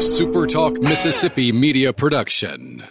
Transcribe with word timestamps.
a 0.00 0.02
SuperTalk 0.02 0.82
Mississippi 0.82 1.52
media 1.52 1.92
production. 1.92 2.82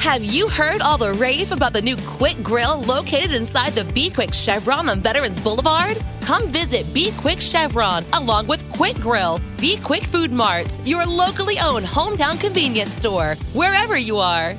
Have 0.00 0.22
you 0.22 0.50
heard 0.50 0.82
all 0.82 0.98
the 0.98 1.14
rave 1.14 1.50
about 1.50 1.72
the 1.72 1.80
new 1.80 1.96
Quick 1.96 2.42
Grill 2.42 2.82
located 2.82 3.32
inside 3.32 3.72
the 3.72 3.90
Be 3.94 4.10
Quick 4.10 4.34
Chevron 4.34 4.90
on 4.90 5.00
Veterans 5.00 5.40
Boulevard? 5.40 5.96
Come 6.20 6.46
visit 6.48 6.84
Be 6.92 7.10
Quick 7.16 7.40
Chevron 7.40 8.04
along 8.12 8.48
with 8.48 8.70
Quick 8.70 8.96
Grill, 8.96 9.40
Be 9.56 9.78
Quick 9.78 10.02
Food 10.02 10.30
Marts, 10.30 10.86
your 10.86 11.06
locally 11.06 11.56
owned 11.58 11.86
hometown 11.86 12.38
convenience 12.38 12.92
store, 12.92 13.34
wherever 13.54 13.96
you 13.96 14.18
are. 14.18 14.54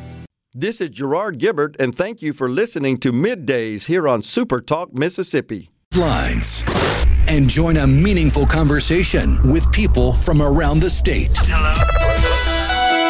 This 0.51 0.81
is 0.81 0.89
Gerard 0.89 1.37
Gibert, 1.37 1.75
and 1.77 1.95
thank 1.95 2.23
you 2.23 2.33
for 2.33 2.49
listening 2.49 2.97
to 3.01 3.11
Middays 3.11 3.85
here 3.85 4.07
on 4.07 4.23
Super 4.23 4.61
Talk 4.61 4.95
Mississippi. 4.95 5.69
Lines 5.95 6.65
and 7.29 7.47
join 7.47 7.77
a 7.77 7.85
meaningful 7.85 8.45
conversation 8.45 9.39
with 9.43 9.71
people 9.71 10.13
from 10.13 10.41
around 10.41 10.79
the 10.79 10.89
state. 10.89 11.29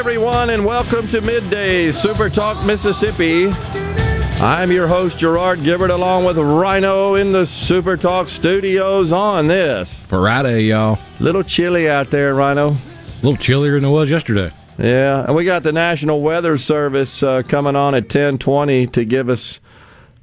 Everyone, 0.00 0.48
and 0.48 0.64
welcome 0.64 1.06
to 1.08 1.20
Midday 1.20 1.90
Super 1.90 2.30
Talk 2.30 2.64
Mississippi. 2.64 3.48
I'm 4.40 4.72
your 4.72 4.86
host, 4.86 5.18
Gerard 5.18 5.58
Gibert, 5.58 5.90
along 5.90 6.24
with 6.24 6.38
Rhino 6.38 7.16
in 7.16 7.32
the 7.32 7.44
Super 7.44 7.98
Talk 7.98 8.28
studios 8.28 9.12
on 9.12 9.46
this. 9.46 9.92
Friday, 10.06 10.62
y'all. 10.62 10.98
Little 11.20 11.42
chilly 11.42 11.90
out 11.90 12.08
there, 12.08 12.34
Rhino. 12.34 12.70
A 12.70 12.78
little 13.16 13.36
chillier 13.36 13.74
than 13.74 13.84
it 13.84 13.92
was 13.92 14.08
yesterday. 14.08 14.50
Yeah, 14.78 15.26
and 15.26 15.34
we 15.36 15.44
got 15.44 15.64
the 15.64 15.72
National 15.72 16.22
Weather 16.22 16.56
Service 16.56 17.22
uh, 17.22 17.42
coming 17.42 17.76
on 17.76 17.94
at 17.94 18.04
1020 18.04 18.86
to 18.86 19.04
give 19.04 19.28
us 19.28 19.60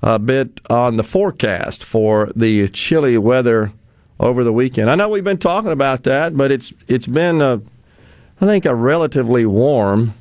a 0.02 0.18
bit 0.18 0.60
on 0.72 0.98
the 0.98 1.04
forecast 1.04 1.84
for 1.84 2.32
the 2.36 2.68
chilly 2.70 3.20
weather 3.20 3.72
over 4.20 4.44
the 4.44 4.52
weekend. 4.52 4.90
I 4.90 4.96
know 4.96 5.08
we've 5.08 5.24
been 5.24 5.38
talking 5.38 5.72
about 5.72 6.02
that, 6.06 6.36
but 6.36 6.52
it's 6.52 6.74
it's 6.88 7.06
been 7.06 7.44
a, 7.44 7.62
I 8.40 8.46
think 8.46 8.66
a 8.66 8.76
relatively 8.76 9.46
warm 9.46 10.14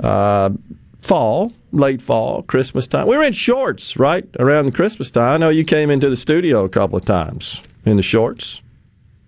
uh, 0.00 0.50
fall, 1.00 1.52
late 1.72 2.02
fall, 2.02 2.42
Christmas 2.42 2.86
time. 2.86 3.06
We 3.06 3.16
were 3.16 3.22
in 3.22 3.32
shorts, 3.32 3.96
right, 3.96 4.26
around 4.38 4.74
Christmas 4.74 5.10
time. 5.10 5.32
I 5.32 5.36
know 5.38 5.48
you 5.48 5.64
came 5.64 5.90
into 5.90 6.10
the 6.10 6.16
studio 6.16 6.64
a 6.64 6.68
couple 6.68 6.98
of 6.98 7.04
times 7.04 7.62
in 7.84 7.96
the 7.96 8.02
shorts. 8.02 8.60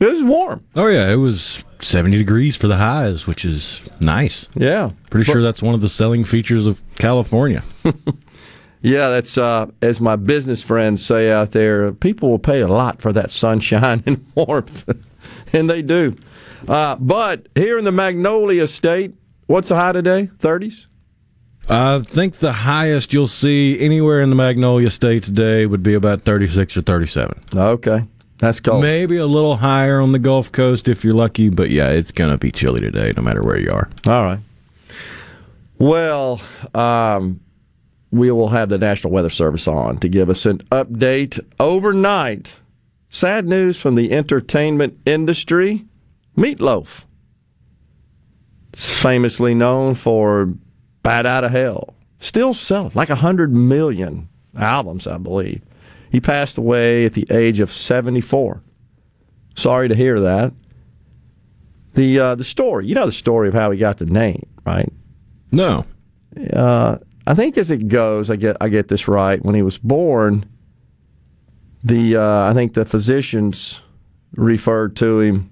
It 0.01 0.09
was 0.09 0.23
warm. 0.23 0.65
Oh, 0.77 0.87
yeah. 0.87 1.11
It 1.11 1.17
was 1.17 1.65
70 1.81 2.17
degrees 2.19 2.57
for 2.57 2.69
the 2.69 2.77
highs, 2.77 3.27
which 3.27 3.45
is 3.45 3.83
nice. 4.01 4.47
Yeah. 4.55 4.91
Pretty 5.11 5.25
sure 5.31 5.43
that's 5.43 5.63
one 5.63 5.75
of 5.75 5.81
the 5.81 5.89
selling 5.89 6.25
features 6.25 6.67
of 6.67 6.81
California. 6.97 7.65
Yeah, 8.81 9.09
that's 9.09 9.37
uh, 9.37 9.67
as 9.83 10.01
my 10.01 10.17
business 10.17 10.63
friends 10.63 11.05
say 11.05 11.31
out 11.31 11.53
there. 11.53 11.93
People 11.93 12.31
will 12.31 12.39
pay 12.39 12.61
a 12.61 12.69
lot 12.69 13.03
for 13.03 13.13
that 13.13 13.31
sunshine 13.31 14.03
and 14.07 14.25
warmth, 14.35 14.89
and 15.53 15.69
they 15.69 15.83
do. 15.83 16.17
Uh, 16.67 16.97
but 16.97 17.47
here 17.55 17.79
in 17.79 17.85
the 17.85 17.93
Magnolia 17.93 18.67
State, 18.67 19.15
what's 19.47 19.69
the 19.69 19.77
high 19.77 19.93
today? 19.93 20.31
Thirties. 20.39 20.87
I 21.71 22.01
think 22.01 22.39
the 22.39 22.53
highest 22.53 23.13
you'll 23.13 23.29
see 23.29 23.79
anywhere 23.79 24.23
in 24.23 24.31
the 24.31 24.37
Magnolia 24.37 24.91
State 24.91 25.23
today 25.25 25.67
would 25.67 25.83
be 25.83 25.93
about 25.93 26.23
36 26.23 26.79
or 26.79 26.81
37. 26.81 27.39
Okay, 27.55 28.07
that's 28.39 28.59
cold. 28.59 28.81
Maybe 28.81 29.19
a 29.19 29.27
little 29.27 29.57
higher 29.57 30.01
on 30.01 30.13
the 30.13 30.19
Gulf 30.19 30.51
Coast 30.51 30.89
if 30.89 31.05
you're 31.05 31.15
lucky, 31.15 31.51
but 31.51 31.71
yeah, 31.71 31.91
it's 31.91 32.11
going 32.11 32.31
to 32.31 32.39
be 32.39 32.51
chilly 32.51 32.81
today 32.81 33.13
no 33.17 33.23
matter 33.23 33.43
where 33.43 33.61
you 33.61 33.71
are. 33.71 33.91
All 34.07 34.25
right. 34.25 34.39
Well, 35.79 36.41
um, 36.75 37.41
we 38.11 38.31
will 38.31 38.49
have 38.49 38.69
the 38.69 38.79
National 38.79 39.13
Weather 39.13 39.31
Service 39.31 39.69
on 39.69 39.99
to 39.99 40.09
give 40.09 40.31
us 40.31 40.47
an 40.47 40.59
update 40.73 41.39
overnight. 41.61 42.55
Sad 43.11 43.47
news 43.47 43.77
from 43.77 43.95
the 43.95 44.13
entertainment 44.13 44.99
industry. 45.07 45.85
Meatloaf, 46.39 47.03
famously 48.73 49.55
known 49.55 49.97
for 49.97 50.55
Bat 51.03 51.27
Out 51.27 51.45
of 51.45 51.51
Hell, 51.51 51.95
still 52.21 52.55
selling 52.55 52.93
like 52.95 53.09
100 53.09 53.53
million 53.53 54.29
albums, 54.57 55.09
I 55.09 55.19
believe. 55.19 55.63
He 56.13 56.21
passed 56.21 56.57
away 56.57 57.05
at 57.05 57.15
the 57.15 57.27
age 57.31 57.59
of 57.59 57.73
74. 57.73 58.63
Sorry 59.57 59.89
to 59.89 59.97
hear 59.97 60.21
that. 60.21 60.53
The 61.95 62.21
uh, 62.21 62.35
the 62.37 62.45
story, 62.45 62.87
you 62.87 62.95
know 62.95 63.07
the 63.07 63.13
story 63.13 63.49
of 63.49 63.55
how 63.55 63.73
he 63.73 63.79
got 63.79 63.99
the 63.99 64.07
name, 64.07 64.47
right? 64.65 64.93
No. 65.51 65.85
Uh, 66.53 66.99
I 67.27 67.35
think 67.35 67.59
as 67.59 67.73
it 67.73 67.89
goes, 67.89 68.31
I 68.31 68.37
get 68.37 68.57
I 68.61 68.69
get 68.69 68.87
this 68.87 69.09
right. 69.09 69.45
When 69.45 69.57
he 69.57 69.63
was 69.63 69.79
born, 69.79 70.49
the 71.83 72.17
uh, 72.17 72.49
I 72.49 72.55
think 72.55 72.75
the 72.75 72.85
physicians 72.85 73.83
referred 74.37 74.95
to 74.97 75.19
him 75.19 75.51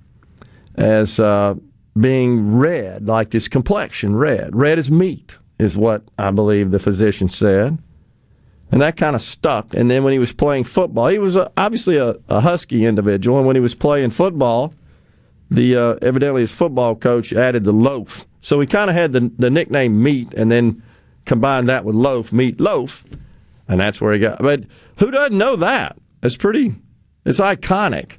as 0.76 1.18
uh, 1.18 1.54
being 1.98 2.56
red, 2.56 3.06
like 3.06 3.32
his 3.32 3.48
complexion, 3.48 4.14
red, 4.16 4.54
red 4.54 4.78
as 4.78 4.90
meat, 4.90 5.36
is 5.58 5.76
what 5.76 6.02
I 6.18 6.30
believe 6.30 6.70
the 6.70 6.78
physician 6.78 7.28
said, 7.28 7.78
and 8.70 8.80
that 8.82 8.96
kind 8.96 9.16
of 9.16 9.22
stuck. 9.22 9.74
And 9.74 9.90
then 9.90 10.04
when 10.04 10.12
he 10.12 10.18
was 10.18 10.32
playing 10.32 10.64
football, 10.64 11.08
he 11.08 11.18
was 11.18 11.36
a, 11.36 11.50
obviously 11.56 11.96
a, 11.96 12.16
a 12.28 12.40
husky 12.40 12.84
individual, 12.84 13.38
and 13.38 13.46
when 13.46 13.56
he 13.56 13.60
was 13.60 13.74
playing 13.74 14.10
football, 14.10 14.74
the 15.50 15.76
uh, 15.76 15.94
evidently 16.02 16.42
his 16.42 16.52
football 16.52 16.94
coach 16.94 17.32
added 17.32 17.64
the 17.64 17.72
loaf, 17.72 18.26
so 18.40 18.60
he 18.60 18.66
kind 18.66 18.90
of 18.90 18.96
had 18.96 19.12
the 19.12 19.30
the 19.38 19.50
nickname 19.50 20.02
Meat, 20.02 20.34
and 20.34 20.50
then 20.50 20.82
combined 21.24 21.68
that 21.68 21.84
with 21.84 21.94
loaf, 21.94 22.32
meat 22.32 22.60
loaf, 22.60 23.04
and 23.68 23.80
that's 23.80 24.00
where 24.00 24.14
he 24.14 24.20
got. 24.20 24.38
But 24.38 24.64
who 24.98 25.10
doesn't 25.10 25.36
know 25.36 25.56
that? 25.56 25.96
It's 26.22 26.36
pretty. 26.36 26.74
It's 27.24 27.40
iconic. 27.40 28.12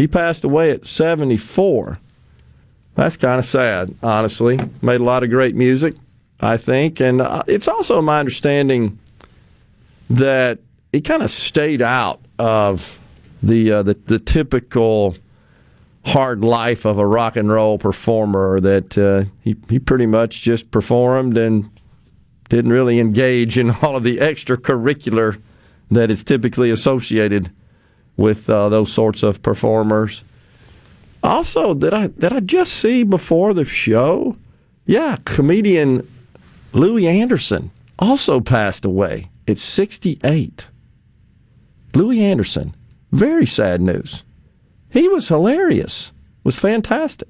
He 0.00 0.08
passed 0.08 0.44
away 0.44 0.70
at 0.70 0.86
74. 0.86 1.98
That's 2.94 3.18
kind 3.18 3.38
of 3.38 3.44
sad, 3.44 3.94
honestly. 4.02 4.58
Made 4.80 4.98
a 4.98 5.04
lot 5.04 5.22
of 5.22 5.28
great 5.28 5.54
music, 5.54 5.94
I 6.40 6.56
think, 6.56 7.00
and 7.00 7.20
uh, 7.20 7.42
it's 7.46 7.68
also 7.68 8.00
my 8.00 8.18
understanding 8.18 8.98
that 10.08 10.58
he 10.90 11.02
kind 11.02 11.22
of 11.22 11.30
stayed 11.30 11.82
out 11.82 12.18
of 12.38 12.96
the 13.42 13.72
uh, 13.72 13.82
the, 13.82 13.92
the 14.06 14.18
typical 14.18 15.16
hard 16.06 16.42
life 16.42 16.86
of 16.86 16.96
a 16.96 17.06
rock 17.06 17.36
and 17.36 17.52
roll 17.52 17.76
performer. 17.76 18.58
That 18.58 18.96
uh, 18.96 19.30
he 19.42 19.54
he 19.68 19.78
pretty 19.78 20.06
much 20.06 20.40
just 20.40 20.70
performed 20.70 21.36
and 21.36 21.68
didn't 22.48 22.72
really 22.72 23.00
engage 23.00 23.58
in 23.58 23.70
all 23.82 23.96
of 23.96 24.02
the 24.02 24.16
extracurricular 24.16 25.38
that 25.90 26.10
is 26.10 26.24
typically 26.24 26.70
associated 26.70 27.50
with 28.16 28.48
uh, 28.50 28.68
those 28.68 28.92
sorts 28.92 29.22
of 29.22 29.42
performers. 29.42 30.22
Also, 31.22 31.74
did 31.74 31.92
I 31.94 32.06
did 32.08 32.32
I 32.32 32.40
just 32.40 32.72
see 32.72 33.02
before 33.02 33.52
the 33.54 33.64
show? 33.64 34.36
Yeah, 34.86 35.16
comedian 35.24 36.06
Louie 36.72 37.06
Anderson 37.06 37.70
also 37.98 38.40
passed 38.40 38.84
away 38.84 39.30
at 39.46 39.58
68. 39.58 40.66
Louie 41.94 42.22
Anderson, 42.22 42.74
very 43.12 43.46
sad 43.46 43.80
news. 43.80 44.22
He 44.90 45.08
was 45.08 45.28
hilarious. 45.28 46.12
Was 46.42 46.56
fantastic. 46.56 47.28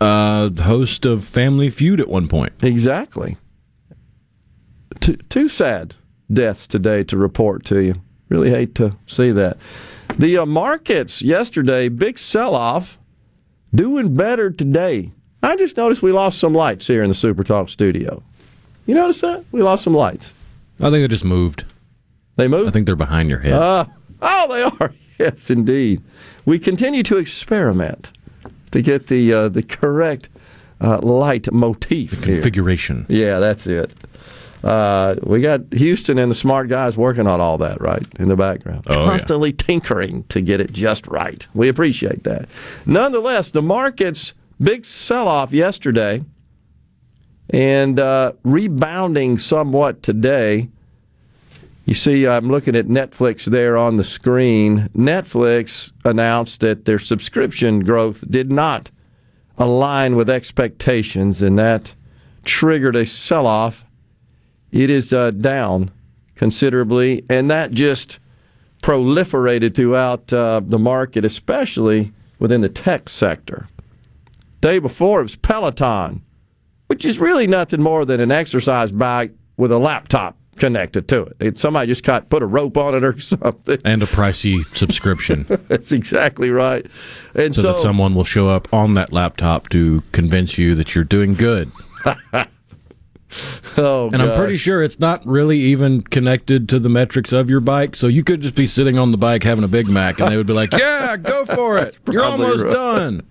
Uh, 0.00 0.48
the 0.48 0.62
host 0.64 1.04
of 1.04 1.24
Family 1.24 1.70
Feud 1.70 2.00
at 2.00 2.08
one 2.08 2.28
point. 2.28 2.52
Exactly. 2.62 3.36
Two, 5.00 5.16
two 5.28 5.48
sad 5.48 5.94
deaths 6.32 6.66
today 6.66 7.04
to 7.04 7.16
report 7.16 7.64
to 7.66 7.80
you. 7.80 7.94
Really 8.28 8.50
hate 8.50 8.74
to 8.76 8.96
see 9.06 9.30
that. 9.32 9.58
The 10.18 10.38
uh, 10.38 10.46
markets 10.46 11.22
yesterday, 11.22 11.88
big 11.88 12.18
sell 12.18 12.54
off, 12.54 12.98
doing 13.74 14.14
better 14.14 14.50
today. 14.50 15.12
I 15.42 15.56
just 15.56 15.76
noticed 15.76 16.02
we 16.02 16.12
lost 16.12 16.38
some 16.38 16.54
lights 16.54 16.86
here 16.86 17.02
in 17.02 17.08
the 17.08 17.14
Super 17.14 17.42
Talk 17.42 17.68
studio. 17.68 18.22
You 18.86 18.94
notice 18.94 19.20
that? 19.22 19.44
We 19.52 19.62
lost 19.62 19.82
some 19.84 19.94
lights. 19.94 20.34
I 20.80 20.90
think 20.90 21.02
they 21.02 21.08
just 21.08 21.24
moved. 21.24 21.64
They 22.36 22.46
moved? 22.48 22.68
I 22.68 22.70
think 22.72 22.86
they're 22.86 22.96
behind 22.96 23.28
your 23.30 23.40
head. 23.40 23.54
Uh, 23.54 23.86
oh, 24.20 24.48
they 24.52 24.62
are. 24.62 24.94
Yes, 25.18 25.50
indeed. 25.50 26.02
We 26.46 26.58
continue 26.58 27.04
to 27.04 27.16
experiment 27.18 28.10
to 28.72 28.82
get 28.82 29.06
the 29.06 29.32
uh, 29.32 29.48
the 29.50 29.62
correct 29.62 30.30
uh, 30.80 30.98
light 30.98 31.52
motif 31.52 32.24
here. 32.24 32.36
Configuration. 32.36 33.06
Yeah, 33.08 33.38
that's 33.38 33.68
it. 33.68 33.92
Uh, 34.62 35.16
we 35.24 35.40
got 35.40 35.60
Houston 35.72 36.18
and 36.18 36.30
the 36.30 36.36
smart 36.36 36.68
guys 36.68 36.96
working 36.96 37.26
on 37.26 37.40
all 37.40 37.58
that, 37.58 37.80
right, 37.80 38.06
in 38.18 38.28
the 38.28 38.36
background. 38.36 38.84
Oh, 38.86 39.04
yeah. 39.04 39.10
Constantly 39.10 39.52
tinkering 39.52 40.22
to 40.24 40.40
get 40.40 40.60
it 40.60 40.72
just 40.72 41.06
right. 41.08 41.46
We 41.54 41.68
appreciate 41.68 42.22
that. 42.24 42.48
Nonetheless, 42.86 43.50
the 43.50 43.62
markets 43.62 44.32
big 44.60 44.86
sell 44.86 45.26
off 45.26 45.52
yesterday 45.52 46.24
and 47.50 47.98
uh, 47.98 48.32
rebounding 48.44 49.38
somewhat 49.38 50.02
today. 50.02 50.68
You 51.84 51.94
see, 51.94 52.28
I'm 52.28 52.48
looking 52.48 52.76
at 52.76 52.86
Netflix 52.86 53.44
there 53.44 53.76
on 53.76 53.96
the 53.96 54.04
screen. 54.04 54.88
Netflix 54.96 55.90
announced 56.04 56.60
that 56.60 56.84
their 56.84 57.00
subscription 57.00 57.80
growth 57.80 58.24
did 58.30 58.52
not 58.52 58.90
align 59.58 60.14
with 60.14 60.30
expectations, 60.30 61.42
and 61.42 61.58
that 61.58 61.94
triggered 62.44 62.94
a 62.94 63.04
sell 63.04 63.48
off. 63.48 63.84
It 64.72 64.90
is 64.90 65.12
uh, 65.12 65.30
down 65.30 65.90
considerably, 66.34 67.24
and 67.28 67.50
that 67.50 67.70
just 67.70 68.18
proliferated 68.82 69.74
throughout 69.74 70.32
uh, 70.32 70.60
the 70.64 70.78
market, 70.78 71.24
especially 71.24 72.12
within 72.38 72.62
the 72.62 72.68
tech 72.68 73.08
sector. 73.08 73.68
Day 74.60 74.78
before, 74.78 75.20
it 75.20 75.24
was 75.24 75.36
Peloton, 75.36 76.22
which 76.88 77.04
is 77.04 77.18
really 77.18 77.46
nothing 77.46 77.80
more 77.80 78.04
than 78.04 78.20
an 78.20 78.32
exercise 78.32 78.90
bike 78.90 79.32
with 79.56 79.70
a 79.70 79.78
laptop 79.78 80.36
connected 80.56 81.08
to 81.08 81.22
it. 81.22 81.36
it 81.40 81.58
somebody 81.58 81.86
just 81.86 82.04
got 82.04 82.28
put 82.28 82.42
a 82.42 82.46
rope 82.46 82.76
on 82.76 82.94
it 82.94 83.04
or 83.04 83.18
something. 83.20 83.78
And 83.84 84.02
a 84.02 84.06
pricey 84.06 84.64
subscription. 84.76 85.46
That's 85.68 85.92
exactly 85.92 86.50
right. 86.50 86.86
And 87.34 87.54
so, 87.54 87.62
so, 87.62 87.72
that 87.72 87.80
someone 87.80 88.14
will 88.14 88.24
show 88.24 88.48
up 88.48 88.72
on 88.72 88.94
that 88.94 89.12
laptop 89.12 89.68
to 89.70 90.02
convince 90.12 90.58
you 90.58 90.74
that 90.74 90.94
you're 90.94 91.04
doing 91.04 91.34
good. 91.34 91.70
oh, 93.76 94.10
And 94.12 94.22
I'm 94.22 94.36
pretty 94.36 94.56
sure 94.56 94.82
it's 94.82 94.98
not 94.98 95.24
really 95.26 95.58
even 95.58 96.02
connected 96.02 96.68
to 96.70 96.78
the 96.78 96.88
metrics 96.88 97.32
of 97.32 97.48
your 97.48 97.60
bike. 97.60 97.96
So 97.96 98.06
you 98.06 98.22
could 98.22 98.40
just 98.40 98.54
be 98.54 98.66
sitting 98.66 98.98
on 98.98 99.10
the 99.10 99.16
bike 99.16 99.42
having 99.42 99.64
a 99.64 99.68
Big 99.68 99.88
Mac, 99.88 100.18
and 100.18 100.30
they 100.30 100.36
would 100.36 100.46
be 100.46 100.52
like, 100.52 100.72
"Yeah, 100.78 101.16
go 101.16 101.44
for 101.44 101.78
it. 101.78 101.96
You're 102.10 102.24
almost 102.24 102.62
right. 102.62 102.72
done." 102.72 103.22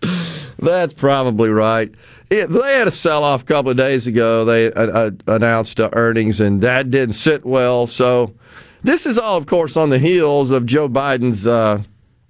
That's 0.58 0.94
probably 0.94 1.50
right. 1.50 1.92
It, 2.30 2.48
they 2.48 2.78
had 2.78 2.88
a 2.88 2.92
sell 2.92 3.22
off 3.22 3.42
a 3.42 3.44
couple 3.44 3.70
of 3.70 3.76
days 3.76 4.06
ago. 4.06 4.44
They 4.44 4.72
uh, 4.72 4.86
uh, 4.86 5.10
announced 5.26 5.80
uh, 5.80 5.90
earnings, 5.92 6.40
and 6.40 6.60
that 6.62 6.90
didn't 6.90 7.14
sit 7.14 7.44
well. 7.44 7.86
So, 7.86 8.34
this 8.82 9.04
is 9.06 9.18
all, 9.18 9.36
of 9.36 9.46
course, 9.46 9.76
on 9.76 9.90
the 9.90 9.98
heels 9.98 10.50
of 10.50 10.64
Joe 10.64 10.88
Biden's 10.88 11.46
uh, 11.46 11.82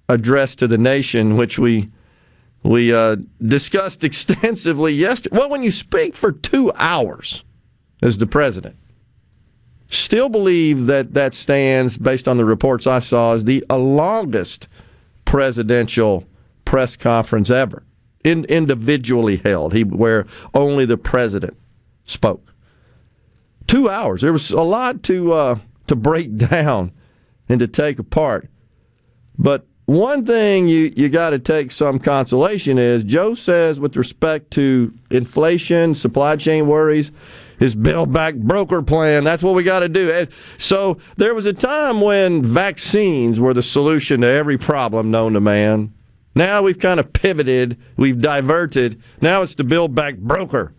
address 0.09 0.57
to 0.57 0.67
the 0.67 0.79
nation, 0.79 1.37
which 1.37 1.59
we 1.59 1.91
we 2.65 2.93
uh, 2.93 3.17
discussed 3.45 4.03
extensively 4.03 4.93
yesterday. 4.95 5.37
Well, 5.37 5.51
when 5.51 5.63
you 5.63 5.71
speak 5.71 6.17
for 6.17 6.33
two 6.33 6.73
hours 6.75 7.45
as 8.03 8.19
the 8.19 8.27
president, 8.27 8.77
still 9.89 10.29
believe 10.29 10.87
that 10.87 11.15
that 11.15 11.35
stands, 11.35 11.99
based 11.99 12.27
on 12.27 12.39
the 12.39 12.45
reports 12.45 12.87
I 12.87 12.99
saw, 12.99 13.35
as 13.35 13.45
the 13.45 13.65
longest 13.71 14.67
presidential 15.25 16.25
press 16.65 16.97
conference 16.97 17.51
ever, 17.51 17.85
in, 18.25 18.47
individually 18.47 19.37
held, 19.37 19.75
he, 19.75 19.85
where 19.85 20.27
only 20.55 20.87
the 20.87 20.97
president 20.97 21.57
spoke. 22.07 22.55
Two 23.67 23.89
hours. 23.89 24.23
There 24.23 24.33
was 24.33 24.51
a 24.51 24.61
lot 24.61 25.03
to 25.05 25.33
uh, 25.33 25.59
to 25.87 25.97
break 25.97 26.37
down 26.51 26.93
and 27.49 27.59
to 27.61 27.69
take 27.69 27.99
apart. 27.99 28.49
But 29.39 29.67
one 29.87 30.25
thing 30.25 30.67
you, 30.67 30.93
you 30.97 31.09
got 31.09 31.31
to 31.31 31.39
take 31.39 31.71
some 31.71 31.99
consolation 31.99 32.79
is 32.79 33.05
Joe 33.05 33.35
says, 33.35 33.79
with 33.79 33.97
respect 33.97 34.51
to 34.53 34.93
inflation, 35.11 35.95
supply 35.95 36.37
chain 36.37 36.67
worries, 36.67 37.11
his 37.59 37.75
Build 37.75 38.13
Back 38.13 38.35
Broker 38.35 38.83
plan, 38.83 39.25
that's 39.25 39.43
what 39.43 39.55
we 39.55 39.63
got 39.63 39.81
to 39.81 39.89
do. 39.89 40.27
So 40.59 40.99
there 41.17 41.35
was 41.35 41.47
a 41.47 41.53
time 41.53 42.01
when 42.01 42.43
vaccines 42.43 43.39
were 43.39 43.55
the 43.55 43.63
solution 43.63 44.23
to 44.23 44.27
every 44.27 44.59
problem 44.59 45.11
known 45.11 45.35
to 45.35 45.41
man. 45.41 45.93
Now 46.35 46.63
we've 46.63 46.79
kind 46.79 46.99
of 46.99 47.13
pivoted, 47.13 47.79
we've 47.97 48.21
diverted. 48.21 49.01
Now 49.21 49.43
it's 49.43 49.55
the 49.55 49.65
Build 49.65 49.95
Back 49.95 50.17
Broker. 50.17 50.73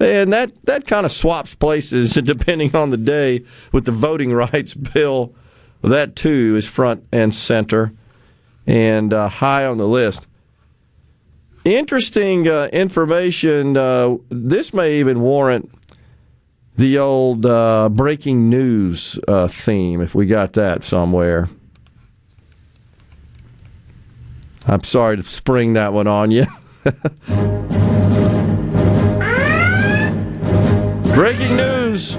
And 0.00 0.32
that, 0.32 0.52
that 0.64 0.86
kind 0.86 1.04
of 1.04 1.12
swaps 1.12 1.54
places 1.54 2.14
depending 2.24 2.74
on 2.74 2.90
the 2.90 2.96
day 2.96 3.44
with 3.72 3.84
the 3.84 3.92
voting 3.92 4.32
rights 4.32 4.74
bill. 4.74 5.34
That 5.82 6.16
too 6.16 6.56
is 6.56 6.66
front 6.66 7.04
and 7.12 7.34
center 7.34 7.92
and 8.66 9.12
uh, 9.12 9.28
high 9.28 9.64
on 9.64 9.78
the 9.78 9.86
list. 9.86 10.26
Interesting 11.64 12.48
uh, 12.48 12.68
information. 12.72 13.76
Uh, 13.76 14.16
this 14.30 14.72
may 14.72 14.98
even 14.98 15.20
warrant 15.20 15.70
the 16.76 16.98
old 16.98 17.44
uh, 17.44 17.88
breaking 17.88 18.48
news 18.48 19.18
uh, 19.26 19.48
theme 19.48 20.00
if 20.00 20.14
we 20.14 20.26
got 20.26 20.52
that 20.54 20.84
somewhere. 20.84 21.48
I'm 24.66 24.84
sorry 24.84 25.16
to 25.16 25.24
spring 25.24 25.72
that 25.74 25.92
one 25.92 26.06
on 26.06 26.30
you. 26.30 26.46
Breaking 31.14 31.56
news. 31.56 32.16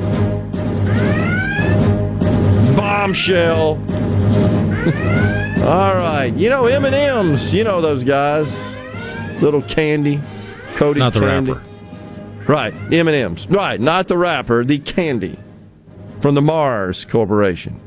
Bombshell. 3.00 3.76
All 5.66 5.96
right. 5.96 6.34
You 6.36 6.50
know 6.50 6.66
M&M's, 6.66 7.54
you 7.54 7.64
know 7.64 7.80
those 7.80 8.04
guys. 8.04 8.54
Little 9.42 9.62
candy, 9.62 10.22
coated 10.76 11.00
Not 11.00 11.14
the 11.14 11.22
candy. 11.22 11.54
rapper. 11.54 11.66
Right, 12.52 12.74
M&M's. 12.92 13.48
Right, 13.48 13.80
not 13.80 14.10
the 14.10 14.18
rapper, 14.18 14.66
the 14.66 14.80
candy 14.80 15.40
from 16.20 16.36
the 16.36 16.42
Mars 16.42 17.06
Corporation. 17.06 17.80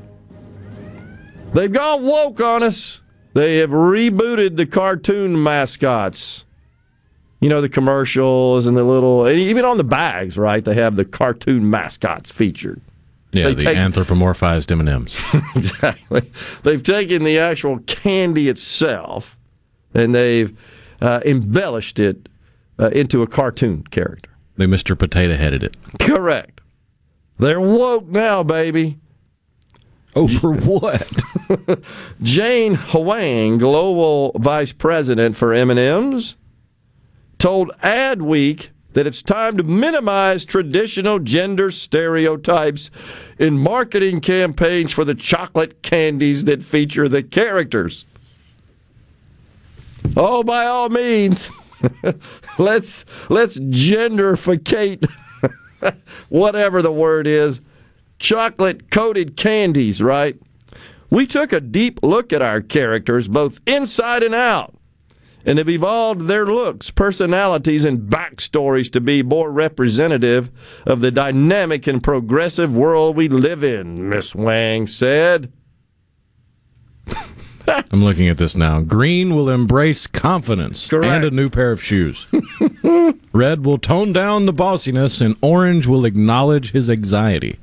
They've 1.53 1.71
gone 1.71 2.05
woke 2.05 2.41
on 2.41 2.63
us. 2.63 3.03
They 3.35 3.59
have 3.59 3.69
rebooted 3.69 4.57
the 4.57 4.65
cartoon 4.65 5.43
mascots. 5.43 6.47
You 7.43 7.51
know 7.51 7.61
the 7.61 7.69
commercials 7.69 8.67
and 8.67 8.79
the 8.79 8.85
little, 8.85 9.27
and 9.27 9.39
even 9.39 9.67
on 9.67 9.77
the 9.77 9.85
bags, 9.85 10.39
right? 10.39 10.65
They 10.65 10.75
have 10.77 10.97
the 10.97 11.05
cartoon 11.05 11.69
mascots 11.69 12.31
featured. 12.31 12.81
Yeah, 13.33 13.45
They 13.49 13.55
the 13.55 13.63
take- 13.63 13.77
anthropomorphized 13.79 14.71
M&Ms. 14.71 15.15
exactly. 15.57 16.31
They've 16.63 16.83
taken 16.83 17.25
the 17.25 17.39
actual 17.39 17.79
candy 17.81 18.49
itself 18.49 19.39
and 19.95 20.15
they've 20.15 20.57
uh, 21.01 21.21
embellished 21.25 21.99
it 21.99 22.29
uh, 22.79 22.89
into 22.91 23.23
a 23.23 23.27
cartoon 23.27 23.85
character. 23.91 24.31
They 24.57 24.67
Mr. 24.67 24.99
Potato 24.99 25.37
Headed 25.37 25.63
it. 25.63 25.77
Correct. 25.99 26.61
They're 27.39 27.61
woke 27.61 28.07
now, 28.09 28.43
baby. 28.43 28.99
Oh, 30.15 30.29
for 30.29 30.53
what? 30.53 31.11
Jane 32.23 32.75
Hwang, 32.75 33.57
global 33.57 34.33
vice 34.39 34.73
president 34.73 35.37
for 35.39 35.55
M&M's, 35.55 36.37
told 37.39 37.71
Adweek 37.83 38.69
that 38.93 39.07
it's 39.07 39.23
time 39.23 39.57
to 39.57 39.63
minimize 39.63 40.45
traditional 40.45 41.19
gender 41.19 41.71
stereotypes 41.71 42.91
in 43.39 43.59
marketing 43.59 44.21
campaigns 44.21 44.93
for 44.93 45.05
the 45.05 45.15
chocolate 45.15 45.83
candies 45.83 46.45
that 46.45 46.63
feature 46.63 47.09
the 47.09 47.23
characters. 47.23 48.07
Oh, 50.17 50.43
by 50.43 50.67
all 50.67 50.89
means, 50.89 51.49
let's 52.59 53.05
let's 53.29 53.59
genderficate 53.59 55.09
whatever 56.29 56.83
the 56.83 56.93
word 56.93 57.27
is, 57.27 57.61
chocolate 58.19 58.91
coated 58.91 59.37
candies, 59.37 60.03
right? 60.03 60.37
We 61.11 61.27
took 61.27 61.53
a 61.53 61.61
deep 61.61 62.01
look 62.03 62.33
at 62.33 62.41
our 62.43 62.61
characters, 62.61 63.29
both 63.29 63.61
inside 63.67 64.23
and 64.23 64.35
out, 64.35 64.75
and 65.45 65.59
have 65.59 65.69
evolved 65.69 66.23
their 66.23 66.47
looks, 66.47 66.91
personalities, 66.91 67.85
and 67.85 68.11
backstories 68.11 68.91
to 68.93 69.01
be 69.01 69.23
more 69.23 69.51
representative 69.51 70.51
of 70.87 71.01
the 71.01 71.11
dynamic 71.11 71.87
and 71.87 72.03
progressive 72.03 72.73
world 72.73 73.17
we 73.17 73.29
live 73.29 73.65
in, 73.65 74.09
Miss 74.09 74.35
Wang 74.35 74.87
said. 74.87 75.53
I'm 77.67 78.03
looking 78.03 78.29
at 78.29 78.39
this 78.39 78.55
now. 78.55 78.81
Green 78.81 79.35
will 79.35 79.49
embrace 79.49 80.07
confidence 80.07 80.89
Correct. 80.89 81.07
and 81.07 81.25
a 81.25 81.31
new 81.31 81.49
pair 81.49 81.71
of 81.71 81.83
shoes. 81.83 82.27
Red 83.33 83.65
will 83.65 83.79
tone 83.79 84.13
down 84.13 84.47
the 84.47 84.53
bossiness, 84.53 85.21
and 85.21 85.37
orange 85.41 85.87
will 85.87 86.05
acknowledge 86.05 86.73
his 86.73 86.91
anxiety. 86.91 87.59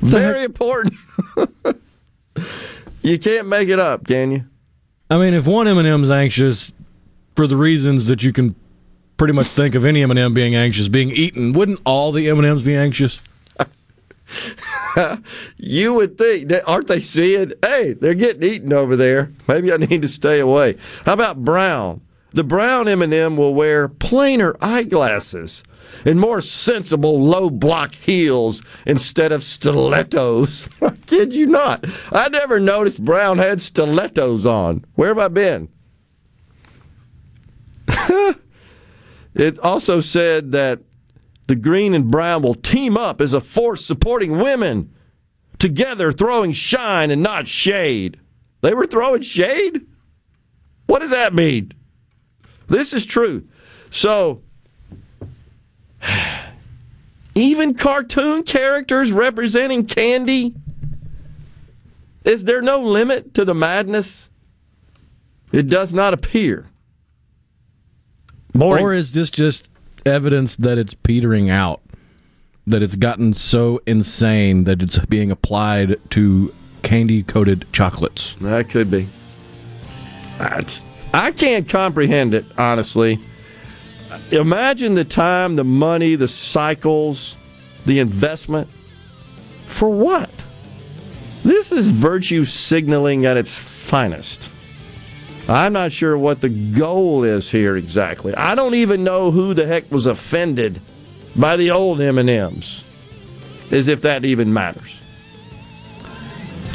Very 0.00 0.44
important. 0.44 0.94
you 3.02 3.18
can't 3.18 3.48
make 3.48 3.68
it 3.68 3.78
up, 3.78 4.06
can 4.06 4.30
you? 4.30 4.44
I 5.08 5.18
mean, 5.18 5.34
if 5.34 5.46
one 5.46 5.68
M&M's 5.68 6.10
anxious 6.10 6.72
for 7.36 7.46
the 7.46 7.56
reasons 7.56 8.06
that 8.06 8.22
you 8.22 8.32
can 8.32 8.56
pretty 9.16 9.32
much 9.32 9.46
think 9.46 9.74
of 9.74 9.84
any 9.84 10.02
M&M 10.02 10.34
being 10.34 10.54
anxious 10.54 10.88
being 10.88 11.10
eaten, 11.10 11.52
wouldn't 11.52 11.80
all 11.84 12.12
the 12.12 12.28
M&Ms 12.28 12.62
be 12.62 12.76
anxious? 12.76 13.20
You 15.58 15.94
would 15.94 16.16
think, 16.18 16.50
aren't 16.66 16.88
they 16.88 17.00
seeing? 17.00 17.52
Hey, 17.62 17.92
they're 17.92 18.14
getting 18.14 18.42
eaten 18.42 18.72
over 18.72 18.96
there. 18.96 19.30
Maybe 19.46 19.72
I 19.72 19.76
need 19.76 20.02
to 20.02 20.08
stay 20.08 20.40
away. 20.40 20.76
How 21.04 21.12
about 21.12 21.44
brown? 21.44 22.00
The 22.32 22.42
brown 22.42 22.88
M&M 22.88 23.36
will 23.36 23.54
wear 23.54 23.88
plainer 23.88 24.56
eyeglasses 24.60 25.62
and 26.04 26.20
more 26.20 26.40
sensible 26.40 27.24
low 27.24 27.50
block 27.50 27.94
heels 27.94 28.62
instead 28.84 29.32
of 29.32 29.42
stilettos. 29.44 30.68
I 30.82 30.90
kid 31.06 31.34
you 31.34 31.46
not. 31.46 31.84
I 32.12 32.28
never 32.28 32.60
noticed 32.60 33.04
Brown 33.04 33.38
had 33.38 33.60
stilettos 33.60 34.46
on. 34.46 34.84
Where 34.94 35.08
have 35.08 35.18
I 35.18 35.28
been? 35.28 35.68
it 39.34 39.58
also 39.60 40.00
said 40.00 40.52
that 40.52 40.80
the 41.46 41.56
green 41.56 41.94
and 41.94 42.10
brown 42.10 42.42
will 42.42 42.54
team 42.54 42.96
up 42.96 43.20
as 43.20 43.32
a 43.32 43.40
force 43.40 43.84
supporting 43.84 44.38
women, 44.38 44.92
together 45.58 46.12
throwing 46.12 46.52
shine 46.52 47.10
and 47.10 47.22
not 47.22 47.46
shade. 47.46 48.18
They 48.62 48.74
were 48.74 48.86
throwing 48.86 49.22
shade? 49.22 49.86
What 50.86 51.00
does 51.00 51.10
that 51.10 51.34
mean? 51.34 51.72
This 52.68 52.92
is 52.92 53.06
true. 53.06 53.46
So, 53.90 54.42
even 57.34 57.74
cartoon 57.74 58.42
characters 58.42 59.12
representing 59.12 59.86
candy? 59.86 60.54
Is 62.24 62.44
there 62.44 62.62
no 62.62 62.80
limit 62.80 63.34
to 63.34 63.44
the 63.44 63.54
madness? 63.54 64.30
It 65.52 65.68
does 65.68 65.94
not 65.94 66.12
appear. 66.12 66.66
Boring. 68.52 68.84
Or 68.84 68.94
is 68.94 69.12
this 69.12 69.30
just 69.30 69.68
evidence 70.04 70.56
that 70.56 70.78
it's 70.78 70.94
petering 70.94 71.50
out? 71.50 71.82
That 72.66 72.82
it's 72.82 72.96
gotten 72.96 73.32
so 73.32 73.80
insane 73.86 74.64
that 74.64 74.82
it's 74.82 74.98
being 75.06 75.30
applied 75.30 75.98
to 76.10 76.52
candy 76.82 77.22
coated 77.22 77.66
chocolates? 77.72 78.36
That 78.40 78.70
could 78.70 78.90
be. 78.90 79.06
That's, 80.38 80.82
I 81.14 81.30
can't 81.32 81.68
comprehend 81.68 82.34
it, 82.34 82.44
honestly. 82.58 83.20
Imagine 84.30 84.94
the 84.94 85.04
time, 85.04 85.56
the 85.56 85.64
money, 85.64 86.16
the 86.16 86.28
cycles, 86.28 87.36
the 87.84 87.98
investment. 87.98 88.68
For 89.66 89.88
what? 89.88 90.30
This 91.42 91.70
is 91.70 91.88
virtue 91.88 92.44
signaling 92.44 93.26
at 93.26 93.36
its 93.36 93.58
finest. 93.58 94.48
I'm 95.48 95.72
not 95.72 95.92
sure 95.92 96.18
what 96.18 96.40
the 96.40 96.48
goal 96.48 97.22
is 97.22 97.50
here 97.50 97.76
exactly. 97.76 98.34
I 98.34 98.56
don't 98.56 98.74
even 98.74 99.04
know 99.04 99.30
who 99.30 99.54
the 99.54 99.66
heck 99.66 99.90
was 99.92 100.06
offended 100.06 100.80
by 101.36 101.56
the 101.56 101.70
old 101.70 102.00
M&Ms. 102.00 102.82
As 103.70 103.86
if 103.86 104.02
that 104.02 104.24
even 104.24 104.52
matters. 104.52 104.98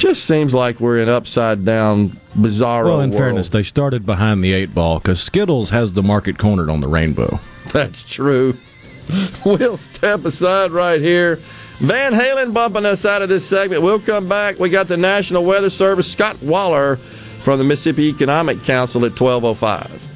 Just 0.01 0.25
seems 0.25 0.51
like 0.51 0.79
we're 0.79 0.99
in 0.99 1.09
upside 1.09 1.63
down 1.63 2.19
bizarre. 2.41 2.85
Well, 2.85 3.01
in 3.01 3.11
world. 3.11 3.19
fairness, 3.19 3.49
they 3.49 3.61
started 3.61 4.03
behind 4.03 4.43
the 4.43 4.51
eight 4.51 4.73
ball 4.73 4.97
because 4.97 5.21
Skittles 5.21 5.69
has 5.69 5.93
the 5.93 6.01
market 6.01 6.39
cornered 6.39 6.71
on 6.71 6.81
the 6.81 6.87
rainbow. 6.87 7.39
That's 7.71 8.01
true. 8.03 8.57
We'll 9.45 9.77
step 9.77 10.23
aside 10.23 10.71
right 10.71 11.01
here. 11.01 11.35
Van 11.79 12.13
Halen 12.13 12.53
bumping 12.53 12.85
us 12.85 13.03
out 13.05 13.21
of 13.21 13.27
this 13.29 13.45
segment. 13.45 13.81
We'll 13.81 13.99
come 13.99 14.29
back. 14.29 14.57
We 14.57 14.69
got 14.69 14.87
the 14.87 14.95
National 14.95 15.43
Weather 15.43 15.69
Service, 15.69 16.09
Scott 16.09 16.41
Waller 16.41 16.95
from 17.43 17.57
the 17.59 17.65
Mississippi 17.65 18.05
Economic 18.07 18.63
Council 18.63 19.03
at 19.05 19.19
1205. 19.19 20.10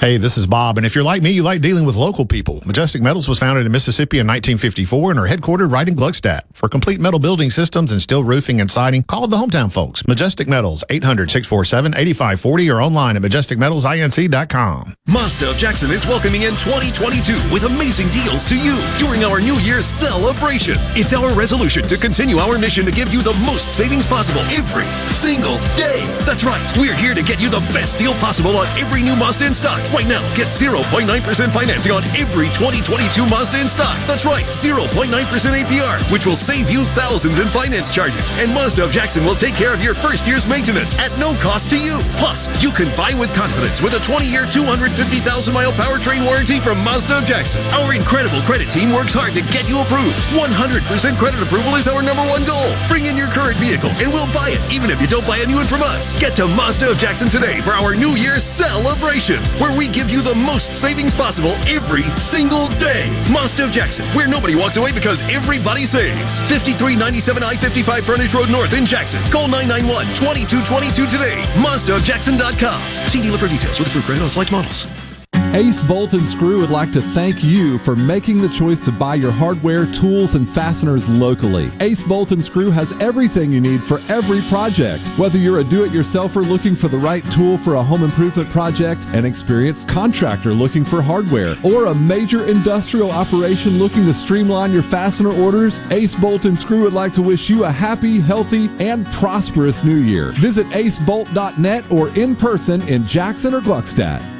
Hey, 0.00 0.16
this 0.16 0.38
is 0.38 0.46
Bob, 0.46 0.78
and 0.78 0.86
if 0.86 0.94
you're 0.94 1.04
like 1.04 1.20
me, 1.20 1.30
you 1.30 1.42
like 1.42 1.60
dealing 1.60 1.84
with 1.84 1.94
local 1.94 2.24
people. 2.24 2.62
Majestic 2.64 3.02
Metals 3.02 3.28
was 3.28 3.38
founded 3.38 3.66
in 3.66 3.72
Mississippi 3.72 4.18
in 4.18 4.26
1954 4.26 5.10
and 5.10 5.20
are 5.20 5.28
headquartered 5.28 5.70
right 5.70 5.86
in 5.86 5.94
Gluckstadt. 5.94 6.44
For 6.54 6.70
complete 6.70 7.00
metal 7.00 7.20
building 7.20 7.50
systems 7.50 7.92
and 7.92 8.00
steel 8.00 8.24
roofing 8.24 8.62
and 8.62 8.70
siding, 8.70 9.02
call 9.02 9.26
the 9.26 9.36
hometown 9.36 9.70
folks. 9.70 10.08
Majestic 10.08 10.48
Metals, 10.48 10.84
800-647-8540 10.88 12.74
or 12.74 12.80
online 12.80 13.16
at 13.16 13.20
majesticmetalsinc.com. 13.20 14.94
Mazda 15.06 15.50
of 15.50 15.58
Jackson 15.58 15.90
is 15.90 16.06
welcoming 16.06 16.44
in 16.44 16.52
2022 16.56 17.34
with 17.52 17.64
amazing 17.64 18.08
deals 18.08 18.46
to 18.46 18.56
you 18.56 18.78
during 18.96 19.22
our 19.22 19.38
New 19.38 19.56
Year's 19.56 19.84
celebration. 19.84 20.76
It's 20.96 21.12
our 21.12 21.34
resolution 21.34 21.82
to 21.88 21.98
continue 21.98 22.38
our 22.38 22.58
mission 22.58 22.86
to 22.86 22.90
give 22.90 23.12
you 23.12 23.20
the 23.20 23.34
most 23.44 23.76
savings 23.76 24.06
possible 24.06 24.40
every 24.48 24.86
single 25.12 25.58
day. 25.76 26.06
That's 26.24 26.42
right, 26.42 26.66
we're 26.78 26.94
here 26.94 27.14
to 27.14 27.22
get 27.22 27.38
you 27.38 27.50
the 27.50 27.60
best 27.76 27.98
deal 27.98 28.14
possible 28.14 28.56
on 28.56 28.66
every 28.78 29.02
new 29.02 29.14
Mazda 29.14 29.44
in 29.44 29.52
stock. 29.52 29.89
Right 29.90 30.06
now, 30.06 30.22
get 30.36 30.46
0.9% 30.46 31.10
financing 31.50 31.90
on 31.90 32.04
every 32.14 32.46
2022 32.54 33.26
Mazda 33.26 33.60
in 33.60 33.68
stock. 33.68 33.98
That's 34.06 34.24
right, 34.24 34.46
0.9% 34.46 35.10
APR, 35.10 36.12
which 36.12 36.26
will 36.26 36.36
save 36.36 36.70
you 36.70 36.84
thousands 36.94 37.40
in 37.40 37.48
finance 37.48 37.90
charges. 37.90 38.30
And 38.38 38.54
Mazda 38.54 38.84
of 38.84 38.92
Jackson 38.92 39.24
will 39.24 39.34
take 39.34 39.54
care 39.54 39.74
of 39.74 39.82
your 39.82 39.94
first 39.94 40.28
year's 40.28 40.46
maintenance 40.46 40.96
at 40.98 41.10
no 41.18 41.34
cost 41.42 41.68
to 41.70 41.78
you. 41.78 41.98
Plus, 42.22 42.46
you 42.62 42.70
can 42.70 42.94
buy 42.96 43.18
with 43.18 43.34
confidence 43.34 43.82
with 43.82 43.94
a 43.94 44.02
20-year, 44.06 44.46
250,000-mile 44.46 45.72
powertrain 45.72 46.24
warranty 46.24 46.60
from 46.60 46.78
Mazda 46.84 47.18
of 47.18 47.24
Jackson. 47.24 47.60
Our 47.74 47.92
incredible 47.92 48.40
credit 48.42 48.70
team 48.70 48.92
works 48.92 49.12
hard 49.12 49.34
to 49.34 49.42
get 49.50 49.68
you 49.68 49.80
approved. 49.82 50.14
100% 50.38 51.18
credit 51.18 51.42
approval 51.42 51.74
is 51.74 51.88
our 51.88 52.02
number 52.02 52.22
one 52.30 52.46
goal. 52.46 52.70
Bring 52.86 53.06
in 53.06 53.16
your 53.16 53.28
current 53.28 53.58
vehicle 53.58 53.90
and 53.98 54.12
we'll 54.14 54.30
buy 54.30 54.54
it, 54.54 54.62
even 54.72 54.90
if 54.90 55.00
you 55.00 55.08
don't 55.10 55.26
buy 55.26 55.38
a 55.42 55.46
new 55.46 55.58
one 55.58 55.66
from 55.66 55.82
us. 55.82 56.14
Get 56.22 56.36
to 56.36 56.46
Mazda 56.46 56.92
of 56.92 56.98
Jackson 56.98 57.28
today 57.28 57.60
for 57.60 57.74
our 57.74 57.96
New 57.96 58.14
Year's 58.14 58.44
celebration, 58.44 59.42
where 59.58 59.76
we 59.76 59.79
give 59.88 60.10
you 60.10 60.22
the 60.22 60.34
most 60.34 60.74
savings 60.74 61.14
possible 61.14 61.52
every 61.68 62.02
single 62.04 62.68
day. 62.78 63.08
Of 63.50 63.72
Jackson, 63.72 64.06
where 64.08 64.28
nobody 64.28 64.54
walks 64.54 64.76
away 64.76 64.92
because 64.92 65.22
everybody 65.22 65.86
saves. 65.86 66.42
5397 66.48 67.42
I-55 67.42 68.02
Frontage 68.02 68.34
Road 68.34 68.50
North 68.50 68.72
in 68.76 68.86
Jackson. 68.86 69.22
Call 69.30 69.48
991-2222 69.48 71.10
today. 71.10 71.42
MazdaofJackson.com. 71.54 73.08
See 73.08 73.20
dealer 73.20 73.38
for 73.38 73.48
details 73.48 73.78
with 73.78 73.88
approved 73.88 74.06
credit 74.06 74.22
on 74.22 74.28
select 74.28 74.52
models. 74.52 75.09
Ace 75.52 75.82
Bolt 75.82 76.12
and 76.12 76.28
Screw 76.28 76.60
would 76.60 76.70
like 76.70 76.92
to 76.92 77.00
thank 77.00 77.42
you 77.42 77.76
for 77.78 77.96
making 77.96 78.38
the 78.38 78.48
choice 78.48 78.84
to 78.84 78.92
buy 78.92 79.16
your 79.16 79.32
hardware, 79.32 79.84
tools, 79.84 80.36
and 80.36 80.48
fasteners 80.48 81.08
locally. 81.08 81.72
Ace 81.80 82.04
Bolt 82.04 82.30
and 82.30 82.42
Screw 82.42 82.70
has 82.70 82.92
everything 83.00 83.50
you 83.50 83.60
need 83.60 83.82
for 83.82 84.00
every 84.08 84.42
project. 84.42 85.04
Whether 85.18 85.38
you're 85.38 85.58
a 85.58 85.64
do-it-yourselfer 85.64 86.48
looking 86.48 86.76
for 86.76 86.86
the 86.86 86.98
right 86.98 87.24
tool 87.32 87.58
for 87.58 87.74
a 87.74 87.82
home 87.82 88.04
improvement 88.04 88.48
project, 88.50 89.04
an 89.12 89.24
experienced 89.24 89.88
contractor 89.88 90.54
looking 90.54 90.84
for 90.84 91.02
hardware, 91.02 91.56
or 91.64 91.86
a 91.86 91.94
major 91.94 92.44
industrial 92.46 93.10
operation 93.10 93.76
looking 93.76 94.06
to 94.06 94.14
streamline 94.14 94.72
your 94.72 94.82
fastener 94.82 95.32
orders, 95.32 95.80
Ace 95.90 96.14
Bolt 96.14 96.44
and 96.44 96.56
Screw 96.56 96.84
would 96.84 96.92
like 96.92 97.12
to 97.14 97.22
wish 97.22 97.50
you 97.50 97.64
a 97.64 97.70
happy, 97.72 98.20
healthy, 98.20 98.70
and 98.78 99.04
prosperous 99.06 99.82
new 99.82 99.98
year. 99.98 100.30
Visit 100.36 100.68
acebolt.net 100.68 101.90
or 101.90 102.08
in 102.10 102.36
person 102.36 102.82
in 102.88 103.04
Jackson 103.04 103.52
or 103.52 103.60
Gluckstadt. 103.60 104.39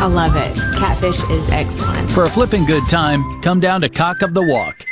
I 0.00 0.06
love 0.06 0.36
it. 0.36 0.54
Catfish 0.78 1.22
is 1.28 1.48
excellent. 1.48 2.10
For 2.12 2.24
a 2.24 2.30
flipping 2.30 2.64
good 2.64 2.88
time, 2.88 3.40
come 3.42 3.58
down 3.58 3.80
to 3.80 3.88
Cock 3.88 4.22
of 4.22 4.32
the 4.32 4.42
Walk. 4.42 4.86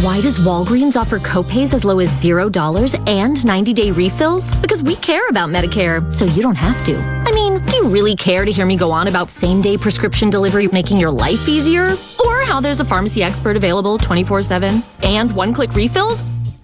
Why 0.00 0.20
does 0.20 0.38
Walgreens 0.38 0.96
offer 0.96 1.18
copays 1.20 1.72
as 1.72 1.84
low 1.84 2.00
as 2.00 2.10
$0 2.22 3.08
and 3.08 3.44
90 3.44 3.72
day 3.72 3.90
refills? 3.92 4.54
Because 4.56 4.82
we 4.82 4.96
care 4.96 5.26
about 5.28 5.50
Medicare, 5.50 6.14
so 6.14 6.24
you 6.24 6.42
don't 6.42 6.56
have 6.56 6.84
to. 6.86 6.96
I 6.96 7.32
mean, 7.32 7.64
do 7.64 7.76
you 7.76 7.88
really 7.88 8.14
care 8.16 8.44
to 8.44 8.50
hear 8.50 8.66
me 8.66 8.76
go 8.76 8.90
on 8.90 9.06
about 9.06 9.30
same 9.30 9.62
day 9.62 9.76
prescription 9.76 10.30
delivery 10.30 10.66
making 10.68 10.98
your 10.98 11.10
life 11.10 11.48
easier? 11.48 11.96
Or 12.24 12.40
how 12.40 12.60
there's 12.60 12.80
a 12.80 12.84
pharmacy 12.84 13.22
expert 13.22 13.56
available 13.56 13.98
24 13.98 14.42
7 14.42 14.82
and 15.02 15.34
one 15.34 15.54
click 15.54 15.72
refills? 15.74 16.22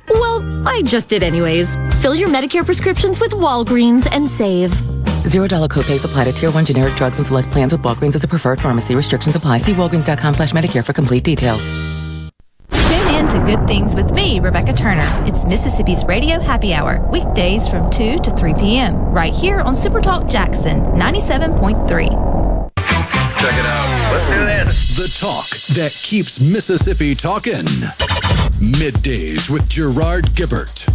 Well, 0.08 0.68
I 0.68 0.82
just 0.82 1.08
did 1.08 1.22
anyways. 1.22 1.76
Fill 2.02 2.16
your 2.16 2.28
Medicare 2.28 2.64
prescriptions 2.64 3.20
with 3.20 3.30
Walgreens 3.30 4.08
and 4.10 4.28
save. 4.28 4.72
Zero 5.28 5.46
dollar 5.46 5.68
copays 5.68 6.04
apply 6.04 6.24
to 6.24 6.32
tier 6.32 6.50
one 6.50 6.64
generic 6.64 6.94
drugs 6.96 7.18
and 7.18 7.26
select 7.26 7.50
plans 7.50 7.72
with 7.72 7.82
Walgreens 7.82 8.14
as 8.14 8.24
a 8.24 8.28
preferred 8.28 8.60
pharmacy. 8.60 8.94
Restrictions 8.94 9.36
apply. 9.36 9.58
See 9.58 9.72
walgreens.com 9.72 10.34
slash 10.34 10.52
Medicare 10.52 10.84
for 10.84 10.92
complete 10.92 11.24
details. 11.24 11.62
Tune 12.70 13.14
in 13.14 13.28
to 13.28 13.38
Good 13.44 13.66
Things 13.66 13.94
with 13.94 14.12
me, 14.12 14.40
Rebecca 14.40 14.72
Turner. 14.72 15.22
It's 15.26 15.44
Mississippi's 15.46 16.04
Radio 16.04 16.40
Happy 16.40 16.74
Hour, 16.74 17.06
weekdays 17.10 17.68
from 17.68 17.88
2 17.90 18.18
to 18.18 18.30
3 18.30 18.54
p.m., 18.54 18.96
right 18.96 19.32
here 19.32 19.60
on 19.60 19.74
Supertalk 19.74 20.30
Jackson 20.30 20.80
97.3. 20.82 22.32
Check 23.42 23.54
it 23.54 23.66
out. 23.66 24.12
Let's 24.12 24.26
do 24.28 24.34
this. 24.44 24.96
The 24.96 25.18
talk 25.18 25.48
that 25.76 25.92
keeps 26.02 26.40
Mississippi 26.40 27.14
talking. 27.14 27.64
Middays 28.62 29.50
with 29.50 29.68
Gerard 29.68 30.26
Gibert. 30.34 30.86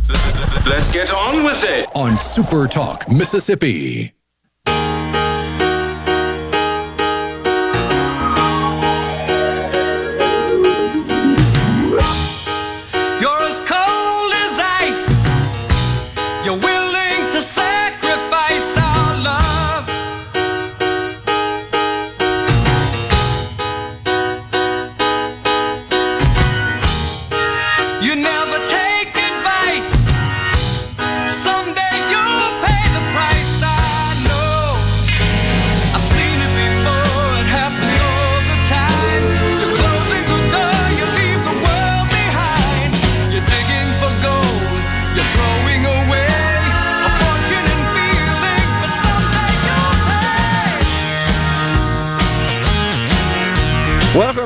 Let's 0.67 0.89
get 0.89 1.12
on 1.12 1.43
with 1.43 1.63
it 1.67 1.89
on 1.96 2.15
Super 2.15 2.67
Talk 2.67 3.10
Mississippi. 3.12 4.13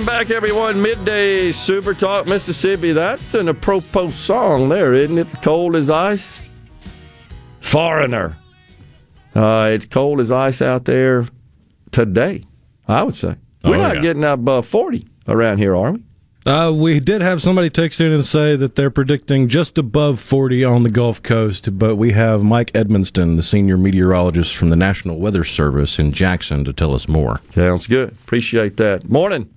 Welcome 0.01 0.17
back, 0.17 0.31
everyone. 0.35 0.81
Midday 0.81 1.51
Super 1.51 1.93
Talk 1.93 2.25
Mississippi. 2.25 2.91
That's 2.91 3.35
an 3.35 3.47
apropos 3.49 4.09
song 4.09 4.67
there, 4.67 4.95
isn't 4.95 5.15
it? 5.19 5.27
Cold 5.43 5.75
as 5.75 5.91
ice. 5.91 6.39
Foreigner. 7.59 8.35
Uh, 9.35 9.69
it's 9.71 9.85
cold 9.85 10.19
as 10.19 10.31
ice 10.31 10.59
out 10.59 10.85
there 10.85 11.27
today, 11.91 12.43
I 12.87 13.03
would 13.03 13.13
say. 13.13 13.35
We're 13.63 13.75
Oh, 13.75 13.77
not 13.77 13.97
yeah. 13.97 14.01
getting 14.01 14.23
above 14.23 14.65
40 14.65 15.05
around 15.27 15.59
here, 15.59 15.75
are 15.75 15.91
we? 15.91 16.03
Uh, 16.47 16.71
we 16.71 16.99
did 16.99 17.21
have 17.21 17.39
somebody 17.39 17.69
text 17.69 18.01
in 18.01 18.11
and 18.11 18.25
say 18.25 18.55
that 18.55 18.75
they're 18.75 18.89
predicting 18.89 19.49
just 19.49 19.77
above 19.77 20.19
40 20.19 20.63
on 20.63 20.81
the 20.81 20.89
Gulf 20.89 21.21
Coast, 21.21 21.77
but 21.77 21.95
we 21.97 22.13
have 22.13 22.41
Mike 22.41 22.71
Edmonston, 22.71 23.35
the 23.35 23.43
senior 23.43 23.77
meteorologist 23.77 24.55
from 24.55 24.71
the 24.71 24.75
National 24.75 25.19
Weather 25.19 25.43
Service 25.43 25.99
in 25.99 26.11
Jackson, 26.11 26.65
to 26.65 26.73
tell 26.73 26.95
us 26.95 27.07
more. 27.07 27.39
Sounds 27.53 27.85
good. 27.85 28.09
Appreciate 28.23 28.77
that. 28.77 29.07
Morning. 29.07 29.47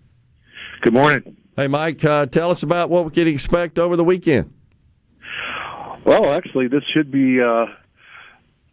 Good 0.84 0.92
morning. 0.92 1.38
Hey, 1.56 1.66
Mike, 1.66 2.04
uh, 2.04 2.26
tell 2.26 2.50
us 2.50 2.62
about 2.62 2.90
what 2.90 3.06
we 3.06 3.10
can 3.10 3.26
expect 3.26 3.78
over 3.78 3.96
the 3.96 4.04
weekend. 4.04 4.52
Well, 6.04 6.30
actually, 6.30 6.68
this 6.68 6.82
should 6.94 7.10
be 7.10 7.40
uh, 7.40 7.64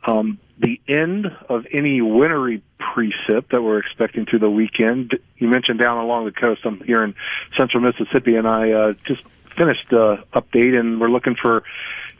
um, 0.05 0.37
the 0.59 0.81
end 0.89 1.27
of 1.47 1.65
any 1.71 2.01
wintry 2.01 2.63
precip 2.81 3.47
that 3.51 3.61
we're 3.61 3.79
expecting 3.79 4.25
through 4.25 4.39
the 4.39 4.49
weekend. 4.49 5.17
You 5.37 5.47
mentioned 5.47 5.79
down 5.79 5.99
along 5.99 6.25
the 6.25 6.33
coast. 6.33 6.59
I'm 6.65 6.81
here 6.81 7.01
in 7.01 7.15
central 7.57 7.81
Mississippi, 7.81 8.35
and 8.35 8.45
I 8.45 8.71
uh, 8.73 8.93
just 9.07 9.21
finished 9.57 9.87
uh, 9.93 10.17
update, 10.33 10.77
and 10.77 10.99
we're 10.99 11.07
looking 11.07 11.37
for 11.41 11.63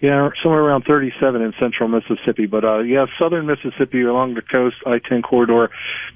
yeah 0.02 0.30
somewhere 0.44 0.62
around 0.62 0.84
37 0.84 1.42
in 1.42 1.54
central 1.60 1.90
Mississippi. 1.90 2.46
But 2.46 2.66
uh, 2.66 2.80
yeah, 2.80 3.06
southern 3.20 3.46
Mississippi 3.46 4.02
along 4.02 4.34
the 4.34 4.42
coast, 4.42 4.78
I-10 4.86 5.24
corridor 5.24 5.70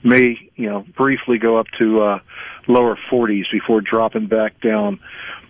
may 0.04 0.38
you 0.56 0.70
know 0.70 0.86
briefly 0.98 1.38
go 1.38 1.58
up 1.58 1.68
to 1.80 2.02
uh, 2.02 2.20
lower 2.68 2.98
40s 3.10 3.46
before 3.52 3.82
dropping 3.82 4.28
back 4.28 4.60
down. 4.62 5.00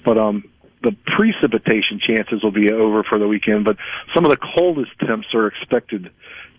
But 0.03 0.17
um, 0.17 0.43
the 0.83 0.95
precipitation 1.05 1.99
chances 1.99 2.43
will 2.43 2.51
be 2.51 2.71
over 2.71 3.03
for 3.03 3.17
the 3.17 3.27
weekend, 3.27 3.65
but 3.65 3.77
some 4.13 4.23
of 4.23 4.31
the 4.31 4.37
coldest 4.37 4.91
temps 4.99 5.33
are 5.33 5.47
expected 5.47 6.11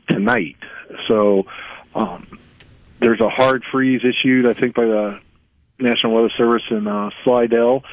tonight. 0.09 0.57
So 1.07 1.47
um, 1.95 2.39
there's 3.01 3.21
a 3.21 3.29
hard 3.29 3.63
freeze 3.71 4.03
issued, 4.05 4.47
I 4.47 4.55
think, 4.59 4.75
by 4.75 4.85
the 4.85 5.21
National 5.79 6.15
Weather 6.15 6.31
Service 6.37 6.65
in 6.71 6.87
uh, 6.87 7.11
Slidell. 7.23 7.85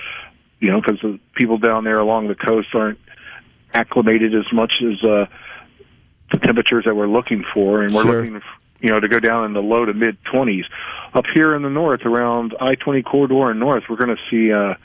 You 0.59 0.71
know, 0.71 0.81
because 0.81 0.99
the 1.01 1.19
people 1.35 1.57
down 1.57 1.83
there 1.83 1.97
along 1.97 2.29
the 2.29 2.35
coast 2.35 2.69
aren't 2.73 2.97
acclimated 3.73 4.33
as 4.35 4.45
much 4.53 4.73
as 4.81 5.03
uh, 5.03 5.25
the 6.31 6.39
temperatures 6.39 6.85
that 6.85 6.95
we're 6.95 7.07
looking 7.07 7.43
for, 7.53 7.81
and 7.83 7.93
we're 7.93 8.03
Sure. 8.03 8.21
looking, 8.25 8.41
you 8.81 8.89
know, 8.89 8.99
to 8.99 9.07
go 9.07 9.19
down 9.19 9.45
in 9.45 9.53
the 9.53 9.61
low 9.61 9.85
to 9.85 9.93
mid 9.93 10.17
20s. 10.25 10.65
Up 11.13 11.25
here 11.33 11.55
in 11.55 11.61
the 11.61 11.69
north, 11.69 12.05
around 12.05 12.55
I-20 12.59 13.03
corridor 13.05 13.51
and 13.51 13.59
north, 13.59 13.83
we're 13.89 13.97
going 13.97 14.15
to 14.15 14.21
see 14.29 14.51
uh, 14.51 14.75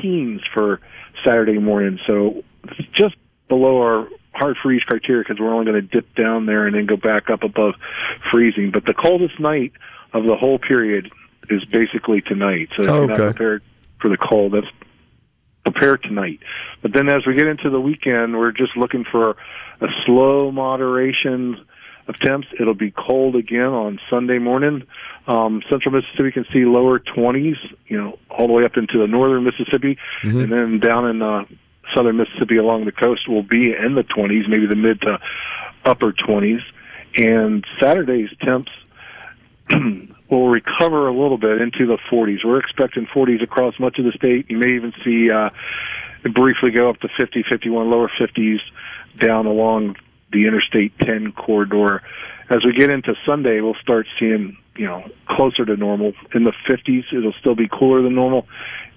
teens 0.00 0.40
for 0.52 0.80
Saturday 1.24 1.58
morning. 1.58 1.98
So 2.06 2.42
just 2.92 3.16
below 3.48 3.78
our 3.80 4.08
hard 4.34 4.56
freeze 4.62 4.82
criteria 4.82 5.24
because 5.26 5.40
we're 5.40 5.52
only 5.52 5.64
going 5.64 5.76
to 5.80 5.82
dip 5.82 6.14
down 6.14 6.46
there 6.46 6.66
and 6.66 6.74
then 6.76 6.86
go 6.86 6.96
back 6.96 7.30
up 7.30 7.42
above 7.42 7.74
freezing. 8.30 8.70
But 8.70 8.84
the 8.84 8.94
coldest 8.94 9.40
night 9.40 9.72
of 10.12 10.24
the 10.24 10.36
whole 10.36 10.58
period 10.58 11.10
is 11.50 11.64
basically 11.64 12.20
tonight. 12.20 12.68
So 12.76 12.82
if 12.82 12.86
you're 12.86 13.06
not 13.06 13.20
Okay. 13.20 13.30
prepared 13.30 13.62
for 14.00 14.08
the 14.10 14.18
cold, 14.18 14.52
that's 14.52 14.66
prepare 15.70 15.96
tonight. 15.96 16.40
But 16.82 16.92
then 16.92 17.08
as 17.08 17.26
we 17.26 17.34
get 17.34 17.46
into 17.46 17.70
the 17.70 17.80
weekend, 17.80 18.36
we're 18.38 18.52
just 18.52 18.76
looking 18.76 19.04
for 19.04 19.36
a 19.80 19.86
slow 20.06 20.50
moderation 20.50 21.64
of 22.06 22.18
temps. 22.20 22.46
It'll 22.58 22.74
be 22.74 22.90
cold 22.90 23.36
again 23.36 23.66
on 23.66 24.00
Sunday 24.08 24.38
morning. 24.38 24.86
Um, 25.26 25.62
Central 25.70 25.94
Mississippi 25.94 26.32
can 26.32 26.46
see 26.52 26.64
lower 26.64 26.98
20s, 26.98 27.56
you 27.86 27.98
know, 27.98 28.18
all 28.30 28.46
the 28.46 28.52
way 28.52 28.64
up 28.64 28.76
into 28.76 28.98
the 28.98 29.06
northern 29.06 29.44
Mississippi, 29.44 29.98
and 30.40 30.52
then 30.52 30.80
down 30.80 31.06
in 31.06 31.20
uh, 31.22 31.44
southern 31.94 32.16
Mississippi 32.16 32.56
along 32.56 32.86
the 32.86 32.92
coast 32.92 33.28
will 33.28 33.42
be 33.42 33.74
in 33.74 33.94
the 33.94 34.04
20s, 34.04 34.48
maybe 34.48 34.66
the 34.66 34.76
mid 34.76 35.00
to 35.02 35.18
upper 35.84 36.12
20s. 36.12 36.60
And 37.16 37.64
Saturday's 37.80 38.30
temps 38.42 38.70
will 40.30 40.48
recover 40.48 41.08
a 41.08 41.12
little 41.12 41.38
bit 41.38 41.60
into 41.60 41.86
the 41.86 41.98
40s. 42.10 42.44
We're 42.44 42.58
expecting 42.58 43.06
40s 43.06 43.42
across 43.42 43.78
much 43.78 43.98
of 43.98 44.04
the 44.04 44.12
state. 44.12 44.50
You 44.50 44.58
may 44.58 44.74
even 44.74 44.92
see 45.04 45.30
uh, 45.30 45.50
briefly 46.24 46.70
go 46.70 46.90
up 46.90 47.00
to 47.00 47.08
50, 47.18 47.44
51, 47.50 47.90
lower 47.90 48.10
50s 48.20 48.58
down 49.18 49.46
along 49.46 49.96
the 50.32 50.46
Interstate 50.46 50.92
10 51.00 51.32
corridor. 51.32 52.02
As 52.50 52.64
we 52.64 52.72
get 52.72 52.90
into 52.90 53.14
Sunday, 53.26 53.60
we'll 53.60 53.74
start 53.80 54.06
seeing, 54.18 54.56
you 54.76 54.86
know, 54.86 55.04
closer 55.28 55.64
to 55.64 55.76
normal. 55.76 56.12
In 56.34 56.44
the 56.44 56.52
50s, 56.68 57.04
it'll 57.12 57.32
still 57.40 57.54
be 57.54 57.68
cooler 57.68 58.02
than 58.02 58.14
normal. 58.14 58.46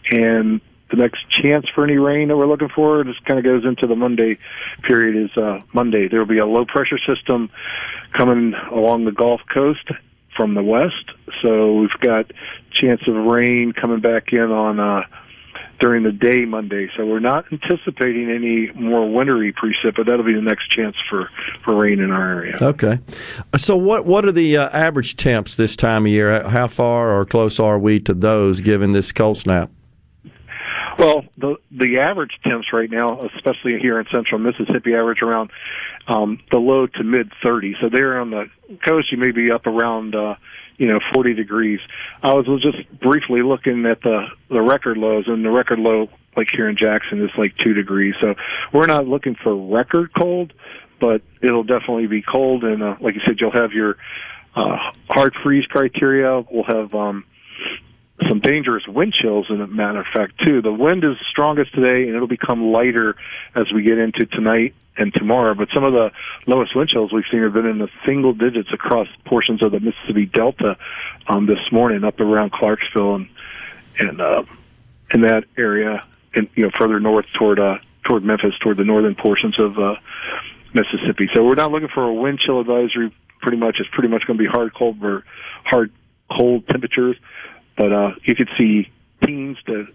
And 0.10 0.60
the 0.90 0.98
next 0.98 1.26
chance 1.30 1.66
for 1.74 1.86
any 1.86 1.98
rain 1.98 2.28
that 2.28 2.38
we're 2.38 2.48
looking 2.48 2.70
for 2.70 3.04
just 3.06 3.24
kind 3.26 3.40
of 3.40 3.46
goes 3.46 3.64
into 3.66 3.88
the 3.88 3.96
Monday 3.96 4.38
period 4.84 5.26
is 5.26 5.38
uh, 5.38 5.62
Monday. 5.74 6.10
There 6.10 6.20
will 6.20 6.28
be 6.28 6.40
a 6.40 6.46
low 6.46 6.66
pressure 6.66 7.00
system 7.08 7.50
coming 8.12 8.54
along 8.72 9.06
the 9.06 9.14
Gulf 9.14 9.42
Coast 9.54 9.90
from 10.36 10.54
the 10.54 10.64
west. 10.64 11.12
So 11.44 11.74
we've 11.74 11.90
got 12.00 12.32
chance 12.72 13.02
of 13.08 13.16
rain 13.16 13.74
coming 13.74 14.00
back 14.00 14.32
in 14.32 14.52
on 14.52 14.80
uh, 14.80 15.04
during 15.80 16.04
the 16.04 16.12
day 16.12 16.46
Monday. 16.46 16.90
So 16.96 17.06
we're 17.06 17.20
not 17.20 17.46
anticipating 17.52 18.30
any 18.30 18.72
more 18.80 19.12
wintry 19.12 19.52
precip, 19.52 19.96
but 19.96 20.06
that'll 20.06 20.26
be 20.26 20.34
the 20.34 20.42
next 20.42 20.70
chance 20.70 20.96
for 21.10 21.30
for 21.66 21.76
rain 21.76 22.00
in 22.00 22.12
our 22.12 22.30
area. 22.30 22.56
Okay. 22.62 23.00
So 23.58 23.76
what 23.76 24.06
what 24.06 24.26
are 24.26 24.32
the 24.32 24.58
uh, 24.58 24.70
average 24.70 25.18
temps 25.18 25.56
this 25.56 25.76
time 25.76 26.06
of 26.06 26.12
year? 26.12 26.48
How 26.48 26.68
far 26.68 27.12
or 27.12 27.26
close 27.26 27.60
are 27.60 27.80
we 27.80 28.00
to 28.02 28.14
those 28.14 28.62
given 28.62 28.92
this 28.92 29.12
cold 29.12 29.38
snap? 29.38 29.72
Well, 31.02 31.26
the 31.36 31.56
the 31.72 31.98
average 31.98 32.38
temps 32.44 32.68
right 32.72 32.90
now, 32.90 33.26
especially 33.36 33.80
here 33.82 34.00
in 34.00 34.06
central 34.14 34.40
Mississippi, 34.40 34.94
average 34.94 35.24
around 35.24 35.50
um, 36.08 36.40
the 36.52 36.60
low 36.60 36.86
to 36.86 37.04
mid 37.04 37.32
30s. 37.44 37.82
So 37.82 37.90
there 37.90 38.22
on 38.22 38.30
the 38.30 38.46
coast, 38.88 39.12
you 39.12 39.18
may 39.18 39.32
be 39.32 39.50
up 39.50 39.66
around 39.66 40.14
uh, 40.14 40.36
you 40.78 40.86
know 40.86 41.00
40 41.12 41.34
degrees. 41.34 41.80
I 42.22 42.36
was 42.36 42.46
just 42.62 42.88
briefly 43.00 43.42
looking 43.42 43.88
at 43.88 44.04
the 44.04 44.28
the 44.52 44.62
record 44.62 45.00
lows, 45.00 45.24
and 45.26 45.44
the 45.44 45.50
record 45.50 45.80
low, 45.80 46.08
like 46.38 46.50
here 46.56 46.70
in 46.70 46.78
Jackson, 46.78 47.24
is 47.24 47.32
like 47.36 47.58
two 47.58 47.74
degrees. 47.74 48.14
So 48.22 48.36
we're 48.72 48.86
not 48.86 49.08
looking 49.08 49.34
for 49.34 49.56
record 49.56 50.12
cold, 50.16 50.54
but 51.00 51.24
it'll 51.42 51.64
definitely 51.64 52.06
be 52.06 52.22
cold. 52.22 52.64
And 52.64 52.84
uh, 52.84 52.98
like 53.02 53.16
you 53.16 53.22
said, 53.26 53.38
you'll 53.40 53.60
have 53.60 53.72
your 53.72 53.98
uh, 54.56 54.78
hard 55.10 55.34
freeze 55.42 55.66
criteria. 55.66 56.44
We'll 56.52 56.66
have 56.66 56.94
um, 56.94 57.26
some 58.28 58.40
dangerous 58.40 58.84
wind 58.88 59.14
chills, 59.14 59.48
in 59.50 59.62
a 59.62 59.68
matter 59.68 60.00
of 60.00 60.06
fact, 60.14 60.34
too. 60.46 60.62
The 60.62 60.72
wind 60.72 61.04
is 61.04 61.18
strongest 61.30 61.74
today, 61.74 62.08
and 62.08 62.16
it'll 62.16 62.28
become 62.28 62.72
lighter 62.72 63.16
as 63.56 63.72
we 63.74 63.84
get 63.84 63.98
into 63.98 64.26
tonight 64.26 64.76
and 64.98 65.14
tomorrow. 65.14 65.56
But 65.56 65.70
some 65.74 65.84
of 65.84 65.94
the 65.94 66.12
lowest 66.48 66.76
wind 66.76 66.90
chills 66.90 67.12
we've 67.14 67.24
seen 67.32 67.44
have 67.44 67.54
been 67.54 67.66
in 67.66 67.80
the 67.80 67.90
single 68.06 68.34
digits 68.34 68.70
across 68.74 69.08
portions 69.26 69.64
of 69.64 69.72
the 69.72 69.80
Mississippi 69.80 70.26
Delta 70.26 70.78
um, 71.28 71.46
this 71.46 71.60
morning, 71.72 72.04
up 72.04 72.20
around 72.20 72.52
Clarksdale 72.52 73.16
and 73.16 73.30
and 74.00 74.22
uh, 74.22 74.44
in 75.14 75.22
that 75.22 75.44
area, 75.58 76.04
and 76.34 76.50
you 76.56 76.64
know 76.64 76.72
further 76.78 77.00
north 77.00 77.26
toward 77.38 77.60
uh, 77.60 77.76
toward 78.08 78.24
Memphis, 78.24 78.54
toward 78.64 78.78
the 78.78 78.84
northern 78.84 79.16
portions 79.16 79.60
of 79.60 79.78
uh, 79.78 79.96
Mississippi. 80.74 81.30
So 81.34 81.44
we're 81.44 81.56
not 81.56 81.72
looking 81.72 81.90
for 81.94 82.04
a 82.04 82.14
wind 82.14 82.40
chill 82.40 82.60
advisory. 82.60 83.14
Pretty 83.42 83.58
much, 83.58 83.78
it's 83.80 83.90
pretty 83.92 84.10
much 84.10 84.24
going 84.28 84.38
to 84.38 84.44
be 84.44 84.50
hard 84.50 84.74
cold 84.74 85.04
or 85.04 85.24
hard 85.66 85.92
cold 86.38 86.68
temperatures. 86.68 87.18
But 87.82 87.92
uh, 87.92 88.12
you 88.26 88.36
could 88.36 88.50
see 88.60 88.92
teens 89.26 89.58
to 89.66 89.88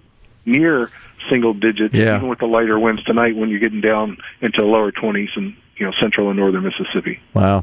near 0.45 0.91
single 1.31 1.55
digits, 1.55 1.95
Yeah. 1.95 2.17
even 2.17 2.29
with 2.29 2.41
the 2.41 2.47
lighter 2.47 2.81
winds 2.81 3.05
tonight 3.05 3.37
when 3.37 3.49
you're 3.49 3.61
getting 3.61 3.81
down 3.81 4.17
into 4.41 4.59
the 4.59 4.67
lower 4.67 4.91
20s 4.91 5.29
in 5.37 5.57
you 5.77 5.87
know 5.87 5.93
central 6.03 6.29
and 6.29 6.37
northern 6.37 6.65
Mississippi. 6.65 7.21
Wow. 7.33 7.63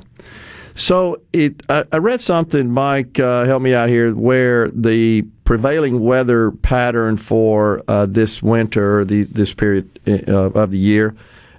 So 0.75 1.19
it, 1.33 1.61
I, 1.69 1.83
I 1.91 1.97
read 1.97 2.21
something, 2.21 2.71
Mike, 2.71 3.19
uh, 3.19 3.43
help 3.43 3.61
me 3.61 3.73
out 3.73 3.89
here, 3.89 4.15
where 4.15 4.69
the 4.69 5.23
prevailing 5.43 5.99
weather 5.99 6.51
pattern 6.51 7.17
for 7.17 7.83
uh, 7.89 8.05
this 8.05 8.41
winter, 8.41 9.03
the 9.03 9.23
this 9.25 9.53
period 9.53 9.99
uh, 10.07 10.51
of 10.51 10.71
the 10.71 10.77
year, 10.77 11.15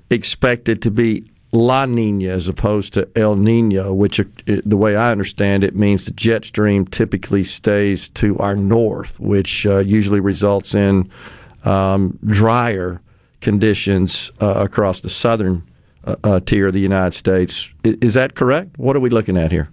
expected 0.09 0.81
to 0.83 0.90
be 0.90 1.31
La 1.55 1.87
Nina 1.87 2.31
as 2.31 2.49
opposed 2.49 2.95
to 2.95 3.09
El 3.17 3.37
Nino, 3.37 3.95
which, 3.95 4.19
uh, 4.19 4.25
the 4.47 4.77
way 4.77 4.97
I 4.97 5.12
understand 5.12 5.62
it, 5.62 5.75
means 5.77 6.05
the 6.05 6.11
jet 6.11 6.45
stream 6.45 6.85
typically 6.87 7.45
stays 7.45 8.09
to 8.11 8.37
our 8.38 8.57
north, 8.57 9.21
which 9.21 9.64
uh, 9.64 9.79
usually 9.79 10.21
results 10.21 10.75
in 10.75 11.09
um, 11.64 12.19
drier 12.27 13.01
conditions 13.40 14.33
uh, 14.40 14.55
across 14.55 15.01
the 15.01 15.09
southern 15.09 15.62
uh, 16.05 16.17
uh, 16.25 16.40
tier 16.40 16.67
of 16.67 16.73
the 16.73 16.81
United 16.81 17.14
States. 17.14 17.73
Is 17.85 18.14
that 18.14 18.35
correct? 18.35 18.77
What 18.77 18.97
are 18.97 19.01
we 19.01 19.11
looking 19.11 19.37
at 19.37 19.53
here? 19.53 19.69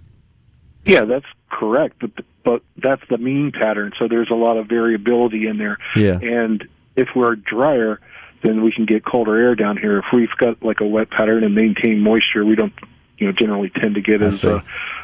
Yeah, 0.85 1.05
that's 1.05 1.25
correct, 1.49 1.97
but 1.99 2.11
but 2.43 2.63
that's 2.77 3.03
the 3.09 3.17
mean 3.17 3.51
pattern. 3.51 3.91
So 3.99 4.07
there's 4.07 4.29
a 4.29 4.35
lot 4.35 4.57
of 4.57 4.67
variability 4.67 5.47
in 5.47 5.57
there. 5.57 5.77
Yeah. 5.95 6.19
And 6.21 6.67
if 6.95 7.09
we're 7.15 7.35
drier, 7.35 7.99
then 8.43 8.63
we 8.63 8.71
can 8.71 8.85
get 8.85 9.05
colder 9.05 9.37
air 9.37 9.55
down 9.55 9.77
here. 9.77 9.99
If 9.99 10.05
we've 10.13 10.35
got 10.37 10.61
like 10.63 10.81
a 10.81 10.85
wet 10.85 11.09
pattern 11.09 11.43
and 11.43 11.53
maintain 11.55 11.99
moisture, 11.99 12.45
we 12.45 12.55
don't, 12.55 12.73
you 13.17 13.27
know, 13.27 13.33
generally 13.33 13.69
tend 13.69 13.95
to 13.95 14.01
get 14.01 14.21
I 14.21 14.27
as 14.27 14.43
uh, 14.43 14.61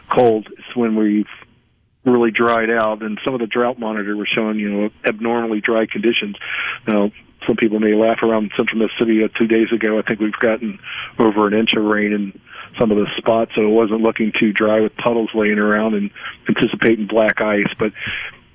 cold. 0.10 0.48
It's 0.58 0.76
when 0.76 0.96
we've 0.96 1.28
really 2.06 2.32
dried 2.32 2.70
out, 2.70 3.04
and 3.04 3.20
some 3.26 3.34
of 3.34 3.40
the 3.40 3.48
drought 3.48 3.80
monitor 3.80 4.16
was 4.16 4.28
showing, 4.28 4.60
you 4.60 4.70
know, 4.70 4.90
abnormally 5.06 5.62
dry 5.62 5.86
conditions. 5.86 6.36
Now, 6.88 7.12
some 7.46 7.56
people 7.56 7.80
may 7.80 7.94
laugh 7.94 8.20
around 8.24 8.52
central 8.58 8.80
Mississippi. 8.80 9.24
Uh, 9.24 9.28
two 9.38 9.48
days 9.48 9.72
ago, 9.72 10.00
I 10.00 10.02
think 10.02 10.20
we've 10.20 10.34
gotten 10.34 10.80
over 11.20 11.48
an 11.48 11.54
inch 11.54 11.74
of 11.74 11.84
rain 11.84 12.14
in 12.14 12.40
some 12.80 12.92
of 12.92 12.98
the 12.98 13.08
spots, 13.18 13.52
so 13.56 13.62
it 13.62 13.70
wasn't 13.70 14.02
looking 14.02 14.32
too 14.38 14.52
dry 14.54 14.82
with 14.82 14.96
puddles 14.98 15.30
laying 15.34 15.60
around 15.60 15.94
and 15.94 16.10
anticipating 16.48 17.08
black 17.08 17.42
ice. 17.42 17.72
But 17.78 17.94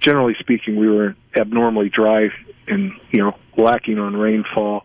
generally 0.01 0.35
speaking, 0.39 0.77
we 0.77 0.89
were 0.89 1.15
abnormally 1.37 1.89
dry 1.89 2.31
and 2.67 2.93
you 3.11 3.19
know 3.23 3.37
lacking 3.57 3.99
on 3.99 4.17
rainfall 4.17 4.85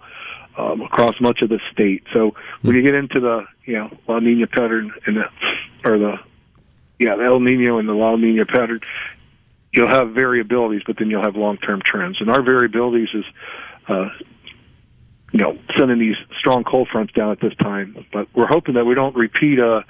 um, 0.58 0.82
across 0.82 1.20
much 1.22 1.42
of 1.42 1.50
the 1.50 1.60
state. 1.72 2.04
So 2.14 2.36
when 2.62 2.76
you 2.76 2.82
get 2.82 2.96
into 2.96 3.20
the 3.20 3.46
you 3.66 3.74
know 3.74 3.98
La 4.08 4.20
Nina 4.20 4.48
pattern 4.48 4.94
and 5.06 5.18
the 5.18 5.26
or 5.90 5.98
the 5.98 6.18
yeah 7.00 7.16
the 7.16 7.24
El 7.24 7.40
Nino 7.40 7.78
and 7.80 7.88
the 7.88 7.94
La 7.94 8.16
Nina 8.16 8.46
pattern, 8.46 8.82
you'll 9.72 9.90
have 9.90 10.10
variabilities, 10.10 10.82
but 10.86 10.98
then 10.98 11.10
you'll 11.10 11.24
have 11.24 11.36
long 11.36 11.58
term 11.58 11.82
trends. 11.84 12.20
And 12.20 12.30
our 12.30 12.42
variabilities 12.42 13.14
is 13.16 13.26
uh, 13.88 14.10
you 15.32 15.40
know 15.40 15.58
sending 15.78 16.00
these 16.00 16.18
strong 16.40 16.64
cold 16.64 16.88
fronts 16.92 17.14
down 17.14 17.32
at 17.32 17.40
this 17.40 17.56
time, 17.56 18.06
but 18.12 18.28
we're 18.34 18.48
hoping 18.48 18.76
that 18.76 18.86
we 18.86 18.96
don't 18.96 19.16
repeat 19.16 19.60
a 19.60 19.86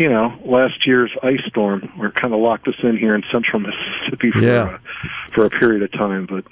you 0.00 0.08
know, 0.08 0.32
last 0.46 0.86
year's 0.86 1.10
ice 1.22 1.42
storm, 1.48 1.92
we're 1.98 2.10
kind 2.10 2.32
of 2.32 2.40
locked 2.40 2.66
us 2.66 2.74
in 2.82 2.96
here 2.96 3.14
in 3.14 3.22
central 3.30 3.60
Mississippi 3.60 4.30
for 4.30 4.38
Yeah. 4.40 4.78
a, 4.78 5.32
for 5.34 5.44
a 5.44 5.50
period 5.50 5.82
of 5.82 5.92
time. 5.92 6.24
But 6.24 6.46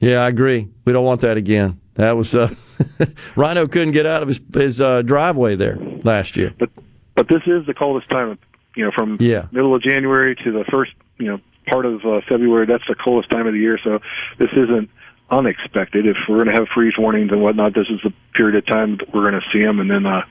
Yeah, 0.00 0.18
I 0.18 0.28
agree. 0.28 0.68
We 0.84 0.92
don't 0.92 1.04
want 1.04 1.20
that 1.20 1.36
again. 1.36 1.78
That 1.94 2.12
was 2.16 2.34
uh, 2.34 2.52
Rhino 3.36 3.66
couldn't 3.68 3.92
get 3.92 4.06
out 4.06 4.22
of 4.22 4.28
his 4.28 4.40
his 4.54 4.80
uh, 4.80 5.02
driveway 5.02 5.56
there 5.56 5.76
last 6.02 6.36
year. 6.36 6.54
But 6.58 6.70
but 7.14 7.28
this 7.28 7.42
is 7.46 7.66
the 7.66 7.74
coldest 7.74 8.10
time. 8.10 8.38
You 8.76 8.84
know, 8.84 8.92
from 8.94 9.16
Yeah. 9.20 9.46
middle 9.52 9.74
of 9.74 9.82
January 9.82 10.36
to 10.36 10.52
the 10.52 10.64
first 10.70 10.92
you 11.18 11.26
know 11.26 11.38
part 11.70 11.84
of 11.86 12.04
uh, 12.06 12.20
February. 12.28 12.66
That's 12.66 12.86
the 12.88 12.94
coldest 12.94 13.30
time 13.30 13.46
of 13.46 13.52
the 13.52 13.58
year. 13.58 13.78
So 13.82 13.98
this 14.38 14.50
isn't 14.52 14.88
unexpected. 15.30 16.06
If 16.06 16.16
we're 16.28 16.36
going 16.42 16.48
to 16.48 16.54
have 16.54 16.68
freeze 16.74 16.94
warnings 16.98 17.30
and 17.32 17.42
whatnot, 17.42 17.74
this 17.74 17.86
is 17.90 18.00
the 18.02 18.12
period 18.34 18.56
of 18.56 18.66
time 18.66 18.96
that 18.98 19.12
we're 19.14 19.28
going 19.30 19.40
to 19.40 19.46
see 19.52 19.62
them, 19.62 19.80
and 19.80 19.90
then 19.90 20.06
uh, 20.06 20.22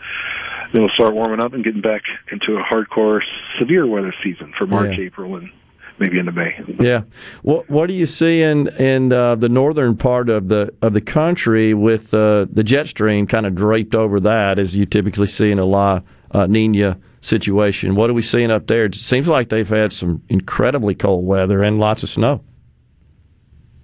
then 0.74 0.82
we'll 0.82 0.90
start 0.92 1.14
warming 1.14 1.40
up 1.40 1.54
and 1.54 1.64
getting 1.64 1.82
back 1.82 2.02
into 2.32 2.58
a 2.58 2.64
hardcore 2.64 3.22
severe 3.60 3.86
weather 3.86 4.14
season 4.24 4.54
for 4.58 4.66
March, 4.66 4.98
Yeah. 4.98 5.06
April, 5.06 5.36
and 5.36 5.52
maybe 6.00 6.20
into 6.20 6.32
May. 6.32 6.60
Yeah. 6.80 7.04
What 7.42 7.70
What 7.70 7.88
do 7.88 7.94
you 7.94 8.06
see 8.06 8.42
in 8.42 8.68
in 8.80 9.12
uh, 9.12 9.36
the 9.36 9.50
northern 9.50 9.96
part 9.98 10.30
of 10.30 10.48
the 10.48 10.74
of 10.82 10.94
the 10.94 11.02
country 11.02 11.74
with 11.74 12.14
uh, 12.14 12.46
the 12.52 12.64
jet 12.64 12.88
stream 12.88 13.28
kind 13.28 13.46
of 13.46 13.56
draped 13.56 13.96
over 13.96 14.20
that, 14.22 14.60
as 14.60 14.76
you 14.76 14.86
typically 14.86 15.28
see 15.28 15.52
in 15.52 15.60
a 15.60 15.66
La 15.66 16.02
uh, 16.32 16.48
Nina 16.48 16.98
situation? 17.22 17.96
What 17.96 18.10
are 18.10 18.14
we 18.14 18.22
seeing 18.22 18.52
up 18.52 18.68
there? 18.68 18.86
It 18.86 18.96
seems 18.96 19.28
like 19.28 19.50
they've 19.50 19.68
had 19.68 19.94
some 19.94 20.22
incredibly 20.30 20.96
cold 20.96 21.26
weather 21.26 21.64
and 21.64 21.80
lots 21.80 22.04
of 22.04 22.10
snow. 22.10 22.42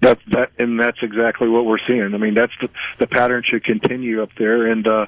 That's 0.02 0.22
that, 0.32 0.52
and 0.60 0.80
that's 0.80 1.00
exactly 1.02 1.50
what 1.50 1.66
we're 1.66 1.84
seeing. 1.88 2.14
I 2.14 2.18
mean, 2.18 2.34
that's 2.34 2.54
the 2.62 2.70
the 3.00 3.08
pattern 3.08 3.44
should 3.46 3.64
continue 3.64 4.22
up 4.22 4.30
there, 4.38 4.68
and 4.68 4.88
uh, 4.88 5.08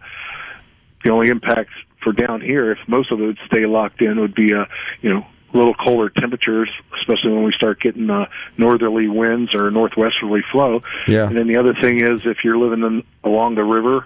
the 1.04 1.12
only 1.12 1.30
impacts 1.30 1.74
for 2.02 2.14
down 2.14 2.42
here, 2.42 2.72
if 2.72 2.80
most 2.88 3.12
of 3.12 3.20
it 3.20 3.26
would 3.26 3.40
stay 3.46 3.66
locked 3.66 4.02
in, 4.02 4.20
would 4.20 4.34
be 4.34 4.54
uh, 4.54 4.66
you 5.02 5.10
know 5.10 5.20
a 5.20 5.26
little 5.58 5.74
colder 5.74 6.10
temperatures, 6.10 6.70
especially 7.00 7.32
when 7.32 7.44
we 7.44 7.52
start 7.52 7.82
getting 7.82 8.10
uh, 8.10 8.26
northerly 8.58 9.08
winds 9.08 9.54
or 9.54 9.70
northwesterly 9.72 10.42
flow. 10.52 10.82
Yeah. 11.08 11.28
And 11.28 11.38
then 11.38 11.48
the 11.48 11.58
other 11.58 11.74
thing 11.74 12.02
is, 12.02 12.22
if 12.26 12.44
you're 12.44 12.58
living 12.58 12.84
in, 12.84 13.04
along 13.24 13.56
the 13.56 13.64
river, 13.64 14.06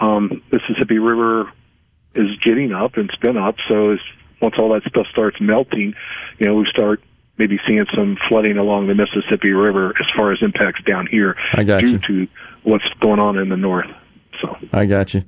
um, 0.00 0.42
Mississippi 0.50 0.98
River 0.98 1.52
is 2.14 2.36
getting 2.40 2.72
up 2.72 2.96
and 2.96 3.10
spin 3.12 3.36
up. 3.36 3.56
So 3.68 3.96
once 4.40 4.54
all 4.58 4.72
that 4.74 4.82
stuff 4.88 5.06
starts 5.10 5.40
melting, 5.40 5.94
you 6.38 6.46
know, 6.46 6.54
we 6.54 6.66
start 6.70 7.02
maybe 7.38 7.58
seeing 7.66 7.86
some 7.94 8.16
flooding 8.28 8.58
along 8.58 8.86
the 8.86 8.94
Mississippi 8.94 9.50
River 9.50 9.94
as 9.98 10.06
far 10.16 10.32
as 10.32 10.38
impacts 10.42 10.82
down 10.84 11.06
here 11.06 11.36
I 11.52 11.64
got 11.64 11.80
due 11.80 11.92
you. 11.92 11.98
to 11.98 12.28
what's 12.62 12.88
going 13.00 13.20
on 13.20 13.38
in 13.38 13.48
the 13.48 13.56
north. 13.56 13.90
So 14.40 14.56
I 14.72 14.86
got 14.86 15.14
you. 15.14 15.24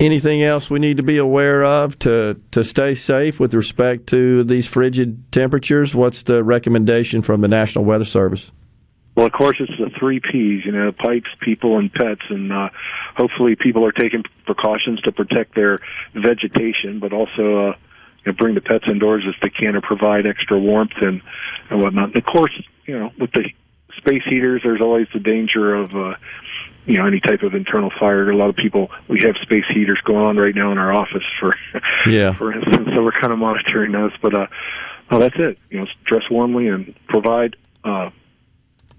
Anything 0.00 0.42
else 0.42 0.70
we 0.70 0.78
need 0.78 0.96
to 0.96 1.02
be 1.02 1.18
aware 1.18 1.62
of 1.62 1.98
to 2.00 2.40
to 2.52 2.64
stay 2.64 2.94
safe 2.94 3.38
with 3.38 3.52
respect 3.52 4.06
to 4.08 4.42
these 4.44 4.66
frigid 4.66 5.30
temperatures? 5.30 5.94
What's 5.94 6.22
the 6.22 6.42
recommendation 6.42 7.20
from 7.20 7.42
the 7.42 7.48
National 7.48 7.84
Weather 7.84 8.06
Service? 8.06 8.50
Well, 9.14 9.26
of 9.26 9.32
course, 9.32 9.58
it's 9.60 9.72
the 9.78 9.90
three 9.98 10.18
P's, 10.20 10.64
you 10.64 10.72
know, 10.72 10.92
pipes, 10.92 11.28
people, 11.40 11.78
and 11.78 11.92
pets. 11.92 12.22
And 12.30 12.50
uh, 12.50 12.70
hopefully 13.14 13.56
people 13.56 13.84
are 13.84 13.92
taking 13.92 14.22
precautions 14.46 15.02
to 15.02 15.12
protect 15.12 15.54
their 15.54 15.80
vegetation, 16.14 17.00
but 17.00 17.12
also 17.12 17.58
uh, 17.58 17.76
you 18.24 18.26
know, 18.26 18.32
bring 18.32 18.54
the 18.54 18.62
pets 18.62 18.84
indoors 18.90 19.24
as 19.28 19.34
they 19.42 19.50
can 19.50 19.74
to 19.74 19.82
provide 19.82 20.26
extra 20.26 20.58
warmth 20.58 20.92
and, 21.02 21.20
and 21.68 21.82
whatnot. 21.82 22.08
And 22.08 22.16
of 22.16 22.24
course, 22.24 22.52
you 22.86 22.98
know, 22.98 23.12
with 23.18 23.32
the 23.32 23.50
space 23.98 24.22
heaters, 24.24 24.62
there's 24.64 24.80
always 24.80 25.08
the 25.12 25.20
danger 25.20 25.74
of, 25.74 25.94
uh, 25.94 26.14
you 26.86 26.96
know, 26.98 27.06
any 27.06 27.20
type 27.20 27.42
of 27.42 27.54
internal 27.54 27.90
fire. 27.98 28.30
A 28.30 28.36
lot 28.36 28.48
of 28.50 28.56
people, 28.56 28.90
we 29.08 29.20
have 29.20 29.36
space 29.42 29.64
heaters 29.72 30.00
going 30.04 30.24
on 30.24 30.36
right 30.36 30.54
now 30.54 30.72
in 30.72 30.78
our 30.78 30.92
office 30.92 31.24
for, 31.38 31.54
Yeah. 32.06 32.32
for 32.34 32.52
instance, 32.52 32.88
so 32.94 33.02
we're 33.02 33.12
kind 33.12 33.32
of 33.32 33.38
monitoring 33.38 33.92
those. 33.92 34.12
But, 34.22 34.34
uh, 34.34 34.46
oh, 35.10 35.18
that's 35.18 35.36
it. 35.38 35.58
You 35.70 35.80
know, 35.80 35.86
dress 36.04 36.22
warmly 36.30 36.68
and 36.68 36.94
provide, 37.08 37.56
uh, 37.84 38.10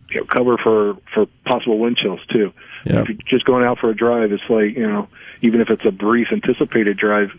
you 0.09 0.19
know, 0.19 0.25
cover 0.25 0.57
for 0.57 0.97
for 1.13 1.25
possible 1.45 1.79
wind 1.79 1.97
chills 1.97 2.19
too. 2.29 2.51
Yeah. 2.85 3.01
If 3.01 3.09
you're 3.09 3.17
just 3.27 3.45
going 3.45 3.63
out 3.65 3.79
for 3.79 3.89
a 3.89 3.95
drive, 3.95 4.31
it's 4.33 4.43
like 4.49 4.75
you 4.75 4.85
know, 4.87 5.07
even 5.41 5.61
if 5.61 5.69
it's 5.69 5.85
a 5.85 5.91
brief 5.91 6.27
anticipated 6.33 6.97
drive, 6.97 7.29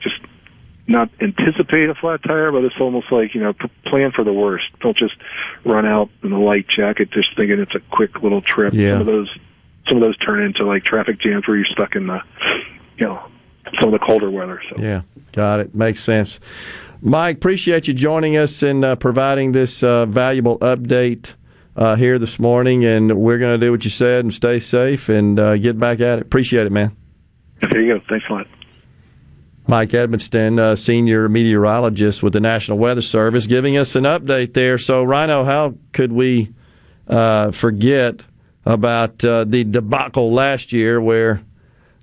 just 0.00 0.16
not 0.86 1.10
anticipate 1.20 1.90
a 1.90 1.94
flat 1.94 2.22
tire, 2.22 2.52
but 2.52 2.64
it's 2.64 2.76
almost 2.80 3.10
like 3.12 3.34
you 3.34 3.42
know, 3.42 3.52
p- 3.52 3.68
plan 3.84 4.12
for 4.12 4.24
the 4.24 4.32
worst. 4.32 4.64
Don't 4.80 4.96
just 4.96 5.14
run 5.64 5.84
out 5.84 6.08
in 6.22 6.32
a 6.32 6.40
light 6.40 6.68
jacket 6.68 7.10
just 7.10 7.36
thinking 7.36 7.58
it's 7.58 7.74
a 7.74 7.80
quick 7.94 8.22
little 8.22 8.40
trip. 8.40 8.72
Yeah. 8.72 8.92
Some 8.92 9.00
of 9.00 9.06
those, 9.06 9.38
some 9.88 9.98
of 9.98 10.02
those 10.02 10.16
turn 10.18 10.42
into 10.42 10.66
like 10.66 10.84
traffic 10.84 11.20
jams 11.20 11.46
where 11.46 11.56
you're 11.56 11.66
stuck 11.66 11.96
in 11.96 12.06
the, 12.06 12.20
you 12.98 13.06
know, 13.06 13.28
some 13.78 13.92
of 13.92 13.98
the 13.98 14.04
colder 14.04 14.30
weather. 14.30 14.60
So. 14.70 14.76
Yeah, 14.80 15.02
got 15.32 15.60
it. 15.60 15.74
Makes 15.74 16.02
sense. 16.02 16.40
Mike, 17.02 17.36
appreciate 17.36 17.86
you 17.86 17.94
joining 17.94 18.36
us 18.36 18.62
and 18.62 18.84
uh, 18.84 18.96
providing 18.96 19.52
this 19.52 19.82
uh, 19.82 20.06
valuable 20.06 20.58
update 20.60 21.34
uh, 21.76 21.94
here 21.94 22.18
this 22.18 22.38
morning. 22.38 22.84
And 22.84 23.18
we're 23.18 23.38
going 23.38 23.58
to 23.58 23.64
do 23.64 23.70
what 23.70 23.84
you 23.84 23.90
said 23.90 24.24
and 24.24 24.32
stay 24.32 24.58
safe 24.58 25.08
and 25.08 25.38
uh, 25.38 25.56
get 25.56 25.78
back 25.78 26.00
at 26.00 26.18
it. 26.18 26.22
Appreciate 26.22 26.66
it, 26.66 26.72
man. 26.72 26.96
There 27.60 27.80
you 27.80 27.94
go. 27.94 28.04
Thanks 28.08 28.26
a 28.28 28.32
lot. 28.32 28.46
Mike 29.68 29.90
Edmonston, 29.90 30.60
uh, 30.60 30.76
senior 30.76 31.28
meteorologist 31.28 32.22
with 32.22 32.32
the 32.32 32.40
National 32.40 32.78
Weather 32.78 33.02
Service, 33.02 33.48
giving 33.48 33.76
us 33.76 33.96
an 33.96 34.04
update 34.04 34.54
there. 34.54 34.78
So, 34.78 35.02
Rhino, 35.02 35.44
how 35.44 35.74
could 35.92 36.12
we 36.12 36.52
uh, 37.08 37.50
forget 37.50 38.22
about 38.66 39.24
uh, 39.24 39.44
the 39.44 39.64
debacle 39.64 40.32
last 40.32 40.72
year 40.72 41.00
where 41.00 41.40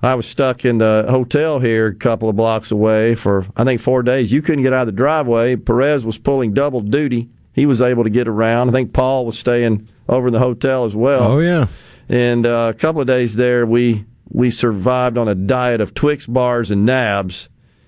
I 0.02 0.16
was 0.16 0.26
stuck 0.26 0.66
in 0.66 0.80
the 0.80 1.06
hotel 1.10 1.60
here 1.60 1.88
a 1.88 1.96
couple 1.96 2.30
of 2.30 2.36
blocks 2.36 2.72
away 2.72 3.16
for, 3.16 3.46
I 3.56 3.64
think, 3.64 3.82
four 3.82 4.02
days? 4.02 4.32
You 4.32 4.42
couldn't 4.42 4.64
get 4.64 4.74
out 4.74 4.88
of 4.88 4.88
the 4.88 4.98
driveway. 4.98 5.58
Perez 5.58 6.04
was 6.04 6.18
pulling 6.18 6.54
double 6.54 6.82
duty. 6.82 7.30
He 7.54 7.66
was 7.66 7.82
able 7.82 8.04
to 8.04 8.10
get 8.10 8.28
around. 8.28 8.70
I 8.70 8.72
think 8.72 8.94
Paul 8.94 9.26
was 9.26 9.38
staying 9.38 9.88
over 10.10 10.28
in 10.28 10.34
the 10.34 10.40
hotel 10.40 10.86
as 10.86 10.96
well. 10.96 11.34
Oh 11.34 11.40
yeah. 11.40 11.68
And 12.10 12.46
uh, 12.46 12.72
a 12.76 12.78
couple 12.78 13.02
of 13.02 13.08
days 13.08 13.36
there, 13.36 13.66
we 13.66 14.06
we 14.30 14.50
survived 14.50 15.18
on 15.18 15.28
a 15.28 15.36
diet 15.36 15.80
of 15.80 15.94
Twix 15.94 16.26
bars 16.26 16.72
and 16.72 16.86
Nabs, 16.86 17.48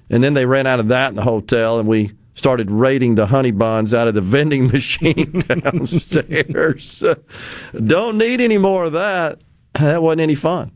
and 0.09 0.23
then 0.23 0.35
they 0.35 0.45
ran 0.45 0.67
out 0.67 0.79
of 0.79 0.89
that 0.89 1.09
in 1.09 1.15
the 1.15 1.23
hotel, 1.23 1.79
and 1.79 1.87
we 1.87 2.11
started 2.35 2.69
raiding 2.69 3.15
the 3.15 3.25
honey 3.25 3.51
buns 3.51 3.93
out 3.93 4.07
of 4.07 4.13
the 4.13 4.21
vending 4.21 4.67
machine 4.71 5.43
downstairs. 5.47 7.03
Don't 7.85 8.17
need 8.17 8.41
any 8.41 8.57
more 8.57 8.85
of 8.85 8.93
that. 8.93 9.39
That 9.73 10.01
wasn't 10.01 10.21
any 10.21 10.35
fun. 10.35 10.71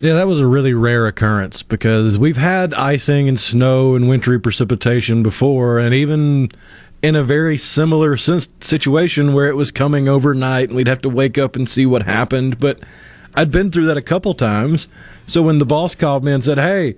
Yeah, 0.00 0.14
that 0.14 0.26
was 0.26 0.40
a 0.40 0.46
really 0.46 0.72
rare 0.72 1.06
occurrence 1.06 1.62
because 1.62 2.18
we've 2.18 2.38
had 2.38 2.72
icing 2.72 3.28
and 3.28 3.38
snow 3.38 3.94
and 3.94 4.08
wintry 4.08 4.40
precipitation 4.40 5.22
before, 5.22 5.78
and 5.78 5.94
even 5.94 6.50
in 7.02 7.16
a 7.16 7.22
very 7.22 7.58
similar 7.58 8.16
situation 8.16 9.34
where 9.34 9.48
it 9.48 9.56
was 9.56 9.70
coming 9.70 10.08
overnight 10.08 10.68
and 10.68 10.76
we'd 10.76 10.88
have 10.88 11.02
to 11.02 11.08
wake 11.08 11.36
up 11.36 11.54
and 11.54 11.68
see 11.68 11.84
what 11.86 12.02
happened. 12.02 12.58
But 12.58 12.80
I'd 13.34 13.50
been 13.50 13.70
through 13.70 13.86
that 13.86 13.96
a 13.96 14.02
couple 14.02 14.34
times. 14.34 14.88
So 15.26 15.42
when 15.42 15.58
the 15.58 15.66
boss 15.66 15.94
called 15.94 16.24
me 16.24 16.32
and 16.32 16.44
said, 16.44 16.58
Hey, 16.58 16.96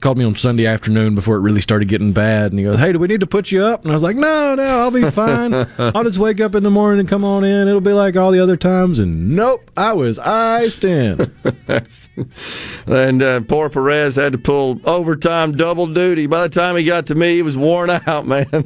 called 0.00 0.18
me 0.18 0.24
on 0.24 0.36
Sunday 0.36 0.66
afternoon 0.66 1.14
before 1.14 1.36
it 1.36 1.40
really 1.40 1.60
started 1.60 1.88
getting 1.88 2.12
bad, 2.12 2.52
and 2.52 2.58
he 2.58 2.64
goes, 2.64 2.78
"Hey, 2.78 2.92
do 2.92 2.98
we 2.98 3.08
need 3.08 3.20
to 3.20 3.26
put 3.26 3.50
you 3.50 3.62
up?" 3.62 3.82
And 3.82 3.92
I 3.92 3.94
was 3.94 4.02
like, 4.02 4.16
"No, 4.16 4.54
no, 4.54 4.62
I'll 4.62 4.90
be 4.90 5.10
fine. 5.10 5.54
I'll 5.78 6.04
just 6.04 6.18
wake 6.18 6.40
up 6.40 6.54
in 6.54 6.62
the 6.62 6.70
morning 6.70 7.00
and 7.00 7.08
come 7.08 7.24
on 7.24 7.44
in. 7.44 7.66
It'll 7.66 7.80
be 7.80 7.92
like 7.92 8.16
all 8.16 8.30
the 8.30 8.40
other 8.40 8.56
times." 8.56 8.98
And 8.98 9.34
nope, 9.34 9.70
I 9.76 9.94
was 9.94 10.18
iced 10.18 10.84
in. 10.84 11.32
and 12.86 13.22
uh, 13.22 13.40
poor 13.42 13.70
Perez 13.70 14.16
had 14.16 14.32
to 14.32 14.38
pull 14.38 14.80
overtime 14.84 15.52
double 15.52 15.86
duty. 15.86 16.26
By 16.26 16.42
the 16.46 16.48
time 16.48 16.76
he 16.76 16.84
got 16.84 17.06
to 17.06 17.14
me, 17.14 17.36
he 17.36 17.42
was 17.42 17.56
worn 17.56 17.90
out, 17.90 18.26
man. 18.26 18.64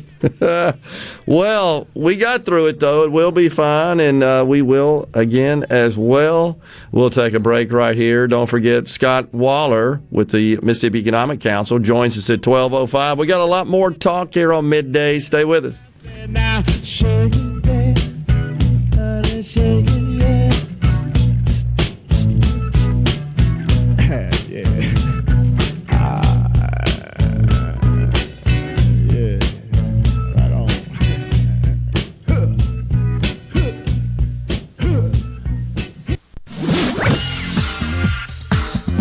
well, 1.27 1.87
we 1.95 2.17
got 2.17 2.45
through 2.45 2.67
it 2.67 2.81
though. 2.81 3.05
It 3.05 3.13
will 3.13 3.33
be 3.33 3.49
fine, 3.49 4.01
and 4.01 4.23
uh, 4.23 4.45
we 4.47 4.63
will 4.63 5.09
again 5.15 5.65
as 5.71 5.97
well. 5.97 6.61
We'll 6.93 7.11
take 7.11 7.35
a 7.35 7.41
break 7.41 7.73
right 7.73 7.97
here. 7.97 8.27
Don't 8.27 8.49
forget 8.49 8.89
Scott 8.89 9.33
Waller 9.33 10.01
with 10.11 10.31
the 10.31 10.57
Mississippi 10.59 11.03
Council 11.41 11.79
joins 11.79 12.17
us 12.19 12.31
at 12.31 12.43
twelve 12.43 12.73
oh 12.73 12.87
five. 12.87 13.19
We 13.19 13.27
got 13.27 13.41
a 13.41 13.45
lot 13.45 13.67
more 13.67 13.91
talk 13.91 14.35
here 14.35 14.53
on 14.53 14.69
midday. 14.69 15.21
Stay 15.21 15.45
with 15.45 15.67
us. 15.67 15.79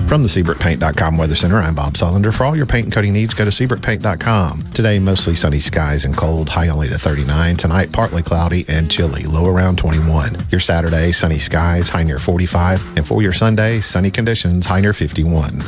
From 0.09 0.23
the 0.23 0.27
SeabrookPaint.com 0.27 1.17
Weather 1.17 1.35
Center, 1.35 1.59
I'm 1.59 1.75
Bob 1.75 1.93
Sullender. 1.93 2.33
For 2.33 2.43
all 2.43 2.57
your 2.57 2.65
paint 2.65 2.85
and 2.85 2.91
coating 2.91 3.13
needs, 3.13 3.35
go 3.35 3.45
to 3.45 3.51
SeabrookPaint.com. 3.51 4.71
Today, 4.71 4.97
mostly 4.97 5.35
sunny 5.35 5.59
skies 5.59 6.03
and 6.03 6.17
cold, 6.17 6.49
high 6.49 6.69
only 6.69 6.87
to 6.87 6.97
39. 6.97 7.57
Tonight, 7.57 7.91
partly 7.91 8.23
cloudy 8.23 8.65
and 8.67 8.89
chilly, 8.89 9.25
low 9.25 9.45
around 9.45 9.77
21. 9.77 10.47
Your 10.49 10.61
Saturday, 10.61 11.11
sunny 11.11 11.37
skies, 11.37 11.89
high 11.89 12.01
near 12.01 12.17
45. 12.17 12.97
And 12.97 13.07
for 13.07 13.21
your 13.21 13.33
Sunday, 13.33 13.81
sunny 13.81 14.09
conditions, 14.09 14.65
high 14.65 14.81
near 14.81 14.93
51. 14.93 15.61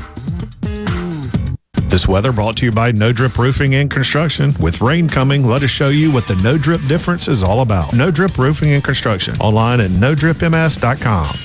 This 1.87 2.07
weather 2.07 2.31
brought 2.31 2.57
to 2.57 2.65
you 2.65 2.71
by 2.71 2.91
No 2.93 3.13
Drip 3.13 3.37
Roofing 3.37 3.75
and 3.75 3.91
Construction. 3.91 4.55
With 4.59 4.81
rain 4.81 5.07
coming, 5.07 5.45
let 5.45 5.61
us 5.61 5.69
show 5.69 5.89
you 5.89 6.11
what 6.11 6.25
the 6.27 6.35
No 6.37 6.57
Drip 6.57 6.81
difference 6.87 7.27
is 7.27 7.43
all 7.43 7.61
about. 7.61 7.93
No 7.93 8.09
Drip 8.09 8.35
Roofing 8.39 8.71
and 8.71 8.83
Construction. 8.83 9.35
Online 9.39 9.81
at 9.81 9.91
NoDripMS.com. 9.91 11.35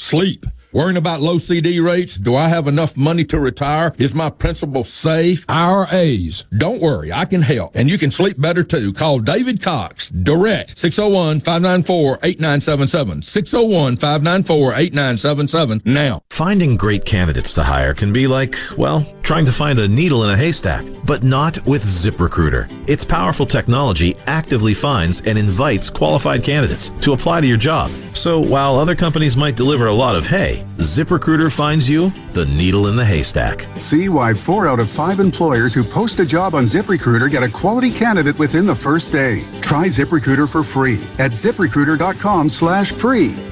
Sleep. 0.00 0.44
Worrying 0.74 0.96
about 0.96 1.20
low 1.20 1.36
CD 1.36 1.80
rates? 1.80 2.16
Do 2.16 2.34
I 2.34 2.48
have 2.48 2.66
enough 2.66 2.96
money 2.96 3.26
to 3.26 3.38
retire? 3.38 3.92
Is 3.98 4.14
my 4.14 4.30
principal 4.30 4.84
safe? 4.84 5.44
IRAs. 5.46 6.46
Don't 6.56 6.80
worry, 6.80 7.12
I 7.12 7.26
can 7.26 7.42
help. 7.42 7.72
And 7.76 7.90
you 7.90 7.98
can 7.98 8.10
sleep 8.10 8.40
better 8.40 8.62
too. 8.62 8.94
Call 8.94 9.18
David 9.18 9.62
Cox 9.62 10.08
direct 10.08 10.78
601 10.78 11.40
594 11.40 12.20
8977. 12.22 13.20
601 13.20 13.96
594 13.98 14.72
8977 14.74 15.82
now. 15.84 16.22
Finding 16.30 16.78
great 16.78 17.04
candidates 17.04 17.52
to 17.54 17.62
hire 17.62 17.92
can 17.92 18.10
be 18.10 18.26
like, 18.26 18.56
well, 18.78 19.06
trying 19.22 19.44
to 19.44 19.52
find 19.52 19.78
a 19.78 19.86
needle 19.86 20.24
in 20.24 20.30
a 20.30 20.36
haystack, 20.38 20.86
but 21.04 21.22
not 21.22 21.64
with 21.66 21.84
ZipRecruiter. 21.84 22.66
Its 22.88 23.04
powerful 23.04 23.44
technology 23.44 24.16
actively 24.26 24.72
finds 24.72 25.20
and 25.22 25.38
invites 25.38 25.90
qualified 25.90 26.42
candidates 26.42 26.90
to 27.02 27.12
apply 27.12 27.42
to 27.42 27.46
your 27.46 27.58
job. 27.58 27.90
So 28.14 28.40
while 28.40 28.78
other 28.78 28.94
companies 28.94 29.36
might 29.36 29.56
deliver 29.56 29.86
a 29.88 29.92
lot 29.92 30.16
of 30.16 30.26
hay, 30.26 30.61
ZipRecruiter 30.78 31.54
finds 31.54 31.88
you 31.88 32.10
the 32.32 32.46
needle 32.46 32.88
in 32.88 32.96
the 32.96 33.04
haystack. 33.04 33.66
See 33.76 34.08
why 34.08 34.34
four 34.34 34.66
out 34.66 34.80
of 34.80 34.90
five 34.90 35.20
employers 35.20 35.74
who 35.74 35.84
post 35.84 36.18
a 36.20 36.24
job 36.24 36.54
on 36.54 36.64
ZipRecruiter 36.64 37.30
get 37.30 37.42
a 37.42 37.48
quality 37.48 37.90
candidate 37.90 38.38
within 38.38 38.66
the 38.66 38.74
first 38.74 39.12
day. 39.12 39.42
Try 39.60 39.86
ZipRecruiter 39.86 40.48
for 40.48 40.62
free 40.62 40.98
at 41.18 41.32
ziprecruiter.com 41.32 42.48
slash 42.48 42.92
free. 42.92 43.51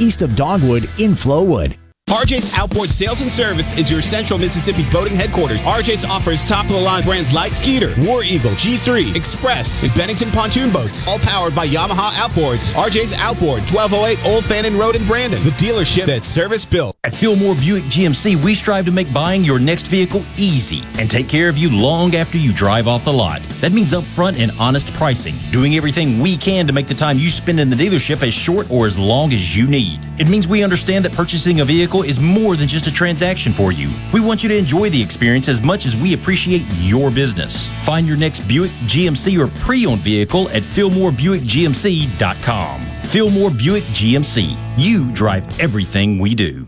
east 0.01 0.23
of 0.23 0.35
Dogwood 0.35 0.89
in 0.97 1.11
Flowood. 1.11 1.80
RJ's 2.11 2.53
Outboard 2.55 2.89
Sales 2.89 3.21
and 3.21 3.31
Service 3.31 3.71
is 3.77 3.89
your 3.89 4.01
central 4.01 4.37
Mississippi 4.37 4.83
boating 4.91 5.15
headquarters. 5.15 5.61
RJ's 5.61 6.03
offers 6.03 6.43
top 6.45 6.65
of 6.65 6.73
the 6.73 6.81
line 6.81 7.03
brands 7.03 7.31
like 7.31 7.53
Skeeter, 7.53 7.95
War 7.99 8.21
Eagle, 8.21 8.51
G3, 8.51 9.15
Express, 9.15 9.81
and 9.81 9.93
Bennington 9.95 10.29
pontoon 10.29 10.73
boats, 10.73 11.07
all 11.07 11.19
powered 11.19 11.55
by 11.55 11.65
Yamaha 11.65 12.11
Outboards. 12.11 12.73
RJ's 12.73 13.13
Outboard, 13.13 13.61
1208 13.71 14.25
Old 14.25 14.43
Fannin 14.43 14.77
Road 14.77 14.97
in 14.97 15.07
Brandon, 15.07 15.41
the 15.45 15.51
dealership 15.51 16.05
that's 16.05 16.27
service 16.27 16.65
built. 16.65 16.97
At 17.05 17.13
Fillmore 17.13 17.55
Buick 17.55 17.85
GMC, 17.85 18.43
we 18.43 18.55
strive 18.55 18.83
to 18.87 18.91
make 18.91 19.11
buying 19.13 19.45
your 19.45 19.57
next 19.57 19.87
vehicle 19.87 20.25
easy 20.35 20.83
and 20.99 21.09
take 21.09 21.29
care 21.29 21.47
of 21.47 21.57
you 21.57 21.73
long 21.73 22.13
after 22.15 22.37
you 22.37 22.51
drive 22.51 22.89
off 22.89 23.05
the 23.05 23.13
lot. 23.13 23.41
That 23.61 23.71
means 23.71 23.93
upfront 23.93 24.37
and 24.37 24.51
honest 24.59 24.93
pricing, 24.95 25.39
doing 25.51 25.77
everything 25.77 26.19
we 26.19 26.35
can 26.35 26.67
to 26.67 26.73
make 26.73 26.87
the 26.87 26.93
time 26.93 27.17
you 27.17 27.29
spend 27.29 27.61
in 27.61 27.69
the 27.69 27.75
dealership 27.77 28.21
as 28.21 28.33
short 28.33 28.69
or 28.69 28.85
as 28.85 28.99
long 28.99 29.31
as 29.31 29.55
you 29.55 29.65
need. 29.65 30.01
It 30.19 30.27
means 30.27 30.45
we 30.45 30.61
understand 30.61 31.05
that 31.05 31.13
purchasing 31.13 31.61
a 31.61 31.65
vehicle 31.65 32.00
is 32.01 32.19
more 32.19 32.55
than 32.55 32.67
just 32.67 32.87
a 32.87 32.91
transaction 32.91 33.53
for 33.53 33.71
you. 33.71 33.91
We 34.13 34.19
want 34.19 34.41
you 34.43 34.49
to 34.49 34.57
enjoy 34.57 34.89
the 34.89 35.01
experience 35.01 35.47
as 35.47 35.61
much 35.61 35.85
as 35.85 35.95
we 35.95 36.13
appreciate 36.13 36.65
your 36.79 37.09
business. 37.11 37.69
Find 37.83 38.07
your 38.07 38.17
next 38.17 38.41
Buick, 38.47 38.71
GMC, 38.87 39.39
or 39.39 39.47
pre-owned 39.61 40.01
vehicle 40.01 40.49
at 40.49 40.63
FillmoreBuickGMC.com. 40.63 42.87
Fillmore 43.03 43.51
Buick 43.51 43.83
GMC. 43.83 44.57
You 44.77 45.11
drive 45.11 45.59
everything 45.59 46.17
we 46.19 46.33
do. 46.35 46.67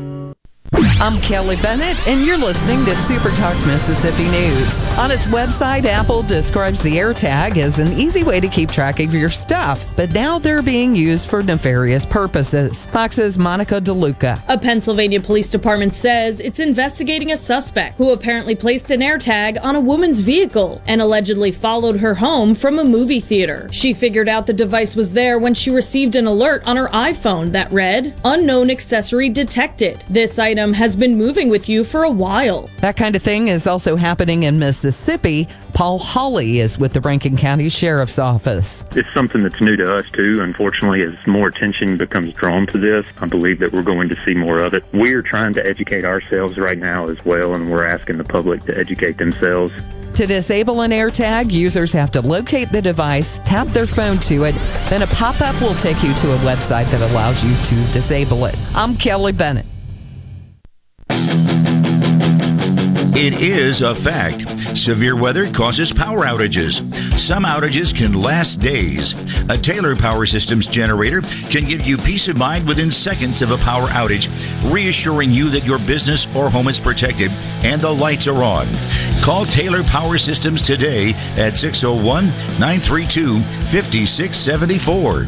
I'm 0.73 1.19
Kelly 1.19 1.57
Bennett, 1.57 1.97
and 2.07 2.25
you're 2.25 2.37
listening 2.37 2.85
to 2.85 2.95
Super 2.95 3.31
Talk 3.31 3.57
Mississippi 3.67 4.23
News. 4.29 4.79
On 4.97 5.11
its 5.11 5.27
website, 5.27 5.83
Apple 5.83 6.21
describes 6.21 6.81
the 6.81 6.95
AirTag 6.95 7.57
as 7.57 7.79
an 7.79 7.99
easy 7.99 8.23
way 8.23 8.39
to 8.39 8.47
keep 8.47 8.71
track 8.71 9.01
of 9.01 9.13
your 9.13 9.29
stuff, 9.29 9.83
but 9.97 10.13
now 10.13 10.39
they're 10.39 10.61
being 10.61 10.95
used 10.95 11.27
for 11.27 11.43
nefarious 11.43 12.05
purposes. 12.05 12.85
Fox's 12.85 13.37
Monica 13.37 13.81
DeLuca. 13.81 14.41
A 14.47 14.57
Pennsylvania 14.57 15.19
police 15.19 15.49
department 15.49 15.93
says 15.93 16.39
it's 16.39 16.59
investigating 16.59 17.31
a 17.33 17.37
suspect 17.37 17.97
who 17.97 18.11
apparently 18.11 18.55
placed 18.55 18.91
an 18.91 19.01
AirTag 19.01 19.61
on 19.61 19.75
a 19.75 19.81
woman's 19.81 20.21
vehicle 20.21 20.81
and 20.87 21.01
allegedly 21.01 21.51
followed 21.51 21.99
her 21.99 22.13
home 22.13 22.55
from 22.55 22.79
a 22.79 22.85
movie 22.85 23.19
theater. 23.19 23.67
She 23.71 23.93
figured 23.93 24.29
out 24.29 24.47
the 24.47 24.53
device 24.53 24.95
was 24.95 25.11
there 25.11 25.37
when 25.37 25.53
she 25.53 25.69
received 25.69 26.15
an 26.15 26.27
alert 26.27 26.63
on 26.65 26.77
her 26.77 26.87
iPhone 26.89 27.51
that 27.51 27.71
read, 27.73 28.13
Unknown 28.23 28.69
accessory 28.69 29.27
detected. 29.27 30.01
This 30.07 30.39
item 30.39 30.60
item 30.61 30.73
has 30.73 30.95
been 30.95 31.17
moving 31.17 31.49
with 31.49 31.67
you 31.67 31.83
for 31.83 32.03
a 32.03 32.09
while. 32.11 32.69
That 32.77 32.95
kind 32.95 33.15
of 33.15 33.23
thing 33.23 33.47
is 33.47 33.65
also 33.65 33.95
happening 33.95 34.43
in 34.43 34.59
Mississippi. 34.59 35.47
Paul 35.73 35.97
Hawley 35.97 36.59
is 36.59 36.77
with 36.77 36.93
the 36.93 37.01
Rankin 37.01 37.35
County 37.35 37.67
Sheriff's 37.67 38.19
Office. 38.19 38.85
It's 38.91 39.11
something 39.11 39.41
that's 39.41 39.59
new 39.59 39.75
to 39.75 39.95
us 39.95 40.05
too. 40.11 40.39
Unfortunately, 40.41 41.01
as 41.01 41.15
more 41.25 41.47
attention 41.47 41.97
becomes 41.97 42.33
drawn 42.35 42.67
to 42.67 42.77
this, 42.77 43.07
I 43.19 43.25
believe 43.25 43.57
that 43.57 43.71
we're 43.71 43.81
going 43.81 44.07
to 44.09 44.23
see 44.23 44.35
more 44.35 44.59
of 44.59 44.75
it. 44.75 44.83
We 44.93 45.15
are 45.15 45.23
trying 45.23 45.53
to 45.53 45.65
educate 45.65 46.05
ourselves 46.05 46.59
right 46.59 46.77
now 46.77 47.07
as 47.07 47.17
well, 47.25 47.55
and 47.55 47.67
we're 47.67 47.85
asking 47.85 48.19
the 48.19 48.23
public 48.23 48.63
to 48.65 48.77
educate 48.77 49.17
themselves. 49.17 49.73
To 50.15 50.27
disable 50.27 50.81
an 50.81 50.91
AirTag, 50.91 51.51
users 51.51 51.91
have 51.93 52.11
to 52.11 52.21
locate 52.21 52.71
the 52.71 52.83
device, 52.83 53.39
tap 53.45 53.67
their 53.69 53.87
phone 53.87 54.19
to 54.19 54.43
it, 54.43 54.53
then 54.89 55.01
a 55.01 55.07
pop 55.07 55.41
up 55.41 55.59
will 55.59 55.73
take 55.73 56.03
you 56.03 56.13
to 56.13 56.33
a 56.33 56.37
website 56.39 56.91
that 56.91 57.01
allows 57.09 57.43
you 57.43 57.55
to 57.63 57.91
disable 57.93 58.45
it. 58.45 58.55
I'm 58.75 58.95
Kelly 58.95 59.31
Bennett. 59.31 59.65
It 63.23 63.39
is 63.39 63.83
a 63.83 63.93
fact. 63.93 64.49
Severe 64.75 65.15
weather 65.15 65.47
causes 65.51 65.93
power 65.93 66.25
outages. 66.25 66.81
Some 67.19 67.43
outages 67.43 67.95
can 67.95 68.13
last 68.13 68.61
days. 68.61 69.13
A 69.47 69.57
Taylor 69.57 69.95
Power 69.95 70.25
Systems 70.25 70.65
generator 70.65 71.21
can 71.21 71.65
give 71.65 71.85
you 71.85 71.97
peace 71.97 72.27
of 72.27 72.37
mind 72.37 72.67
within 72.67 72.89
seconds 72.89 73.43
of 73.43 73.51
a 73.51 73.57
power 73.57 73.85
outage, 73.89 74.27
reassuring 74.73 75.31
you 75.31 75.49
that 75.49 75.65
your 75.65 75.77
business 75.77 76.25
or 76.35 76.49
home 76.49 76.67
is 76.67 76.79
protected 76.79 77.29
and 77.63 77.79
the 77.79 77.93
lights 77.93 78.27
are 78.27 78.41
on. 78.41 78.67
Call 79.21 79.45
Taylor 79.45 79.83
Power 79.83 80.17
Systems 80.17 80.63
today 80.63 81.13
at 81.37 81.55
601 81.55 82.25
932 82.59 83.39
5674. 83.41 85.27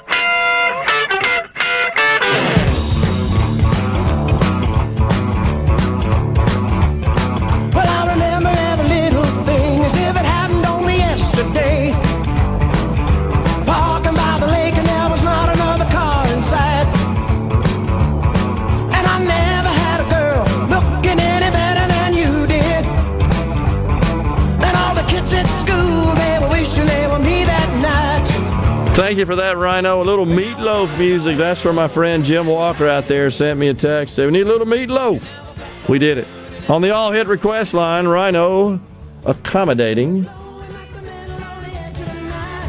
Thank 28.93 29.17
you 29.17 29.25
for 29.25 29.35
that, 29.37 29.57
Rhino. 29.57 30.01
A 30.01 30.05
little 30.05 30.25
Meat 30.25 30.57
Loaf 30.59 30.95
music. 30.99 31.37
That's 31.37 31.61
for 31.61 31.73
my 31.73 31.87
friend 31.87 32.23
Jim 32.23 32.45
Walker 32.45 32.87
out 32.87 33.07
there. 33.07 33.31
Sent 33.31 33.57
me 33.59 33.69
a 33.69 33.73
text. 33.73 34.15
Said 34.15 34.25
we 34.25 34.31
need 34.33 34.45
a 34.47 34.49
little 34.49 34.67
Meat 34.67 34.89
Loaf. 34.89 35.89
We 35.89 35.97
did 35.97 36.17
it 36.19 36.27
on 36.69 36.81
the 36.81 36.91
all 36.91 37.11
hit 37.11 37.27
request 37.27 37.73
line. 37.73 38.05
Rhino 38.07 38.79
accommodating. 39.25 40.23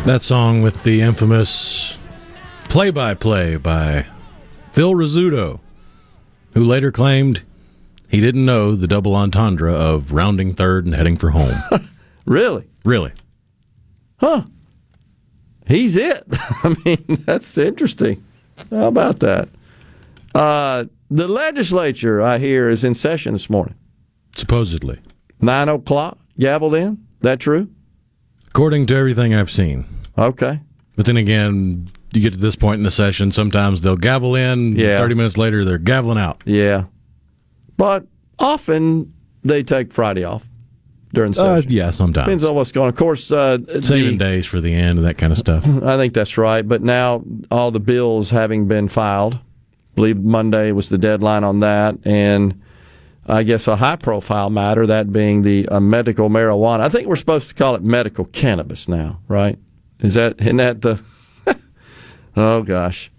That 0.04 0.20
song 0.22 0.62
with 0.62 0.84
the 0.84 1.00
infamous 1.02 1.98
play 2.64 2.90
by 2.90 3.14
play 3.14 3.56
by 3.56 4.06
Phil 4.72 4.94
Rizzuto, 4.94 5.60
who 6.54 6.64
later 6.64 6.90
claimed 6.90 7.42
he 8.08 8.20
didn't 8.20 8.44
know 8.44 8.74
the 8.74 8.86
double 8.86 9.14
entendre 9.14 9.72
of 9.72 10.12
rounding 10.12 10.54
third 10.54 10.86
and 10.86 10.94
heading 10.94 11.16
for 11.16 11.30
home. 11.30 11.56
Really? 12.24 12.68
really? 12.84 13.10
Huh. 14.20 14.44
He's 15.72 15.96
it. 15.96 16.24
I 16.30 16.76
mean, 16.84 17.22
that's 17.24 17.56
interesting. 17.56 18.22
How 18.70 18.88
about 18.88 19.20
that? 19.20 19.48
Uh, 20.34 20.84
the 21.10 21.26
legislature, 21.26 22.20
I 22.20 22.36
hear, 22.38 22.68
is 22.68 22.84
in 22.84 22.94
session 22.94 23.32
this 23.32 23.48
morning. 23.48 23.74
Supposedly. 24.36 24.98
Nine 25.40 25.70
o'clock, 25.70 26.18
gavelled 26.38 26.78
in. 26.78 27.02
That 27.22 27.40
true? 27.40 27.70
According 28.48 28.84
to 28.88 28.96
everything 28.96 29.34
I've 29.34 29.50
seen. 29.50 29.86
Okay. 30.18 30.60
But 30.94 31.06
then 31.06 31.16
again, 31.16 31.88
you 32.12 32.20
get 32.20 32.34
to 32.34 32.38
this 32.38 32.54
point 32.54 32.78
in 32.80 32.82
the 32.82 32.90
session, 32.90 33.32
sometimes 33.32 33.80
they'll 33.80 33.96
gavel 33.96 34.34
in, 34.36 34.76
Yeah. 34.76 34.98
30 34.98 35.14
minutes 35.14 35.38
later, 35.38 35.64
they're 35.64 35.78
gaveling 35.78 36.20
out. 36.20 36.42
Yeah. 36.44 36.84
But 37.78 38.06
often 38.38 39.14
they 39.42 39.62
take 39.62 39.90
Friday 39.90 40.22
off 40.24 40.46
during 41.12 41.38
Uh, 41.38 41.62
yeah, 41.68 41.90
sometimes. 41.90 42.26
Depends 42.26 42.44
on 42.44 42.54
what's 42.54 42.72
going 42.72 42.84
on. 42.84 42.88
Of 42.90 42.96
course, 42.96 43.30
uh, 43.30 43.58
Saving 43.82 44.18
the- 44.18 44.24
days 44.24 44.46
for 44.46 44.60
the 44.60 44.72
end 44.74 44.98
and 44.98 45.06
that 45.06 45.18
kind 45.18 45.32
of 45.32 45.38
stuff. 45.38 45.64
I 45.82 45.96
think 45.96 46.14
that's 46.14 46.38
right. 46.38 46.66
But 46.66 46.82
now 46.82 47.22
all 47.50 47.70
the 47.70 47.80
bills 47.80 48.30
having 48.30 48.66
been 48.66 48.88
filed, 48.88 49.34
I 49.34 49.38
believe 49.94 50.18
Monday 50.18 50.72
was 50.72 50.88
the 50.88 50.98
deadline 50.98 51.44
on 51.44 51.60
that, 51.60 51.96
and 52.04 52.60
I 53.26 53.42
guess 53.42 53.68
a 53.68 53.76
high-profile 53.76 54.50
matter 54.50 54.86
that 54.86 55.12
being 55.12 55.42
the 55.42 55.68
uh, 55.68 55.80
medical 55.80 56.28
marijuana. 56.30 56.80
I 56.80 56.88
think 56.88 57.06
we're 57.08 57.16
supposed 57.16 57.48
to 57.48 57.54
call 57.54 57.74
it 57.74 57.82
medical 57.82 58.24
cannabis 58.24 58.88
now, 58.88 59.20
right? 59.28 59.58
Is 60.00 60.14
that 60.14 60.40
isn't 60.40 60.56
that 60.56 60.80
the? 60.80 60.98
oh 62.36 62.62
gosh, 62.62 63.10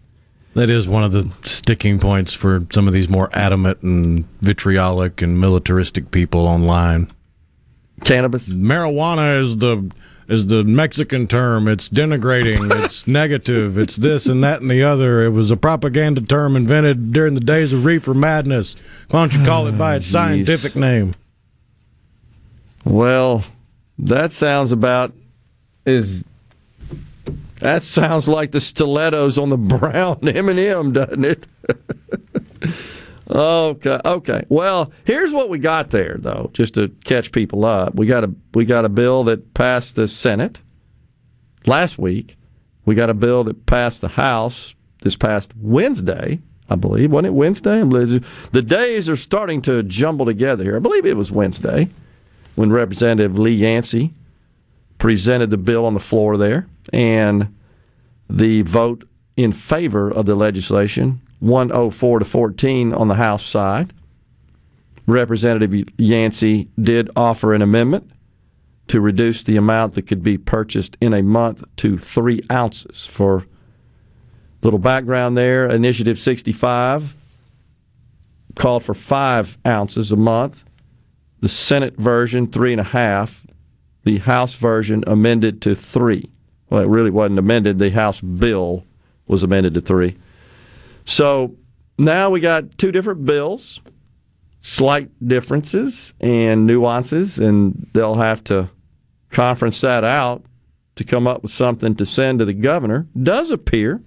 That 0.56 0.70
is 0.70 0.88
one 0.88 1.04
of 1.04 1.12
the 1.12 1.30
sticking 1.44 2.00
points 2.00 2.34
for 2.34 2.66
some 2.72 2.88
of 2.88 2.94
these 2.94 3.08
more 3.08 3.30
adamant 3.34 3.82
and 3.84 4.26
vitriolic 4.42 5.22
and 5.22 5.40
militaristic 5.40 6.12
people 6.12 6.48
online. 6.48 7.12
Cannabis, 8.04 8.50
marijuana 8.50 9.42
is 9.42 9.58
the 9.58 9.92
is 10.28 10.48
the 10.48 10.64
Mexican 10.64 11.28
term. 11.28 11.68
It's 11.68 11.90
denigrating. 11.90 12.72
it's 12.84 13.08
negative. 13.08 13.78
It's 13.78 13.96
this 13.96 14.26
and 14.26 14.44
that 14.44 14.62
and 14.62 14.72
the 14.72 14.84
other. 14.84 15.26
It 15.26 15.30
was 15.30 15.52
a 15.52 15.58
propaganda 15.58 16.22
term 16.22 16.56
invented 16.56 17.12
during 17.12 17.34
the 17.34 17.42
days 17.42 17.74
of 17.74 17.86
reefer 17.86 18.14
madness. 18.14 18.76
Why 19.10 19.22
don't 19.22 19.36
you 19.36 19.46
call 19.46 19.68
it 19.68 19.78
by 19.78 19.98
its 19.98 20.08
Jeez. 20.08 20.12
scientific 20.12 20.76
name? 20.76 21.16
Well, 22.86 23.44
that 24.00 24.32
sounds 24.32 24.72
about 24.72 25.14
is 25.86 26.24
that 27.60 27.84
sounds 27.84 28.28
like 28.28 28.52
the 28.52 28.62
stilettos 28.62 29.38
on 29.38 29.50
the 29.50 29.58
brown 29.78 30.20
M&M, 30.28 30.92
doesn't 30.94 31.26
it? 31.26 31.48
okay, 33.34 34.00
okay. 34.06 34.46
Well, 34.50 34.92
here's 35.06 35.32
what 35.32 35.50
we 35.50 35.60
got 35.60 35.90
there 35.90 36.18
though, 36.20 36.50
just 36.54 36.76
to 36.76 36.90
catch 37.04 37.32
people 37.32 37.66
up. 37.66 37.96
We 37.96 38.06
got 38.06 38.24
a 38.24 38.34
we 38.54 38.66
got 38.66 38.86
a 38.86 38.90
bill 38.90 39.24
that 39.26 39.54
passed 39.54 39.96
the 39.96 40.08
Senate 40.08 40.60
last 41.66 41.98
week. 41.98 42.38
We 42.86 42.96
got 42.96 43.10
a 43.10 43.14
bill 43.14 43.44
that 43.46 43.66
passed 43.66 44.02
the 44.02 44.10
House 44.10 44.76
this 45.02 45.16
past 45.16 45.52
Wednesday, 45.58 46.40
I 46.70 46.76
believe. 46.76 47.12
Wasn't 47.12 47.28
it 47.28 47.34
Wednesday? 47.34 47.82
The 48.52 48.62
days 48.62 49.10
are 49.10 49.16
starting 49.16 49.62
to 49.64 49.84
jumble 49.84 50.26
together 50.26 50.64
here. 50.64 50.76
I 50.76 50.80
believe 50.80 51.06
it 51.06 51.18
was 51.18 51.32
Wednesday 51.32 51.90
when 52.56 52.72
Representative 52.72 53.38
Lee 53.38 53.56
Yancey 53.56 54.14
presented 55.00 55.50
the 55.50 55.58
bill 55.58 55.86
on 55.86 55.94
the 55.94 56.00
floor 56.00 56.38
there, 56.38 56.68
and 56.92 57.54
the 58.30 58.62
vote 58.62 59.08
in 59.36 59.52
favor 59.52 60.10
of 60.10 60.26
the 60.26 60.36
legislation 60.36 61.20
104 61.44 62.20
to 62.20 62.26
14 62.26 62.94
on 62.94 63.10
the 63.10 63.16
House 63.16 63.46
side. 63.46 63.92
Representative 65.06 65.90
Yancey 65.98 66.70
did 66.82 67.10
offer 67.18 67.54
an 67.54 67.62
amendment 67.62 68.10
to 68.88 69.02
reduce 69.02 69.44
the 69.44 69.58
amount 69.58 69.96
that 69.96 70.04
could 70.04 70.24
be 70.24 70.38
purchased 70.38 70.96
in 71.02 71.14
a 71.14 71.22
month 71.22 71.62
to 71.78 71.98
three 71.98 72.42
ounces. 72.50 73.06
For 73.06 73.46
little 74.62 74.80
background 74.80 75.36
there, 75.36 75.68
Initiative 75.68 76.18
65 76.18 77.14
called 78.56 78.84
for 78.86 78.94
five 78.94 79.58
ounces 79.68 80.14
a 80.14 80.16
month. 80.16 80.64
The 81.42 81.50
Senate 81.50 81.98
version, 81.98 82.48
three 82.48 82.72
and 82.72 82.80
a 82.80 82.86
half. 82.86 83.46
The 84.04 84.20
House 84.20 84.56
version 84.56 85.04
amended 85.08 85.62
to 85.64 85.76
three. 85.76 86.30
Well, 86.70 86.84
it 86.84 86.88
really 86.88 87.10
wasn't 87.10 87.40
amended. 87.40 87.80
The 87.80 87.90
House 87.90 88.22
bill 88.22 88.86
was 89.28 89.44
amended 89.44 89.74
to 89.74 89.82
three. 89.82 90.18
So 91.06 91.56
now 91.98 92.30
we 92.30 92.40
got 92.40 92.78
two 92.78 92.92
different 92.92 93.26
bills, 93.26 93.82
slight 94.62 95.10
differences 95.26 96.14
and 96.20 96.66
nuances, 96.66 97.38
and 97.38 97.90
they'll 97.94 98.16
have 98.16 98.44
to 98.46 98.70
conference 99.30 99.82
that 99.82 100.04
out 100.04 100.44
to 100.96 101.04
come 101.04 101.28
up 101.28 101.42
with 101.44 101.52
something 101.52 101.96
to 101.96 102.06
send 102.06 102.40
to 102.40 102.46
the 102.46 102.54
governor. 102.54 103.08
Does 103.22 103.52
appear, 103.52 104.02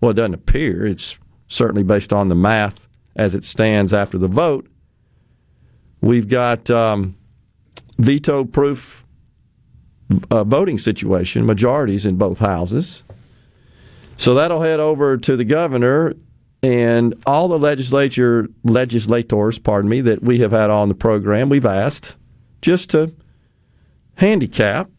well, 0.00 0.12
it 0.12 0.14
doesn't 0.14 0.34
appear, 0.34 0.86
it's 0.86 1.18
certainly 1.48 1.82
based 1.82 2.12
on 2.12 2.28
the 2.28 2.34
math 2.34 2.86
as 3.16 3.34
it 3.34 3.44
stands 3.44 3.92
after 3.92 4.18
the 4.18 4.28
vote. 4.28 4.68
We've 6.00 6.28
got 6.28 6.70
um, 6.70 7.16
veto 7.98 8.44
proof 8.44 9.04
uh, 10.30 10.44
voting 10.44 10.78
situation, 10.78 11.46
majorities 11.46 12.06
in 12.06 12.16
both 12.16 12.38
houses. 12.38 13.02
So 14.20 14.34
that'll 14.34 14.60
head 14.60 14.80
over 14.80 15.16
to 15.16 15.34
the 15.34 15.44
governor 15.44 16.12
and 16.62 17.14
all 17.24 17.48
the 17.48 17.58
legislature 17.58 18.48
legislators, 18.64 19.58
pardon 19.58 19.88
me, 19.88 20.02
that 20.02 20.22
we 20.22 20.40
have 20.40 20.50
had 20.50 20.68
on 20.68 20.88
the 20.88 20.94
program. 20.94 21.48
We've 21.48 21.64
asked 21.64 22.16
just 22.60 22.90
to 22.90 23.14
handicap 24.16 24.90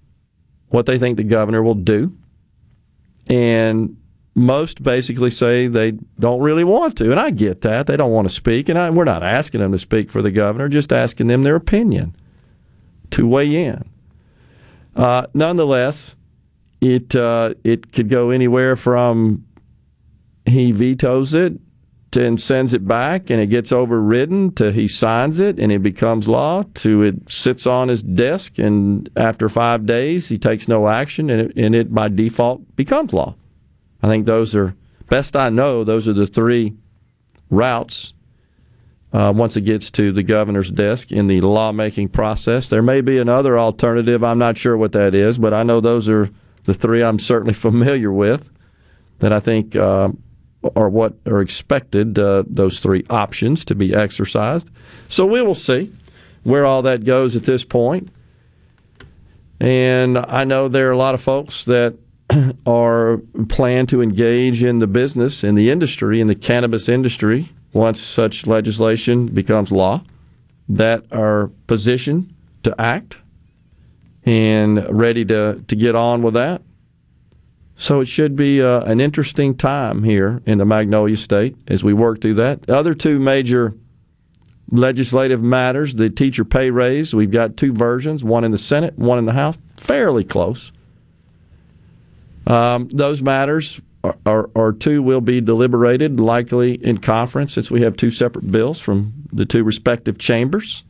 what 0.70 0.88
they 0.88 0.98
think 0.98 1.18
the 1.18 1.24
governor 1.24 1.62
will 1.62 1.76
do, 1.76 2.18
and 3.28 3.96
most 4.34 4.82
basically 4.82 5.30
say 5.30 5.68
they 5.68 5.92
don't 6.20 6.42
really 6.42 6.64
want 6.64 6.98
to, 6.98 7.12
and 7.12 7.20
I 7.20 7.30
get 7.30 7.62
that 7.62 7.86
they 7.86 7.98
don't 7.98 8.12
want 8.12 8.28
to 8.28 8.34
speak, 8.34 8.70
and 8.70 8.80
I, 8.80 8.90
we're 8.90 9.04
not 9.04 9.22
asking 9.22 9.62
them 9.62 9.72
to 9.74 9.78
speak 9.78 10.10
for 10.10 10.24
the 10.24 10.32
governor, 10.32 10.68
just 10.68 10.92
asking 10.92 11.28
them 11.28 11.44
their 11.44 11.58
opinion 11.58 12.16
to 13.12 13.28
weigh 13.28 13.66
in. 13.66 13.88
Uh, 14.96 15.28
nonetheless, 15.36 16.16
it 16.82 17.16
uh, 17.16 17.54
it 17.64 17.94
could 17.94 18.10
go 18.10 18.32
anywhere 18.32 18.76
from 18.76 19.46
he 20.46 20.72
vetoes 20.72 21.34
it 21.34 21.54
and 22.14 22.42
sends 22.42 22.74
it 22.74 22.86
back 22.86 23.30
and 23.30 23.40
it 23.40 23.48
gets 23.48 23.72
overridden 23.72 24.52
to 24.54 24.72
he 24.72 24.88
signs 24.88 25.40
it 25.40 25.60
and 25.60 25.72
it 25.72 25.82
becomes 25.82 26.28
law 26.28 26.64
to 26.74 27.04
it 27.04 27.16
sits 27.32 27.66
on 27.66 27.88
his 27.88 28.04
desk 28.04 28.58
and 28.60 29.10
after 29.16 29.48
five 29.48 29.86
days 29.86 30.28
he 30.28 30.38
takes 30.38 30.68
no 30.68 30.90
action 30.90 31.30
and 31.30 31.42
it, 31.42 31.54
and 31.56 31.76
it 31.76 31.94
by 31.94 32.10
default 32.10 32.76
becomes 32.76 33.14
law. 33.14 33.34
I 34.04 34.08
think 34.08 34.26
those 34.26 34.56
are 34.56 34.76
best 35.08 35.36
I 35.36 35.50
know 35.50 35.84
those 35.84 36.08
are 36.08 36.14
the 36.14 36.28
three 36.28 36.74
routes 37.50 38.14
uh, 39.14 39.32
once 39.36 39.56
it 39.56 39.62
gets 39.62 39.92
to 39.92 40.12
the 40.12 40.24
governor's 40.24 40.72
desk 40.72 41.12
in 41.12 41.28
the 41.28 41.42
lawmaking 41.42 42.10
process. 42.10 42.70
There 42.70 42.82
may 42.82 43.02
be 43.02 43.18
another 43.18 43.60
alternative. 43.60 44.24
I'm 44.24 44.40
not 44.40 44.58
sure 44.58 44.78
what 44.78 44.94
that 44.94 45.14
is, 45.14 45.38
but 45.38 45.54
I 45.54 45.64
know 45.64 45.82
those 45.82 46.08
are 46.08 46.30
the 46.66 46.74
three 46.74 47.04
I'm 47.04 47.20
certainly 47.20 47.54
familiar 47.68 48.12
with 48.12 48.50
that 49.20 49.32
I 49.34 49.40
think 49.40 49.76
uh, 49.76 50.10
are 50.76 50.90
what 50.90 51.14
are 51.26 51.42
expected, 51.42 52.20
uh, 52.20 52.44
those 52.48 52.80
three 52.80 53.06
options 53.10 53.66
to 53.66 53.76
be 53.76 53.94
exercised. 53.94 54.70
So 55.08 55.26
we 55.26 55.42
will 55.42 55.56
see 55.56 55.94
where 56.44 56.66
all 56.66 56.82
that 56.84 57.06
goes 57.06 57.36
at 57.36 57.44
this 57.44 57.64
point. 57.64 58.10
And 59.60 60.18
I 60.18 60.44
know 60.44 60.68
there 60.68 60.90
are 60.90 60.94
a 60.94 60.98
lot 60.98 61.14
of 61.14 61.22
folks 61.22 61.66
that 61.66 61.96
are 62.66 63.18
plan 63.50 63.86
to 63.88 64.02
engage 64.02 64.64
in 64.64 64.80
the 64.80 64.88
business, 64.88 65.44
in 65.44 65.56
the 65.56 65.70
industry, 65.70 66.20
in 66.20 66.28
the 66.28 66.36
cannabis 66.36 66.90
industry, 66.90 67.52
once 67.74 68.02
such 68.02 68.48
legislation 68.48 69.28
becomes 69.28 69.72
law, 69.72 70.04
that 70.68 71.06
are 71.12 71.52
positioned 71.68 72.34
to 72.64 72.80
act 72.80 73.18
and 74.26 74.86
ready 74.90 75.26
to, 75.26 75.64
to 75.68 75.76
get 75.76 75.96
on 75.96 76.22
with 76.22 76.36
that. 76.36 76.62
So 77.78 78.00
it 78.00 78.06
should 78.06 78.36
be 78.36 78.62
uh, 78.62 78.82
an 78.82 79.02
interesting 79.02 79.58
time 79.58 80.04
here 80.04 80.42
in 80.46 80.60
the 80.60 80.66
Magnolia 80.66 81.18
State 81.18 81.56
as 81.68 81.84
we 81.84 81.94
work 81.94 82.22
through 82.22 82.36
that. 82.36 82.62
The 82.64 82.78
other 82.78 82.94
two 82.94 83.20
major 83.20 83.74
legislative 84.70 85.42
matters 85.42 85.96
the 85.96 86.10
teacher 86.10 86.46
pay 86.46 86.70
raise, 86.70 87.14
we've 87.14 87.32
got 87.32 87.58
two 87.58 87.74
versions, 87.74 88.24
one 88.24 88.44
in 88.44 88.52
the 88.52 88.58
Senate, 88.58 88.98
one 88.98 89.18
in 89.18 89.26
the 89.26 89.34
House, 89.34 89.58
fairly 89.78 90.24
close. 90.24 90.72
Um, 92.46 92.88
those 92.90 93.22
matters 93.22 93.82
are, 94.04 94.18
are, 94.26 94.50
are, 94.56 94.74
two 94.74 95.02
will 95.04 95.22
be 95.22 95.42
deliberated 95.42 96.20
likely 96.20 96.74
in 96.74 96.98
conference 96.98 97.54
since 97.54 97.70
we 97.70 97.82
have 97.82 97.98
two 97.98 98.10
separate 98.10 98.52
bills 98.52 98.80
from 98.80 99.14
the 99.32 99.46
two 99.46 99.64
respective 99.64 100.18
chambers. 100.18 100.84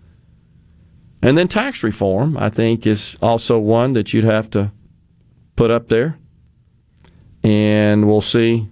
And 1.22 1.38
then 1.38 1.47
tax 1.47 1.84
reform, 1.84 2.38
I 2.38 2.49
think, 2.49 2.88
is 2.88 3.17
also 3.22 3.59
one 3.59 3.93
that 3.93 4.13
you'd 4.13 4.24
have 4.24 4.49
to 4.51 4.72
put 5.55 5.69
up 5.69 5.88
there 5.88 6.17
and 7.43 8.07
we'll 8.07 8.22
see 8.22 8.67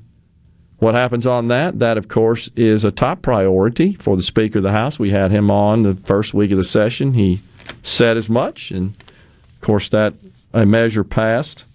what 0.77 0.95
happens 0.95 1.25
on 1.25 1.47
that. 1.49 1.79
That, 1.79 1.97
of 1.97 2.07
course, 2.07 2.49
is 2.55 2.83
a 2.83 2.91
top 2.91 3.21
priority 3.21 3.93
for 3.93 4.15
the 4.15 4.23
Speaker 4.23 4.59
of 4.59 4.63
the 4.63 4.71
House. 4.71 4.99
We 4.99 5.09
had 5.09 5.31
him 5.31 5.51
on 5.51 5.83
the 5.83 5.95
first 5.95 6.33
week 6.33 6.51
of 6.51 6.57
the 6.57 6.63
session. 6.63 7.13
He 7.13 7.41
said 7.83 8.17
as 8.17 8.29
much, 8.29 8.71
and 8.71 8.93
of 9.55 9.61
course, 9.61 9.89
that 9.89 10.13
a 10.53 10.65
measure 10.65 11.03
passed 11.03 11.65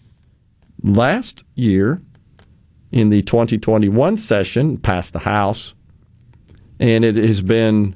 last 0.82 1.44
year 1.54 2.00
in 2.92 3.10
the 3.10 3.22
2021 3.22 4.16
session, 4.16 4.78
passed 4.78 5.12
the 5.12 5.18
House, 5.18 5.74
and 6.78 7.04
it 7.04 7.16
has 7.16 7.42
been, 7.42 7.94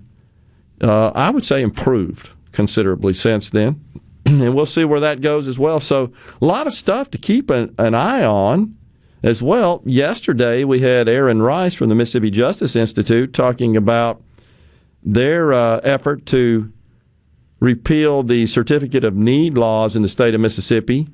uh, 0.81 1.09
I 1.09 1.31
would 1.31 1.45
say, 1.45 1.63
improved 1.63 2.31
considerably 2.59 3.15
since 3.15 3.51
then. 3.51 3.81
and 4.27 4.53
we'll 4.53 4.67
see 4.67 4.85
where 4.85 4.99
that 4.99 5.21
goes 5.21 5.47
as 5.47 5.61
well. 5.61 5.79
So, 5.79 6.13
a 6.43 6.45
lot 6.45 6.67
of 6.67 6.75
stuff 6.75 7.09
to 7.13 7.17
keep 7.19 7.51
an, 7.51 7.73
an 7.79 7.95
eye 7.95 8.25
on 8.25 8.77
as 9.23 9.41
well. 9.41 9.81
Yesterday, 9.85 10.65
we 10.65 10.81
had 10.81 11.09
Aaron 11.09 11.41
Rice 11.41 11.75
from 11.75 11.89
the 11.89 11.95
Mississippi 11.95 12.33
Justice 12.33 12.75
Institute 12.75 13.33
talking 13.33 13.77
about 13.77 14.21
their 15.05 15.53
uh, 15.53 15.79
effort 15.85 16.27
to 16.27 16.73
repeal 17.61 18.25
the 18.25 18.49
certificate 18.49 19.05
of 19.05 19.15
need 19.15 19.57
laws 19.57 19.95
in 19.95 20.03
the 20.03 20.09
state 20.09 20.35
of 20.35 20.41
Mississippi. 20.41 21.07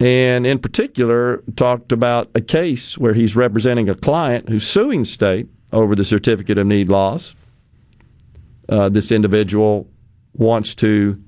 And 0.00 0.46
in 0.46 0.60
particular, 0.60 1.42
talked 1.56 1.92
about 1.92 2.30
a 2.34 2.40
case 2.40 2.96
where 2.96 3.12
he's 3.12 3.36
representing 3.36 3.90
a 3.90 3.94
client 3.94 4.48
who's 4.48 4.66
suing 4.66 5.04
state 5.04 5.46
over 5.74 5.94
the 5.94 6.06
certificate 6.06 6.56
of 6.56 6.66
need 6.66 6.88
laws. 6.88 7.34
Uh, 8.70 8.88
this 8.88 9.12
individual 9.12 9.86
wants 10.34 10.74
to 10.76 11.22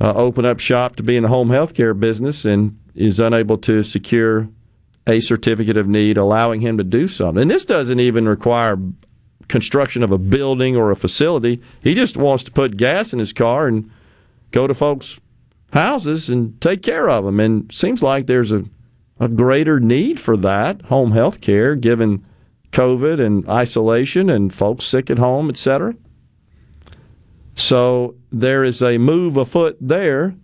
uh, 0.00 0.12
open 0.14 0.44
up 0.44 0.60
shop 0.60 0.96
to 0.96 1.02
be 1.02 1.16
in 1.16 1.22
the 1.22 1.28
home 1.28 1.50
health 1.50 1.74
care 1.74 1.94
business 1.94 2.44
and 2.44 2.78
is 2.94 3.20
unable 3.20 3.58
to 3.58 3.82
secure 3.82 4.48
a 5.06 5.20
certificate 5.20 5.76
of 5.76 5.86
need 5.86 6.16
allowing 6.16 6.60
him 6.60 6.78
to 6.78 6.84
do 6.84 7.06
something. 7.06 7.42
And 7.42 7.50
this 7.50 7.64
doesn't 7.64 8.00
even 8.00 8.28
require 8.28 8.78
construction 9.48 10.02
of 10.02 10.10
a 10.10 10.18
building 10.18 10.76
or 10.76 10.90
a 10.90 10.96
facility. 10.96 11.62
He 11.82 11.94
just 11.94 12.16
wants 12.16 12.42
to 12.44 12.50
put 12.50 12.76
gas 12.76 13.12
in 13.12 13.18
his 13.18 13.32
car 13.32 13.68
and 13.68 13.90
go 14.50 14.66
to 14.66 14.74
folks' 14.74 15.20
houses 15.72 16.28
and 16.28 16.60
take 16.60 16.82
care 16.82 17.08
of 17.08 17.24
them. 17.24 17.38
And 17.38 17.72
seems 17.72 18.02
like 18.02 18.26
there's 18.26 18.52
a, 18.52 18.64
a 19.20 19.28
greater 19.28 19.78
need 19.78 20.18
for 20.18 20.36
that 20.38 20.82
home 20.82 21.12
health 21.12 21.40
care 21.40 21.76
given 21.76 22.24
COVID 22.72 23.24
and 23.24 23.48
isolation 23.48 24.28
and 24.28 24.52
folks 24.52 24.84
sick 24.84 25.10
at 25.10 25.18
home, 25.18 25.48
etc. 25.48 25.94
So 27.56 28.14
there 28.30 28.62
is 28.62 28.80
a 28.82 28.98
move 28.98 29.36
afoot 29.36 29.76
there 29.80 30.36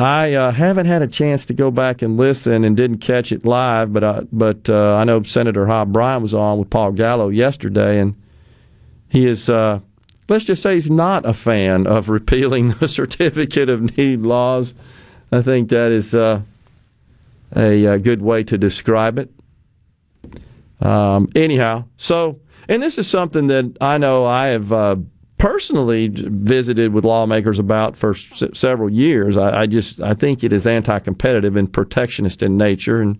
I 0.00 0.32
uh, 0.32 0.50
haven't 0.50 0.86
had 0.86 1.02
a 1.02 1.06
chance 1.06 1.44
to 1.44 1.52
go 1.52 1.70
back 1.70 2.00
and 2.00 2.16
listen 2.16 2.64
and 2.64 2.74
didn't 2.74 2.98
catch 2.98 3.32
it 3.32 3.44
live, 3.44 3.92
but 3.92 4.02
I, 4.02 4.20
but 4.32 4.70
uh, 4.70 4.94
I 4.94 5.04
know 5.04 5.22
Senator 5.22 5.66
Hob 5.66 5.92
Bryan 5.92 6.22
was 6.22 6.32
on 6.32 6.58
with 6.58 6.70
Paul 6.70 6.92
Gallo 6.92 7.28
yesterday, 7.28 7.98
and 7.98 8.14
he 9.10 9.26
is, 9.26 9.50
uh, 9.50 9.80
let's 10.26 10.46
just 10.46 10.62
say, 10.62 10.76
he's 10.76 10.90
not 10.90 11.26
a 11.26 11.34
fan 11.34 11.86
of 11.86 12.08
repealing 12.08 12.70
the 12.70 12.88
certificate 12.88 13.68
of 13.68 13.94
need 13.98 14.20
laws. 14.20 14.72
I 15.30 15.42
think 15.42 15.68
that 15.68 15.92
is 15.92 16.14
uh, 16.14 16.40
a, 17.54 17.84
a, 17.84 17.98
good 17.98 18.22
way 18.22 18.42
to 18.44 18.56
describe 18.56 19.18
it. 19.18 19.30
Um, 20.80 21.28
anyhow, 21.36 21.84
so, 21.98 22.40
and 22.70 22.82
this 22.82 22.96
is 22.96 23.06
something 23.06 23.48
that 23.48 23.76
I 23.82 23.98
know 23.98 24.24
I 24.24 24.46
have 24.46 24.72
uh, 24.72 24.96
personally 25.40 26.08
visited 26.08 26.92
with 26.92 27.04
lawmakers 27.04 27.58
about 27.58 27.96
for 27.96 28.10
s- 28.10 28.44
several 28.52 28.90
years. 28.90 29.38
I, 29.38 29.62
I, 29.62 29.66
just 29.66 29.98
I 30.00 30.12
think 30.12 30.44
it 30.44 30.52
is 30.52 30.66
anti-competitive 30.66 31.56
and 31.56 31.72
protectionist 31.72 32.42
in 32.42 32.58
nature, 32.58 33.00
and 33.00 33.18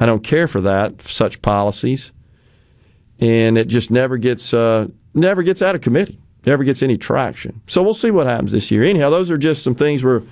I 0.00 0.06
don't 0.06 0.24
care 0.24 0.48
for 0.48 0.62
that 0.62 1.02
such 1.02 1.42
policies. 1.42 2.10
And 3.20 3.58
it 3.58 3.68
just 3.68 3.90
never 3.90 4.16
gets 4.16 4.52
uh, 4.54 4.88
never 5.14 5.42
gets 5.42 5.60
out 5.62 5.74
of 5.74 5.82
committee, 5.82 6.18
never 6.46 6.64
gets 6.64 6.82
any 6.82 6.96
traction. 6.96 7.60
So 7.66 7.82
we'll 7.82 7.94
see 7.94 8.10
what 8.10 8.26
happens 8.26 8.52
this 8.52 8.70
year. 8.70 8.82
Anyhow, 8.82 9.10
those 9.10 9.30
are 9.30 9.38
just 9.38 9.62
some 9.62 9.74
things 9.74 10.02
we're 10.02 10.22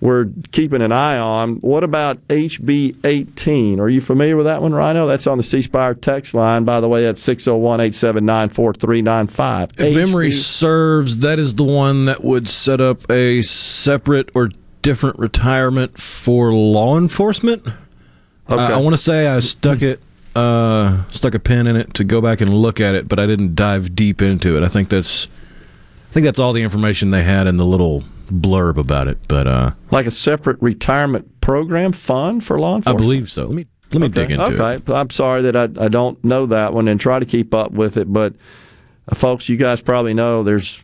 we're 0.00 0.26
keeping 0.52 0.80
an 0.80 0.92
eye 0.92 1.18
on. 1.18 1.56
What 1.56 1.82
about 1.82 2.26
HB 2.28 3.04
18? 3.04 3.80
Are 3.80 3.88
you 3.88 4.00
familiar 4.00 4.36
with 4.36 4.46
that 4.46 4.62
one, 4.62 4.72
Rhino? 4.72 5.06
That's 5.08 5.26
on 5.26 5.38
the 5.38 5.42
C 5.42 5.62
Spire 5.62 5.94
text 5.94 6.34
line. 6.34 6.64
By 6.64 6.80
the 6.80 6.88
way, 6.88 7.04
that's 7.04 7.22
601 7.22 7.80
879 7.80 8.48
4395. 8.50 9.70
If 9.76 9.94
memory 9.94 10.30
serves, 10.30 11.18
that 11.18 11.38
is 11.38 11.56
the 11.56 11.64
one 11.64 12.04
that 12.04 12.22
would 12.22 12.48
set 12.48 12.80
up 12.80 13.10
a 13.10 13.42
separate 13.42 14.30
or 14.34 14.50
different 14.82 15.18
retirement 15.18 16.00
for 16.00 16.52
law 16.52 16.96
enforcement. 16.96 17.66
Okay. 18.48 18.62
I, 18.62 18.74
I 18.74 18.76
want 18.76 18.94
to 18.94 19.02
say 19.02 19.26
I 19.26 19.40
stuck 19.40 19.82
it, 19.82 20.00
uh, 20.36 21.08
stuck 21.10 21.34
a 21.34 21.40
pin 21.40 21.66
in 21.66 21.74
it 21.74 21.92
to 21.94 22.04
go 22.04 22.20
back 22.20 22.40
and 22.40 22.54
look 22.54 22.80
at 22.80 22.94
it, 22.94 23.08
but 23.08 23.18
I 23.18 23.26
didn't 23.26 23.56
dive 23.56 23.96
deep 23.96 24.22
into 24.22 24.56
it. 24.56 24.62
I 24.62 24.68
think 24.68 24.90
that's, 24.90 25.26
I 26.08 26.12
think 26.12 26.24
that's 26.24 26.38
all 26.38 26.52
the 26.52 26.62
information 26.62 27.10
they 27.10 27.24
had 27.24 27.48
in 27.48 27.56
the 27.56 27.66
little 27.66 28.04
blurb 28.30 28.76
about 28.76 29.08
it. 29.08 29.18
But 29.28 29.46
uh, 29.46 29.72
Like 29.90 30.06
a 30.06 30.10
separate 30.10 30.60
retirement 30.60 31.40
program 31.40 31.92
fund 31.92 32.44
for 32.44 32.58
law 32.58 32.76
enforcement. 32.76 33.00
I 33.00 33.04
believe 33.04 33.30
so. 33.30 33.46
Let 33.46 33.54
me 33.54 33.66
let 33.92 34.00
me 34.00 34.06
okay. 34.06 34.26
dig 34.26 34.30
into 34.32 34.46
it. 34.46 34.60
okay. 34.60 34.92
I'm 34.92 35.10
sorry 35.10 35.42
that 35.42 35.56
I, 35.56 35.84
I 35.84 35.88
don't 35.88 36.22
know 36.22 36.46
that 36.46 36.74
one 36.74 36.88
and 36.88 37.00
try 37.00 37.18
to 37.18 37.26
keep 37.26 37.54
up 37.54 37.72
with 37.72 37.96
it, 37.96 38.12
but 38.12 38.34
uh, 39.10 39.14
folks, 39.14 39.48
you 39.48 39.56
guys 39.56 39.80
probably 39.80 40.14
know 40.14 40.42
there's 40.42 40.82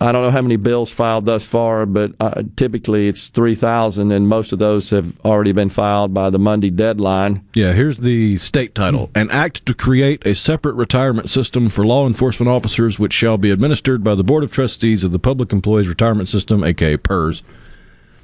I 0.00 0.12
don't 0.12 0.22
know 0.22 0.30
how 0.30 0.42
many 0.42 0.56
bills 0.56 0.90
filed 0.90 1.26
thus 1.26 1.44
far, 1.44 1.86
but 1.86 2.12
uh, 2.18 2.42
typically 2.56 3.08
it's 3.08 3.28
3,000, 3.28 4.12
and 4.12 4.28
most 4.28 4.52
of 4.52 4.58
those 4.58 4.90
have 4.90 5.12
already 5.24 5.52
been 5.52 5.68
filed 5.68 6.14
by 6.14 6.30
the 6.30 6.38
Monday 6.38 6.70
deadline. 6.70 7.44
Yeah, 7.54 7.72
here's 7.72 7.98
the 7.98 8.38
state 8.38 8.74
title 8.74 9.10
An 9.14 9.30
act 9.30 9.66
to 9.66 9.74
create 9.74 10.24
a 10.26 10.34
separate 10.34 10.74
retirement 10.74 11.28
system 11.28 11.68
for 11.68 11.86
law 11.86 12.06
enforcement 12.06 12.48
officers, 12.48 12.98
which 12.98 13.12
shall 13.12 13.36
be 13.36 13.50
administered 13.50 14.02
by 14.02 14.14
the 14.14 14.24
Board 14.24 14.42
of 14.42 14.52
Trustees 14.52 15.04
of 15.04 15.12
the 15.12 15.18
Public 15.18 15.52
Employees 15.52 15.88
Retirement 15.88 16.28
System, 16.28 16.64
aka 16.64 16.96
PERS, 16.96 17.42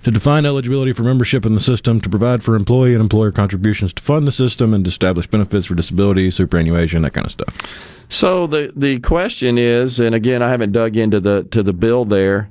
to 0.03 0.11
define 0.11 0.46
eligibility 0.46 0.92
for 0.92 1.03
membership 1.03 1.44
in 1.44 1.55
the 1.55 1.61
system, 1.61 2.01
to 2.01 2.09
provide 2.09 2.42
for 2.42 2.57
employee 2.57 2.92
and 2.92 3.03
employer 3.03 3.30
contributions 3.30 3.92
to 3.94 4.03
fund 4.03 4.26
the 4.26 4.32
system, 4.32 4.72
and 4.72 4.84
to 4.84 4.88
establish 4.88 5.26
benefits 5.26 5.66
for 5.66 5.74
disability, 5.74 6.30
superannuation, 6.30 7.03
that 7.03 7.12
kind 7.12 7.26
of 7.26 7.32
stuff. 7.32 7.57
So 8.09 8.46
the 8.46 8.72
the 8.74 8.98
question 9.01 9.59
is, 9.59 10.01
and 10.01 10.14
again, 10.14 10.42
I 10.42 10.51
haven't 10.51 10.72
dug 10.72 10.96
into 10.96 11.20
the 11.20 11.44
to 11.51 11.62
the 11.62 11.72
bill 11.72 12.05
there. 12.05 12.51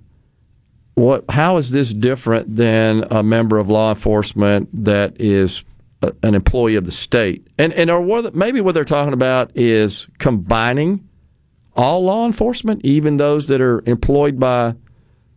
What? 0.96 1.26
How 1.30 1.58
is 1.58 1.72
this 1.72 1.94
different 1.94 2.56
than 2.56 3.06
a 3.10 3.24
member 3.24 3.58
of 3.58 3.70
law 3.70 3.90
enforcement 3.92 4.70
that 4.86 5.20
is 5.20 5.64
a, 6.02 6.14
an 6.24 6.36
employee 6.36 6.76
of 6.76 6.86
the 6.86 6.92
state? 6.92 7.48
And 7.58 7.74
and 7.74 7.90
or 7.90 8.02
what, 8.02 8.36
maybe 8.36 8.62
what 8.62 8.74
they're 8.76 8.86
talking 8.86 9.14
about 9.14 9.52
is 9.56 10.08
combining 10.18 11.08
all 11.76 12.04
law 12.04 12.26
enforcement, 12.26 12.82
even 12.84 13.18
those 13.18 13.48
that 13.48 13.62
are 13.62 13.82
employed 13.86 14.40
by 14.40 14.76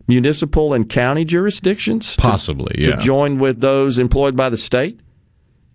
municipal 0.07 0.73
and 0.73 0.89
county 0.89 1.25
jurisdictions, 1.25 2.15
to- 2.15 2.21
Possibly, 2.21 2.83
to 2.83 2.89
yeah. 2.91 2.95
join 2.97 3.39
with 3.39 3.61
those 3.61 3.99
employed 3.99 4.35
by 4.35 4.49
the 4.49 4.57
state 4.57 4.99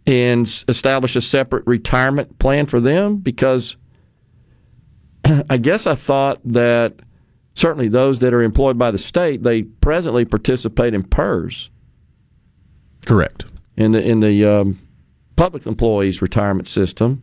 and 0.06 0.46
establish 0.68 1.16
a 1.16 1.20
separate 1.20 1.66
retirement 1.66 2.38
plan 2.38 2.66
for 2.66 2.80
them 2.80 3.18
because 3.18 3.76
I 5.50 5.56
guess 5.58 5.86
I 5.86 5.94
thought 5.94 6.40
that 6.44 6.94
certainly 7.54 7.88
those 7.88 8.20
that 8.20 8.32
are 8.32 8.42
employed 8.42 8.78
by 8.78 8.90
the 8.90 8.98
state 8.98 9.42
they 9.42 9.62
presently 9.62 10.24
participate 10.24 10.94
in 10.94 11.02
PERS 11.02 11.70
Correct. 13.04 13.44
in 13.76 13.92
the 13.92 14.02
in 14.02 14.20
the 14.20 14.44
um, 14.44 14.78
public 15.36 15.66
employees 15.66 16.22
retirement 16.22 16.68
system. 16.68 17.22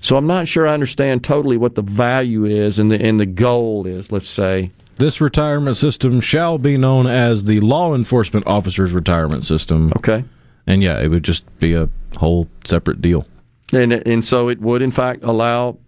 So 0.00 0.16
I'm 0.16 0.26
not 0.26 0.46
sure 0.46 0.66
I 0.66 0.74
understand 0.74 1.24
totally 1.24 1.56
what 1.56 1.74
the 1.74 1.82
value 1.82 2.44
is 2.44 2.78
and 2.78 2.90
the 2.90 3.00
and 3.02 3.18
the 3.18 3.26
goal 3.26 3.86
is. 3.86 4.12
Let's 4.12 4.28
say 4.28 4.70
This 4.98 5.20
retirement 5.20 5.76
system 5.76 6.20
shall 6.20 6.58
be 6.58 6.76
known 6.76 7.06
as 7.06 7.44
the 7.44 7.60
Law 7.60 7.94
Enforcement 7.94 8.46
Officers 8.46 8.92
Retirement 8.92 9.44
System. 9.44 9.92
Okay. 9.96 10.24
And 10.66 10.82
yeah, 10.82 11.00
it 11.00 11.08
would 11.08 11.22
just 11.22 11.44
be 11.60 11.74
a 11.74 11.88
whole 12.16 12.48
separate 12.64 13.00
deal. 13.00 13.26
And 13.72 13.92
and 13.92 14.24
so 14.24 14.48
it 14.48 14.60
would 14.60 14.82
in 14.82 14.90
fact 14.90 15.22
allow 15.22 15.78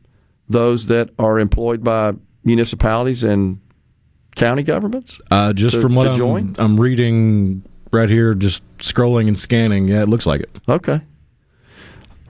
those 0.49 0.87
that 0.87 1.11
are 1.19 1.39
employed 1.39 1.83
by 1.83 2.13
municipalities 2.45 3.23
and 3.25 3.61
county 4.37 4.63
governments. 4.63 5.21
Uh, 5.31 5.53
just 5.53 5.75
to- 5.75 5.81
from 5.83 5.95
what 5.95 6.07
I'm? 6.07 6.55
I'm 6.59 6.81
reading 6.81 7.63
right 7.93 8.09
here, 8.09 8.35
just 8.35 8.63
scrolling 8.79 9.29
and 9.29 9.39
scanning, 9.39 9.89
yeah, 9.89 10.03
it 10.03 10.09
looks 10.09 10.27
like 10.27 10.41
it. 10.41 10.51
Okay. 10.69 11.01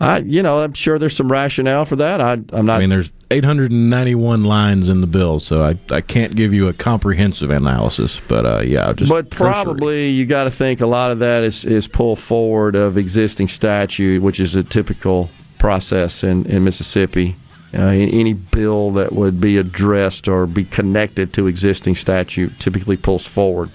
I 0.01 0.19
you 0.19 0.43
know 0.43 0.63
I'm 0.63 0.73
sure 0.73 0.99
there's 0.99 1.17
some 1.17 1.31
rationale 1.31 1.85
for 1.85 1.97
that. 1.97 2.21
I 2.21 2.33
I'm 2.33 2.67
not. 2.67 2.77
I 2.77 2.79
mean, 2.79 2.89
there's 2.89 3.13
891 3.31 4.45
lines 4.45 4.89
in 4.89 5.03
the 5.03 5.07
bill, 5.07 5.41
so 5.41 5.63
I, 5.63 5.79
I 5.91 6.01
can't 6.01 6.35
give 6.35 6.55
you 6.55 6.69
a 6.69 6.73
comprehensive 6.73 7.51
analysis, 7.51 8.21
but 8.27 8.47
uh, 8.47 8.61
yeah, 8.61 8.93
just 8.95 9.11
but 9.11 9.31
cursory. 9.31 9.53
probably 9.53 10.11
you 10.11 10.25
got 10.25 10.45
to 10.45 10.51
think 10.51 10.81
a 10.81 10.87
lot 10.87 11.11
of 11.11 11.19
that 11.19 11.45
is 11.45 11.65
is 11.65 11.87
pull 11.87 12.17
forward 12.17 12.75
of 12.75 12.97
existing 12.97 13.49
statute, 13.49 14.23
which 14.23 14.41
is 14.41 14.55
a 14.55 14.65
typical 14.65 15.31
process 15.59 16.25
in 16.25 16.47
in 16.47 16.65
Mississippi. 16.65 17.37
Uh, 17.73 17.83
any 17.83 18.33
bill 18.33 18.91
that 18.91 19.13
would 19.13 19.41
be 19.41 19.57
addressed 19.57 20.27
or 20.27 20.45
be 20.45 20.65
connected 20.65 21.33
to 21.33 21.47
existing 21.47 21.95
statute 21.95 22.59
typically 22.59 22.97
pulls 22.97 23.25
forward 23.25 23.71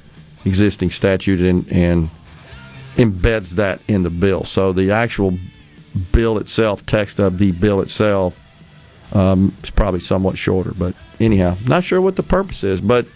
existing 0.46 0.92
statute 0.92 1.42
and, 1.42 1.70
and 1.72 2.10
embeds 2.96 3.52
that 3.52 3.82
in 3.88 4.04
the 4.04 4.10
bill. 4.10 4.44
So 4.44 4.72
the 4.72 4.92
actual 4.92 5.38
bill 6.12 6.38
itself, 6.38 6.86
text 6.86 7.20
of 7.20 7.38
the 7.38 7.52
bill 7.52 7.82
itself, 7.82 8.38
um, 9.14 9.56
is 9.64 9.70
probably 9.70 10.00
somewhat 10.00 10.38
shorter. 10.38 10.74
But 10.76 10.96
anyhow, 11.20 11.58
not 11.66 11.84
sure 11.84 12.02
what 12.02 12.16
the 12.16 12.24
purpose 12.24 12.64
is. 12.64 12.82
But 12.82 13.08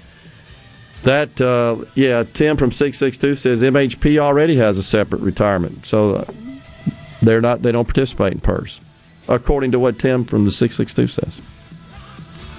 that, 1.04 1.40
uh, 1.40 1.86
yeah, 1.96 2.24
Tim 2.34 2.58
from 2.58 2.72
662 2.72 3.36
says 3.36 3.62
MHP 3.62 4.18
already 4.18 4.58
has 4.58 4.78
a 4.78 4.84
separate 4.84 5.22
retirement. 5.22 5.86
So 5.86 6.16
uh, 6.16 6.32
they're 7.22 7.42
not, 7.42 7.62
they 7.62 7.72
don't 7.72 7.88
participate 7.88 8.34
in 8.34 8.40
PERS, 8.40 8.82
according 9.28 9.72
to 9.72 9.80
what 9.80 10.00
Tim 10.00 10.26
from 10.26 10.46
the 10.46 10.52
662 10.52 11.08
says. 11.08 11.42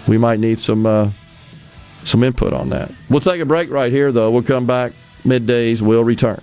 We 0.07 0.19
might 0.19 0.41
need 0.41 0.59
some, 0.59 0.87
uh, 0.87 1.11
some 2.05 2.25
input 2.25 2.53
on 2.53 2.71
that. 2.71 2.91
We'll 3.09 3.21
take 3.21 3.41
a 3.41 3.47
break 3.47 3.71
right 3.71 3.93
here, 3.93 4.11
though. 4.13 4.31
We'll 4.31 4.43
come 4.43 4.67
back 4.67 4.93
middays. 5.25 5.83
We'll 5.83 6.05
return. 6.05 6.41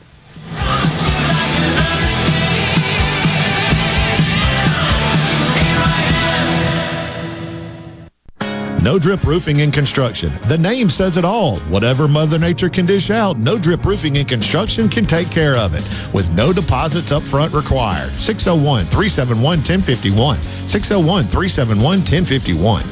No 8.82 9.00
Drip 9.00 9.24
Roofing 9.24 9.62
and 9.62 9.74
Construction. 9.74 10.32
The 10.48 10.58
name 10.58 10.90
says 10.90 11.18
it 11.18 11.26
all. 11.26 11.58
Whatever 11.62 12.08
Mother 12.08 12.38
Nature 12.38 12.70
can 12.70 12.86
dish 12.86 13.10
out, 13.10 13.38
No 13.38 13.58
Drip 13.58 13.84
Roofing 13.84 14.18
and 14.18 14.28
Construction 14.28 14.88
can 14.88 15.04
take 15.06 15.32
care 15.32 15.56
of 15.58 15.74
it 15.74 15.84
with 16.14 16.32
no 16.34 16.54
deposits 16.54 17.12
up 17.12 17.24
front 17.24 17.54
required. 17.54 18.12
601 18.12 18.86
371 18.86 19.42
1051. 19.42 20.38
601 20.68 21.24
371 21.24 22.00
1051. 22.00 22.84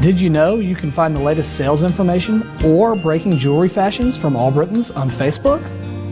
Did 0.00 0.20
you 0.20 0.30
know 0.30 0.60
you 0.60 0.76
can 0.76 0.92
find 0.92 1.16
the 1.16 1.20
latest 1.20 1.56
sales 1.56 1.82
information 1.82 2.48
or 2.64 2.94
breaking 2.94 3.38
jewelry 3.38 3.68
fashions 3.68 4.16
from 4.16 4.34
Allbritton's 4.34 4.92
on 4.92 5.10
Facebook? 5.10 5.62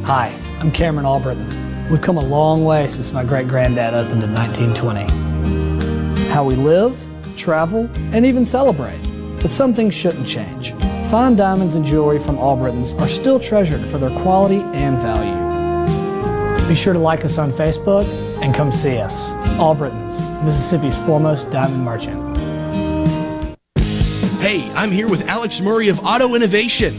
Hi, 0.04 0.36
I'm 0.58 0.72
Cameron 0.72 1.06
Allbritton. 1.06 1.88
We've 1.90 2.02
come 2.02 2.16
a 2.16 2.24
long 2.24 2.64
way 2.64 2.88
since 2.88 3.12
my 3.12 3.24
great 3.24 3.46
granddad 3.46 3.94
opened 3.94 4.24
in 4.24 4.34
1920. 4.34 6.28
How 6.30 6.42
we 6.42 6.56
live, 6.56 6.98
travel, 7.36 7.88
and 8.12 8.24
even 8.24 8.44
celebrate. 8.44 9.00
But 9.40 9.50
some 9.50 9.74
things 9.74 9.94
shouldn't 9.94 10.26
change. 10.26 10.72
Fine 11.10 11.36
diamonds 11.36 11.74
and 11.74 11.84
jewelry 11.84 12.18
from 12.18 12.38
all 12.38 12.56
Allbritton's 12.56 12.94
are 12.94 13.08
still 13.08 13.38
treasured 13.38 13.86
for 13.88 13.98
their 13.98 14.10
quality 14.22 14.60
and 14.72 14.98
value. 14.98 15.44
Be 16.68 16.74
sure 16.74 16.92
to 16.94 16.98
like 16.98 17.24
us 17.24 17.36
on 17.36 17.52
Facebook 17.52 18.06
and 18.42 18.54
come 18.54 18.72
see 18.72 18.98
us. 18.98 19.32
All 19.58 19.74
Allbritton's, 19.74 20.18
Mississippi's 20.44 20.96
foremost 20.98 21.50
diamond 21.50 21.84
merchant. 21.84 22.36
Hey, 24.40 24.70
I'm 24.72 24.90
here 24.90 25.08
with 25.08 25.28
Alex 25.28 25.60
Murray 25.60 25.88
of 25.88 26.04
Auto 26.04 26.34
Innovation. 26.34 26.98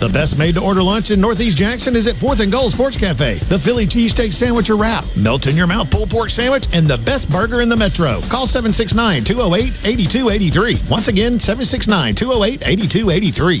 The 0.00 0.08
best 0.08 0.38
made 0.38 0.54
to 0.54 0.62
order 0.62 0.82
lunch 0.82 1.10
in 1.10 1.20
Northeast 1.20 1.58
Jackson 1.58 1.94
is 1.94 2.06
at 2.06 2.14
4th 2.14 2.40
and 2.40 2.50
Gold 2.50 2.72
Sports 2.72 2.96
Cafe. 2.96 3.34
The 3.34 3.58
Philly 3.58 3.84
cheesesteak 3.84 4.32
sandwich 4.32 4.70
or 4.70 4.76
wrap, 4.76 5.04
melt 5.14 5.46
in 5.46 5.58
your 5.58 5.66
mouth 5.66 5.90
pulled 5.90 6.08
pork 6.08 6.30
sandwich, 6.30 6.68
and 6.72 6.88
the 6.88 6.96
best 6.96 7.28
burger 7.28 7.60
in 7.60 7.68
the 7.68 7.76
metro. 7.76 8.22
Call 8.30 8.46
769 8.46 9.24
208 9.24 9.74
8283. 9.84 10.88
Once 10.88 11.08
again, 11.08 11.38
769 11.38 12.14
208 12.14 12.66
8283. 12.66 13.58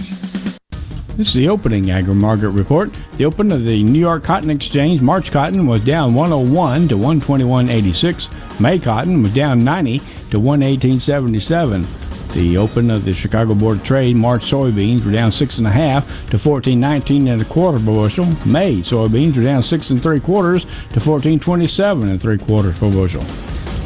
This 1.18 1.28
is 1.28 1.34
the 1.34 1.50
opening 1.50 1.90
agri 1.90 2.14
market 2.14 2.48
report. 2.48 2.90
The 3.18 3.26
open 3.26 3.52
of 3.52 3.66
the 3.66 3.82
New 3.82 4.00
York 4.00 4.24
Cotton 4.24 4.48
Exchange, 4.48 5.02
March 5.02 5.30
cotton 5.30 5.66
was 5.66 5.84
down 5.84 6.14
101 6.14 6.88
to 6.88 6.96
121.86. 6.96 8.60
May 8.60 8.78
cotton 8.78 9.22
was 9.22 9.34
down 9.34 9.62
90 9.62 9.98
to 10.30 10.40
118.77. 10.40 12.09
The 12.34 12.56
open 12.56 12.90
of 12.90 13.04
the 13.04 13.12
Chicago 13.12 13.54
Board 13.54 13.78
of 13.78 13.84
Trade, 13.84 14.14
March 14.14 14.42
soybeans 14.42 15.04
were 15.04 15.10
down 15.10 15.32
six 15.32 15.58
and 15.58 15.66
a 15.66 15.70
half 15.70 16.06
to 16.30 16.36
14.19 16.36 17.28
and 17.28 17.42
a 17.42 17.44
quarter 17.44 17.78
per 17.78 17.84
bushel. 17.86 18.26
May 18.46 18.76
soybeans 18.76 19.36
were 19.36 19.42
down 19.42 19.62
six 19.62 19.90
and 19.90 20.00
three 20.00 20.20
quarters 20.20 20.64
to 20.90 21.00
14.27 21.00 22.02
and 22.02 22.22
three 22.22 22.38
quarters 22.38 22.78
per 22.78 22.90
bushel. 22.90 23.24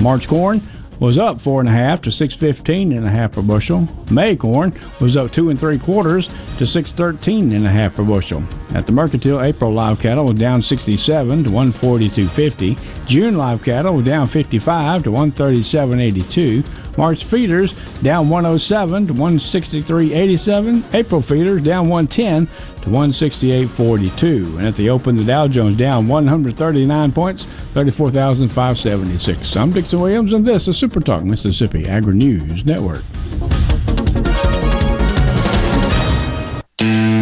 March 0.03 0.29
corn 0.29 0.61
was 1.01 1.19
up 1.19 1.41
four 1.41 1.61
and 1.61 1.69
a 1.69 1.73
half 1.73 2.01
to 2.03 2.13
six 2.13 2.35
fifteen 2.35 2.93
and 2.93 3.07
a 3.07 3.11
half 3.11 3.33
a 3.33 3.35
per 3.37 3.43
bushel. 3.43 3.89
May 4.11 4.37
corn 4.37 4.79
was 5.01 5.17
up 5.17 5.33
two 5.33 5.51
and 5.51 5.59
three 5.59 5.79
quarters 5.79 6.29
to 6.59 6.67
six 6.67 6.93
thirteen 6.93 7.53
and 7.53 7.67
a 7.67 7.71
half 7.71 7.95
a 7.95 7.97
per 7.97 8.05
bushel. 8.05 8.45
At 8.75 8.87
the 8.87 8.93
mercantile, 8.93 9.43
April 9.43 9.73
live 9.73 10.01
cattle 10.01 10.27
was 10.27 10.39
down 10.39 10.61
67 10.61 11.45
to 11.45 11.51
142.50. 11.51 13.07
June 13.07 13.37
live 13.37 13.63
cattle 13.63 13.95
was 13.95 14.05
down 14.05 14.27
55 14.27 15.05
to 15.05 15.11
137.82. 15.11 16.65
March 16.97 17.25
feeders 17.25 17.73
down 18.03 18.29
107 18.29 19.07
to 19.07 19.15
163.87. 19.15 20.95
April 20.95 21.21
feeders 21.21 21.63
down 21.63 21.89
110 21.89 22.47
to 22.83 22.91
168.42. 22.91 24.59
And 24.59 24.67
at 24.67 24.77
the 24.77 24.91
open, 24.91 25.17
the 25.17 25.25
Dow 25.25 25.49
Jones 25.49 25.77
down 25.77 26.07
139 26.07 27.13
points, 27.13 27.45
34,576. 27.45 29.57
I'm 29.57 29.73
Dixon 29.73 30.01
Williams, 30.01 30.33
and 30.33 30.47
this 30.47 30.69
is 30.69 30.77
Super 30.77 31.01
Talk 31.01 31.25
Mississippi 31.25 31.89
Agri 31.89 32.15
News 32.15 32.65
Network. 32.65 33.03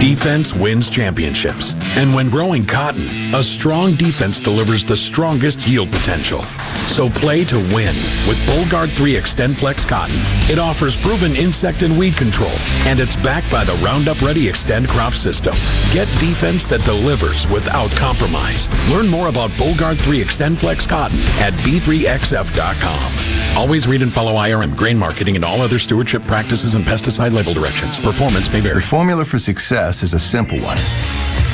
Defense 0.02 0.52
wins 0.52 0.90
championships. 0.90 1.76
And 1.96 2.12
when 2.12 2.28
growing 2.28 2.66
cotton, 2.66 3.06
a 3.32 3.40
strong 3.40 3.94
defense 3.94 4.40
delivers 4.40 4.84
the 4.84 4.96
strongest 4.96 5.64
yield 5.68 5.92
potential. 5.92 6.42
So 6.88 7.08
play 7.08 7.44
to 7.44 7.58
win 7.72 7.94
with 8.26 8.36
Bollgard 8.44 8.88
3 8.88 9.12
XtendFlex 9.14 9.86
cotton. 9.86 10.16
It 10.50 10.58
offers 10.58 10.96
proven 10.96 11.36
insect 11.36 11.84
and 11.84 11.96
weed 11.96 12.16
control, 12.16 12.50
and 12.84 12.98
it's 12.98 13.14
backed 13.14 13.48
by 13.52 13.62
the 13.62 13.74
Roundup 13.74 14.20
Ready 14.20 14.46
Xtend 14.46 14.88
crop 14.88 15.14
system. 15.14 15.54
Get 15.92 16.08
defense 16.18 16.66
that 16.66 16.84
delivers 16.84 17.48
without 17.48 17.92
compromise. 17.92 18.68
Learn 18.90 19.06
more 19.06 19.28
about 19.28 19.50
Bollgard 19.50 19.98
3 19.98 20.24
XtendFlex 20.24 20.88
cotton 20.88 21.20
at 21.38 21.52
b3xf.com. 21.60 23.56
Always 23.56 23.86
read 23.86 24.02
and 24.02 24.12
follow 24.12 24.32
IRM 24.32 24.76
grain 24.76 24.98
marketing 24.98 25.36
and 25.36 25.44
all 25.44 25.60
other 25.60 25.78
stewardship 25.78 26.26
practices 26.26 26.74
and 26.74 26.84
pesticide 26.84 27.32
label 27.32 27.54
directions. 27.54 28.00
Performance 28.00 28.52
may 28.52 28.60
vary. 28.60 28.76
The 28.76 28.80
formula 28.80 29.24
for 29.24 29.38
success 29.38 29.91
is 30.00 30.14
a 30.14 30.18
simple 30.18 30.58
one. 30.60 30.78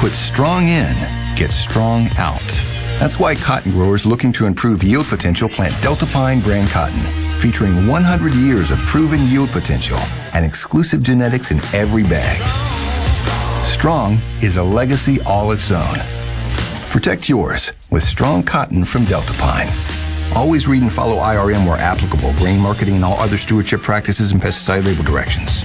Put 0.01 0.12
strong 0.12 0.68
in, 0.68 0.95
get 1.34 1.51
strong 1.51 2.09
out. 2.18 2.41
That's 3.01 3.18
why 3.18 3.34
cotton 3.34 3.72
growers 3.72 4.05
looking 4.05 4.32
to 4.34 4.47
improve 4.47 4.84
yield 4.84 5.07
potential 5.07 5.49
plant 5.49 5.74
Deltapine 5.82 6.43
brand 6.43 6.68
cotton, 6.68 7.01
featuring 7.41 7.86
100 7.86 8.34
years 8.34 8.70
of 8.70 8.78
proven 8.80 9.20
yield 9.28 9.49
potential 9.49 9.99
and 10.34 10.45
exclusive 10.45 11.03
genetics 11.03 11.51
in 11.51 11.59
every 11.74 12.03
bag. 12.03 12.39
Strong 13.66 14.20
is 14.43 14.57
a 14.57 14.62
legacy 14.62 15.20
all 15.22 15.51
its 15.51 15.70
own. 15.70 15.97
Protect 16.91 17.28
yours 17.28 17.72
with 17.91 18.05
strong 18.05 18.43
cotton 18.43 18.84
from 18.84 19.05
Deltapine. 19.05 19.70
Always 20.36 20.68
read 20.68 20.82
and 20.82 20.93
follow 20.93 21.16
IRM 21.16 21.66
where 21.66 21.78
applicable, 21.78 22.34
grain 22.34 22.61
marketing 22.61 22.97
and 22.97 23.05
all 23.05 23.18
other 23.18 23.39
stewardship 23.39 23.80
practices 23.80 24.30
and 24.30 24.41
pesticide 24.41 24.84
label 24.84 25.03
directions. 25.03 25.64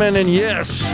Wakeman 0.00 0.16
and 0.16 0.30
yes. 0.30 0.90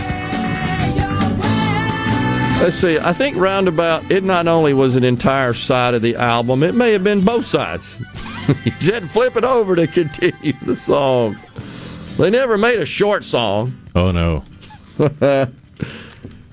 Let's 2.60 2.76
see. 2.76 2.98
I 2.98 3.12
think 3.12 3.36
Roundabout, 3.36 4.10
it 4.10 4.24
not 4.24 4.48
only 4.48 4.74
was 4.74 4.96
an 4.96 5.04
entire 5.04 5.54
side 5.54 5.94
of 5.94 6.02
the 6.02 6.16
album, 6.16 6.64
it 6.64 6.74
may 6.74 6.92
have 6.92 7.04
been 7.04 7.24
both 7.24 7.46
sides. 7.46 7.96
you 8.64 8.72
said 8.80 9.08
flip 9.10 9.36
it 9.36 9.44
over 9.44 9.76
to 9.76 9.86
continue 9.86 10.54
the 10.62 10.74
song. 10.74 11.38
They 12.16 12.30
never 12.30 12.58
made 12.58 12.80
a 12.80 12.86
short 12.86 13.22
song. 13.22 13.78
Oh 13.94 14.10
no. 14.10 14.44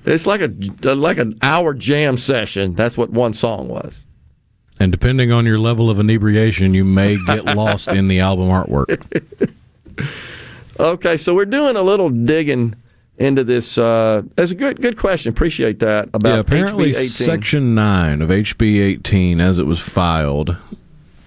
it's 0.04 0.26
like 0.26 0.40
a 0.40 0.94
like 0.94 1.18
an 1.18 1.38
hour 1.42 1.74
jam 1.74 2.16
session. 2.16 2.74
That's 2.74 2.96
what 2.96 3.10
one 3.10 3.34
song 3.34 3.66
was. 3.66 4.06
And 4.78 4.92
depending 4.92 5.32
on 5.32 5.44
your 5.44 5.58
level 5.58 5.90
of 5.90 5.98
inebriation, 5.98 6.72
you 6.74 6.84
may 6.84 7.16
get 7.26 7.56
lost 7.56 7.88
in 7.88 8.06
the 8.06 8.20
album 8.20 8.48
artwork. 8.48 9.02
Okay, 10.78 11.16
so 11.16 11.34
we're 11.34 11.44
doing 11.44 11.76
a 11.76 11.82
little 11.82 12.10
digging 12.10 12.74
into 13.18 13.44
this. 13.44 13.78
Uh, 13.78 14.22
that's 14.34 14.50
a 14.50 14.54
good 14.54 14.80
good 14.80 14.98
question. 14.98 15.30
Appreciate 15.30 15.78
that 15.80 16.08
about 16.12 16.34
yeah, 16.34 16.38
apparently 16.40 16.92
HB 16.92 16.96
18. 16.96 17.08
Section 17.08 17.74
9 17.74 18.22
of 18.22 18.30
HB 18.30 18.80
18, 18.82 19.40
as 19.40 19.58
it 19.58 19.66
was 19.66 19.80
filed, 19.80 20.56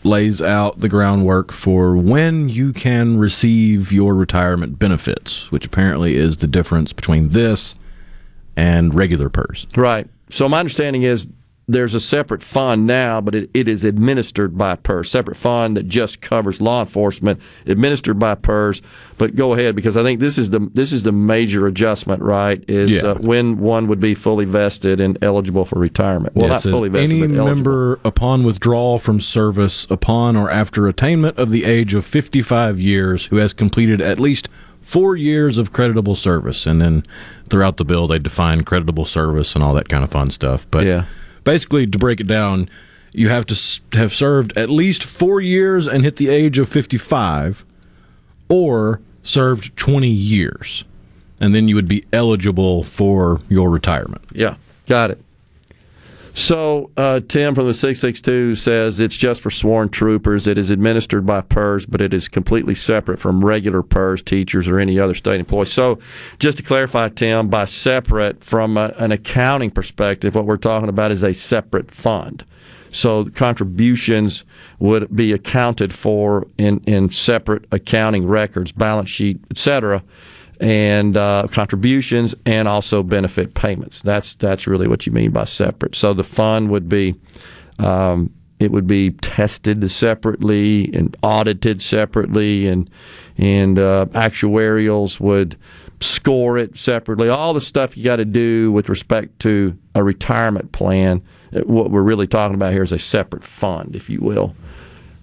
lays 0.03 0.41
out 0.41 0.79
the 0.79 0.89
groundwork 0.89 1.51
for 1.51 1.95
when 1.95 2.49
you 2.49 2.73
can 2.73 3.17
receive 3.17 3.91
your 3.91 4.15
retirement 4.15 4.77
benefits, 4.79 5.51
which 5.51 5.65
apparently 5.65 6.15
is 6.15 6.37
the 6.37 6.47
difference 6.47 6.91
between 6.91 7.29
this 7.29 7.75
and 8.55 8.93
regular 8.93 9.29
PERS. 9.29 9.67
Right. 9.75 10.07
So 10.29 10.49
my 10.49 10.59
understanding 10.59 11.03
is 11.03 11.27
there's 11.69 11.93
a 11.93 11.99
separate 11.99 12.41
fund 12.41 12.87
now, 12.87 13.19
but 13.19 13.35
it, 13.35 13.49
it 13.53 13.67
is 13.67 13.83
administered 13.83 14.57
by 14.57 14.75
PERS. 14.75 15.11
Separate 15.11 15.35
fund 15.35 15.75
that 15.75 15.87
just 15.89 16.21
covers 16.21 16.61
law 16.61 16.79
enforcement, 16.79 17.41
administered 17.65 18.17
by 18.17 18.35
PERS. 18.35 18.81
But 19.17 19.35
go 19.35 19.53
ahead 19.53 19.75
because 19.75 19.97
I 19.97 20.03
think 20.03 20.21
this 20.21 20.37
is 20.37 20.49
the 20.51 20.59
this 20.73 20.93
is 20.93 21.03
the 21.03 21.11
major 21.11 21.67
adjustment. 21.67 22.21
Right? 22.21 22.63
Is 22.69 22.91
Yeah. 22.91 23.01
uh, 23.01 23.15
when 23.15 23.57
one 23.57 23.87
would 23.87 23.99
be 23.99 24.15
fully 24.15 24.45
vested 24.45 25.01
and 25.01 25.17
eligible 25.21 25.65
for 25.65 25.77
retirement. 25.77 26.35
Well, 26.35 26.45
Yeah, 26.45 26.53
not 26.53 26.61
fully 26.63 26.87
vested, 26.89 27.11
any 27.21 27.27
member 27.27 27.99
upon 28.05 28.45
withdrawal 28.45 28.97
from 28.97 29.19
service 29.19 29.85
upon 29.89 30.37
or 30.37 30.49
after 30.49 30.87
attainment 30.87 31.37
of 31.37 31.49
the 31.49 31.65
age 31.65 31.93
of 31.93 32.05
55 32.05 32.79
years 32.79 33.25
who 33.25 33.37
has 33.37 33.51
completed 33.51 34.01
at 34.01 34.19
least 34.19 34.47
four 34.81 35.17
years 35.17 35.57
of 35.57 35.73
creditable 35.73 36.15
service 36.15 36.65
and 36.65 36.81
then 36.81 37.03
throughout 37.49 37.75
the 37.75 37.83
bill 37.83 38.07
they 38.07 38.17
define 38.19 38.63
creditable 38.63 39.03
service 39.05 39.53
and 39.53 39.61
all 39.61 39.73
that 39.73 39.89
kind 39.89 40.01
of 40.01 40.09
fun 40.09 40.29
stuff 40.31 40.65
but 40.71 40.85
Yeah. 40.85 41.03
Basically 41.47 41.87
to 41.87 41.97
break 41.97 42.19
it 42.19 42.27
down 42.27 42.69
you 43.17 43.29
have 43.29 43.47
to 43.47 43.81
have 43.93 44.13
served 44.13 44.55
at 44.55 44.69
least 44.69 45.03
four 45.03 45.41
years 45.41 45.87
and 45.87 46.03
hit 46.03 46.17
the 46.17 46.29
age 46.29 46.59
of 46.59 46.69
55 46.69 47.65
or 48.47 49.01
served 49.23 49.75
20 49.75 50.07
years. 50.07 50.83
And 51.39 51.55
then 51.55 51.67
you 51.67 51.73
would 51.75 51.87
be 51.87 52.05
eligible 52.13 52.83
for 52.83 53.41
your 53.49 53.71
retirement. 53.71 54.23
Yeah, 54.31 54.55
got 54.85 55.09
it. 55.09 55.23
So, 56.37 56.91
uh, 56.95 57.21
Tim 57.27 57.55
from 57.55 57.65
the 57.65 57.73
662 57.73 58.53
says 58.53 58.99
it's 58.99 59.17
just 59.17 59.41
for 59.41 59.49
sworn 59.49 59.89
troopers. 59.89 60.45
It 60.45 60.59
is 60.59 60.69
administered 60.69 61.25
by 61.25 61.41
PERS, 61.41 61.87
but 61.87 61.99
it 61.99 62.13
is 62.13 62.27
completely 62.27 62.75
separate 62.75 63.19
from 63.19 63.43
regular 63.43 63.81
PERS 63.81 64.21
teachers 64.21 64.67
or 64.67 64.79
any 64.79 64.99
other 64.99 65.15
state 65.15 65.39
employee. 65.39 65.65
So, 65.65 65.97
just 66.37 66.57
to 66.57 66.63
clarify, 66.63 67.09
Tim, 67.09 67.47
by 67.47 67.65
separate 67.65 68.43
from 68.43 68.77
a, 68.77 68.93
an 68.97 69.11
accounting 69.11 69.71
perspective, 69.71 70.35
what 70.35 70.45
we're 70.45 70.57
talking 70.57 70.89
about 70.89 71.11
is 71.11 71.23
a 71.23 71.33
separate 71.33 71.89
fund. 71.89 72.45
So, 72.91 73.25
contributions 73.25 74.43
would 74.77 75.15
be 75.15 75.33
accounted 75.33 75.91
for 75.91 76.45
in, 76.59 76.81
in 76.81 77.09
separate 77.09 77.65
accounting 77.71 78.27
records, 78.27 78.71
balance 78.71 79.09
sheet, 79.09 79.39
et 79.49 79.57
cetera 79.57 80.03
and 80.59 81.15
uh, 81.15 81.47
contributions 81.51 82.35
and 82.45 82.67
also 82.67 83.03
benefit 83.03 83.53
payments. 83.53 84.01
That's 84.01 84.35
that's 84.35 84.67
really 84.67 84.87
what 84.87 85.05
you 85.05 85.11
mean 85.11 85.31
by 85.31 85.45
separate. 85.45 85.95
So 85.95 86.13
the 86.13 86.23
fund 86.23 86.69
would 86.69 86.89
be 86.89 87.15
um, 87.79 88.33
it 88.59 88.71
would 88.71 88.87
be 88.87 89.11
tested 89.11 89.89
separately 89.91 90.91
and 90.93 91.15
audited 91.21 91.81
separately, 91.81 92.67
and 92.67 92.89
and 93.37 93.77
uh, 93.77 94.07
actuarials 94.13 95.19
would 95.19 95.57
score 95.99 96.57
it 96.57 96.77
separately. 96.77 97.29
All 97.29 97.53
the 97.53 97.61
stuff 97.61 97.95
you 97.95 98.03
got 98.03 98.17
to 98.17 98.25
do 98.25 98.71
with 98.71 98.89
respect 98.89 99.39
to 99.41 99.77
a 99.95 100.03
retirement 100.03 100.71
plan. 100.71 101.21
What 101.51 101.91
we're 101.91 102.01
really 102.01 102.27
talking 102.27 102.55
about 102.55 102.73
here 102.73 102.83
is 102.83 102.91
a 102.91 102.99
separate 102.99 103.43
fund, 103.43 103.95
if 103.95 104.09
you 104.09 104.19
will. 104.21 104.55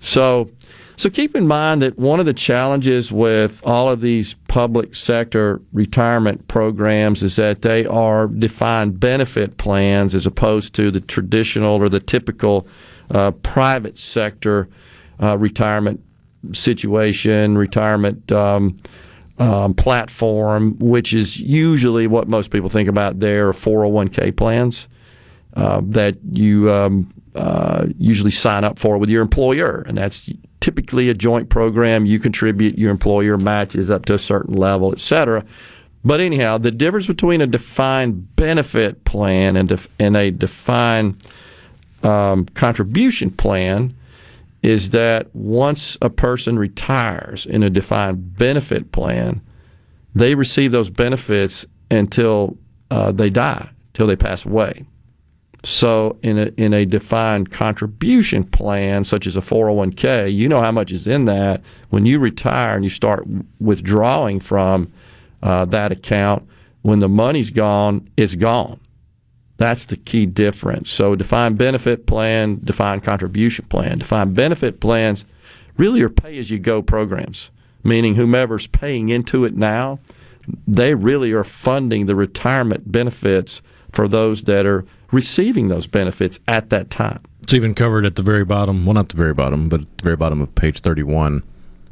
So 0.00 0.50
so 0.96 1.10
keep 1.10 1.34
in 1.34 1.46
mind 1.46 1.82
that 1.82 1.98
one 1.98 2.20
of 2.20 2.26
the 2.26 2.34
challenges 2.34 3.10
with 3.10 3.60
all 3.64 3.90
of 3.90 4.00
these 4.00 4.34
public 4.48 4.94
sector 4.94 5.60
retirement 5.72 6.46
programs 6.48 7.22
is 7.22 7.36
that 7.36 7.62
they 7.62 7.84
are 7.86 8.28
defined 8.28 9.00
benefit 9.00 9.56
plans 9.56 10.14
as 10.14 10.26
opposed 10.26 10.74
to 10.74 10.90
the 10.90 11.00
traditional 11.00 11.82
or 11.82 11.88
the 11.88 12.00
typical 12.00 12.66
uh, 13.10 13.30
private 13.30 13.98
sector 13.98 14.68
uh, 15.22 15.36
retirement 15.38 16.02
situation, 16.52 17.56
retirement 17.56 18.30
um, 18.32 18.76
um, 19.38 19.74
platform, 19.74 20.78
which 20.78 21.12
is 21.12 21.40
usually 21.40 22.06
what 22.06 22.28
most 22.28 22.50
people 22.50 22.68
think 22.68 22.88
about 22.88 23.20
their 23.20 23.52
401k 23.52 24.36
plans 24.36 24.88
uh, 25.54 25.80
that 25.84 26.16
you 26.32 26.72
um, 26.72 27.12
uh, 27.34 27.86
usually 27.98 28.30
sign 28.30 28.64
up 28.64 28.78
for 28.78 28.98
with 28.98 29.08
your 29.08 29.22
employer, 29.22 29.84
and 29.86 29.96
that's 29.96 30.30
typically 30.64 31.10
a 31.10 31.14
joint 31.14 31.50
program. 31.50 32.06
You 32.06 32.18
contribute, 32.18 32.78
your 32.78 32.90
employer 32.90 33.36
matches 33.36 33.90
up 33.90 34.06
to 34.06 34.14
a 34.14 34.18
certain 34.18 34.54
level, 34.54 34.92
et 34.92 34.98
cetera. 34.98 35.44
But 36.02 36.20
anyhow, 36.20 36.56
the 36.56 36.70
difference 36.70 37.06
between 37.06 37.42
a 37.42 37.46
defined 37.46 38.34
benefit 38.34 39.04
plan 39.04 39.56
and, 39.56 39.68
def- 39.68 39.88
and 39.98 40.16
a 40.16 40.30
defined 40.30 41.22
um, 42.02 42.46
contribution 42.46 43.30
plan 43.30 43.94
is 44.62 44.88
that 44.90 45.34
once 45.34 45.98
a 46.00 46.08
person 46.08 46.58
retires 46.58 47.44
in 47.44 47.62
a 47.62 47.68
defined 47.68 48.38
benefit 48.38 48.90
plan, 48.90 49.42
they 50.14 50.34
receive 50.34 50.72
those 50.72 50.88
benefits 50.88 51.66
until 51.90 52.56
uh, 52.90 53.12
they 53.12 53.28
die, 53.28 53.68
until 53.88 54.06
they 54.06 54.16
pass 54.16 54.46
away. 54.46 54.86
So 55.64 56.18
in 56.22 56.38
a 56.38 56.52
in 56.58 56.74
a 56.74 56.84
defined 56.84 57.50
contribution 57.50 58.44
plan, 58.44 59.04
such 59.04 59.26
as 59.26 59.34
a 59.34 59.40
401k, 59.40 60.32
you 60.32 60.48
know 60.48 60.60
how 60.60 60.70
much 60.70 60.92
is 60.92 61.06
in 61.06 61.24
that. 61.24 61.62
When 61.88 62.04
you 62.04 62.18
retire 62.18 62.74
and 62.74 62.84
you 62.84 62.90
start 62.90 63.24
withdrawing 63.60 64.40
from 64.40 64.92
uh, 65.42 65.64
that 65.66 65.90
account, 65.90 66.46
when 66.82 66.98
the 67.00 67.08
money's 67.08 67.50
gone, 67.50 68.10
it's 68.16 68.34
gone. 68.34 68.78
That's 69.56 69.86
the 69.86 69.96
key 69.96 70.26
difference. 70.26 70.90
So 70.90 71.14
defined 71.14 71.56
benefit 71.56 72.06
plan, 72.06 72.60
defined 72.62 73.02
contribution 73.02 73.64
plan. 73.66 73.98
Defined 73.98 74.34
benefit 74.34 74.80
plans 74.80 75.24
really 75.78 76.02
are 76.02 76.10
pay 76.10 76.38
as 76.38 76.50
you 76.50 76.58
go 76.58 76.82
programs, 76.82 77.50
meaning 77.82 78.16
whomever's 78.16 78.66
paying 78.66 79.08
into 79.08 79.44
it 79.44 79.56
now, 79.56 79.98
they 80.66 80.94
really 80.94 81.32
are 81.32 81.44
funding 81.44 82.04
the 82.04 82.14
retirement 82.14 82.92
benefits 82.92 83.62
for 83.94 84.08
those 84.08 84.42
that 84.42 84.66
are 84.66 84.84
receiving 85.12 85.68
those 85.68 85.86
benefits 85.86 86.40
at 86.48 86.70
that 86.70 86.90
time. 86.90 87.20
It's 87.42 87.54
even 87.54 87.74
covered 87.74 88.04
at 88.04 88.16
the 88.16 88.22
very 88.22 88.44
bottom, 88.44 88.84
well, 88.84 88.94
not 88.94 89.10
the 89.10 89.16
very 89.16 89.34
bottom, 89.34 89.68
but 89.68 89.82
at 89.82 89.98
the 89.98 90.04
very 90.04 90.16
bottom 90.16 90.40
of 90.40 90.54
page 90.54 90.80
31, 90.80 91.42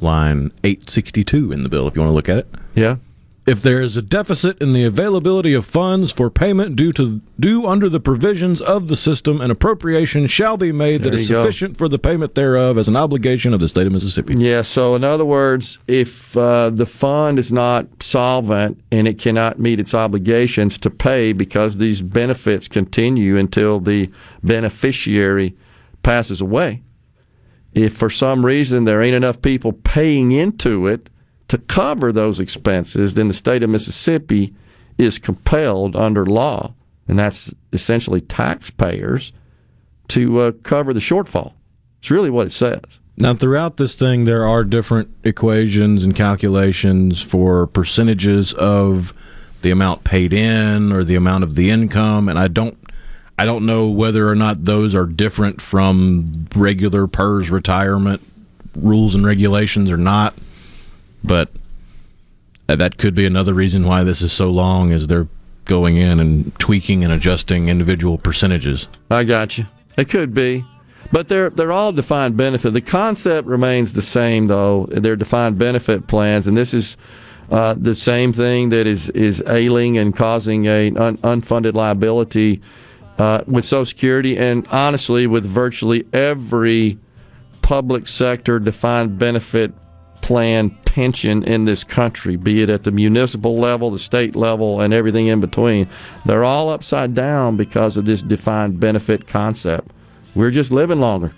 line 0.01 0.51
862 0.63 1.51
in 1.51 1.63
the 1.63 1.69
bill, 1.69 1.87
if 1.87 1.95
you 1.95 2.01
want 2.01 2.09
to 2.09 2.15
look 2.15 2.29
at 2.29 2.37
it. 2.37 2.47
Yeah. 2.75 2.97
If 3.45 3.61
there 3.61 3.81
is 3.81 3.97
a 3.97 4.01
deficit 4.01 4.61
in 4.61 4.71
the 4.71 4.85
availability 4.85 5.53
of 5.53 5.65
funds 5.65 6.13
for 6.13 6.29
payment 6.29 6.77
due 6.77 6.93
to 6.93 7.19
due 7.37 7.67
under 7.67 7.89
the 7.89 7.99
provisions 7.99 8.61
of 8.61 8.87
the 8.87 8.95
system, 8.95 9.41
an 9.41 9.51
appropriation 9.51 10.27
shall 10.27 10.55
be 10.55 10.71
made 10.71 11.03
There 11.03 11.11
that 11.11 11.19
is 11.19 11.29
you 11.29 11.35
go. 11.35 11.41
sufficient 11.41 11.75
for 11.77 11.89
the 11.89 11.99
payment 11.99 12.35
thereof 12.35 12.77
as 12.77 12.87
an 12.87 12.95
obligation 12.95 13.53
of 13.53 13.59
the 13.59 13.67
state 13.67 13.85
of 13.85 13.91
Mississippi. 13.91 14.35
Yeah, 14.37 14.61
so 14.61 14.95
in 14.95 15.03
other 15.03 15.25
words, 15.25 15.77
if 15.87 16.37
uh, 16.37 16.69
the 16.69 16.85
fund 16.85 17.37
is 17.37 17.51
not 17.51 17.85
solvent 18.01 18.81
and 18.91 19.09
it 19.09 19.19
cannot 19.19 19.59
meet 19.59 19.77
its 19.79 19.93
obligations 19.93 20.77
to 20.77 20.89
pay 20.89 21.33
because 21.33 21.75
these 21.77 22.01
benefits 22.01 22.69
continue 22.69 23.37
until 23.37 23.81
the 23.81 24.09
beneficiary 24.41 25.53
passes 26.01 26.39
away, 26.39 26.81
if 27.73 27.93
for 27.93 28.09
some 28.09 28.45
reason 28.45 28.85
there 28.85 29.01
ain't 29.01 29.15
enough 29.15 29.41
people 29.41 29.73
paying 29.73 30.31
into 30.31 30.87
it 30.87 31.09
to 31.47 31.57
cover 31.57 32.11
those 32.11 32.39
expenses, 32.39 33.13
then 33.13 33.27
the 33.27 33.33
state 33.33 33.63
of 33.63 33.69
Mississippi 33.69 34.53
is 34.97 35.19
compelled 35.19 35.95
under 35.95 36.25
law, 36.25 36.73
and 37.07 37.19
that's 37.19 37.53
essentially 37.71 38.21
taxpayers, 38.21 39.31
to 40.09 40.39
uh, 40.41 40.51
cover 40.63 40.93
the 40.93 40.99
shortfall. 40.99 41.53
It's 41.99 42.11
really 42.11 42.29
what 42.29 42.47
it 42.47 42.51
says. 42.51 42.81
Now, 43.15 43.35
throughout 43.35 43.77
this 43.77 43.95
thing, 43.95 44.25
there 44.25 44.45
are 44.45 44.63
different 44.63 45.13
equations 45.23 46.03
and 46.03 46.15
calculations 46.15 47.21
for 47.21 47.67
percentages 47.67 48.53
of 48.53 49.13
the 49.61 49.71
amount 49.71 50.03
paid 50.03 50.33
in 50.33 50.91
or 50.91 51.03
the 51.03 51.15
amount 51.15 51.43
of 51.43 51.55
the 51.55 51.69
income, 51.69 52.27
and 52.27 52.39
I 52.39 52.47
don't, 52.47 52.77
I 53.37 53.45
don't 53.45 53.65
know 53.65 53.87
whether 53.87 54.27
or 54.27 54.35
not 54.35 54.65
those 54.65 54.95
are 54.95 55.05
different 55.05 55.61
from 55.61 56.47
regular 56.55 57.07
PERS 57.07 57.51
retirement 57.51 58.21
rules 58.75 59.15
and 59.15 59.25
regulations 59.25 59.91
or 59.91 59.97
not. 59.97 60.35
But 61.23 61.49
uh, 62.67 62.75
that 62.75 62.97
could 62.97 63.15
be 63.15 63.25
another 63.25 63.53
reason 63.53 63.85
why 63.85 64.03
this 64.03 64.21
is 64.21 64.31
so 64.33 64.49
long, 64.49 64.91
is 64.91 65.07
they're 65.07 65.27
going 65.65 65.97
in 65.97 66.19
and 66.19 66.53
tweaking 66.59 67.03
and 67.03 67.13
adjusting 67.13 67.69
individual 67.69 68.17
percentages. 68.17 68.87
I 69.09 69.23
got 69.23 69.57
you. 69.57 69.65
It 69.97 70.09
could 70.09 70.33
be, 70.33 70.65
but 71.11 71.29
they're 71.29 71.49
they're 71.49 71.71
all 71.71 71.91
defined 71.91 72.35
benefit. 72.35 72.73
The 72.73 72.81
concept 72.81 73.47
remains 73.47 73.93
the 73.93 74.01
same, 74.01 74.47
though. 74.47 74.87
They're 74.89 75.15
defined 75.15 75.57
benefit 75.57 76.07
plans, 76.07 76.47
and 76.47 76.57
this 76.57 76.73
is 76.73 76.97
uh, 77.51 77.75
the 77.77 77.95
same 77.95 78.33
thing 78.33 78.69
that 78.69 78.87
is 78.87 79.09
is 79.09 79.43
ailing 79.47 79.97
and 79.97 80.15
causing 80.15 80.65
a 80.65 80.87
un- 80.95 81.17
unfunded 81.17 81.75
liability 81.75 82.61
uh, 83.19 83.43
with 83.45 83.65
Social 83.65 83.85
Security, 83.85 84.37
and 84.37 84.67
honestly, 84.71 85.27
with 85.27 85.45
virtually 85.45 86.05
every 86.11 86.97
public 87.61 88.07
sector 88.07 88.59
defined 88.59 89.19
benefit 89.19 89.71
plan 90.21 90.75
pension 90.93 91.43
in 91.43 91.65
this 91.65 91.83
country, 91.83 92.35
be 92.35 92.61
it 92.61 92.69
at 92.69 92.83
the 92.83 92.91
municipal 92.91 93.57
level, 93.57 93.89
the 93.89 93.97
state 93.97 94.35
level, 94.35 94.79
and 94.79 94.93
everything 94.93 95.25
in 95.25 95.41
between. 95.41 95.89
They're 96.23 96.43
all 96.43 96.69
upside 96.69 97.15
down 97.15 97.57
because 97.57 97.97
of 97.97 98.05
this 98.05 98.21
defined 98.21 98.79
benefit 98.79 99.27
concept. 99.27 99.89
We're 100.35 100.51
just 100.51 100.69
living 100.69 100.99
longer. 100.99 101.33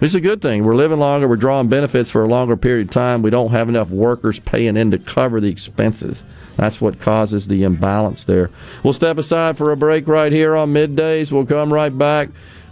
It's 0.00 0.14
a 0.14 0.20
good 0.20 0.42
thing. 0.42 0.64
We're 0.64 0.74
living 0.74 0.98
longer. 0.98 1.28
We're 1.28 1.36
drawing 1.36 1.68
benefits 1.68 2.10
for 2.10 2.24
a 2.24 2.28
longer 2.28 2.56
period 2.56 2.88
of 2.88 2.92
time. 2.92 3.22
We 3.22 3.30
don't 3.30 3.52
have 3.52 3.68
enough 3.68 3.88
workers 3.88 4.40
paying 4.40 4.76
in 4.76 4.90
to 4.90 4.98
cover 4.98 5.40
the 5.40 5.48
expenses. 5.48 6.24
That's 6.56 6.80
what 6.80 6.98
causes 6.98 7.46
the 7.46 7.62
imbalance 7.62 8.24
there. 8.24 8.50
We'll 8.82 8.94
step 8.94 9.16
aside 9.18 9.56
for 9.56 9.70
a 9.70 9.76
break 9.76 10.08
right 10.08 10.32
here 10.32 10.56
on 10.56 10.72
middays. 10.72 11.30
We'll 11.30 11.46
come 11.46 11.72
right 11.72 11.96
back. 11.96 12.30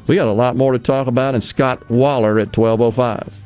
We 0.09 0.17
got 0.17 0.27
a 0.27 0.33
lot 0.33 0.57
more 0.57 0.73
to 0.73 0.81
talk 0.81 1.07
about, 1.07 1.35
and 1.35 1.45
Scott 1.45 1.89
Waller 1.89 2.41
at 2.41 2.57
1205. 2.57 3.46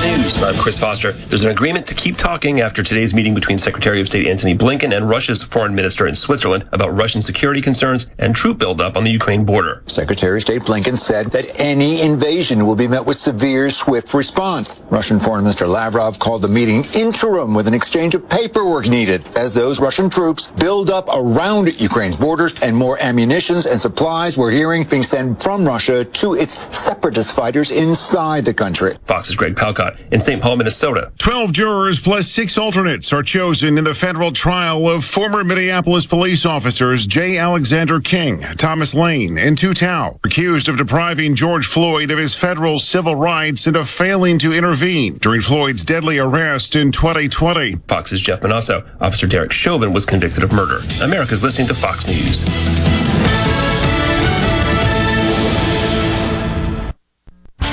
News. 0.00 0.42
I'm 0.42 0.54
Chris 0.54 0.78
Foster. 0.78 1.12
There's 1.12 1.44
an 1.44 1.50
agreement 1.50 1.86
to 1.88 1.94
keep 1.94 2.16
talking 2.16 2.62
after 2.62 2.82
today's 2.82 3.12
meeting 3.12 3.34
between 3.34 3.58
Secretary 3.58 4.00
of 4.00 4.06
State 4.06 4.26
Antony 4.26 4.56
Blinken 4.56 4.96
and 4.96 5.06
Russia's 5.06 5.42
foreign 5.42 5.74
minister 5.74 6.06
in 6.06 6.14
Switzerland 6.14 6.66
about 6.72 6.96
Russian 6.96 7.20
security 7.20 7.60
concerns 7.60 8.08
and 8.18 8.34
troop 8.34 8.58
buildup 8.58 8.96
on 8.96 9.04
the 9.04 9.10
Ukraine 9.10 9.44
border. 9.44 9.82
Secretary 9.88 10.38
of 10.38 10.42
State 10.42 10.62
Blinken 10.62 10.96
said 10.96 11.26
that 11.32 11.60
any 11.60 12.00
invasion 12.00 12.66
will 12.66 12.76
be 12.76 12.88
met 12.88 13.04
with 13.04 13.18
severe, 13.18 13.68
swift 13.68 14.14
response. 14.14 14.82
Russian 14.88 15.20
Foreign 15.20 15.44
Minister 15.44 15.66
Lavrov 15.66 16.18
called 16.18 16.42
the 16.42 16.48
meeting 16.48 16.82
interim 16.96 17.52
with 17.52 17.68
an 17.68 17.74
exchange 17.74 18.14
of 18.14 18.26
paperwork 18.30 18.86
needed 18.86 19.22
as 19.36 19.52
those 19.52 19.80
Russian 19.80 20.08
troops 20.08 20.50
build 20.52 20.88
up 20.88 21.08
around 21.14 21.78
Ukraine's 21.78 22.16
borders 22.16 22.58
and 22.62 22.74
more 22.74 22.96
ammunitions 23.02 23.66
and 23.66 23.80
supplies 23.80 24.38
we're 24.38 24.50
hearing 24.50 24.84
being 24.84 25.02
sent 25.02 25.42
from 25.42 25.62
Russia 25.64 26.06
to 26.06 26.34
its 26.34 26.58
separatist 26.74 27.32
fighters 27.32 27.70
inside 27.70 28.46
the 28.46 28.54
country. 28.54 28.96
Fox's 29.04 29.36
Greg 29.36 29.54
Palkot 29.56 29.89
in 30.10 30.20
St. 30.20 30.42
Paul, 30.42 30.56
Minnesota. 30.56 31.12
12 31.18 31.52
jurors 31.52 32.00
plus 32.00 32.28
six 32.28 32.58
alternates 32.58 33.12
are 33.12 33.22
chosen 33.22 33.78
in 33.78 33.84
the 33.84 33.94
federal 33.94 34.32
trial 34.32 34.88
of 34.88 35.04
former 35.04 35.44
Minneapolis 35.44 36.06
police 36.06 36.44
officers 36.44 37.06
J. 37.06 37.38
Alexander 37.38 38.00
Kueng, 38.00 38.56
Thomas 38.56 38.94
Lane, 38.94 39.38
and 39.38 39.56
Tou 39.56 39.74
Thao, 39.74 40.18
accused 40.24 40.68
of 40.68 40.76
depriving 40.76 41.34
George 41.34 41.66
Floyd 41.66 42.10
of 42.10 42.18
his 42.18 42.34
federal 42.34 42.78
civil 42.78 43.14
rights 43.14 43.66
and 43.66 43.76
of 43.76 43.88
failing 43.88 44.38
to 44.38 44.52
intervene 44.52 45.14
during 45.14 45.40
Floyd's 45.40 45.84
deadly 45.84 46.18
arrest 46.18 46.76
in 46.76 46.92
2020. 46.92 47.76
Fox's 47.88 48.20
Jeff 48.20 48.40
Monosso. 48.40 48.86
Officer 49.00 49.26
Derek 49.26 49.52
Chauvin 49.52 49.92
was 49.92 50.06
convicted 50.06 50.44
of 50.44 50.52
murder. 50.52 50.80
America's 51.02 51.42
listening 51.42 51.68
to 51.68 51.74
Fox 51.74 52.06
News. 52.06 53.19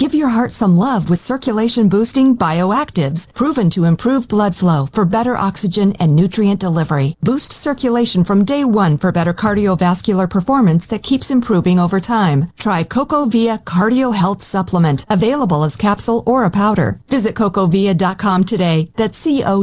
Give 0.00 0.14
your 0.14 0.28
heart 0.28 0.50
some 0.50 0.78
love 0.78 1.10
with 1.10 1.18
circulation 1.18 1.90
boosting 1.90 2.34
bioactives, 2.34 3.30
proven 3.34 3.68
to 3.68 3.84
improve 3.84 4.28
blood 4.28 4.56
flow 4.56 4.86
for 4.86 5.04
better 5.04 5.36
oxygen 5.36 5.92
and 6.00 6.16
nutrient 6.16 6.58
delivery. 6.58 7.16
Boost 7.20 7.52
circulation 7.52 8.24
from 8.24 8.46
day 8.46 8.64
one 8.64 8.96
for 8.96 9.12
better 9.12 9.34
cardiovascular 9.34 10.26
performance 10.26 10.86
that 10.86 11.02
keeps 11.02 11.30
improving 11.30 11.78
over 11.78 12.00
time. 12.00 12.50
Try 12.58 12.82
CocoaVia 12.82 13.64
Cardio 13.64 14.14
Health 14.14 14.42
Supplement, 14.42 15.04
available 15.10 15.64
as 15.64 15.76
capsule 15.76 16.22
or 16.24 16.44
a 16.44 16.50
powder. 16.50 16.96
Visit 17.08 17.34
cocoavia.com 17.34 18.44
today. 18.44 18.86
That's 18.96 19.18
C-O-C-O-A-V-I-A 19.18 19.60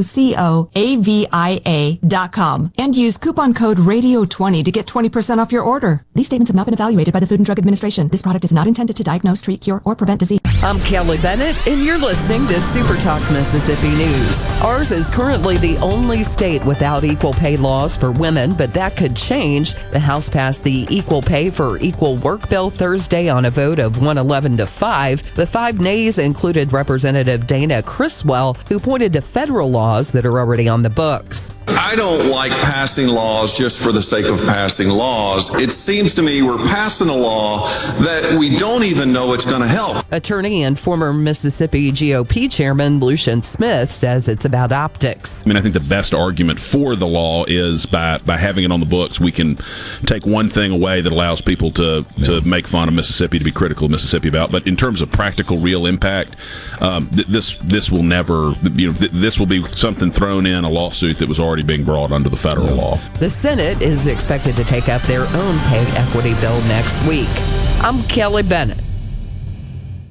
dot 2.08 2.32
com. 2.32 2.72
And 2.78 2.96
use 2.96 3.18
coupon 3.18 3.56
code 3.56 3.78
RADIO20 3.78 4.64
to 4.66 4.72
get 4.72 4.86
20% 4.86 5.40
off 5.40 5.52
your 5.52 5.64
order. 5.64 6.06
These 6.14 6.28
statements 6.28 6.52
have 6.52 6.56
not 6.56 6.68
been 6.68 6.76
evaluated 6.76 7.12
by 7.12 7.22
the 7.22 7.26
Food 7.26 7.40
and 7.40 7.46
Drug 7.48 7.58
Administration. 7.58 8.10
This 8.10 8.22
product 8.22 8.46
is 8.46 8.54
not 8.54 8.68
intended 8.68 8.96
to 8.98 9.04
diagnose, 9.04 9.42
treat, 9.42 9.62
cure, 9.62 9.82
or 9.84 9.96
prevent 9.96 10.20
disease. 10.20 10.27
I'm 10.64 10.80
Kelly 10.82 11.18
Bennett, 11.18 11.56
and 11.68 11.84
you're 11.84 11.98
listening 11.98 12.48
to 12.48 12.60
Super 12.60 12.98
Talk 12.98 13.22
Mississippi 13.32 13.90
News. 13.90 14.44
Ours 14.62 14.92
is 14.92 15.10
currently 15.10 15.58
the 15.58 15.78
only 15.78 16.24
state 16.24 16.66
without 16.66 17.04
equal 17.04 17.34
pay 17.34 17.56
laws 17.56 17.96
for 17.96 18.12
women, 18.12 18.54
but 18.54 18.74
that 18.74 18.98
could 18.98 19.16
change. 19.16 19.76
The 19.92 20.00
House 20.00 20.28
passed 20.30 20.64
the 20.64 20.86
Equal 20.90 21.22
Pay 21.22 21.50
for 21.52 21.78
Equal 21.78 22.18
Work 22.18 22.50
bill 22.50 22.70
Thursday 22.70 23.30
on 23.30 23.46
a 23.46 23.52
vote 23.52 23.80
of 23.80 23.98
111 23.98 24.58
to 24.58 24.66
5. 24.66 25.36
The 25.36 25.46
five 25.46 25.80
nays 25.80 26.18
included 26.18 26.74
Representative 26.74 27.48
Dana 27.48 27.82
Criswell, 27.84 28.56
who 28.68 28.80
pointed 28.80 29.14
to 29.14 29.22
federal 29.22 29.70
laws 29.70 30.12
that 30.12 30.26
are 30.26 30.40
already 30.40 30.68
on 30.68 30.82
the 30.82 30.90
books. 30.90 31.52
I 31.70 31.96
don't 31.96 32.30
like 32.30 32.52
passing 32.52 33.08
laws 33.08 33.58
just 33.58 33.82
for 33.82 33.92
the 33.92 34.02
sake 34.02 34.26
of 34.26 34.40
passing 34.46 34.90
laws. 34.90 35.54
It 35.56 35.72
seems 35.72 36.16
to 36.16 36.22
me 36.22 36.42
we're 36.42 36.58
passing 36.58 37.10
a 37.10 37.16
law 37.16 37.66
that 38.00 38.36
we 38.38 38.58
don't 38.58 38.84
even 38.84 39.14
know 39.14 39.34
it's 39.34 39.46
going 39.46 39.62
to 39.62 39.68
help. 39.68 40.04
Attorney 40.18 40.64
and 40.64 40.78
former 40.80 41.14
Mississippi 41.14 41.92
GOP 41.92 42.52
chairman 42.52 43.00
Lucian 43.00 43.44
Smith 43.44 43.92
says 43.92 44.28
it's 44.28 44.46
about 44.46 44.72
optics. 44.72 45.44
I 45.46 45.48
mean, 45.48 45.58
I 45.58 45.62
think 45.62 45.76
the 45.76 45.80
best 45.80 46.14
argument 46.14 46.60
for 46.60 46.96
the 46.96 47.06
law 47.06 47.46
is 47.46 47.86
by, 47.86 48.18
by 48.18 48.38
having 48.38 48.64
it 48.64 48.72
on 48.72 48.80
the 48.80 48.86
books, 48.88 49.20
we 49.20 49.32
can 49.32 49.58
take 50.06 50.26
one 50.26 50.50
thing 50.50 50.72
away 50.72 51.02
that 51.02 51.12
allows 51.14 51.40
people 51.40 51.70
to, 51.72 52.04
to 52.26 52.42
make 52.42 52.68
fun 52.68 52.88
of 52.88 52.96
Mississippi, 52.96 53.38
to 53.38 53.46
be 53.46 53.52
critical 53.52 53.86
of 53.86 53.92
Mississippi 53.92 54.28
about. 54.28 54.52
But 54.52 54.66
in 54.66 54.76
terms 54.76 55.02
of 55.02 55.12
practical, 55.12 55.60
real 55.60 55.86
impact, 55.86 56.36
um, 56.82 57.08
th- 57.10 57.28
this 57.28 57.56
this 57.62 57.92
will 57.92 58.04
never, 58.04 58.54
you 58.76 58.88
know, 58.88 58.94
th- 58.94 59.12
this 59.12 59.38
will 59.38 59.46
be 59.46 59.64
something 59.68 60.12
thrown 60.12 60.48
in 60.48 60.64
a 60.64 60.70
lawsuit 60.70 61.20
that 61.20 61.30
was 61.30 61.40
already 61.40 61.64
being 61.64 61.84
brought 61.84 62.12
under 62.12 62.30
the 62.30 62.38
federal 62.38 62.74
law. 62.74 63.00
The 63.20 63.30
Senate 63.30 63.84
is 63.84 64.08
expected 64.08 64.56
to 64.56 64.64
take 64.64 64.90
up 64.90 65.04
their 65.04 65.28
own 65.28 65.60
pay 65.60 65.86
equity 65.96 66.34
bill 66.42 66.60
next 66.62 67.06
week. 67.08 67.30
I'm 67.82 68.02
Kelly 68.04 68.42
Bennett. 68.42 68.87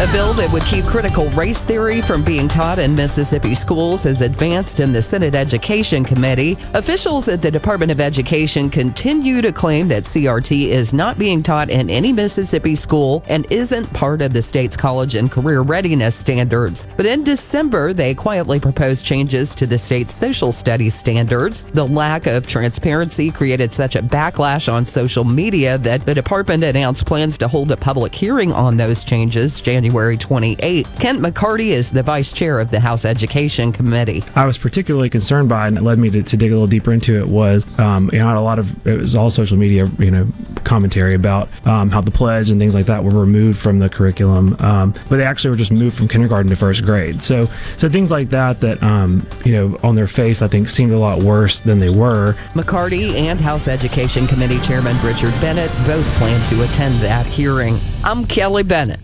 A 0.00 0.08
bill 0.08 0.34
that 0.34 0.50
would 0.50 0.64
keep 0.64 0.84
critical 0.86 1.30
race 1.30 1.62
theory 1.62 2.02
from 2.02 2.24
being 2.24 2.48
taught 2.48 2.80
in 2.80 2.96
Mississippi 2.96 3.54
schools 3.54 4.02
has 4.02 4.22
advanced 4.22 4.80
in 4.80 4.92
the 4.92 5.00
Senate 5.00 5.36
Education 5.36 6.02
Committee. 6.04 6.56
Officials 6.74 7.28
at 7.28 7.40
the 7.40 7.50
Department 7.50 7.92
of 7.92 8.00
Education 8.00 8.68
continue 8.68 9.40
to 9.40 9.52
claim 9.52 9.86
that 9.86 10.02
CRT 10.02 10.66
is 10.66 10.92
not 10.92 11.16
being 11.16 11.44
taught 11.44 11.70
in 11.70 11.88
any 11.88 12.12
Mississippi 12.12 12.74
school 12.74 13.22
and 13.28 13.46
isn't 13.52 13.86
part 13.92 14.20
of 14.20 14.32
the 14.32 14.42
state's 14.42 14.76
college 14.76 15.14
and 15.14 15.30
career 15.30 15.60
readiness 15.60 16.16
standards. 16.16 16.88
But 16.96 17.06
in 17.06 17.22
December, 17.22 17.92
they 17.92 18.14
quietly 18.14 18.58
proposed 18.58 19.06
changes 19.06 19.54
to 19.54 19.64
the 19.64 19.78
state's 19.78 20.12
social 20.12 20.50
studies 20.50 20.96
standards. 20.96 21.62
The 21.62 21.86
lack 21.86 22.26
of 22.26 22.48
transparency 22.48 23.30
created 23.30 23.72
such 23.72 23.94
a 23.94 24.02
backlash 24.02 24.70
on 24.70 24.86
social 24.86 25.22
media 25.22 25.78
that 25.78 26.04
the 26.04 26.16
department 26.16 26.64
announced 26.64 27.06
plans 27.06 27.38
to 27.38 27.46
hold 27.46 27.70
a 27.70 27.76
public 27.76 28.12
hearing 28.12 28.52
on 28.52 28.76
those 28.76 29.04
changes 29.04 29.60
January 29.60 29.83
28th. 29.90 31.00
Kent 31.00 31.20
McCarty 31.20 31.68
is 31.68 31.90
the 31.90 32.02
vice 32.02 32.32
chair 32.32 32.60
of 32.60 32.70
the 32.70 32.80
House 32.80 33.04
Education 33.04 33.72
Committee. 33.72 34.22
I 34.34 34.46
was 34.46 34.58
particularly 34.58 35.10
concerned 35.10 35.48
by, 35.48 35.66
and 35.66 35.78
it 35.78 35.82
led 35.82 35.98
me 35.98 36.10
to, 36.10 36.22
to 36.22 36.36
dig 36.36 36.50
a 36.50 36.54
little 36.54 36.66
deeper 36.66 36.92
into 36.92 37.18
it, 37.18 37.28
was 37.28 37.64
um, 37.78 38.10
you 38.12 38.18
know 38.18 38.36
a 38.36 38.40
lot 38.40 38.58
of 38.58 38.86
it 38.86 38.98
was 38.98 39.14
all 39.14 39.30
social 39.30 39.56
media 39.56 39.86
you 39.98 40.10
know 40.10 40.26
commentary 40.64 41.14
about 41.14 41.48
um, 41.66 41.90
how 41.90 42.00
the 42.00 42.10
pledge 42.10 42.50
and 42.50 42.58
things 42.58 42.74
like 42.74 42.86
that 42.86 43.04
were 43.04 43.10
removed 43.10 43.60
from 43.60 43.78
the 43.78 43.88
curriculum, 43.88 44.56
um, 44.60 44.92
but 45.08 45.16
they 45.16 45.24
actually 45.24 45.50
were 45.50 45.56
just 45.56 45.72
moved 45.72 45.96
from 45.96 46.08
kindergarten 46.08 46.50
to 46.50 46.56
first 46.56 46.82
grade. 46.82 47.22
So 47.22 47.48
so 47.76 47.88
things 47.88 48.10
like 48.10 48.30
that 48.30 48.60
that 48.60 48.82
um, 48.82 49.26
you 49.44 49.52
know 49.52 49.78
on 49.82 49.94
their 49.94 50.08
face 50.08 50.42
I 50.42 50.48
think 50.48 50.68
seemed 50.68 50.92
a 50.92 50.98
lot 50.98 51.22
worse 51.22 51.60
than 51.60 51.78
they 51.78 51.90
were. 51.90 52.34
McCarty 52.54 53.14
and 53.14 53.40
House 53.40 53.68
Education 53.68 54.26
Committee 54.26 54.60
Chairman 54.60 55.00
Richard 55.04 55.32
Bennett 55.40 55.70
both 55.86 56.06
plan 56.16 56.44
to 56.46 56.62
attend 56.64 56.94
that 57.00 57.26
hearing. 57.26 57.78
I'm 58.02 58.24
Kelly 58.24 58.62
Bennett. 58.62 59.03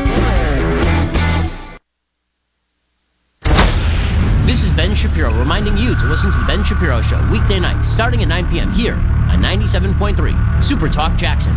Ben 6.61 6.67
Shapiro 6.67 7.01
Show 7.01 7.27
weekday 7.31 7.59
nights 7.59 7.87
starting 7.87 8.21
at 8.21 8.27
9 8.27 8.51
p.m. 8.51 8.71
here 8.71 8.93
on 8.93 9.41
97.3 9.41 10.63
Super 10.63 10.87
Talk 10.87 11.17
Jackson. 11.17 11.53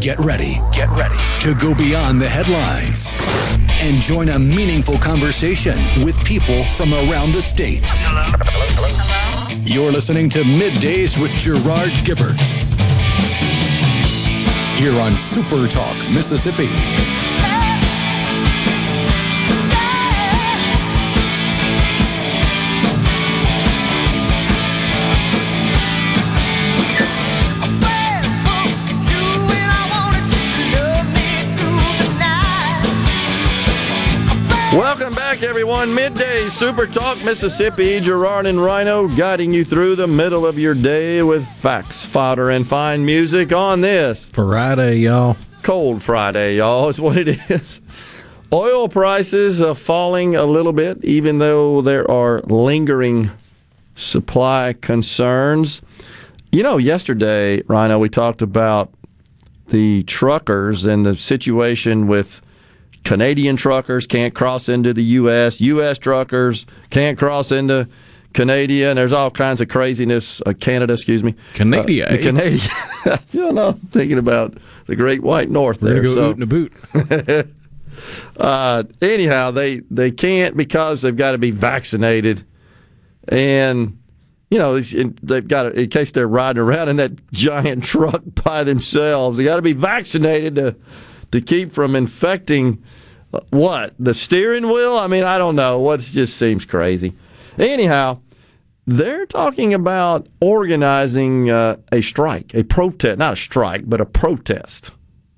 Get 0.00 0.18
ready, 0.18 0.60
get 0.72 0.88
ready 0.90 1.14
to 1.40 1.54
go 1.54 1.72
beyond 1.72 2.20
the 2.20 2.28
headlines 2.28 3.14
and 3.80 4.02
join 4.02 4.30
a 4.30 4.38
meaningful 4.40 4.98
conversation 4.98 5.78
with 6.04 6.18
people 6.24 6.64
from 6.64 6.92
around 6.92 7.30
the 7.30 7.42
state. 7.42 7.88
You're 9.70 9.92
listening 9.92 10.28
to 10.30 10.42
Middays 10.42 11.20
with 11.20 11.30
Gerard 11.32 11.92
Gibert 12.04 12.40
here 14.78 15.00
on 15.00 15.16
Super 15.16 15.68
Talk, 15.68 15.96
Mississippi. 16.10 17.13
Everyone. 35.44 35.94
Midday 35.94 36.48
Super 36.48 36.86
Talk 36.86 37.22
Mississippi. 37.22 38.00
Gerard 38.00 38.46
and 38.46 38.62
Rhino 38.62 39.08
guiding 39.08 39.52
you 39.52 39.62
through 39.62 39.96
the 39.96 40.06
middle 40.06 40.46
of 40.46 40.58
your 40.58 40.74
day 40.74 41.22
with 41.22 41.46
facts, 41.46 42.04
fodder, 42.04 42.48
and 42.48 42.66
fine 42.66 43.04
music 43.04 43.52
on 43.52 43.82
this 43.82 44.24
Friday, 44.32 44.96
y'all. 45.00 45.36
Cold 45.62 46.02
Friday, 46.02 46.56
y'all, 46.56 46.88
is 46.88 46.98
what 46.98 47.18
it 47.18 47.38
is. 47.50 47.80
Oil 48.52 48.88
prices 48.88 49.60
are 49.60 49.74
falling 49.74 50.34
a 50.34 50.44
little 50.44 50.72
bit, 50.72 51.04
even 51.04 51.38
though 51.38 51.82
there 51.82 52.10
are 52.10 52.40
lingering 52.42 53.30
supply 53.96 54.74
concerns. 54.80 55.82
You 56.52 56.62
know, 56.62 56.78
yesterday, 56.78 57.60
Rhino, 57.66 57.98
we 57.98 58.08
talked 58.08 58.40
about 58.40 58.92
the 59.68 60.04
truckers 60.04 60.86
and 60.86 61.04
the 61.04 61.14
situation 61.14 62.06
with 62.06 62.40
Canadian 63.04 63.56
truckers 63.56 64.06
can't 64.06 64.34
cross 64.34 64.68
into 64.68 64.92
the 64.92 65.04
U.S. 65.04 65.60
U.S. 65.60 65.98
truckers 65.98 66.66
can't 66.90 67.18
cross 67.18 67.52
into 67.52 67.88
Canada. 68.32 68.88
And 68.88 68.98
there's 68.98 69.12
all 69.12 69.30
kinds 69.30 69.60
of 69.60 69.68
craziness. 69.68 70.42
Uh, 70.44 70.52
Canada, 70.54 70.94
excuse 70.94 71.22
me. 71.22 71.34
Canada. 71.54 72.12
Uh, 72.12 72.16
Canada. 72.16 72.58
you 73.30 73.52
know, 73.52 73.68
I'm 73.68 73.80
thinking 73.90 74.18
about 74.18 74.56
the 74.86 74.96
Great 74.96 75.22
White 75.22 75.50
North 75.50 75.80
There 75.80 75.94
there. 75.94 76.02
go 76.02 76.14
so, 76.14 76.30
in 76.32 76.42
a 76.42 76.46
boot. 76.46 76.72
uh, 78.38 78.84
anyhow, 79.00 79.50
they 79.50 79.80
they 79.90 80.10
can't 80.10 80.56
because 80.56 81.02
they've 81.02 81.16
got 81.16 81.32
to 81.32 81.38
be 81.38 81.50
vaccinated, 81.50 82.44
and 83.28 83.98
you 84.50 84.58
know 84.58 84.80
they've 84.80 85.46
got 85.46 85.64
to, 85.64 85.70
in 85.70 85.90
case 85.90 86.12
they're 86.12 86.28
riding 86.28 86.60
around 86.60 86.88
in 86.88 86.96
that 86.96 87.12
giant 87.32 87.84
truck 87.84 88.22
by 88.44 88.64
themselves, 88.64 89.38
they 89.38 89.44
got 89.44 89.56
to 89.56 89.62
be 89.62 89.72
vaccinated 89.72 90.54
to 90.56 90.76
to 91.32 91.40
keep 91.40 91.72
from 91.72 91.96
infecting 91.96 92.82
what 93.50 93.94
the 93.98 94.14
steering 94.14 94.70
wheel. 94.70 94.96
I 94.96 95.06
mean, 95.06 95.24
I 95.24 95.38
don't 95.38 95.56
know. 95.56 95.78
What 95.78 96.00
just 96.00 96.36
seems 96.36 96.64
crazy. 96.64 97.14
Anyhow, 97.58 98.20
they're 98.86 99.26
talking 99.26 99.72
about 99.72 100.26
organizing 100.40 101.50
uh, 101.50 101.76
a 101.90 102.02
strike, 102.02 102.54
a 102.54 102.64
protest, 102.64 103.18
not 103.18 103.34
a 103.34 103.36
strike, 103.36 103.88
but 103.88 104.00
a 104.00 104.06
protest, 104.06 104.90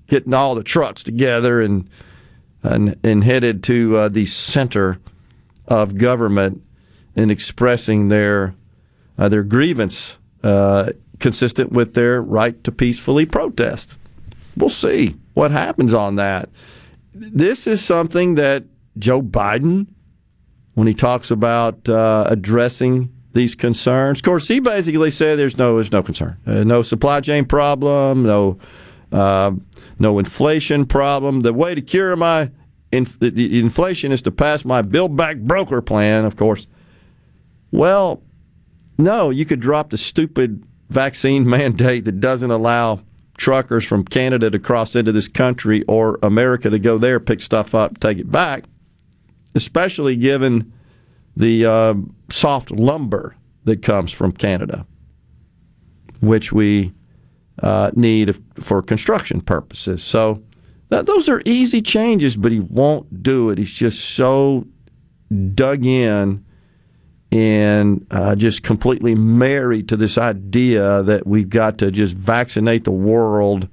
getting 0.07 0.33
all 0.33 0.55
the 0.55 0.63
trucks 0.63 1.03
together 1.03 1.61
and 1.61 1.89
and, 2.63 2.97
and 3.03 3.23
headed 3.23 3.63
to 3.63 3.95
uh, 3.97 4.09
the 4.09 4.25
center 4.25 4.99
of 5.67 5.97
government 5.97 6.61
and 7.15 7.31
expressing 7.31 8.09
their 8.09 8.55
uh, 9.17 9.29
their 9.29 9.43
grievance, 9.43 10.17
uh, 10.43 10.91
consistent 11.19 11.71
with 11.71 11.93
their 11.93 12.21
right 12.21 12.63
to 12.63 12.71
peacefully 12.71 13.25
protest. 13.25 13.97
We'll 14.55 14.69
see 14.69 15.15
what 15.33 15.51
happens 15.51 15.93
on 15.93 16.15
that. 16.17 16.49
This 17.19 17.67
is 17.67 17.83
something 17.83 18.35
that 18.35 18.65
Joe 18.97 19.21
Biden, 19.21 19.87
when 20.73 20.87
he 20.87 20.93
talks 20.93 21.31
about 21.31 21.87
uh, 21.89 22.25
addressing 22.27 23.13
these 23.33 23.55
concerns, 23.55 24.19
of 24.19 24.23
course, 24.23 24.47
he 24.47 24.59
basically 24.59 25.11
said 25.11 25.37
there's 25.37 25.57
no 25.57 25.75
there's 25.75 25.91
no 25.91 26.03
concern, 26.03 26.37
uh, 26.45 26.63
no 26.63 26.81
supply 26.81 27.21
chain 27.21 27.45
problem, 27.45 28.23
no 28.23 28.57
uh, 29.11 29.51
no 29.99 30.19
inflation 30.19 30.85
problem. 30.85 31.41
The 31.41 31.53
way 31.53 31.75
to 31.75 31.81
cure 31.81 32.15
my 32.15 32.51
inf- 32.91 33.21
inflation 33.21 34.11
is 34.11 34.21
to 34.23 34.31
pass 34.31 34.65
my 34.65 34.81
Build 34.81 35.15
Back 35.15 35.37
Broker 35.37 35.81
plan, 35.81 36.25
of 36.25 36.35
course. 36.35 36.67
Well, 37.71 38.23
no, 38.97 39.29
you 39.29 39.45
could 39.45 39.59
drop 39.59 39.89
the 39.89 39.97
stupid 39.97 40.63
vaccine 40.89 41.47
mandate 41.49 42.05
that 42.05 42.19
doesn't 42.19 42.51
allow 42.51 43.01
truckers 43.37 43.85
from 43.85 44.03
Canada 44.03 44.49
to 44.49 44.59
cross 44.59 44.95
into 44.95 45.11
this 45.11 45.27
country 45.27 45.83
or 45.83 46.19
America 46.23 46.69
to 46.69 46.79
go 46.79 46.97
there, 46.97 47.19
pick 47.19 47.41
stuff 47.41 47.73
up, 47.73 47.99
take 47.99 48.17
it 48.17 48.31
back, 48.31 48.65
especially 49.55 50.15
given 50.15 50.73
the 51.35 51.65
uh, 51.65 51.93
soft 52.29 52.71
lumber 52.71 53.35
that 53.63 53.83
comes 53.83 54.11
from 54.11 54.31
Canada, 54.31 54.85
which 56.19 56.51
we 56.51 56.91
uh, 57.61 57.91
need 57.95 58.41
for 58.59 58.81
construction 58.81 59.41
purposes. 59.41 60.03
So 60.03 60.41
that, 60.89 61.05
those 61.05 61.29
are 61.29 61.41
easy 61.45 61.81
changes, 61.81 62.35
but 62.35 62.51
he 62.51 62.59
won't 62.59 63.21
do 63.21 63.49
it. 63.51 63.57
He's 63.57 63.71
just 63.71 64.15
so 64.15 64.65
dug 65.53 65.85
in 65.85 66.43
and 67.31 68.05
uh, 68.11 68.35
just 68.35 68.63
completely 68.63 69.13
married 69.15 69.89
to 69.89 69.97
this 69.97 70.17
idea 70.17 71.03
that 71.03 71.27
we've 71.27 71.49
got 71.49 71.77
to 71.79 71.91
just 71.91 72.13
vaccinate 72.13 72.85
the 72.85 72.91
world 72.91 73.67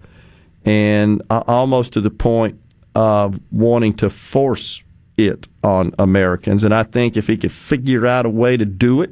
and 0.64 1.22
uh, 1.30 1.42
almost 1.46 1.92
to 1.92 2.00
the 2.00 2.10
point 2.10 2.58
of 2.94 3.38
wanting 3.52 3.94
to 3.94 4.10
force 4.10 4.82
it 5.16 5.46
on 5.62 5.94
Americans. 5.98 6.64
And 6.64 6.74
I 6.74 6.82
think 6.82 7.16
if 7.16 7.26
he 7.26 7.36
could 7.36 7.52
figure 7.52 8.06
out 8.06 8.26
a 8.26 8.30
way 8.30 8.56
to 8.56 8.64
do 8.64 9.02
it 9.02 9.10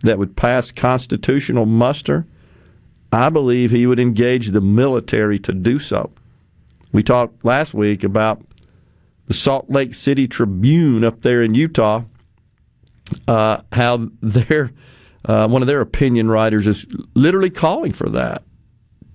that 0.00 0.18
would 0.18 0.36
pass 0.36 0.70
constitutional 0.70 1.66
muster, 1.66 2.26
I 3.12 3.28
believe 3.28 3.70
he 3.70 3.86
would 3.86 4.00
engage 4.00 4.48
the 4.48 4.60
military 4.60 5.38
to 5.40 5.52
do 5.52 5.78
so. 5.78 6.10
We 6.92 7.02
talked 7.02 7.44
last 7.44 7.74
week 7.74 8.04
about 8.04 8.40
the 9.26 9.34
Salt 9.34 9.68
Lake 9.68 9.94
City 9.94 10.26
Tribune 10.26 11.04
up 11.04 11.22
there 11.22 11.42
in 11.42 11.54
Utah 11.54 12.02
uh, 13.28 13.62
how 13.72 14.08
their 14.20 14.72
uh, 15.24 15.48
one 15.48 15.62
of 15.62 15.68
their 15.68 15.80
opinion 15.80 16.28
writers 16.28 16.66
is 16.66 16.86
literally 17.14 17.50
calling 17.50 17.92
for 17.92 18.08
that 18.10 18.42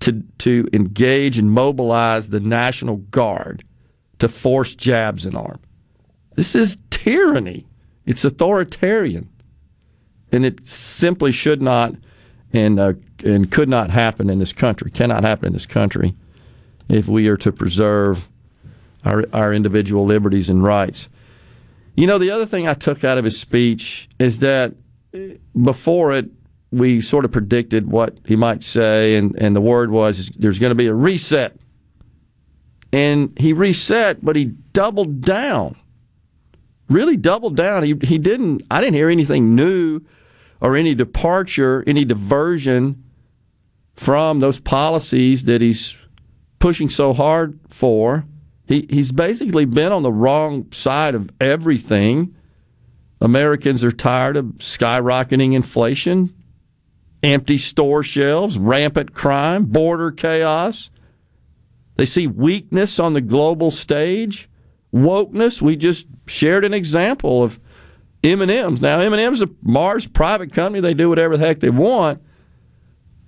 to 0.00 0.22
to 0.38 0.68
engage 0.72 1.38
and 1.38 1.50
mobilize 1.50 2.30
the 2.30 2.40
National 2.40 2.96
Guard 2.96 3.64
to 4.18 4.28
force 4.28 4.74
jabs 4.74 5.24
in 5.26 5.36
arm. 5.36 5.60
This 6.36 6.54
is 6.54 6.78
tyranny. 6.90 7.66
It's 8.04 8.24
authoritarian, 8.24 9.28
and 10.30 10.44
it 10.44 10.66
simply 10.66 11.32
should 11.32 11.62
not 11.62 11.94
and 12.52 12.78
uh, 12.78 12.94
and 13.24 13.50
could 13.50 13.68
not 13.68 13.90
happen 13.90 14.28
in 14.28 14.38
this 14.38 14.52
country. 14.52 14.90
Cannot 14.90 15.24
happen 15.24 15.46
in 15.46 15.52
this 15.52 15.66
country 15.66 16.14
if 16.88 17.06
we 17.06 17.28
are 17.28 17.36
to 17.38 17.52
preserve 17.52 18.28
our 19.04 19.24
our 19.32 19.52
individual 19.52 20.04
liberties 20.04 20.48
and 20.48 20.62
rights. 20.62 21.08
You 21.94 22.06
know, 22.06 22.18
the 22.18 22.30
other 22.30 22.46
thing 22.46 22.66
I 22.66 22.74
took 22.74 23.04
out 23.04 23.18
of 23.18 23.24
his 23.24 23.38
speech 23.38 24.08
is 24.18 24.38
that 24.40 24.74
eh, 25.12 25.34
before 25.60 26.12
it, 26.12 26.30
we 26.70 27.02
sort 27.02 27.24
of 27.26 27.32
predicted 27.32 27.90
what 27.90 28.18
he 28.24 28.34
might 28.34 28.62
say, 28.62 29.16
and, 29.16 29.36
and 29.36 29.54
the 29.54 29.60
word 29.60 29.90
was 29.90 30.30
there's 30.38 30.58
going 30.58 30.70
to 30.70 30.74
be 30.74 30.86
a 30.86 30.94
reset. 30.94 31.56
And 32.92 33.36
he 33.38 33.52
reset, 33.52 34.24
but 34.24 34.36
he 34.36 34.46
doubled 34.46 35.20
down. 35.20 35.76
Really 36.88 37.16
doubled 37.16 37.56
down. 37.56 37.82
He, 37.82 37.94
he 38.02 38.18
didn't, 38.18 38.62
I 38.70 38.80
didn't 38.80 38.94
hear 38.94 39.08
anything 39.08 39.54
new 39.54 40.00
or 40.60 40.76
any 40.76 40.94
departure, 40.94 41.84
any 41.86 42.04
diversion 42.04 43.02
from 43.94 44.40
those 44.40 44.58
policies 44.58 45.44
that 45.44 45.60
he's 45.60 45.96
pushing 46.58 46.88
so 46.88 47.12
hard 47.12 47.58
for. 47.68 48.24
He, 48.66 48.86
he's 48.88 49.12
basically 49.12 49.64
been 49.64 49.92
on 49.92 50.02
the 50.02 50.12
wrong 50.12 50.70
side 50.72 51.14
of 51.14 51.30
everything. 51.40 52.34
Americans 53.20 53.84
are 53.84 53.92
tired 53.92 54.36
of 54.36 54.46
skyrocketing 54.58 55.54
inflation, 55.54 56.34
empty 57.22 57.58
store 57.58 58.02
shelves, 58.02 58.58
rampant 58.58 59.14
crime, 59.14 59.66
border 59.66 60.10
chaos. 60.10 60.90
They 61.96 62.06
see 62.06 62.26
weakness 62.26 62.98
on 62.98 63.12
the 63.12 63.20
global 63.20 63.70
stage, 63.70 64.48
wokeness. 64.94 65.60
We 65.60 65.76
just 65.76 66.06
shared 66.26 66.64
an 66.64 66.74
example 66.74 67.42
of 67.42 67.60
M&M's. 68.24 68.80
Now, 68.80 69.00
M&M's 69.00 69.42
a 69.42 69.50
Mars 69.62 70.06
private 70.06 70.52
company. 70.52 70.80
They 70.80 70.94
do 70.94 71.08
whatever 71.08 71.36
the 71.36 71.46
heck 71.46 71.60
they 71.60 71.70
want, 71.70 72.22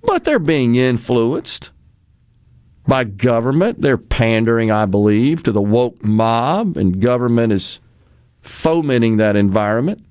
but 0.02 0.24
they're 0.24 0.38
being 0.38 0.76
influenced 0.76 1.70
by 2.86 3.04
government. 3.04 3.80
They're 3.80 3.96
pandering, 3.96 4.70
I 4.70 4.86
believe, 4.86 5.42
to 5.44 5.52
the 5.52 5.62
woke 5.62 6.04
mob, 6.04 6.76
and 6.76 7.00
government 7.00 7.52
is 7.52 7.80
fomenting 8.42 9.16
that 9.18 9.36
environment. 9.36 10.04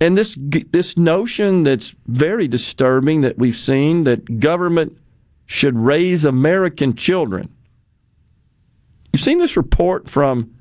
And 0.00 0.16
this 0.16 0.36
this 0.38 0.96
notion 0.96 1.62
that's 1.62 1.94
very 2.06 2.48
disturbing 2.48 3.22
that 3.22 3.38
we've 3.38 3.56
seen 3.56 4.04
that 4.04 4.40
government 4.40 4.98
should 5.46 5.76
raise 5.76 6.24
American 6.24 6.94
children. 6.94 7.54
You've 9.12 9.22
seen 9.22 9.38
this 9.38 9.56
report 9.56 10.10
from 10.10 10.54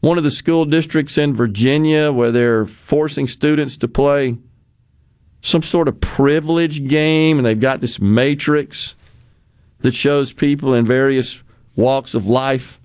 one 0.00 0.18
of 0.18 0.24
the 0.24 0.30
school 0.30 0.64
districts 0.64 1.18
in 1.18 1.34
Virginia 1.34 2.12
where 2.12 2.30
they're 2.30 2.66
forcing 2.66 3.26
students 3.26 3.76
to 3.78 3.88
play 3.88 4.36
some 5.40 5.62
sort 5.62 5.88
of 5.88 6.00
privilege 6.00 6.86
game 6.86 7.38
and 7.38 7.46
they've 7.46 7.58
got 7.58 7.80
this 7.80 8.00
matrix 8.00 8.94
that 9.84 9.94
shows 9.94 10.32
people 10.32 10.72
in 10.72 10.86
various 10.86 11.42
walks 11.76 12.14
of 12.14 12.26
life. 12.26 12.80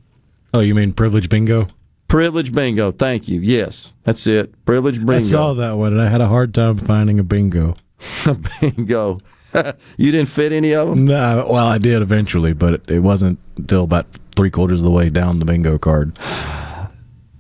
Oh, 0.54 0.60
you 0.60 0.76
mean 0.76 0.92
privilege 0.92 1.30
bingo? 1.30 1.70
Privilege 2.10 2.52
bingo. 2.52 2.92
Thank 2.92 3.30
you. 3.30 3.40
Yes, 3.40 3.94
that's 4.04 4.28
it. 4.28 4.54
Privilege 4.66 4.98
bingo. 4.98 5.14
I 5.14 5.22
saw 5.22 5.54
that 5.54 5.78
one 5.78 5.94
and 5.94 6.02
I 6.02 6.10
had 6.10 6.20
a 6.20 6.28
hard 6.28 6.54
time 6.54 6.78
finding 6.78 7.18
a 7.18 7.24
bingo. 7.24 7.76
bingo. 8.60 9.20
you 9.98 10.12
didn't 10.12 10.28
fit 10.28 10.52
any 10.52 10.74
of 10.74 10.90
them? 10.90 11.06
No, 11.06 11.48
well, 11.50 11.68
I 11.68 11.78
did 11.78 12.02
eventually, 12.02 12.52
but 12.52 12.74
it, 12.74 12.92
it 12.92 13.00
wasn't 13.00 13.40
until 13.56 13.86
about 13.86 14.06
three 14.36 14.52
quarters 14.52 14.82
of 14.82 14.84
the 14.84 14.92
way 14.92 15.10
down 15.10 15.40
the 15.40 15.46
bingo 15.46 15.78
card. 15.78 16.20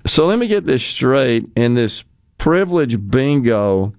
So 0.06 0.26
let 0.26 0.40
me 0.40 0.48
get 0.48 0.66
this 0.66 0.84
straight. 0.84 1.46
In 1.56 1.76
this 1.76 2.04
privilege 2.40 3.12
bingo, 3.12 3.94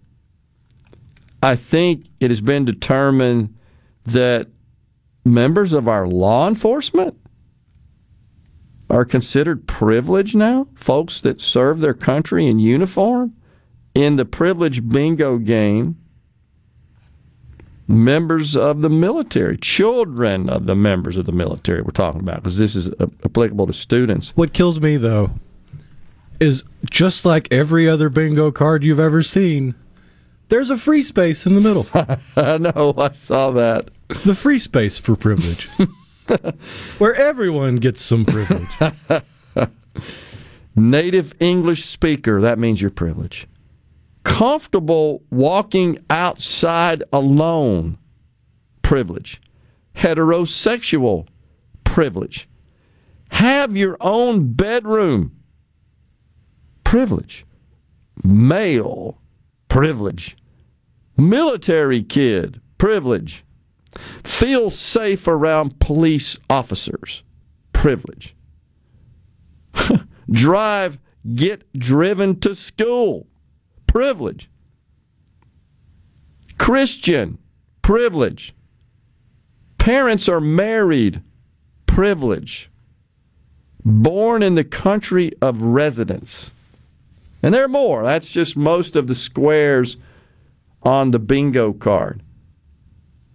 I 1.40 1.54
think 1.54 2.06
it 2.18 2.30
has 2.30 2.40
been 2.40 2.64
determined 2.64 3.54
that 4.06 4.48
members 5.30 5.72
of 5.72 5.88
our 5.88 6.06
law 6.06 6.48
enforcement 6.48 7.16
are 8.90 9.04
considered 9.04 9.66
privileged 9.66 10.36
now. 10.36 10.66
Folks 10.74 11.20
that 11.20 11.40
serve 11.40 11.80
their 11.80 11.94
country 11.94 12.46
in 12.46 12.58
uniform 12.58 13.32
in 13.94 14.16
the 14.16 14.24
privilege 14.24 14.86
bingo 14.88 15.38
game. 15.38 15.96
Members 17.86 18.56
of 18.56 18.82
the 18.82 18.88
military, 18.88 19.56
children 19.56 20.48
of 20.48 20.66
the 20.66 20.76
members 20.76 21.16
of 21.16 21.24
the 21.26 21.32
military, 21.32 21.82
we're 21.82 21.90
talking 21.90 22.20
about 22.20 22.36
because 22.36 22.56
this 22.56 22.76
is 22.76 22.88
applicable 23.24 23.66
to 23.66 23.72
students. 23.72 24.30
What 24.36 24.52
kills 24.52 24.80
me, 24.80 24.96
though, 24.96 25.32
is 26.38 26.62
just 26.88 27.24
like 27.24 27.48
every 27.50 27.88
other 27.88 28.08
bingo 28.08 28.52
card 28.52 28.84
you've 28.84 29.00
ever 29.00 29.24
seen, 29.24 29.74
there's 30.50 30.70
a 30.70 30.78
free 30.78 31.02
space 31.02 31.46
in 31.46 31.54
the 31.56 31.60
middle. 31.60 31.88
I 32.36 32.58
know, 32.58 32.94
I 32.96 33.10
saw 33.10 33.50
that. 33.52 33.90
The 34.24 34.34
free 34.34 34.58
space 34.58 34.98
for 34.98 35.14
privilege, 35.14 35.68
where 36.98 37.14
everyone 37.14 37.76
gets 37.76 38.02
some 38.02 38.24
privilege. 38.24 38.68
Native 40.76 41.34
English 41.38 41.84
speaker, 41.84 42.40
that 42.40 42.58
means 42.58 42.80
you're 42.80 42.90
privileged. 42.90 43.46
Comfortable 44.24 45.22
walking 45.30 45.98
outside 46.10 47.04
alone, 47.12 47.98
privilege. 48.82 49.40
Heterosexual, 49.96 51.26
privilege. 51.84 52.48
Have 53.30 53.76
your 53.76 53.96
own 54.00 54.52
bedroom, 54.52 55.36
privilege. 56.84 57.46
Male, 58.24 59.18
privilege. 59.68 60.36
Military 61.16 62.02
kid, 62.02 62.60
privilege. 62.76 63.44
Feel 64.24 64.70
safe 64.70 65.26
around 65.26 65.80
police 65.80 66.36
officers, 66.48 67.22
privilege. 67.72 68.34
Drive, 70.30 70.98
get 71.34 71.70
driven 71.72 72.38
to 72.40 72.54
school, 72.54 73.26
privilege. 73.86 74.48
Christian, 76.58 77.38
privilege. 77.82 78.54
Parents 79.78 80.28
are 80.28 80.40
married, 80.40 81.22
privilege. 81.86 82.70
Born 83.84 84.42
in 84.42 84.54
the 84.54 84.64
country 84.64 85.32
of 85.40 85.62
residence. 85.62 86.52
And 87.42 87.54
there 87.54 87.64
are 87.64 87.68
more. 87.68 88.04
That's 88.04 88.30
just 88.30 88.56
most 88.56 88.94
of 88.94 89.06
the 89.06 89.14
squares 89.14 89.96
on 90.82 91.10
the 91.10 91.18
bingo 91.18 91.72
card. 91.72 92.22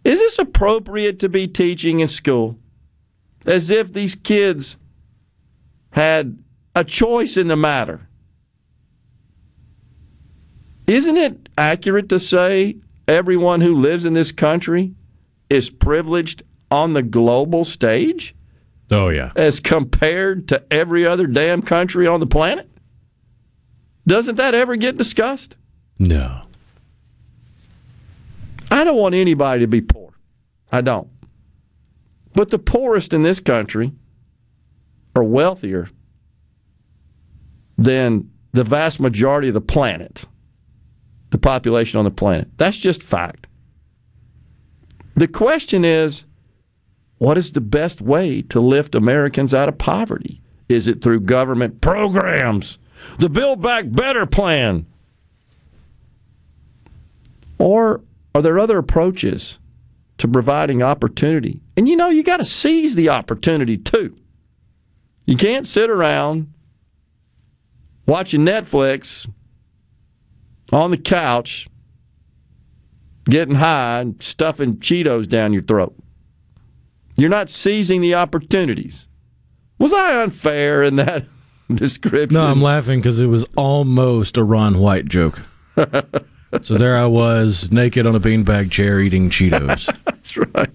Is 0.05 0.19
this 0.19 0.37
appropriate 0.37 1.19
to 1.19 1.29
be 1.29 1.47
teaching 1.47 1.99
in 1.99 2.07
school? 2.07 2.59
As 3.45 3.71
if 3.71 3.91
these 3.91 4.13
kids 4.13 4.77
had 5.91 6.37
a 6.75 6.83
choice 6.83 7.37
in 7.37 7.47
the 7.47 7.55
matter. 7.55 8.07
Isn't 10.85 11.17
it 11.17 11.49
accurate 11.57 12.07
to 12.09 12.19
say 12.19 12.77
everyone 13.07 13.61
who 13.61 13.81
lives 13.81 14.05
in 14.05 14.13
this 14.13 14.31
country 14.31 14.93
is 15.49 15.71
privileged 15.71 16.43
on 16.69 16.93
the 16.93 17.01
global 17.01 17.65
stage? 17.65 18.35
Oh, 18.91 19.09
yeah. 19.09 19.31
As 19.35 19.59
compared 19.59 20.47
to 20.49 20.63
every 20.71 21.07
other 21.07 21.25
damn 21.25 21.63
country 21.63 22.05
on 22.05 22.19
the 22.19 22.27
planet? 22.27 22.69
Doesn't 24.05 24.35
that 24.35 24.53
ever 24.53 24.75
get 24.75 24.97
discussed? 24.97 25.55
No. 25.97 26.44
I 28.75 28.83
don't 28.83 28.97
want 28.97 29.15
anybody 29.15 29.61
to 29.61 29.67
be 29.67 29.79
poor. 29.79 30.11
I 30.69 30.81
don't. 30.81 31.07
But 32.33 32.49
the 32.49 32.59
poorest 32.59 33.13
in 33.13 33.23
this 33.23 33.39
country 33.39 33.93
are 35.15 35.23
wealthier 35.23 35.87
than 37.77 38.29
the 38.51 38.65
vast 38.65 38.99
majority 38.99 39.47
of 39.47 39.53
the 39.53 39.61
planet, 39.61 40.25
the 41.29 41.37
population 41.37 41.99
on 41.99 42.03
the 42.03 42.11
planet. 42.11 42.49
That's 42.57 42.75
just 42.75 43.01
fact. 43.01 43.47
The 45.15 45.29
question 45.29 45.85
is 45.85 46.25
what 47.17 47.37
is 47.37 47.53
the 47.53 47.61
best 47.61 48.01
way 48.01 48.41
to 48.41 48.59
lift 48.59 48.93
Americans 48.93 49.53
out 49.53 49.69
of 49.69 49.77
poverty? 49.77 50.41
Is 50.67 50.89
it 50.89 51.01
through 51.01 51.21
government 51.21 51.79
programs? 51.79 52.77
The 53.19 53.29
Build 53.29 53.61
Back 53.61 53.85
Better 53.87 54.25
plan? 54.25 54.85
Or 57.57 58.01
are 58.35 58.41
there 58.41 58.59
other 58.59 58.77
approaches 58.77 59.59
to 60.17 60.27
providing 60.27 60.83
opportunity? 60.83 61.61
And 61.77 61.87
you 61.87 61.95
know, 61.95 62.09
you 62.09 62.21
got 62.21 62.37
to 62.37 62.45
seize 62.45 62.93
the 62.93 63.07
opportunity 63.07 63.77
too. 63.77 64.17
You 65.25 65.37
can't 65.37 65.65
sit 65.65 65.89
around 65.89 66.53
watching 68.05 68.41
Netflix 68.41 69.25
on 70.73 70.91
the 70.91 70.97
couch, 70.97 71.69
getting 73.23 73.55
high 73.55 74.01
and 74.01 74.21
stuffing 74.21 74.77
Cheetos 74.77 75.29
down 75.29 75.53
your 75.53 75.63
throat. 75.63 75.95
You're 77.15 77.29
not 77.29 77.49
seizing 77.49 78.01
the 78.01 78.15
opportunities. 78.15 79.07
Was 79.79 79.93
I 79.93 80.21
unfair 80.21 80.83
in 80.83 80.97
that 80.97 81.25
description? 81.73 82.35
No, 82.35 82.43
I'm 82.43 82.61
laughing 82.61 82.99
because 82.99 83.21
it 83.21 83.27
was 83.27 83.45
almost 83.55 84.35
a 84.35 84.43
Ron 84.43 84.77
White 84.79 85.05
joke. 85.05 85.41
so 86.61 86.77
there 86.77 86.95
I 86.97 87.05
was, 87.05 87.71
naked 87.71 88.07
on 88.07 88.15
a 88.15 88.19
beanbag 88.19 88.71
chair 88.71 88.99
eating 88.99 89.29
Cheetos. 89.29 89.93
That's 90.05 90.37
right. 90.37 90.69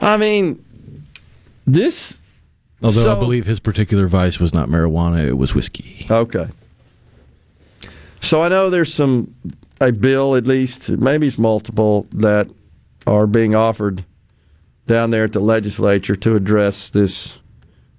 I 0.00 0.16
mean, 0.16 0.64
this 1.66 2.22
Although 2.82 3.16
I 3.16 3.18
believe 3.18 3.46
his 3.46 3.60
particular 3.60 4.06
vice 4.08 4.38
was 4.38 4.52
not 4.52 4.68
marijuana, 4.68 5.26
it 5.26 5.38
was 5.38 5.54
whiskey. 5.54 6.06
Okay. 6.10 6.48
So 8.20 8.42
I 8.42 8.48
know 8.48 8.68
there's 8.68 8.92
some 8.92 9.34
a 9.80 9.92
bill 9.92 10.34
at 10.36 10.46
least, 10.46 10.90
maybe 10.90 11.26
it's 11.26 11.38
multiple 11.38 12.06
that 12.12 12.48
are 13.06 13.26
being 13.26 13.54
offered 13.54 14.04
down 14.86 15.10
there 15.10 15.24
at 15.24 15.32
the 15.32 15.40
legislature 15.40 16.16
to 16.16 16.36
address 16.36 16.90
this 16.90 17.38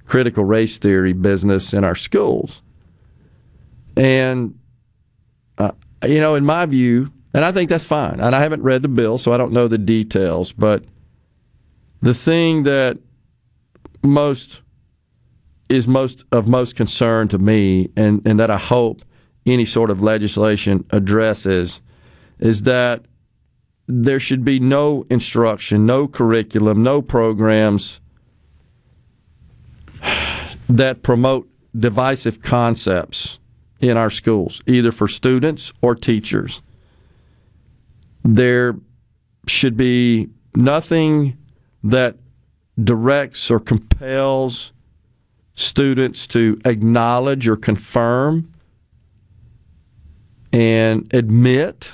critical 0.06 0.44
race 0.44 0.78
theory 0.78 1.14
business 1.14 1.74
in 1.74 1.84
our 1.84 1.96
schools. 1.96 2.62
And 3.98 4.58
you 6.06 6.20
know, 6.20 6.36
in 6.36 6.46
my 6.46 6.66
view, 6.66 7.12
and 7.34 7.44
I 7.44 7.52
think 7.52 7.70
that's 7.70 7.84
fine. 7.84 8.20
And 8.20 8.36
I 8.36 8.42
haven't 8.42 8.64
read 8.64 8.82
the 8.82 8.88
bill, 8.88 9.18
so 9.18 9.34
I 9.34 9.38
don't 9.38 9.52
know 9.52 9.68
the 9.68 9.78
details, 9.78 10.52
but 10.52 10.84
the 12.02 12.14
thing 12.14 12.64
that 12.64 12.98
most 14.04 14.62
is 15.68 15.88
most 15.88 16.24
of 16.32 16.48
most 16.48 16.76
concern 16.76 17.28
to 17.30 17.38
me, 17.38 17.90
and, 17.96 18.22
and 18.26 18.40
that 18.40 18.52
I 18.52 18.58
hope 18.58 19.02
any 19.46 19.66
sort 19.66 19.90
of 19.90 20.02
legislation 20.02 20.86
addresses, 20.92 21.82
is 22.40 22.64
that 22.64 23.06
there 23.88 24.20
should 24.20 24.46
be 24.46 24.60
no 24.60 25.06
instruction, 25.10 25.86
no 25.86 26.08
curriculum, 26.08 26.84
no 26.84 27.02
programs 27.02 28.00
that 30.70 31.04
promote 31.04 31.50
divisive 31.78 32.42
concepts 32.42 33.40
in 33.90 33.98
our 33.98 34.10
schools, 34.10 34.62
either 34.68 34.92
for 34.92 35.08
students 35.08 35.72
or 35.82 35.96
teachers. 35.96 36.62
There 38.24 38.76
should 39.48 39.78
be 39.78 40.30
nothing 40.56 41.38
that 41.84 42.18
directs 42.82 43.52
or 43.52 43.60
compels 43.60 44.74
students 45.54 46.28
to 46.28 46.60
acknowledge 46.66 47.48
or 47.48 47.56
confirm 47.56 48.52
and 50.52 51.14
admit 51.14 51.92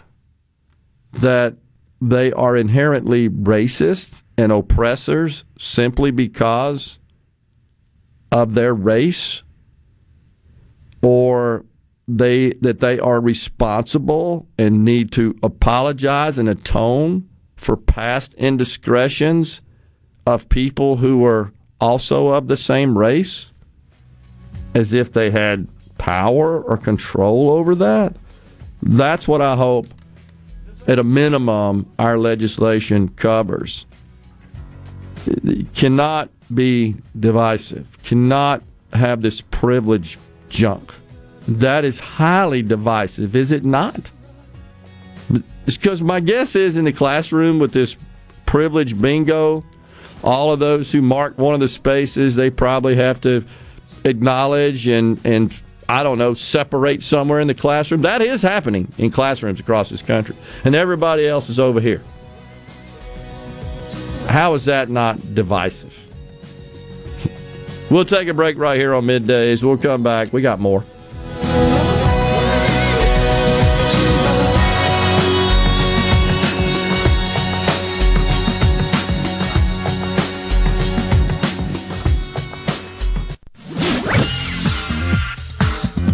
that 1.12 1.56
they 2.00 2.32
are 2.32 2.56
inherently 2.56 3.30
racist 3.30 4.24
and 4.38 4.52
oppressors 4.52 5.44
simply 5.60 6.10
because 6.10 6.98
of 8.32 8.54
their 8.54 8.74
race 8.74 9.44
or 11.02 11.66
they 12.18 12.54
that 12.62 12.80
they 12.80 13.00
are 13.00 13.20
responsible 13.22 14.48
and 14.58 14.84
need 14.84 15.12
to 15.14 15.36
apologize 15.42 16.38
and 16.38 16.50
atone 16.50 17.28
for 17.56 17.78
past 17.78 18.34
indiscretions 18.36 19.62
of 20.26 20.50
people 20.50 20.98
who 20.98 21.20
were 21.20 21.52
also 21.80 22.30
of 22.30 22.48
the 22.48 22.58
same 22.58 22.98
race 22.98 23.52
as 24.74 24.94
if 24.94 25.14
they 25.14 25.32
had 25.32 25.68
power 25.98 26.62
or 26.62 26.78
control 26.78 27.50
over 27.50 27.76
that. 27.76 28.16
That's 28.82 29.28
what 29.28 29.42
i 29.42 29.56
hope 29.56 29.88
at 30.88 30.98
a 30.98 31.04
minimum 31.04 31.92
our 32.00 32.18
legislation 32.18 33.10
covers. 33.10 33.86
It 35.26 35.74
cannot 35.74 36.30
be 36.54 36.96
divisive 37.18 37.88
cannot 38.04 38.62
have 38.92 39.22
this 39.22 39.40
privilege 39.40 40.18
junk 40.50 40.94
that 41.48 41.86
is 41.86 42.00
highly 42.00 42.62
divisive 42.62 43.36
is 43.36 43.52
it 43.52 43.66
not? 43.66 44.12
Because 45.66 46.02
my 46.02 46.20
guess 46.20 46.56
is 46.56 46.76
in 46.78 46.86
the 46.86 46.92
classroom 46.92 47.60
with 47.60 47.72
this 47.72 47.96
privilege 48.46 49.00
bingo 49.00 49.64
all 50.24 50.52
of 50.52 50.60
those 50.60 50.92
who 50.92 51.02
mark 51.02 51.38
one 51.38 51.54
of 51.54 51.60
the 51.60 51.68
spaces 51.68 52.36
they 52.36 52.50
probably 52.50 52.96
have 52.96 53.22
to 53.22 53.44
acknowledge 54.04 54.88
and 54.88 55.20
and 55.26 55.54
I 55.92 56.04
don't 56.04 56.18
know 56.18 56.34
separate 56.34 57.04
somewhere 57.04 57.42
in 57.42 57.48
the 57.48 57.54
classroom. 57.54 58.04
That 58.04 58.22
is 58.22 58.42
happening 58.42 58.88
in 58.98 59.12
classrooms 59.12 59.60
across 59.60 59.90
this 59.90 60.02
country. 60.02 60.38
And 60.64 60.74
everybody 60.74 61.28
else 61.28 61.50
is 61.50 61.60
over 61.60 61.82
here. 61.82 62.02
How 64.28 64.54
is 64.54 64.66
that 64.66 64.90
not 64.90 65.36
divisive? 65.36 65.98
We'll 67.90 68.06
take 68.06 68.30
a 68.30 68.34
break 68.34 68.58
right 68.58 68.80
here 68.80 68.94
on 68.94 69.04
middays. 69.04 69.62
We'll 69.62 69.78
come 69.78 70.02
back. 70.02 70.32
We 70.32 70.42
got 70.42 70.62
more 70.62 70.86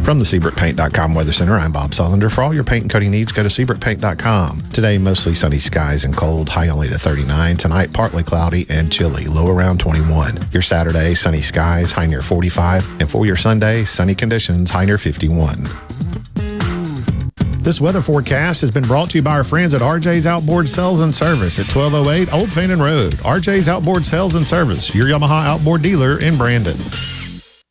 From 0.08 0.20
the 0.20 0.24
SeabrookPaint.com 0.24 1.14
Weather 1.14 1.34
Center, 1.34 1.58
I'm 1.58 1.74
Bob 1.74 1.92
Sullender. 1.92 2.32
For 2.32 2.42
all 2.42 2.54
your 2.54 2.64
paint 2.64 2.84
and 2.84 2.90
coating 2.90 3.12
needs, 3.12 3.34
go 3.34 3.44
to 3.44 3.50
SeabrookPaint.com. 3.50 4.72
Today, 4.72 4.98
mostly 4.98 5.36
sunny 5.36 5.60
skies 5.60 6.06
and 6.06 6.16
cold, 6.16 6.48
high 6.48 6.70
only 6.70 6.88
to 6.88 6.98
39. 6.98 7.58
Tonight, 7.58 7.92
partly 7.92 8.24
cloudy 8.24 8.66
and 8.70 8.90
chilly, 8.90 9.26
low 9.26 9.50
around 9.50 9.82
21. 9.82 10.48
Your 10.54 10.62
Saturday, 10.62 11.14
sunny 11.14 11.42
skies, 11.42 11.92
high 11.92 12.06
near 12.06 12.22
45. 12.22 13.02
And 13.02 13.12
for 13.12 13.26
your 13.26 13.36
Sunday, 13.36 13.84
sunny 13.84 14.16
conditions, 14.16 14.72
high 14.72 14.86
near 14.86 14.98
51. 14.98 15.68
This 17.60 17.82
weather 17.82 18.02
forecast 18.02 18.62
has 18.62 18.72
been 18.72 18.86
brought 18.86 19.10
to 19.10 19.18
you 19.18 19.22
by 19.22 19.32
our 19.32 19.44
friends 19.44 19.74
at 19.74 19.82
RJ's 19.82 20.26
Outboard 20.26 20.70
Sales 20.70 21.02
and 21.02 21.14
Service 21.14 21.60
at 21.60 21.66
1208 21.66 22.34
Old 22.34 22.54
Fannin 22.54 22.80
Road. 22.80 23.16
RJ's 23.16 23.68
Outboard 23.68 24.06
Sales 24.06 24.36
and 24.36 24.48
Service, 24.48 24.96
your 24.96 25.08
Yamaha 25.08 25.46
outboard 25.48 25.82
dealer 25.82 26.18
in 26.22 26.38
Brandon. 26.38 26.78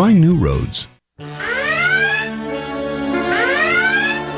Find 0.00 0.18
new 0.18 0.34
roads. 0.34 0.88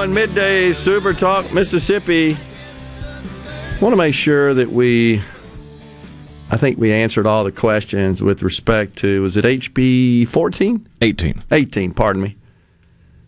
Everyone. 0.00 0.14
Midday 0.14 0.72
Super 0.72 1.12
Talk 1.12 1.52
Mississippi. 1.52 2.34
Want 3.82 3.92
to 3.92 3.96
make 3.96 4.14
sure 4.14 4.54
that 4.54 4.70
we, 4.70 5.20
I 6.50 6.56
think 6.56 6.78
we 6.78 6.90
answered 6.90 7.26
all 7.26 7.44
the 7.44 7.52
questions 7.52 8.22
with 8.22 8.42
respect 8.42 8.96
to, 9.00 9.20
was 9.20 9.36
it 9.36 9.44
HB 9.44 10.26
14? 10.28 10.88
18. 11.02 11.44
18, 11.52 11.92
pardon 11.92 12.22
me. 12.22 12.38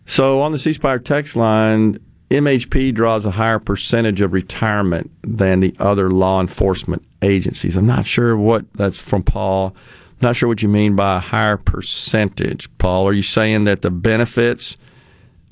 So 0.07 0.41
on 0.41 0.51
the 0.51 0.57
C 0.57 0.73
Spire 0.73 0.97
text 0.97 1.35
line, 1.35 1.99
MHP 2.31 2.91
draws 2.95 3.27
a 3.27 3.31
higher 3.31 3.59
percentage 3.59 4.21
of 4.21 4.33
retirement 4.33 5.11
than 5.21 5.59
the 5.59 5.75
other 5.77 6.09
law 6.09 6.41
enforcement 6.41 7.05
agencies. 7.21 7.77
I'm 7.77 7.85
not 7.85 8.07
sure 8.07 8.35
what 8.35 8.65
that's 8.73 8.97
from 8.97 9.21
Paul. 9.21 9.75
I'm 9.75 10.29
Not 10.29 10.35
sure 10.37 10.49
what 10.49 10.63
you 10.63 10.69
mean 10.69 10.95
by 10.95 11.17
a 11.17 11.19
higher 11.19 11.57
percentage, 11.57 12.75
Paul. 12.79 13.07
Are 13.07 13.13
you 13.13 13.21
saying 13.21 13.65
that 13.65 13.83
the 13.83 13.91
benefits 13.91 14.75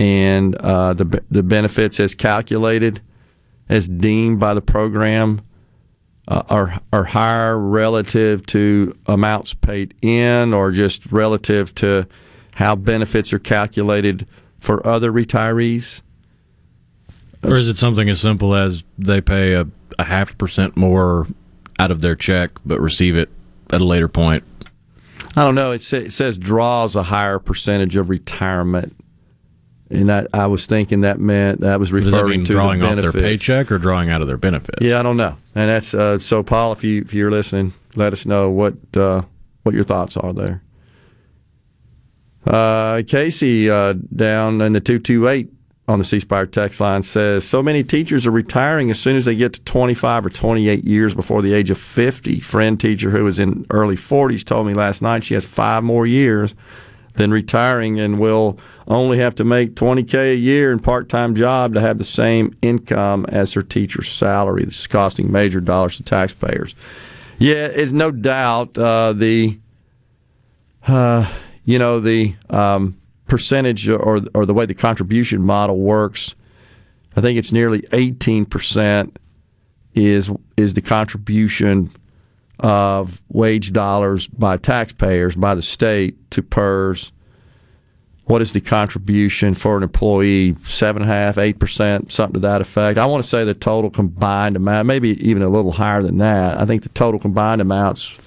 and 0.02 0.56
uh, 0.56 0.94
the 0.94 1.24
the 1.30 1.44
benefits 1.44 2.00
as 2.00 2.16
calculated, 2.16 3.00
as 3.70 3.88
deemed 3.88 4.40
by 4.40 4.56
the 4.56 4.62
program, 4.62 5.42
uh, 6.28 6.42
are 6.50 6.80
are 6.92 7.04
higher 7.04 7.56
relative 7.56 8.44
to 8.48 8.98
amounts 9.06 9.54
paid 9.54 9.94
in, 10.02 10.56
or 10.56 10.72
just 10.72 11.06
relative 11.12 11.76
to 11.76 12.08
how 12.54 12.76
benefits 12.76 13.32
are 13.32 13.40
calculated 13.40 14.28
for 14.60 14.86
other 14.88 15.12
retirees? 15.12 16.02
Or 17.44 17.54
is 17.54 17.68
it 17.68 17.78
something 17.78 18.10
as 18.10 18.20
simple 18.20 18.56
as 18.56 18.84
they 18.98 19.22
pay 19.22 19.54
a, 19.54 19.68
a 20.00 20.04
half 20.04 20.36
percent 20.40 20.76
more 20.76 21.28
out 21.78 21.92
of 21.92 22.02
their 22.02 22.16
check, 22.16 22.52
but 22.66 22.80
receive 22.80 23.16
it 23.16 23.30
at 23.70 23.82
a 23.82 23.86
later 23.86 24.08
point? 24.08 24.44
I 25.36 25.44
don't 25.46 25.56
know. 25.56 25.72
It, 25.72 25.84
sa- 25.84 25.98
it 25.98 26.12
says 26.12 26.40
draws 26.40 26.96
a 26.96 27.04
higher 27.04 27.38
percentage 27.38 27.96
of 27.96 28.10
retirement, 28.10 28.96
and 29.92 30.12
I, 30.12 30.26
I 30.34 30.48
was 30.48 30.66
thinking 30.66 31.02
that 31.02 31.20
meant 31.20 31.62
that 31.62 31.80
was 31.80 31.90
Does 31.90 32.06
referring 32.06 32.14
that 32.14 32.38
mean 32.38 32.46
to 32.46 32.54
drawing 32.54 32.80
the 32.80 32.88
off 32.88 32.96
their 32.98 33.12
paycheck 33.12 33.72
or 33.72 33.78
drawing 33.78 34.10
out 34.10 34.22
of 34.22 34.28
their 34.28 34.38
benefit? 34.38 34.76
Yeah, 34.82 35.00
I 35.00 35.04
don't 35.04 35.18
know. 35.18 35.38
And 35.56 35.70
that's 35.70 35.94
uh, 35.94 36.20
so, 36.20 36.44
Paul. 36.44 36.72
If 36.72 36.84
you 36.84 37.02
if 37.02 37.14
you're 37.14 37.32
listening, 37.32 37.74
let 37.96 38.14
us 38.14 38.26
know 38.26 38.50
what 38.50 38.76
uh, 38.96 39.24
what 39.64 39.76
your 39.76 39.84
thoughts 39.84 40.18
are 40.18 40.34
there. 40.34 40.64
Uh, 42.46 43.04
Casey 43.06 43.70
uh, 43.70 43.94
down 44.16 44.62
in 44.62 44.74
the 44.74 44.80
two 44.80 45.00
two 45.00 45.28
eight 45.28 45.52
on 45.88 46.00
the 46.00 46.06
C 46.06 46.20
Spire 46.20 46.46
text 46.46 46.80
line 46.80 47.04
says 47.04 47.44
so 47.48 47.62
many 47.62 47.84
teachers 47.84 48.26
are 48.26 48.32
retiring 48.32 48.90
as 48.90 49.00
soon 49.00 49.18
as 49.18 49.26
they 49.26 49.36
get 49.36 49.54
to 49.54 49.62
25 49.64 50.28
or 50.28 50.30
28 50.30 50.84
years 50.86 51.14
before 51.14 51.42
the 51.42 51.54
age 51.54 51.70
of 51.70 51.78
50. 51.78 52.40
Friend 52.40 52.80
teacher 52.80 53.10
who 53.10 53.24
was 53.24 53.40
in 53.40 53.66
early 53.70 53.98
40s 53.98 54.44
told 54.46 54.68
me 54.68 54.74
last 54.74 55.02
night 55.02 55.24
she 55.24 55.34
has 55.34 55.46
five 55.46 55.84
more 55.84 56.08
years 56.08 56.56
than 57.14 57.32
retiring 57.32 58.00
and 58.00 58.20
will 58.20 58.58
only 58.88 59.18
have 59.20 59.36
to 59.36 59.44
make 59.44 59.76
20k 59.76 60.34
a 60.34 60.36
year 60.36 60.72
in 60.72 60.80
part-time 60.80 61.36
job 61.36 61.74
to 61.74 61.82
have 61.82 61.98
the 61.98 62.04
same 62.04 62.56
income 62.62 63.26
as 63.30 63.54
her 63.54 63.62
teacher's 63.62 64.12
salary. 64.12 64.66
This 64.66 64.80
is 64.80 64.88
costing 64.88 65.32
major 65.32 65.62
dollars 65.62 65.98
to 65.98 66.04
taxpayers. 66.04 66.76
Yeah, 67.38 67.66
it's 67.66 67.92
no 67.92 68.12
doubt 68.12 68.78
uh, 68.78 69.14
the 69.14 69.60
uh, 70.88 71.32
you 71.66 71.80
know 71.80 72.00
the 72.00 72.36
um, 72.50 72.98
percentage 73.28 73.88
or 73.90 74.22
or 74.34 74.46
the 74.46 74.54
way 74.54 74.66
the 74.66 74.74
contribution 74.74 75.42
model 75.42 75.80
works. 75.80 76.36
I 77.16 77.22
think 77.22 77.38
it's 77.40 77.52
nearly 77.52 77.84
18 77.92 78.46
percent 78.46 79.18
is 79.96 80.30
is 80.56 80.74
the 80.74 80.82
contribution 80.82 81.92
of 82.62 83.22
wage 83.30 83.74
dollars 83.74 84.28
by 84.28 84.56
taxpayers 84.56 85.36
by 85.36 85.56
the 85.56 85.62
state 85.62 86.32
to 86.32 86.44
PERS. 86.44 87.12
What 88.26 88.42
is 88.42 88.54
the 88.54 88.62
contribution 88.62 89.56
for 89.56 89.76
an 89.76 89.84
employee? 89.84 90.56
Seven 90.64 91.02
and 91.02 91.12
a 91.12 91.14
half, 91.14 91.38
eight 91.38 91.60
percent, 91.60 92.12
something 92.12 92.36
to 92.36 92.40
that 92.48 92.62
effect. 92.62 93.00
I 93.00 93.06
want 93.08 93.24
to 93.24 93.30
say 93.30 93.44
the 93.44 93.56
total 93.56 93.90
combined 93.90 94.56
amount, 94.56 94.88
maybe 94.88 95.10
even 95.28 95.42
a 95.42 95.50
little 95.50 95.72
higher 95.72 96.04
than 96.04 96.20
that. 96.20 96.58
I 96.60 96.66
think 96.66 96.84
the 96.84 96.90
total 96.90 97.20
combined 97.20 97.62
amounts 97.62 98.18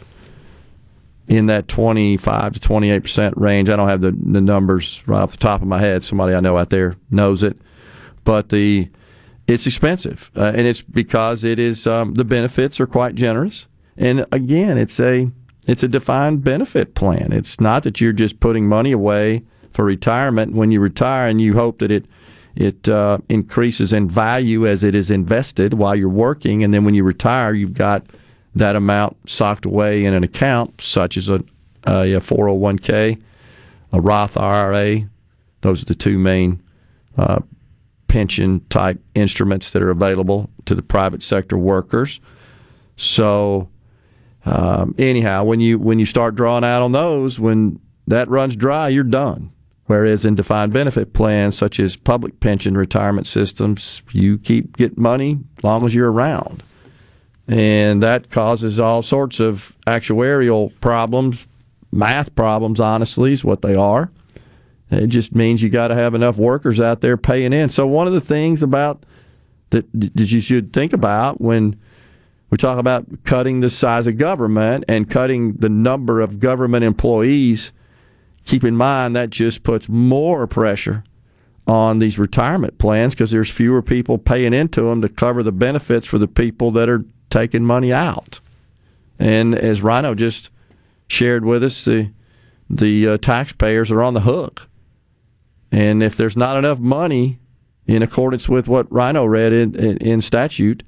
in 1.28 1.46
that 1.46 1.68
25 1.68 2.54
to 2.54 2.60
28 2.60 3.00
percent 3.00 3.34
range. 3.38 3.68
I 3.70 3.76
don't 3.76 3.88
have 3.88 4.00
the, 4.00 4.10
the 4.10 4.40
numbers 4.40 5.02
right 5.06 5.22
off 5.22 5.30
the 5.30 5.36
top 5.38 5.62
of 5.62 5.68
my 5.68 5.78
head. 5.78 6.02
Somebody 6.02 6.34
I 6.34 6.40
know 6.40 6.58
out 6.58 6.70
there 6.70 6.96
knows 7.10 7.42
it, 7.42 7.56
but 8.24 8.48
the 8.48 8.88
it's 9.46 9.66
expensive, 9.66 10.30
uh, 10.36 10.52
and 10.54 10.66
it's 10.66 10.82
because 10.82 11.44
it 11.44 11.58
is 11.58 11.86
um, 11.86 12.14
the 12.14 12.24
benefits 12.24 12.80
are 12.80 12.86
quite 12.86 13.14
generous, 13.14 13.68
and 13.96 14.26
again, 14.32 14.78
it's 14.78 14.98
a 15.00 15.30
it's 15.66 15.82
a 15.82 15.88
defined 15.88 16.44
benefit 16.44 16.94
plan. 16.94 17.32
It's 17.32 17.60
not 17.60 17.84
that 17.84 18.00
you're 18.00 18.12
just 18.12 18.40
putting 18.40 18.68
money 18.68 18.92
away 18.92 19.42
for 19.72 19.84
retirement 19.84 20.52
when 20.52 20.70
you 20.70 20.80
retire, 20.80 21.28
and 21.28 21.40
you 21.40 21.54
hope 21.54 21.78
that 21.78 21.90
it 21.90 22.06
it 22.54 22.88
uh, 22.88 23.18
increases 23.28 23.92
in 23.92 24.08
value 24.08 24.66
as 24.66 24.82
it 24.82 24.94
is 24.94 25.10
invested 25.10 25.74
while 25.74 25.96
you're 25.96 26.08
working, 26.08 26.62
and 26.62 26.72
then 26.72 26.84
when 26.84 26.94
you 26.94 27.02
retire, 27.02 27.52
you've 27.52 27.74
got 27.74 28.04
that 28.54 28.76
amount 28.76 29.16
socked 29.28 29.64
away 29.64 30.04
in 30.04 30.14
an 30.14 30.22
account, 30.22 30.80
such 30.80 31.16
as 31.16 31.28
a, 31.28 31.42
a, 31.86 32.12
a 32.12 32.20
401k, 32.20 33.20
a 33.92 34.00
Roth 34.00 34.36
IRA. 34.36 35.08
Those 35.62 35.82
are 35.82 35.86
the 35.86 35.94
two 35.96 36.18
main 36.18 36.62
uh, 37.16 37.40
pension 38.06 38.64
type 38.70 39.00
instruments 39.16 39.70
that 39.70 39.82
are 39.82 39.90
available 39.90 40.48
to 40.66 40.76
the 40.76 40.82
private 40.82 41.22
sector 41.22 41.58
workers. 41.58 42.20
So, 42.96 43.68
um, 44.44 44.94
anyhow, 44.98 45.44
when 45.44 45.60
you 45.60 45.78
when 45.78 45.98
you 45.98 46.06
start 46.06 46.34
drawing 46.34 46.64
out 46.64 46.82
on 46.82 46.92
those, 46.92 47.38
when 47.38 47.80
that 48.06 48.28
runs 48.28 48.56
dry, 48.56 48.88
you're 48.88 49.04
done. 49.04 49.50
Whereas 49.86 50.24
in 50.24 50.34
defined 50.34 50.72
benefit 50.72 51.12
plans, 51.12 51.56
such 51.56 51.78
as 51.78 51.94
public 51.94 52.40
pension 52.40 52.76
retirement 52.76 53.26
systems, 53.26 54.02
you 54.12 54.38
keep 54.38 54.76
getting 54.76 55.02
money 55.02 55.38
as 55.58 55.64
long 55.64 55.84
as 55.84 55.94
you're 55.94 56.10
around. 56.10 56.62
And 57.46 58.02
that 58.02 58.30
causes 58.30 58.80
all 58.80 59.02
sorts 59.02 59.40
of 59.40 59.74
actuarial 59.86 60.72
problems, 60.80 61.46
math 61.92 62.34
problems, 62.34 62.80
honestly, 62.80 63.34
is 63.34 63.44
what 63.44 63.60
they 63.60 63.74
are. 63.74 64.10
It 64.90 65.08
just 65.08 65.34
means 65.34 65.62
you 65.62 65.68
got 65.68 65.88
to 65.88 65.94
have 65.94 66.14
enough 66.14 66.38
workers 66.38 66.80
out 66.80 67.02
there 67.02 67.18
paying 67.18 67.52
in. 67.52 67.68
So, 67.68 67.86
one 67.86 68.06
of 68.06 68.14
the 68.14 68.20
things 68.20 68.62
about 68.62 69.04
that, 69.70 69.86
that 69.92 70.32
you 70.32 70.40
should 70.40 70.72
think 70.72 70.92
about 70.92 71.40
when 71.40 71.78
we 72.54 72.58
talk 72.58 72.78
about 72.78 73.04
cutting 73.24 73.58
the 73.58 73.68
size 73.68 74.06
of 74.06 74.16
government 74.16 74.84
and 74.86 75.10
cutting 75.10 75.54
the 75.54 75.68
number 75.68 76.20
of 76.20 76.38
government 76.38 76.84
employees 76.84 77.72
keep 78.44 78.62
in 78.62 78.76
mind 78.76 79.16
that 79.16 79.28
just 79.28 79.64
puts 79.64 79.88
more 79.88 80.46
pressure 80.46 81.02
on 81.66 81.98
these 81.98 82.16
retirement 82.16 82.78
plans 82.78 83.12
because 83.12 83.32
there's 83.32 83.50
fewer 83.50 83.82
people 83.82 84.18
paying 84.18 84.54
into 84.54 84.82
them 84.82 85.02
to 85.02 85.08
cover 85.08 85.42
the 85.42 85.50
benefits 85.50 86.06
for 86.06 86.16
the 86.16 86.28
people 86.28 86.70
that 86.70 86.88
are 86.88 87.04
taking 87.28 87.64
money 87.64 87.92
out. 87.92 88.38
And 89.18 89.56
as 89.56 89.82
Rhino 89.82 90.14
just 90.14 90.50
shared 91.08 91.44
with 91.44 91.64
us, 91.64 91.84
the 91.84 92.12
the 92.70 93.08
uh, 93.08 93.18
taxpayers 93.18 93.90
are 93.90 94.04
on 94.04 94.14
the 94.14 94.20
hook. 94.20 94.68
And 95.72 96.04
if 96.04 96.16
there's 96.16 96.36
not 96.36 96.56
enough 96.56 96.78
money, 96.78 97.40
in 97.88 98.00
accordance 98.00 98.48
with 98.48 98.68
what 98.68 98.92
Rhino 98.92 99.24
read 99.24 99.52
in, 99.52 99.74
in, 99.74 99.96
in 99.96 100.22
statute, 100.22 100.84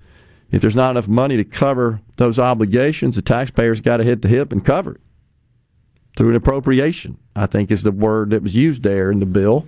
if 0.51 0.61
there's 0.61 0.77
not 0.77 0.91
enough 0.91 1.09
money 1.09 1.37
to 1.37 1.45
cover 1.45 2.01
those 2.17 2.39
obligations, 2.39 3.17
the 3.17 3.23
taxpayers 3.23 3.81
got 3.81 3.99
to 3.99 4.05
hit 4.05 4.23
the 4.23 4.29
hip 4.29 4.53
and 4.53 4.65
cover 4.65 4.93
it 4.93 5.01
through 6.17 6.31
an 6.31 6.37
appropriation. 6.37 7.19
I 7.35 7.47
think 7.47 7.71
is 7.71 7.83
the 7.83 7.93
word 7.93 8.31
that 8.31 8.43
was 8.43 8.55
used 8.55 8.83
there 8.83 9.11
in 9.11 9.21
the 9.21 9.27
bill. 9.27 9.67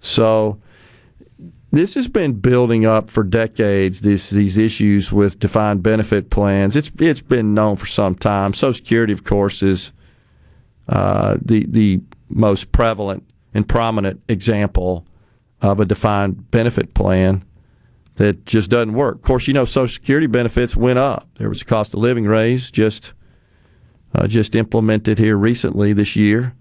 So 0.00 0.60
this 1.70 1.94
has 1.94 2.08
been 2.08 2.34
building 2.34 2.86
up 2.86 3.10
for 3.10 3.22
decades. 3.22 4.00
These 4.00 4.30
these 4.30 4.56
issues 4.56 5.12
with 5.12 5.38
defined 5.38 5.82
benefit 5.82 6.30
plans. 6.30 6.76
It's 6.76 6.90
it's 6.98 7.20
been 7.20 7.54
known 7.54 7.76
for 7.76 7.86
some 7.86 8.14
time. 8.14 8.54
Social 8.54 8.74
Security, 8.74 9.12
of 9.12 9.24
course, 9.24 9.62
is 9.62 9.92
uh, 10.88 11.36
the 11.42 11.66
the 11.66 12.00
most 12.28 12.72
prevalent 12.72 13.24
and 13.54 13.68
prominent 13.68 14.20
example 14.28 15.06
of 15.60 15.80
a 15.80 15.84
defined 15.84 16.50
benefit 16.50 16.94
plan 16.94 17.44
that 18.18 18.44
just 18.46 18.68
doesn't 18.68 18.94
work. 18.94 19.16
Of 19.16 19.22
course, 19.22 19.46
you 19.46 19.54
know 19.54 19.64
Social 19.64 19.94
Security 19.94 20.26
benefits 20.26 20.76
went 20.76 20.98
up. 20.98 21.28
There 21.38 21.48
was 21.48 21.62
a 21.62 21.64
cost 21.64 21.94
of 21.94 22.00
living 22.00 22.26
raise 22.26 22.70
just 22.70 23.12
uh, 24.14 24.26
just 24.26 24.54
implemented 24.54 25.18
here 25.18 25.36
recently 25.36 25.92
this 25.92 26.16
year. 26.16 26.54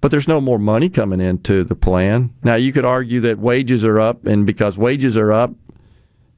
But 0.00 0.10
there's 0.10 0.28
no 0.28 0.40
more 0.40 0.58
money 0.58 0.88
coming 0.88 1.20
into 1.20 1.64
the 1.64 1.74
plan. 1.74 2.32
Now, 2.42 2.54
you 2.54 2.72
could 2.72 2.84
argue 2.84 3.20
that 3.22 3.38
wages 3.38 3.84
are 3.84 4.00
up, 4.00 4.26
and 4.26 4.46
because 4.46 4.78
wages 4.78 5.16
are 5.16 5.32
up, 5.32 5.52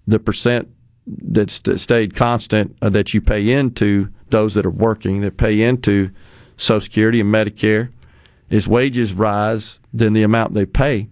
the 0.07 0.19
percent 0.19 0.69
that 1.07 1.51
st- 1.51 1.79
stayed 1.79 2.17
constant 2.17 2.77
uh, 2.83 2.89
that 2.89 3.13
you 3.15 3.21
pay 3.21 3.51
into 3.51 4.09
those 4.31 4.55
that 4.55 4.67
are 4.67 4.71
working, 4.71 5.21
that 5.21 5.37
pay 5.37 5.63
into 5.63 6.11
Social 6.57 6.81
Security 6.81 7.21
and 7.21 7.33
Medicare, 7.33 7.91
is 8.49 8.67
wages 8.67 9.13
rise, 9.13 9.79
then 9.93 10.13
the 10.15 10.23
amount 10.23 10.55
they 10.55 10.67
pay 10.67 11.09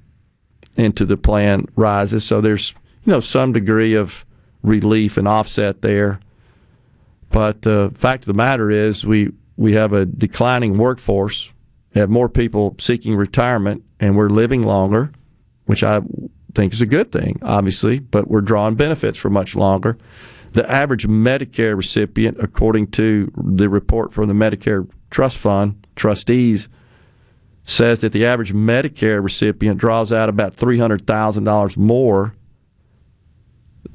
into 0.77 1.05
the 1.05 1.17
plan 1.17 1.67
rises. 1.77 2.25
So 2.25 2.41
there's 2.41 2.75
you 3.05 3.13
know 3.13 3.21
some 3.21 3.53
degree 3.53 3.95
of 3.95 4.25
relief 4.63 5.17
and 5.17 5.29
offset 5.29 5.83
there 5.83 6.21
but 7.31 7.63
the 7.63 7.93
fact 7.95 8.25
of 8.25 8.27
the 8.27 8.35
matter 8.35 8.71
is, 8.71 9.05
we 9.05 9.31
we 9.57 9.73
have 9.73 9.93
a 9.93 10.07
declining 10.07 10.79
workforce, 10.79 11.53
have 11.95 12.09
more 12.09 12.29
people 12.29 12.77
seeking 12.79 13.17
retirement, 13.17 13.83
and 14.01 14.17
we're 14.17 14.29
living 14.29 14.63
longer, 14.63 15.11
which 15.67 15.83
I 15.83 16.01
think 16.55 16.73
is 16.73 16.81
a 16.81 16.87
good 16.87 17.13
thing, 17.13 17.39
obviously. 17.43 17.99
But 17.99 18.29
we're 18.29 18.41
drawing 18.41 18.77
benefits 18.77 19.19
for 19.19 19.31
much 19.31 19.55
longer. 19.55 19.99
The 20.53 20.69
average 20.71 21.07
Medicare 21.07 21.77
recipient, 21.77 22.39
according 22.41 22.89
to 22.93 23.31
the 23.37 23.69
report 23.69 24.15
from 24.15 24.29
the 24.29 24.35
Medicare 24.35 24.89
Trust 25.11 25.37
Fund 25.37 25.87
trustees, 25.97 26.69
says 27.65 28.01
that 28.01 28.13
the 28.13 28.25
average 28.25 28.55
Medicare 28.55 29.23
recipient 29.23 29.79
draws 29.79 30.13
out 30.13 30.31
about 30.31 30.55
three 30.55 30.79
hundred 30.79 31.07
thousand 31.07 31.45
dollars 31.45 31.77
more 31.77 32.35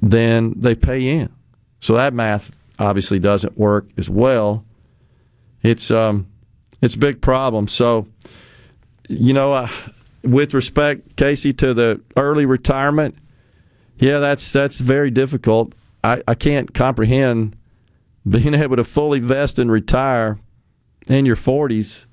than 0.04 0.60
they 0.60 0.76
pay 0.76 1.08
in. 1.08 1.34
So 1.80 1.96
that 1.96 2.14
math 2.14 2.52
obviously 2.78 3.20
doesn't 3.20 3.58
work 3.58 3.88
as 3.98 4.10
well. 4.10 4.66
It's 5.62 5.90
um, 5.90 6.28
it's 6.82 6.96
a 6.96 6.98
big 6.98 7.22
problem. 7.22 7.70
So, 7.70 8.08
you 9.08 9.34
know, 9.34 9.54
uh, 9.54 9.70
with 10.22 10.54
respect, 10.54 11.16
Casey, 11.16 11.54
to 11.54 11.74
the 11.74 12.02
early 12.18 12.46
retirement, 12.46 13.16
yeah, 13.98 14.20
that's 14.20 14.52
that's 14.52 14.80
very 14.80 15.10
difficult. 15.10 15.74
I, 16.04 16.22
I 16.28 16.36
can't 16.36 16.74
comprehend 16.74 17.56
being 18.28 18.54
able 18.62 18.76
to 18.76 18.84
fully 18.84 19.20
vest 19.20 19.58
and 19.58 19.72
retire 19.72 20.38
in 21.08 21.26
your 21.26 21.38
40s. 21.38 22.06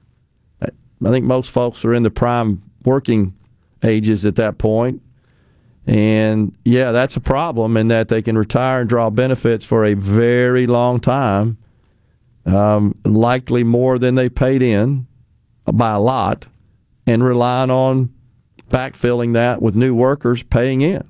I 0.62 1.10
think 1.10 1.24
most 1.24 1.50
folks 1.50 1.84
are 1.84 1.94
in 1.94 2.02
the 2.02 2.10
prime 2.10 2.62
working 2.84 3.34
ages 3.82 4.24
at 4.24 4.36
that 4.36 4.58
point. 4.58 5.02
And 5.90 6.56
yeah, 6.64 6.92
that's 6.92 7.16
a 7.16 7.20
problem 7.20 7.76
in 7.76 7.88
that 7.88 8.06
they 8.06 8.22
can 8.22 8.38
retire 8.38 8.82
and 8.82 8.88
draw 8.88 9.10
benefits 9.10 9.64
for 9.64 9.84
a 9.84 9.94
very 9.94 10.68
long 10.68 11.00
time, 11.00 11.58
um, 12.46 12.96
likely 13.04 13.64
more 13.64 13.98
than 13.98 14.14
they 14.14 14.28
paid 14.28 14.62
in 14.62 15.08
by 15.66 15.90
a 15.90 15.98
lot, 15.98 16.46
and 17.08 17.24
relying 17.24 17.72
on 17.72 18.14
backfilling 18.70 19.32
that 19.32 19.60
with 19.60 19.74
new 19.74 19.92
workers 19.92 20.44
paying 20.44 20.80
in. 20.80 21.02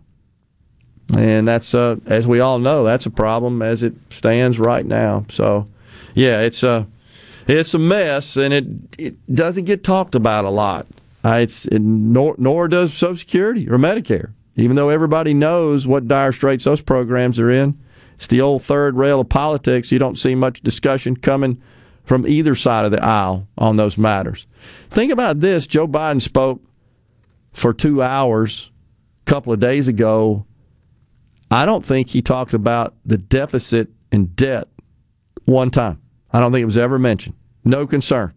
And 1.14 1.46
that's, 1.46 1.74
uh, 1.74 1.96
as 2.06 2.26
we 2.26 2.40
all 2.40 2.58
know, 2.58 2.82
that's 2.82 3.04
a 3.04 3.10
problem 3.10 3.60
as 3.60 3.82
it 3.82 3.92
stands 4.08 4.58
right 4.58 4.86
now. 4.86 5.26
So, 5.28 5.66
yeah, 6.14 6.40
it's 6.40 6.62
a 6.62 6.86
it's 7.46 7.74
a 7.74 7.78
mess, 7.78 8.38
and 8.38 8.54
it 8.54 8.66
it 8.96 9.34
doesn't 9.34 9.64
get 9.64 9.84
talked 9.84 10.14
about 10.14 10.46
a 10.46 10.50
lot. 10.50 10.86
Uh, 11.22 11.34
it's 11.42 11.66
it, 11.66 11.82
nor 11.82 12.34
nor 12.38 12.66
does 12.66 12.94
Social 12.94 13.16
Security 13.16 13.68
or 13.68 13.76
Medicare 13.76 14.30
even 14.60 14.76
though 14.76 14.88
everybody 14.88 15.34
knows 15.34 15.86
what 15.86 16.08
dire 16.08 16.32
straits 16.32 16.64
those 16.64 16.80
programs 16.80 17.38
are 17.38 17.50
in. 17.50 17.78
It's 18.16 18.26
the 18.26 18.40
old 18.40 18.62
third 18.62 18.96
rail 18.96 19.20
of 19.20 19.28
politics. 19.28 19.90
You 19.90 19.98
don't 19.98 20.18
see 20.18 20.34
much 20.34 20.60
discussion 20.62 21.16
coming 21.16 21.62
from 22.04 22.26
either 22.26 22.54
side 22.54 22.84
of 22.84 22.90
the 22.90 23.02
aisle 23.02 23.46
on 23.56 23.76
those 23.76 23.96
matters. 23.96 24.46
Think 24.90 25.12
about 25.12 25.40
this 25.40 25.66
Joe 25.66 25.88
Biden 25.88 26.20
spoke 26.20 26.60
for 27.52 27.72
two 27.72 28.02
hours 28.02 28.70
a 29.26 29.30
couple 29.30 29.52
of 29.52 29.60
days 29.60 29.88
ago. 29.88 30.44
I 31.50 31.66
don't 31.66 31.84
think 31.84 32.08
he 32.08 32.22
talked 32.22 32.54
about 32.54 32.94
the 33.04 33.18
deficit 33.18 33.88
and 34.12 34.34
debt 34.36 34.68
one 35.44 35.70
time. 35.70 36.00
I 36.32 36.40
don't 36.40 36.52
think 36.52 36.62
it 36.62 36.66
was 36.66 36.78
ever 36.78 36.98
mentioned. 36.98 37.36
No 37.64 37.86
concern. 37.86 38.34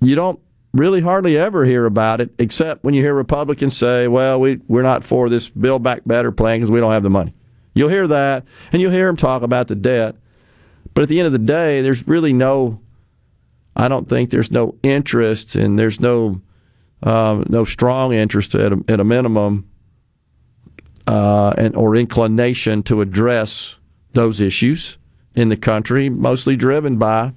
You 0.00 0.14
don't 0.14 0.40
really 0.72 1.00
hardly 1.00 1.36
ever 1.36 1.64
hear 1.64 1.84
about 1.86 2.20
it, 2.20 2.30
except 2.38 2.84
when 2.84 2.94
you 2.94 3.02
hear 3.02 3.14
Republicans 3.14 3.76
say, 3.76 4.06
well, 4.08 4.38
we, 4.38 4.60
we're 4.68 4.82
not 4.82 5.04
for 5.04 5.28
this 5.28 5.48
Build 5.48 5.82
Back 5.82 6.02
Better 6.06 6.30
plan 6.30 6.58
because 6.58 6.70
we 6.70 6.80
don't 6.80 6.92
have 6.92 7.02
the 7.02 7.10
money. 7.10 7.34
You'll 7.74 7.88
hear 7.88 8.06
that, 8.08 8.44
and 8.72 8.80
you'll 8.80 8.92
hear 8.92 9.06
them 9.06 9.16
talk 9.16 9.42
about 9.42 9.68
the 9.68 9.74
debt. 9.74 10.16
But 10.94 11.02
at 11.02 11.08
the 11.08 11.18
end 11.18 11.26
of 11.26 11.32
the 11.32 11.38
day, 11.38 11.82
there's 11.82 12.06
really 12.06 12.32
no, 12.32 12.80
I 13.76 13.88
don't 13.88 14.08
think 14.08 14.30
there's 14.30 14.50
no 14.50 14.76
interest, 14.82 15.54
and 15.54 15.78
there's 15.78 16.00
no, 16.00 16.40
uh, 17.02 17.44
no 17.48 17.64
strong 17.64 18.12
interest 18.12 18.54
at 18.54 18.72
a, 18.72 18.84
at 18.88 19.00
a 19.00 19.04
minimum, 19.04 19.68
uh, 21.06 21.54
and 21.56 21.74
or 21.74 21.96
inclination 21.96 22.82
to 22.84 23.00
address 23.00 23.76
those 24.12 24.40
issues 24.40 24.98
in 25.34 25.48
the 25.48 25.56
country, 25.56 26.08
mostly 26.08 26.56
driven 26.56 26.96
by 26.96 27.32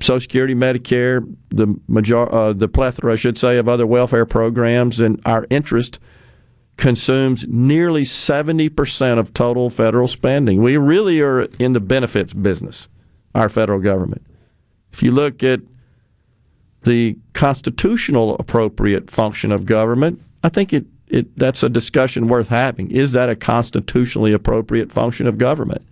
Social 0.00 0.20
Security, 0.20 0.54
Medicare, 0.54 1.24
the 1.50 1.74
major, 1.88 2.32
uh, 2.32 2.52
the 2.52 2.68
plethora, 2.68 3.12
I 3.12 3.16
should 3.16 3.36
say, 3.36 3.58
of 3.58 3.68
other 3.68 3.86
welfare 3.86 4.26
programs, 4.26 4.98
and 4.98 5.20
our 5.26 5.46
interest 5.50 5.98
consumes 6.76 7.46
nearly 7.46 8.04
70% 8.04 9.18
of 9.18 9.34
total 9.34 9.68
federal 9.68 10.08
spending. 10.08 10.62
We 10.62 10.78
really 10.78 11.20
are 11.20 11.42
in 11.58 11.74
the 11.74 11.80
benefits 11.80 12.32
business, 12.32 12.88
our 13.34 13.50
federal 13.50 13.80
government. 13.80 14.26
If 14.92 15.02
you 15.02 15.12
look 15.12 15.42
at 15.42 15.60
the 16.82 17.18
constitutional 17.34 18.36
appropriate 18.38 19.10
function 19.10 19.52
of 19.52 19.66
government, 19.66 20.22
I 20.42 20.48
think 20.48 20.72
it, 20.72 20.86
it 21.08 21.36
that's 21.36 21.62
a 21.62 21.68
discussion 21.68 22.28
worth 22.28 22.48
having. 22.48 22.90
Is 22.90 23.12
that 23.12 23.28
a 23.28 23.36
constitutionally 23.36 24.32
appropriate 24.32 24.90
function 24.90 25.26
of 25.26 25.36
government? 25.36 25.82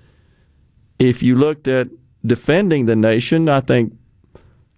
If 0.99 1.23
you 1.23 1.37
looked 1.37 1.69
at 1.69 1.89
defending 2.25 2.87
the 2.87 2.97
nation, 2.97 3.49
I 3.49 3.61
think 3.61 3.95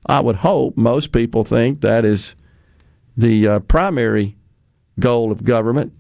I 0.07 0.21
would 0.21 0.37
hope 0.37 0.77
most 0.77 1.13
people 1.13 1.45
think 1.45 1.81
that 1.81 2.05
is 2.05 2.35
the 3.17 3.47
uh, 3.47 3.59
primary 3.61 4.37
goal 4.99 5.31
of 5.33 5.45
government, 5.45 5.93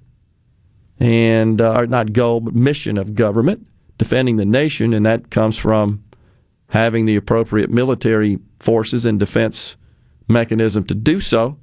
and 0.98 1.60
uh, 1.60 1.86
not 1.86 2.12
goal, 2.12 2.40
but 2.40 2.55
mission 2.55 2.98
of 2.98 3.14
government, 3.14 3.66
defending 3.98 4.36
the 4.36 4.44
nation, 4.44 4.93
and 4.93 5.06
that 5.06 5.31
comes 5.31 5.56
from 5.56 6.02
having 6.68 7.05
the 7.05 7.16
appropriate 7.16 7.70
military 7.70 8.39
forces 8.59 9.05
and 9.05 9.18
defense 9.18 9.77
mechanism 10.28 10.85
to 10.85 10.94
do 10.94 11.20
so. 11.20 11.59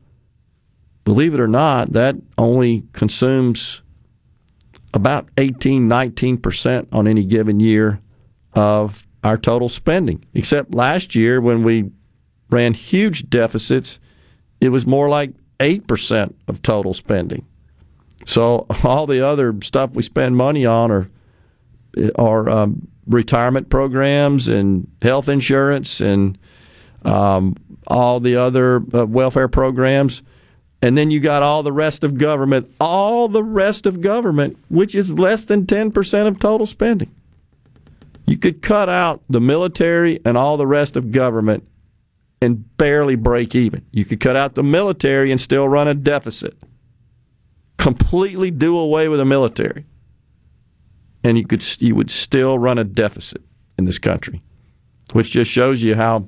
Believe 1.06 1.34
it 1.34 1.40
or 1.40 1.48
not, 1.48 1.94
that 1.94 2.16
only 2.38 2.84
consumes 2.92 3.82
about 4.94 5.30
18, 5.38 5.88
19% 5.88 6.88
on 6.92 7.08
any 7.08 7.24
given 7.24 7.60
year 7.60 8.02
of 8.54 9.08
our 9.24 9.38
total 9.38 9.70
spending. 9.70 10.26
Except 10.34 10.74
last 10.74 11.16
year 11.16 11.40
when 11.40 11.64
we 11.64 11.92
ran 12.50 12.74
huge 12.74 13.30
deficits, 13.30 14.00
it 14.62 14.70
was 14.70 14.86
more 14.86 15.10
like 15.10 15.32
8% 15.60 16.34
of 16.48 16.62
total 16.62 16.94
spending. 16.94 17.46
So 18.26 18.66
all 18.84 19.08
the 19.08 19.26
other 19.26 19.56
stuff 19.62 19.92
we 19.94 20.04
spend 20.04 20.38
money 20.38 20.66
on 20.66 20.92
are, 20.92 21.10
are 22.16 22.50
um, 22.50 22.88
retirement 23.08 23.70
programs 23.70 24.48
and 24.48 24.90
health 25.02 25.30
insurance 25.30 26.02
and 26.02 26.38
um, 27.06 27.56
all 27.88 28.20
the 28.20 28.36
other 28.36 28.84
uh, 28.94 29.06
welfare 29.06 29.48
programs. 29.48 30.22
And 30.82 30.96
then 30.96 31.10
you 31.10 31.20
got 31.20 31.42
all 31.42 31.64
the 31.64 31.72
rest 31.72 32.04
of 32.04 32.18
government, 32.18 32.72
all 32.80 33.28
the 33.28 33.44
rest 33.44 33.88
of 33.88 34.02
government, 34.02 34.58
which 34.70 34.94
is 34.94 35.12
less 35.12 35.46
than 35.46 35.66
10% 35.66 36.28
of 36.28 36.40
total 36.40 36.68
spending. 36.68 37.14
You 38.28 38.38
could 38.38 38.62
cut 38.62 38.90
out 38.90 39.24
the 39.30 39.40
military 39.40 40.20
and 40.26 40.38
all 40.38 40.58
the 40.58 40.68
rest 40.68 40.96
of 40.96 41.12
government 41.12 41.68
and 42.42 42.78
barely 42.78 43.16
break 43.16 43.56
even. 43.56 43.86
You 43.92 44.06
could 44.06 44.20
cut 44.20 44.36
out 44.36 44.56
the 44.56 44.64
military 44.64 45.32
and 45.32 45.42
still 45.42 45.68
run 45.68 45.88
a 45.88 45.94
deficit. 45.94 46.58
Completely 47.78 48.52
do 48.52 48.78
away 48.78 49.08
with 49.08 49.20
the 49.20 49.26
military. 49.26 49.86
And 51.24 51.38
you 51.38 51.46
could 51.46 51.66
you 51.82 51.96
would 51.96 52.12
still 52.12 52.60
run 52.60 52.78
a 52.78 52.84
deficit 52.84 53.42
in 53.78 53.86
this 53.86 54.00
country. 54.00 54.42
Which 55.14 55.32
just 55.32 55.52
shows 55.52 55.84
you 55.84 55.96
how 55.96 56.28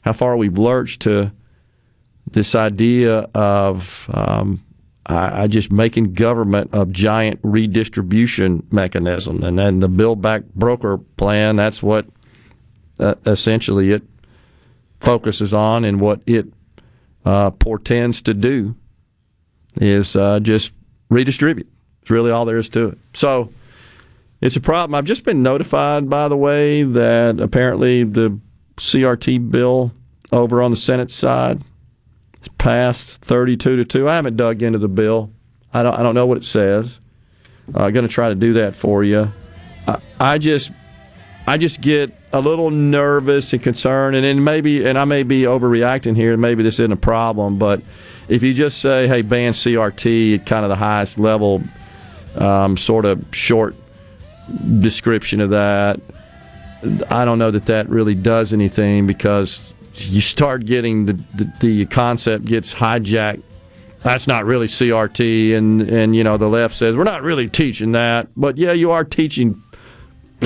how 0.00 0.12
far 0.12 0.36
we've 0.36 0.58
lurched 0.58 1.02
to 1.02 1.32
this 2.30 2.54
idea 2.54 3.18
of 3.34 4.08
um, 4.12 4.62
I, 5.06 5.42
I, 5.42 5.46
just 5.48 5.72
making 5.72 6.14
government 6.14 6.70
a 6.72 6.86
giant 6.86 7.40
redistribution 7.42 8.66
mechanism, 8.70 9.42
and 9.42 9.58
then 9.58 9.80
the 9.80 9.88
Build 9.88 10.22
Back 10.22 10.44
Broker 10.54 10.98
plan. 10.98 11.56
That's 11.56 11.82
what 11.82 12.06
uh, 13.00 13.16
essentially 13.26 13.90
it 13.90 14.02
focuses 15.02 15.52
on, 15.52 15.84
and 15.84 16.00
what 16.00 16.20
it 16.26 16.46
uh, 17.24 17.50
portends 17.50 18.22
to 18.22 18.34
do 18.34 18.74
is 19.76 20.16
uh, 20.16 20.40
just 20.40 20.72
redistribute. 21.10 21.68
It's 22.02 22.10
really 22.10 22.30
all 22.30 22.44
there 22.44 22.58
is 22.58 22.68
to 22.70 22.90
it. 22.90 22.98
So 23.14 23.52
it's 24.40 24.56
a 24.56 24.60
problem. 24.60 24.94
I've 24.94 25.04
just 25.04 25.24
been 25.24 25.42
notified, 25.42 26.08
by 26.08 26.28
the 26.28 26.36
way, 26.36 26.82
that 26.82 27.40
apparently 27.40 28.04
the 28.04 28.38
CRT 28.76 29.50
bill 29.50 29.92
over 30.30 30.62
on 30.62 30.70
the 30.70 30.76
Senate 30.76 31.10
side 31.10 31.62
passed 32.58 33.20
32 33.20 33.76
to 33.76 33.84
2. 33.84 34.08
I 34.08 34.16
haven't 34.16 34.36
dug 34.36 34.62
into 34.62 34.78
the 34.78 34.88
bill. 34.88 35.30
I 35.72 35.82
don't, 35.82 35.94
I 35.94 36.02
don't 36.02 36.14
know 36.14 36.26
what 36.26 36.38
it 36.38 36.44
says. 36.44 37.00
I'm 37.68 37.82
uh, 37.82 37.90
going 37.90 38.06
to 38.06 38.12
try 38.12 38.28
to 38.28 38.34
do 38.34 38.54
that 38.54 38.74
for 38.74 39.04
you. 39.04 39.32
I, 39.86 40.00
I 40.18 40.38
just 40.38 40.72
I 41.46 41.58
just 41.58 41.80
get 41.80 42.12
a 42.32 42.40
little 42.40 42.70
nervous 42.70 43.52
and 43.52 43.62
concerned, 43.62 44.16
and 44.16 44.24
then 44.24 44.44
maybe, 44.44 44.84
and 44.86 44.96
I 44.96 45.04
may 45.04 45.22
be 45.22 45.42
overreacting 45.42 46.14
here, 46.14 46.36
maybe 46.36 46.62
this 46.62 46.74
isn't 46.74 46.92
a 46.92 46.96
problem, 46.96 47.58
but 47.58 47.82
if 48.28 48.42
you 48.42 48.54
just 48.54 48.78
say, 48.78 49.08
"Hey, 49.08 49.22
ban 49.22 49.52
CRT" 49.52 50.36
at 50.36 50.46
kind 50.46 50.64
of 50.64 50.68
the 50.68 50.76
highest 50.76 51.18
level, 51.18 51.62
um, 52.36 52.76
sort 52.76 53.04
of 53.04 53.24
short 53.32 53.74
description 54.80 55.40
of 55.40 55.50
that, 55.50 56.00
I 57.10 57.24
don't 57.24 57.38
know 57.38 57.50
that 57.50 57.66
that 57.66 57.88
really 57.88 58.14
does 58.14 58.52
anything 58.52 59.06
because 59.06 59.72
you 59.94 60.20
start 60.20 60.64
getting 60.64 61.06
the, 61.06 61.12
the, 61.34 61.52
the 61.60 61.86
concept 61.86 62.44
gets 62.44 62.72
hijacked. 62.72 63.42
That's 64.02 64.26
not 64.26 64.46
really 64.46 64.66
CRT, 64.66 65.56
and 65.56 65.82
and 65.82 66.16
you 66.16 66.24
know 66.24 66.36
the 66.36 66.48
left 66.48 66.74
says 66.74 66.96
we're 66.96 67.04
not 67.04 67.22
really 67.22 67.48
teaching 67.48 67.92
that, 67.92 68.28
but 68.36 68.56
yeah, 68.56 68.72
you 68.72 68.90
are 68.92 69.04
teaching 69.04 69.62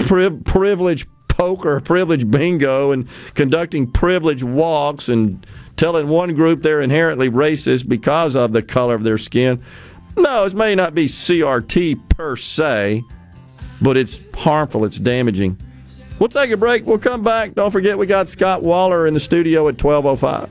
pri- 0.06 0.31
privilege 0.44 1.06
poker, 1.28 1.81
privilege 1.81 2.31
bingo, 2.31 2.93
and 2.93 3.09
conducting 3.35 3.90
privilege 3.90 4.43
walks 4.43 5.09
and 5.09 5.47
telling 5.77 6.09
one 6.09 6.35
group 6.35 6.62
they're 6.62 6.81
inherently 6.81 7.28
racist 7.31 7.89
because 7.89 8.35
of 8.35 8.52
the 8.52 8.62
color 8.62 8.94
of 8.94 9.02
their 9.05 9.18
skin. 9.18 9.62
No, 10.16 10.44
it 10.44 10.55
may 10.55 10.74
not 10.74 10.94
be 10.94 11.06
CRT 11.06 12.09
per 12.09 12.36
se, 12.36 13.02
but 13.82 13.97
it's 13.98 14.18
harmful, 14.35 14.85
it's 14.85 14.98
damaging. 14.98 15.59
We'll 16.18 16.31
take 16.31 16.51
a 16.51 16.56
break. 16.56 16.86
We'll 16.86 16.98
come 16.98 17.23
back. 17.23 17.55
Don't 17.55 17.70
forget, 17.70 17.98
we 17.98 18.06
got 18.06 18.28
Scott 18.31 18.62
Waller 18.62 19.06
in 19.06 19.12
the 19.12 19.20
studio 19.20 19.68
at 19.68 19.82
1205. 19.82 20.51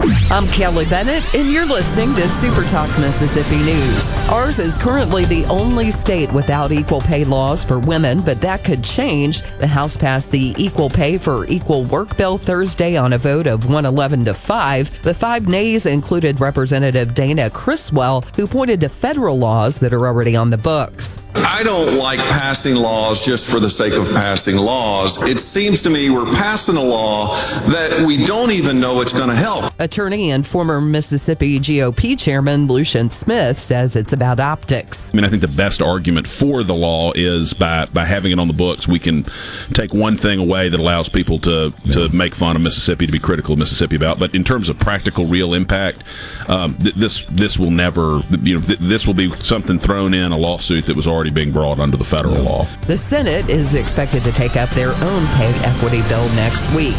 I'm 0.00 0.46
Kelly 0.48 0.84
Bennett, 0.84 1.34
and 1.34 1.50
you're 1.50 1.66
listening 1.66 2.14
to 2.14 2.28
Super 2.28 2.62
Talk 2.64 2.88
Mississippi 3.00 3.56
News. 3.56 4.10
Ours 4.28 4.60
is 4.60 4.78
currently 4.78 5.24
the 5.24 5.44
only 5.46 5.90
state 5.90 6.32
without 6.32 6.70
equal 6.70 7.00
pay 7.00 7.24
laws 7.24 7.64
for 7.64 7.80
women, 7.80 8.20
but 8.20 8.40
that 8.40 8.62
could 8.62 8.84
change. 8.84 9.42
The 9.58 9.66
House 9.66 9.96
passed 9.96 10.30
the 10.30 10.54
Equal 10.56 10.88
Pay 10.88 11.18
for 11.18 11.46
Equal 11.46 11.84
Work 11.84 12.16
bill 12.16 12.38
Thursday 12.38 12.96
on 12.96 13.12
a 13.12 13.18
vote 13.18 13.48
of 13.48 13.64
111 13.64 14.26
to 14.26 14.34
5. 14.34 15.02
The 15.02 15.14
five 15.14 15.48
nays 15.48 15.84
included 15.84 16.40
Representative 16.40 17.14
Dana 17.14 17.50
Criswell, 17.50 18.20
who 18.36 18.46
pointed 18.46 18.80
to 18.82 18.88
federal 18.88 19.36
laws 19.36 19.78
that 19.78 19.92
are 19.92 20.06
already 20.06 20.36
on 20.36 20.50
the 20.50 20.58
books. 20.58 21.18
I 21.34 21.62
don't 21.62 21.96
like 21.96 22.20
passing 22.20 22.74
laws 22.74 23.24
just 23.24 23.50
for 23.50 23.60
the 23.60 23.70
sake 23.70 23.94
of 23.94 24.08
passing 24.10 24.56
laws. 24.56 25.20
It 25.22 25.40
seems 25.40 25.82
to 25.82 25.90
me 25.90 26.10
we're 26.10 26.30
passing 26.32 26.76
a 26.76 26.82
law 26.82 27.34
that 27.68 28.04
we 28.06 28.24
don't 28.24 28.50
even 28.50 28.80
know 28.80 29.00
it's 29.00 29.12
going 29.12 29.28
to 29.28 29.36
help. 29.36 29.72
Attorney 29.88 30.30
and 30.30 30.46
former 30.46 30.82
Mississippi 30.82 31.58
GOP 31.58 32.18
chairman 32.18 32.66
Lucian 32.66 33.08
Smith 33.08 33.58
says 33.58 33.96
it's 33.96 34.12
about 34.12 34.38
optics. 34.38 35.10
I 35.10 35.16
mean, 35.16 35.24
I 35.24 35.30
think 35.30 35.40
the 35.40 35.48
best 35.48 35.80
argument 35.80 36.28
for 36.28 36.62
the 36.62 36.74
law 36.74 37.12
is 37.14 37.54
by, 37.54 37.86
by 37.86 38.04
having 38.04 38.32
it 38.32 38.38
on 38.38 38.48
the 38.48 38.54
books, 38.54 38.86
we 38.86 38.98
can 38.98 39.24
take 39.72 39.94
one 39.94 40.18
thing 40.18 40.40
away 40.40 40.68
that 40.68 40.78
allows 40.78 41.08
people 41.08 41.38
to, 41.38 41.70
to 41.92 42.10
make 42.10 42.34
fun 42.34 42.54
of 42.54 42.60
Mississippi, 42.60 43.06
to 43.06 43.12
be 43.12 43.18
critical 43.18 43.54
of 43.54 43.60
Mississippi 43.60 43.96
about. 43.96 44.18
But 44.18 44.34
in 44.34 44.44
terms 44.44 44.68
of 44.68 44.78
practical, 44.78 45.24
real 45.24 45.54
impact, 45.54 46.04
um, 46.48 46.74
th- 46.76 46.94
this 46.94 47.24
this 47.30 47.58
will 47.58 47.70
never, 47.70 48.20
you 48.42 48.58
know, 48.58 48.60
th- 48.60 48.80
this 48.80 49.06
will 49.06 49.14
be 49.14 49.32
something 49.36 49.78
thrown 49.78 50.12
in 50.12 50.32
a 50.32 50.36
lawsuit 50.36 50.84
that 50.84 50.96
was 50.96 51.06
already 51.06 51.30
being 51.30 51.50
brought 51.50 51.78
under 51.78 51.96
the 51.96 52.04
federal 52.04 52.42
law. 52.42 52.66
The 52.82 52.98
Senate 52.98 53.48
is 53.48 53.72
expected 53.72 54.22
to 54.24 54.32
take 54.32 54.54
up 54.56 54.68
their 54.70 54.90
own 54.90 55.26
pay 55.28 55.54
equity 55.64 56.02
bill 56.08 56.28
next 56.34 56.70
week. 56.74 56.96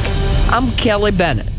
I'm 0.50 0.72
Kelly 0.72 1.12
Bennett. 1.12 1.59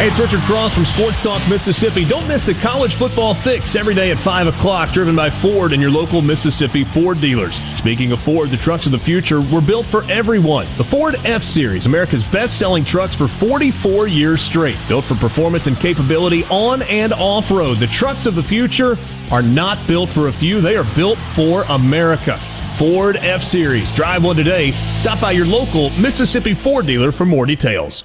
Hey, 0.00 0.08
it's 0.08 0.18
Richard 0.18 0.40
Cross 0.44 0.72
from 0.72 0.86
Sports 0.86 1.22
Talk 1.22 1.46
Mississippi. 1.46 2.06
Don't 2.06 2.26
miss 2.26 2.42
the 2.42 2.54
college 2.54 2.94
football 2.94 3.34
fix 3.34 3.76
every 3.76 3.94
day 3.94 4.10
at 4.10 4.16
5 4.16 4.46
o'clock, 4.46 4.92
driven 4.92 5.14
by 5.14 5.28
Ford 5.28 5.72
and 5.72 5.82
your 5.82 5.90
local 5.90 6.22
Mississippi 6.22 6.84
Ford 6.84 7.20
dealers. 7.20 7.60
Speaking 7.76 8.10
of 8.10 8.18
Ford, 8.18 8.48
the 8.48 8.56
trucks 8.56 8.86
of 8.86 8.92
the 8.92 8.98
future 8.98 9.42
were 9.42 9.60
built 9.60 9.84
for 9.84 10.10
everyone. 10.10 10.66
The 10.78 10.84
Ford 10.84 11.16
F 11.26 11.44
Series, 11.44 11.84
America's 11.84 12.24
best 12.24 12.58
selling 12.58 12.82
trucks 12.82 13.14
for 13.14 13.28
44 13.28 14.08
years 14.08 14.40
straight. 14.40 14.78
Built 14.88 15.04
for 15.04 15.16
performance 15.16 15.66
and 15.66 15.78
capability 15.78 16.44
on 16.44 16.80
and 16.80 17.12
off 17.12 17.50
road. 17.50 17.76
The 17.76 17.86
trucks 17.86 18.24
of 18.24 18.34
the 18.34 18.42
future 18.42 18.96
are 19.30 19.42
not 19.42 19.86
built 19.86 20.08
for 20.08 20.28
a 20.28 20.32
few, 20.32 20.62
they 20.62 20.78
are 20.78 20.94
built 20.96 21.18
for 21.18 21.64
America. 21.64 22.40
Ford 22.78 23.18
F 23.18 23.44
Series. 23.44 23.92
Drive 23.92 24.24
one 24.24 24.36
today. 24.36 24.70
Stop 24.96 25.20
by 25.20 25.32
your 25.32 25.44
local 25.44 25.90
Mississippi 25.90 26.54
Ford 26.54 26.86
dealer 26.86 27.12
for 27.12 27.26
more 27.26 27.44
details. 27.44 28.04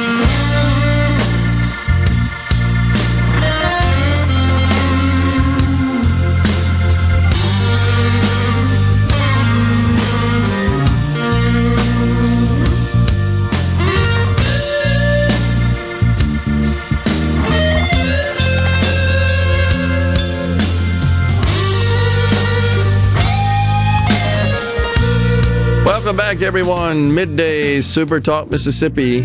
Welcome 26.11 26.27
back, 26.27 26.41
everyone. 26.41 27.15
Midday 27.15 27.79
Super 27.79 28.19
Talk 28.19 28.51
Mississippi. 28.51 29.21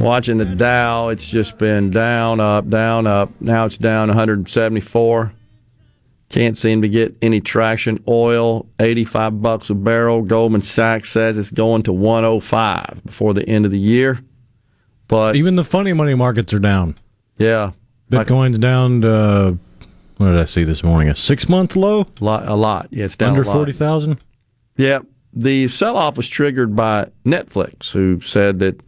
Watching 0.00 0.38
the 0.38 0.52
Dow, 0.56 1.10
it's 1.10 1.28
just 1.28 1.58
been 1.58 1.90
down, 1.90 2.40
up, 2.40 2.68
down, 2.68 3.06
up. 3.06 3.30
Now 3.40 3.66
it's 3.66 3.78
down 3.78 4.08
174. 4.08 5.32
Can't 6.28 6.58
seem 6.58 6.82
to 6.82 6.88
get 6.88 7.14
any 7.22 7.40
traction. 7.40 8.02
Oil, 8.08 8.66
85 8.80 9.40
bucks 9.40 9.70
a 9.70 9.74
barrel. 9.74 10.22
Goldman 10.22 10.62
Sachs 10.62 11.10
says 11.10 11.38
it's 11.38 11.52
going 11.52 11.84
to 11.84 11.92
105 11.92 13.02
before 13.06 13.34
the 13.34 13.48
end 13.48 13.64
of 13.64 13.70
the 13.70 13.78
year. 13.78 14.24
But 15.06 15.36
even 15.36 15.54
the 15.54 15.62
funny 15.62 15.92
money 15.92 16.16
markets 16.16 16.52
are 16.52 16.58
down. 16.58 16.98
Yeah, 17.38 17.70
Bitcoin's 18.10 18.58
down 18.58 19.02
to 19.02 19.56
what 20.16 20.30
did 20.30 20.40
I 20.40 20.46
see 20.46 20.64
this 20.64 20.82
morning? 20.82 21.10
A 21.10 21.14
six 21.14 21.48
month 21.48 21.76
low? 21.76 22.08
A 22.20 22.24
lot, 22.24 22.48
a 22.48 22.56
lot. 22.56 22.88
Yeah, 22.90 23.04
it's 23.04 23.14
down 23.14 23.36
under 23.36 23.44
forty 23.44 23.70
thousand. 23.70 24.18
Yeah, 24.76 25.00
the 25.32 25.68
sell 25.68 25.96
off 25.96 26.16
was 26.16 26.28
triggered 26.28 26.74
by 26.76 27.08
Netflix, 27.24 27.92
who 27.92 28.20
said 28.20 28.58
that 28.60 28.82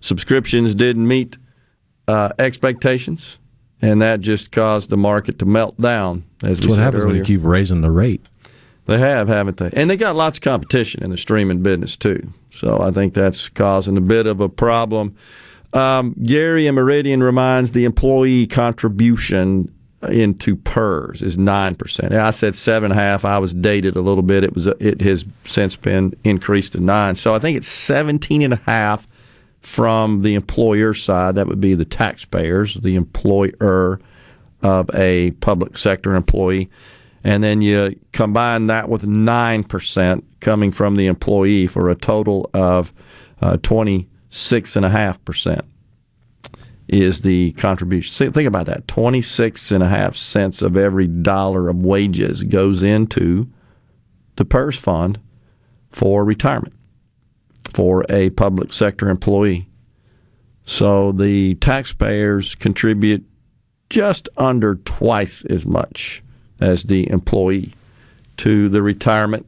subscriptions 0.00 0.74
didn't 0.74 1.06
meet 1.06 1.36
uh, 2.08 2.30
expectations, 2.38 3.38
and 3.82 4.00
that 4.02 4.20
just 4.20 4.52
caused 4.52 4.90
the 4.90 4.96
market 4.96 5.38
to 5.40 5.44
melt 5.44 5.80
down. 5.80 6.24
As 6.42 6.58
That's 6.58 6.66
we 6.66 6.72
what 6.72 6.78
happens 6.80 7.02
earlier. 7.02 7.06
when 7.08 7.16
you 7.16 7.24
keep 7.24 7.44
raising 7.44 7.80
the 7.80 7.90
rate. 7.90 8.24
They 8.86 8.98
have, 8.98 9.26
haven't 9.26 9.56
they? 9.56 9.70
And 9.72 9.90
they 9.90 9.96
got 9.96 10.14
lots 10.14 10.38
of 10.38 10.42
competition 10.42 11.02
in 11.02 11.10
the 11.10 11.16
streaming 11.16 11.62
business 11.62 11.96
too. 11.96 12.32
So 12.52 12.80
I 12.80 12.92
think 12.92 13.14
that's 13.14 13.48
causing 13.48 13.96
a 13.96 14.00
bit 14.00 14.26
of 14.26 14.40
a 14.40 14.48
problem. 14.48 15.16
Um, 15.72 16.14
Gary 16.22 16.68
and 16.68 16.76
Meridian 16.76 17.22
reminds 17.22 17.72
the 17.72 17.84
employee 17.84 18.46
contribution 18.46 19.74
into 20.02 20.56
PERS 20.56 21.22
is 21.22 21.38
nine 21.38 21.74
percent. 21.74 22.12
I 22.12 22.30
said 22.30 22.54
seven 22.54 22.90
and 22.90 23.00
a 23.00 23.02
half. 23.02 23.24
I 23.24 23.38
was 23.38 23.54
dated 23.54 23.96
a 23.96 24.00
little 24.00 24.22
bit. 24.22 24.44
It 24.44 24.54
was 24.54 24.66
it 24.66 25.00
has 25.00 25.24
since 25.44 25.76
been 25.76 26.14
increased 26.24 26.72
to 26.72 26.80
nine. 26.80 27.14
So 27.16 27.34
I 27.34 27.38
think 27.38 27.56
it's 27.56 27.68
seventeen 27.68 28.42
and 28.42 28.52
a 28.52 28.60
half 28.66 29.08
from 29.60 30.22
the 30.22 30.34
employer 30.34 30.94
side. 30.94 31.34
That 31.34 31.46
would 31.46 31.60
be 31.60 31.74
the 31.74 31.84
taxpayers, 31.84 32.74
the 32.74 32.94
employer 32.94 34.00
of 34.62 34.90
a 34.94 35.30
public 35.40 35.78
sector 35.78 36.14
employee, 36.14 36.70
and 37.24 37.42
then 37.42 37.62
you 37.62 37.98
combine 38.12 38.66
that 38.66 38.88
with 38.88 39.06
nine 39.06 39.64
percent 39.64 40.24
coming 40.40 40.72
from 40.72 40.96
the 40.96 41.06
employee 41.06 41.66
for 41.66 41.90
a 41.90 41.94
total 41.94 42.50
of 42.52 42.92
uh, 43.40 43.56
twenty 43.62 44.08
six 44.28 44.76
and 44.76 44.84
a 44.84 44.90
half 44.90 45.24
percent 45.24 45.64
is 46.88 47.22
the 47.22 47.52
contribution. 47.52 48.32
Think 48.32 48.46
about 48.46 48.66
that. 48.66 48.86
26 48.88 49.70
and 49.70 49.82
a 49.82 49.88
half 49.88 50.14
cents 50.14 50.62
of 50.62 50.76
every 50.76 51.06
dollar 51.06 51.68
of 51.68 51.76
wages 51.76 52.42
goes 52.44 52.82
into 52.82 53.48
the 54.36 54.44
PERS 54.44 54.76
fund 54.76 55.18
for 55.90 56.24
retirement 56.24 56.74
for 57.74 58.04
a 58.08 58.30
public 58.30 58.72
sector 58.72 59.08
employee. 59.08 59.68
So 60.64 61.12
the 61.12 61.54
taxpayers 61.56 62.54
contribute 62.54 63.24
just 63.90 64.28
under 64.36 64.76
twice 64.76 65.44
as 65.46 65.66
much 65.66 66.22
as 66.60 66.84
the 66.84 67.08
employee 67.10 67.72
to 68.38 68.68
the 68.68 68.82
retirement. 68.82 69.46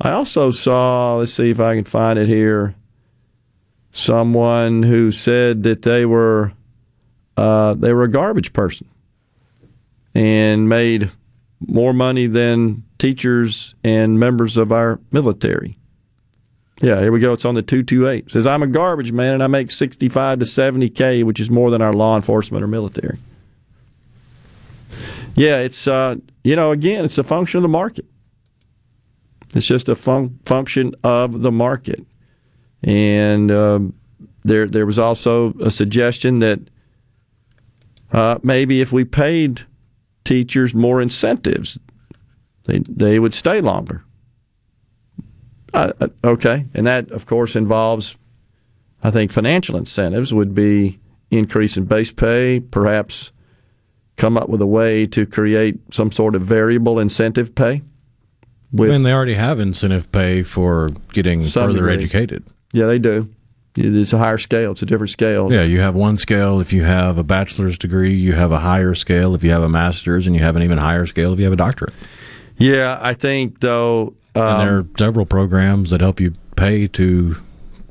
I 0.00 0.10
also 0.10 0.50
saw, 0.50 1.16
let's 1.16 1.32
see 1.32 1.50
if 1.50 1.60
I 1.60 1.74
can 1.74 1.84
find 1.84 2.18
it 2.18 2.28
here 2.28 2.74
someone 3.96 4.82
who 4.82 5.10
said 5.10 5.62
that 5.62 5.82
they 5.82 6.04
were 6.04 6.52
uh, 7.36 7.74
they 7.74 7.92
were 7.92 8.04
a 8.04 8.10
garbage 8.10 8.52
person 8.52 8.86
and 10.14 10.68
made 10.68 11.10
more 11.66 11.92
money 11.92 12.26
than 12.26 12.84
teachers 12.98 13.74
and 13.82 14.18
members 14.20 14.56
of 14.56 14.72
our 14.72 15.00
military. 15.12 15.78
Yeah, 16.80 17.00
here 17.00 17.12
we 17.12 17.20
go. 17.20 17.32
It's 17.32 17.44
on 17.46 17.54
the 17.54 17.62
228. 17.62 18.26
It 18.26 18.30
says, 18.30 18.46
I'm 18.46 18.62
a 18.62 18.66
garbage 18.66 19.12
man 19.12 19.34
and 19.34 19.42
I 19.42 19.46
make 19.46 19.70
65 19.70 20.40
to 20.40 20.44
70K, 20.44 21.24
which 21.24 21.40
is 21.40 21.48
more 21.50 21.70
than 21.70 21.80
our 21.80 21.92
law 21.92 22.16
enforcement 22.16 22.62
or 22.62 22.66
military. 22.66 23.18
Yeah, 25.34 25.58
it's, 25.58 25.86
uh, 25.88 26.16
you 26.44 26.56
know, 26.56 26.72
again, 26.72 27.04
it's 27.04 27.18
a 27.18 27.24
function 27.24 27.58
of 27.58 27.62
the 27.62 27.68
market. 27.68 28.04
It's 29.54 29.66
just 29.66 29.88
a 29.88 29.96
fun- 29.96 30.38
function 30.44 30.94
of 31.02 31.40
the 31.40 31.52
market. 31.52 32.04
And 32.82 33.50
um, 33.50 33.94
there, 34.44 34.66
there 34.66 34.86
was 34.86 34.98
also 34.98 35.52
a 35.54 35.70
suggestion 35.70 36.40
that 36.40 36.60
uh, 38.12 38.38
maybe 38.42 38.80
if 38.80 38.92
we 38.92 39.04
paid 39.04 39.62
teachers 40.24 40.74
more 40.74 41.00
incentives, 41.00 41.78
they 42.64 42.80
they 42.80 43.18
would 43.18 43.34
stay 43.34 43.60
longer. 43.60 44.04
Uh, 45.74 45.92
okay, 46.24 46.66
and 46.74 46.86
that 46.86 47.10
of 47.10 47.26
course 47.26 47.56
involves, 47.56 48.16
I 49.02 49.10
think, 49.10 49.30
financial 49.30 49.76
incentives 49.76 50.32
would 50.32 50.54
be 50.54 50.98
increase 51.30 51.76
in 51.76 51.84
base 51.84 52.12
pay, 52.12 52.60
perhaps 52.60 53.32
come 54.16 54.36
up 54.36 54.48
with 54.48 54.62
a 54.62 54.66
way 54.66 55.06
to 55.06 55.26
create 55.26 55.78
some 55.92 56.10
sort 56.10 56.34
of 56.34 56.42
variable 56.42 56.98
incentive 56.98 57.54
pay. 57.54 57.82
With 58.72 58.90
mean, 58.90 59.02
they 59.02 59.12
already 59.12 59.34
have 59.34 59.60
incentive 59.60 60.10
pay 60.10 60.42
for 60.42 60.90
getting 61.12 61.44
further 61.44 61.74
degree. 61.74 61.94
educated. 61.94 62.44
Yeah, 62.76 62.84
they 62.84 62.98
do. 62.98 63.26
It's 63.74 64.12
a 64.12 64.18
higher 64.18 64.36
scale. 64.36 64.72
It's 64.72 64.82
a 64.82 64.86
different 64.86 65.08
scale. 65.08 65.50
Yeah, 65.50 65.62
you 65.62 65.80
have 65.80 65.94
one 65.94 66.18
scale 66.18 66.60
if 66.60 66.74
you 66.74 66.84
have 66.84 67.16
a 67.16 67.22
bachelor's 67.22 67.78
degree. 67.78 68.14
You 68.14 68.34
have 68.34 68.52
a 68.52 68.58
higher 68.58 68.94
scale 68.94 69.34
if 69.34 69.42
you 69.42 69.50
have 69.50 69.62
a 69.62 69.68
master's, 69.68 70.26
and 70.26 70.36
you 70.36 70.42
have 70.42 70.56
an 70.56 70.62
even 70.62 70.76
higher 70.76 71.06
scale 71.06 71.32
if 71.32 71.38
you 71.38 71.46
have 71.46 71.54
a 71.54 71.56
doctorate. 71.56 71.94
Yeah, 72.58 72.98
I 73.00 73.14
think 73.14 73.60
though. 73.60 74.14
Um, 74.34 74.42
and 74.42 74.60
there 74.60 74.78
are 74.78 74.86
several 74.98 75.24
programs 75.24 75.88
that 75.88 76.02
help 76.02 76.20
you 76.20 76.34
pay 76.56 76.86
to 76.88 77.36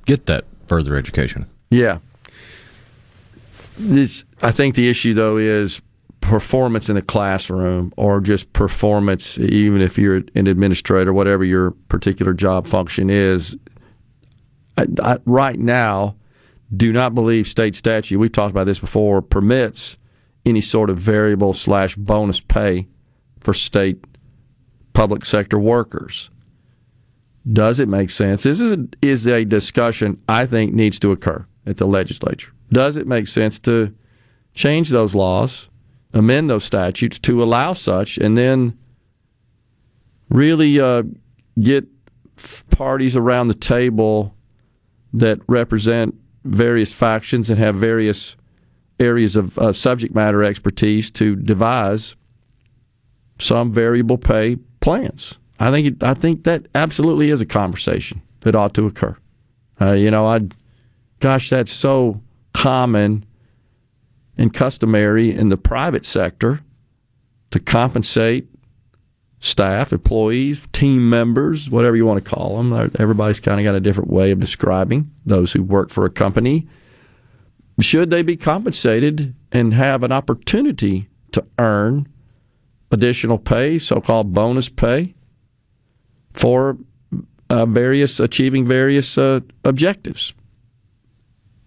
get 0.06 0.28
that 0.28 0.46
further 0.68 0.96
education. 0.96 1.48
Yeah. 1.72 1.98
This, 3.80 4.24
I 4.44 4.52
think 4.52 4.76
the 4.76 4.88
issue 4.88 5.16
though 5.16 5.38
is 5.38 5.82
performance 6.22 6.90
in 6.90 6.96
the 6.96 7.02
classroom 7.02 7.92
or 7.98 8.22
just 8.22 8.54
performance, 8.54 9.40
even 9.40 9.82
if 9.82 9.98
you're 9.98 10.24
an 10.36 10.48
administrator, 10.48 11.12
whatever 11.12 11.44
your 11.44 11.72
particular 11.90 12.34
job 12.34 12.68
function 12.68 13.10
is, 13.10 13.58
Right 15.26 15.60
now, 15.60 16.16
do 16.76 16.92
not 16.92 17.16
believe 17.16 17.48
state 17.48 17.76
statute, 17.76 18.18
we've 18.18 18.32
talked 18.32 18.52
about 18.52 18.66
this 18.66 18.80
before, 18.80 19.22
permits 19.22 19.98
any 20.46 20.62
sort 20.62 20.90
of 20.90 20.98
variable 20.98 21.54
slash 21.54 21.96
bonus 21.96 22.40
pay 22.40 22.88
for 23.40 23.54
state 23.54 24.04
public 24.94 25.26
sector 25.26 25.60
workers. 25.60 26.30
Does 27.52 27.80
it 27.80 27.88
make 27.88 28.10
sense? 28.10 28.44
This 28.44 28.60
is 28.60 28.72
a, 28.72 28.88
is 29.02 29.28
a 29.28 29.46
discussion 29.46 30.22
I 30.28 30.46
think 30.46 30.74
needs 30.74 31.00
to 31.00 31.12
occur 31.12 31.46
at 31.66 31.78
the 31.78 31.86
legislature. 31.86 32.52
Does 32.72 32.98
it 32.98 33.08
make 33.08 33.28
sense 33.28 33.60
to 33.60 33.94
change 34.54 34.90
those 34.90 35.14
laws, 35.14 35.70
amend 36.14 36.50
those 36.50 36.64
statutes 36.64 37.20
to 37.20 37.44
allow 37.44 37.74
such, 37.74 38.18
and 38.18 38.38
then 38.38 38.78
really 40.30 40.80
uh, 40.80 41.04
get 41.60 41.86
parties 42.72 43.16
around 43.16 43.48
the 43.48 43.54
table 43.54 44.35
that 45.20 45.40
represent 45.48 46.16
various 46.44 46.94
factions 46.94 47.50
and 47.50 47.58
have 47.58 47.76
various 47.76 48.36
areas 49.00 49.36
of 49.36 49.78
subject 49.78 50.14
matter 50.16 50.44
expertise 50.44 51.10
to 51.12 51.36
devise 51.36 52.16
some 53.40 53.72
variable 53.72 54.18
pay 54.18 54.56
plans. 54.80 55.38
I 55.60 55.72
think 55.72 55.88
it, 55.88 56.04
I 56.04 56.14
think 56.14 56.44
that 56.44 56.68
absolutely 56.76 57.30
is 57.30 57.42
a 57.42 57.46
conversation 57.46 58.22
that 58.42 58.56
ought 58.56 58.74
to 58.76 58.86
occur. 58.86 59.18
Uh, 59.82 59.92
you 59.92 60.12
know, 60.12 60.28
I, 60.28 60.48
gosh, 61.20 61.50
that's 61.50 61.72
so 61.72 62.22
common 62.54 63.26
and 64.38 64.54
customary 64.54 65.36
in 65.36 65.50
the 65.50 65.58
private 65.58 66.06
sector 66.06 66.62
to 67.52 67.60
compensate 67.60 68.48
staff, 69.46 69.94
employees, 69.94 70.60
team 70.74 71.08
members, 71.08 71.70
whatever 71.70 71.96
you 71.96 72.06
want 72.06 72.24
to 72.24 72.30
call 72.30 72.58
them. 72.58 72.92
Everybody's 72.98 73.40
kind 73.40 73.60
of 73.60 73.64
got 73.64 73.76
a 73.76 73.80
different 73.80 74.10
way 74.10 74.32
of 74.32 74.40
describing 74.40 75.12
those 75.26 75.52
who 75.52 75.62
work 75.62 75.92
for 75.92 76.04
a 76.06 76.10
company. 76.10 76.68
Should 77.80 78.10
they 78.10 78.24
be 78.24 78.38
compensated 78.38 79.36
and 79.52 79.74
have 79.74 80.02
an 80.02 80.12
opportunity 80.12 81.10
to 81.34 81.46
earn 81.60 82.08
additional 82.90 83.38
pay, 83.38 83.78
so 83.78 84.02
called 84.02 84.34
bonus 84.34 84.68
pay, 84.68 85.14
for 86.34 86.78
uh, 87.52 87.68
various 87.68 88.20
achieving 88.20 88.66
various 88.66 89.16
uh, 89.16 89.42
objectives? 89.64 90.34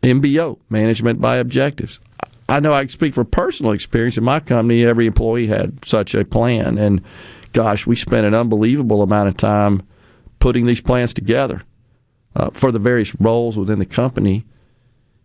MBO, 0.03 0.59
management 0.69 1.21
by 1.21 1.37
objectives. 1.37 2.01
I 2.49 2.59
know 2.59 2.73
I 2.73 2.87
speak 2.87 3.15
for 3.15 3.25
personal 3.25 3.73
experience 3.73 4.17
in 4.17 4.25
my 4.25 4.41
company. 4.41 4.85
Every 4.85 5.07
employee 5.07 5.47
had 5.47 5.85
such 5.85 6.15
a 6.15 6.25
plan, 6.25 6.79
and 6.79 7.03
gosh, 7.59 7.89
we 7.89 7.97
spent 7.97 8.25
an 8.25 8.35
unbelievable 8.35 9.03
amount 9.03 9.29
of 9.29 9.37
time 9.37 9.83
putting 10.39 10.65
these 10.65 10.81
plans 10.81 11.13
together 11.13 11.61
uh, 12.37 12.51
for 12.53 12.71
the 12.71 12.79
various 12.79 13.13
roles 13.17 13.59
within 13.59 13.81
the 13.81 13.85
company 13.85 14.47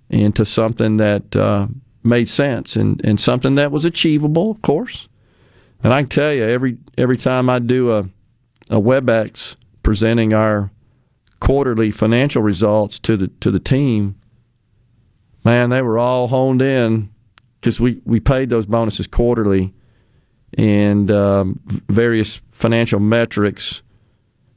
into 0.10 0.44
something 0.44 0.98
that 0.98 1.36
uh, 1.36 1.68
made 2.02 2.28
sense 2.28 2.76
and, 2.76 3.00
and 3.06 3.22
something 3.22 3.54
that 3.54 3.72
was 3.72 3.86
achievable, 3.86 4.50
of 4.50 4.60
course. 4.64 5.08
And 5.84 5.94
I 5.94 6.02
can 6.02 6.10
tell 6.10 6.34
you, 6.34 6.44
every 6.44 6.80
every 6.98 7.18
time 7.18 7.52
I 7.52 7.60
do 7.60 7.92
a, 7.92 8.00
a 8.72 8.82
WebEx 8.82 9.56
presenting 9.84 10.34
our 10.34 10.72
quarterly 11.40 11.92
financial 11.92 12.42
results 12.42 12.98
to 13.02 13.16
the 13.16 13.28
to 13.42 13.52
the 13.52 13.60
team, 13.60 14.16
man, 15.46 15.70
they 15.70 15.84
were 15.84 16.00
all 16.00 16.30
honed 16.30 16.64
in 16.64 17.12
because 17.62 17.80
we, 17.80 18.02
we 18.06 18.20
paid 18.20 18.50
those 18.50 18.66
bonuses 18.66 19.06
quarterly 19.06 19.72
and 20.58 21.10
um, 21.12 21.60
various 21.90 22.42
financial 22.52 23.00
metrics 23.00 23.82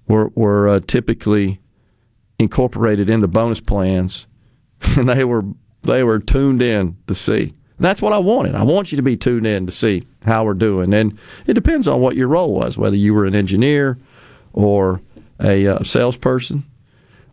were 0.08 0.28
were 0.34 0.68
uh, 0.68 0.80
typically 0.86 1.60
incorporated 2.38 3.08
into 3.08 3.26
bonus 3.26 3.60
plans, 3.60 4.26
and 4.96 5.08
they 5.08 5.24
were 5.24 5.44
they 5.82 6.02
were 6.02 6.18
tuned 6.18 6.62
in 6.62 6.96
to 7.06 7.14
see. 7.14 7.54
And 7.78 7.84
that's 7.84 8.00
what 8.00 8.14
I 8.14 8.18
wanted. 8.18 8.54
I 8.54 8.62
want 8.62 8.90
you 8.90 8.96
to 8.96 9.02
be 9.02 9.16
tuned 9.16 9.46
in 9.46 9.66
to 9.66 9.72
see 9.72 10.06
how 10.24 10.44
we're 10.44 10.54
doing, 10.54 10.94
and 10.94 11.18
it 11.46 11.54
depends 11.54 11.86
on 11.86 12.00
what 12.00 12.16
your 12.16 12.28
role 12.28 12.52
was, 12.54 12.78
whether 12.78 12.96
you 12.96 13.14
were 13.14 13.26
an 13.26 13.34
engineer 13.34 13.98
or 14.52 15.00
a 15.40 15.66
uh, 15.66 15.82
salesperson 15.82 16.64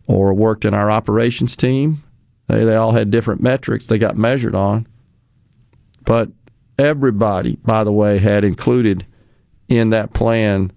or 0.06 0.34
worked 0.34 0.66
in 0.66 0.74
our 0.74 0.90
operations 0.90 1.56
team. 1.56 2.02
They, 2.48 2.64
they 2.64 2.76
all 2.76 2.92
had 2.92 3.10
different 3.10 3.40
metrics 3.40 3.86
they 3.86 3.96
got 3.96 4.18
measured 4.18 4.54
on, 4.54 4.86
but 6.04 6.28
everybody, 6.78 7.56
by 7.56 7.84
the 7.84 7.92
way, 7.92 8.18
had 8.18 8.44
included 8.44 9.06
in 9.68 9.90
that 9.90 10.12
plan 10.12 10.72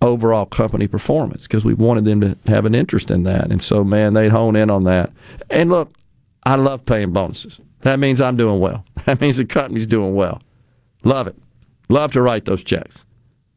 overall 0.00 0.46
company 0.46 0.88
performance 0.88 1.42
because 1.42 1.64
we 1.64 1.74
wanted 1.74 2.04
them 2.04 2.20
to 2.20 2.36
have 2.46 2.64
an 2.64 2.74
interest 2.74 3.10
in 3.10 3.22
that. 3.22 3.50
And 3.50 3.62
so, 3.62 3.84
man, 3.84 4.14
they'd 4.14 4.30
hone 4.30 4.56
in 4.56 4.70
on 4.70 4.84
that. 4.84 5.12
And 5.48 5.70
look, 5.70 5.92
I 6.44 6.56
love 6.56 6.84
paying 6.84 7.12
bonuses. 7.12 7.60
That 7.80 7.98
means 7.98 8.20
I'm 8.20 8.36
doing 8.36 8.60
well. 8.60 8.84
That 9.04 9.20
means 9.20 9.36
the 9.36 9.44
company's 9.44 9.88
doing 9.88 10.14
well. 10.14 10.40
Love 11.02 11.26
it. 11.26 11.34
Love 11.88 12.12
to 12.12 12.22
write 12.22 12.44
those 12.44 12.62
checks. 12.62 13.04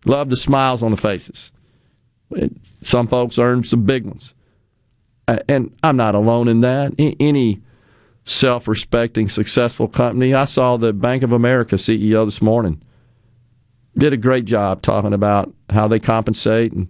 Love 0.05 0.31
the 0.31 0.37
smiles 0.37 0.81
on 0.81 0.89
the 0.89 0.97
faces. 0.97 1.51
Some 2.81 3.05
folks 3.05 3.37
earn 3.37 3.63
some 3.63 3.83
big 3.83 4.05
ones. 4.05 4.33
And 5.27 5.71
I'm 5.83 5.97
not 5.97 6.15
alone 6.15 6.47
in 6.47 6.61
that. 6.61 6.93
Any 6.97 7.61
self 8.25 8.67
respecting, 8.67 9.29
successful 9.29 9.87
company, 9.87 10.33
I 10.33 10.45
saw 10.45 10.77
the 10.77 10.91
Bank 10.91 11.23
of 11.23 11.31
America 11.31 11.75
CEO 11.75 12.25
this 12.25 12.41
morning, 12.41 12.81
did 13.97 14.11
a 14.11 14.17
great 14.17 14.45
job 14.45 14.81
talking 14.81 15.13
about 15.13 15.53
how 15.69 15.87
they 15.87 15.99
compensate 15.99 16.73
and 16.73 16.89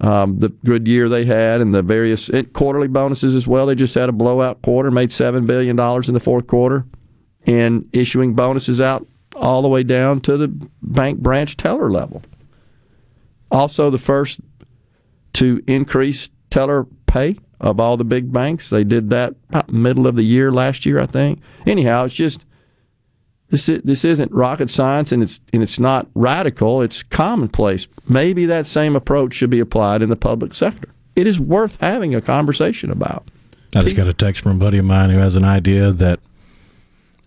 um, 0.00 0.38
the 0.38 0.48
good 0.48 0.86
year 0.86 1.08
they 1.08 1.24
had 1.24 1.60
and 1.60 1.74
the 1.74 1.82
various 1.82 2.30
quarterly 2.52 2.88
bonuses 2.88 3.34
as 3.34 3.46
well. 3.46 3.66
They 3.66 3.74
just 3.74 3.94
had 3.94 4.08
a 4.08 4.12
blowout 4.12 4.62
quarter, 4.62 4.90
made 4.90 5.10
$7 5.10 5.46
billion 5.46 5.78
in 5.78 6.14
the 6.14 6.20
fourth 6.20 6.46
quarter, 6.46 6.86
and 7.46 7.88
issuing 7.92 8.34
bonuses 8.34 8.80
out 8.80 9.06
all 9.36 9.62
the 9.62 9.68
way 9.68 9.82
down 9.82 10.20
to 10.20 10.36
the 10.36 10.48
bank 10.82 11.20
branch 11.20 11.56
teller 11.56 11.90
level. 11.90 12.22
Also, 13.50 13.90
the 13.90 13.98
first 13.98 14.40
to 15.34 15.62
increase 15.66 16.30
teller 16.50 16.86
pay 17.06 17.36
of 17.60 17.78
all 17.78 17.96
the 17.96 18.04
big 18.04 18.32
banks. 18.32 18.70
They 18.70 18.84
did 18.84 19.10
that 19.10 19.34
middle 19.68 20.06
of 20.06 20.16
the 20.16 20.22
year 20.22 20.50
last 20.50 20.86
year, 20.86 21.00
I 21.00 21.06
think. 21.06 21.40
Anyhow, 21.66 22.04
it's 22.04 22.14
just 22.14 22.44
this 23.50 23.68
is, 23.68 23.82
this 23.82 24.04
isn't 24.04 24.32
rocket 24.32 24.70
science, 24.70 25.12
and 25.12 25.22
it's 25.22 25.40
and 25.52 25.62
it's 25.62 25.78
not 25.78 26.06
radical. 26.14 26.82
It's 26.82 27.02
commonplace. 27.02 27.86
Maybe 28.08 28.46
that 28.46 28.66
same 28.66 28.96
approach 28.96 29.34
should 29.34 29.50
be 29.50 29.60
applied 29.60 30.02
in 30.02 30.08
the 30.08 30.16
public 30.16 30.54
sector. 30.54 30.88
It 31.16 31.26
is 31.26 31.38
worth 31.40 31.76
having 31.80 32.14
a 32.14 32.20
conversation 32.20 32.90
about. 32.90 33.28
I 33.74 33.82
just 33.82 33.96
got 33.96 34.08
a 34.08 34.14
text 34.14 34.42
from 34.42 34.56
a 34.56 34.58
buddy 34.58 34.78
of 34.78 34.84
mine 34.84 35.10
who 35.10 35.18
has 35.18 35.36
an 35.36 35.44
idea 35.44 35.92
that 35.92 36.18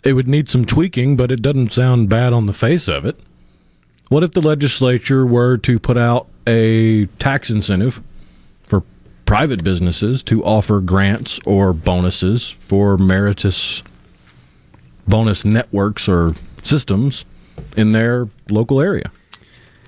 it 0.04 0.14
would 0.14 0.28
need 0.28 0.50
some 0.50 0.66
tweaking, 0.66 1.16
but 1.16 1.32
it 1.32 1.42
doesn't 1.42 1.72
sound 1.72 2.10
bad 2.10 2.34
on 2.34 2.48
the 2.48 2.54
face 2.54 2.88
of 2.88 3.06
it. 3.06 3.18
What 4.10 4.24
if 4.24 4.32
the 4.32 4.42
legislature 4.42 5.26
were 5.26 5.58
to 5.60 5.80
put 5.80 5.98
out 5.98 6.28
a 6.46 7.06
tax 7.20 7.50
incentive 7.50 8.02
private 9.26 9.64
businesses 9.64 10.24
to 10.24 10.44
offer 10.44 10.80
grants 10.80 11.40
or 11.46 11.74
bonuses 11.74 12.56
for 12.60 12.98
meritus 12.98 13.84
bonus 15.08 15.44
networks 15.44 16.08
or 16.08 16.36
systems 16.64 17.26
in 17.76 17.92
their 17.92 18.30
local 18.50 18.82
area. 18.82 19.12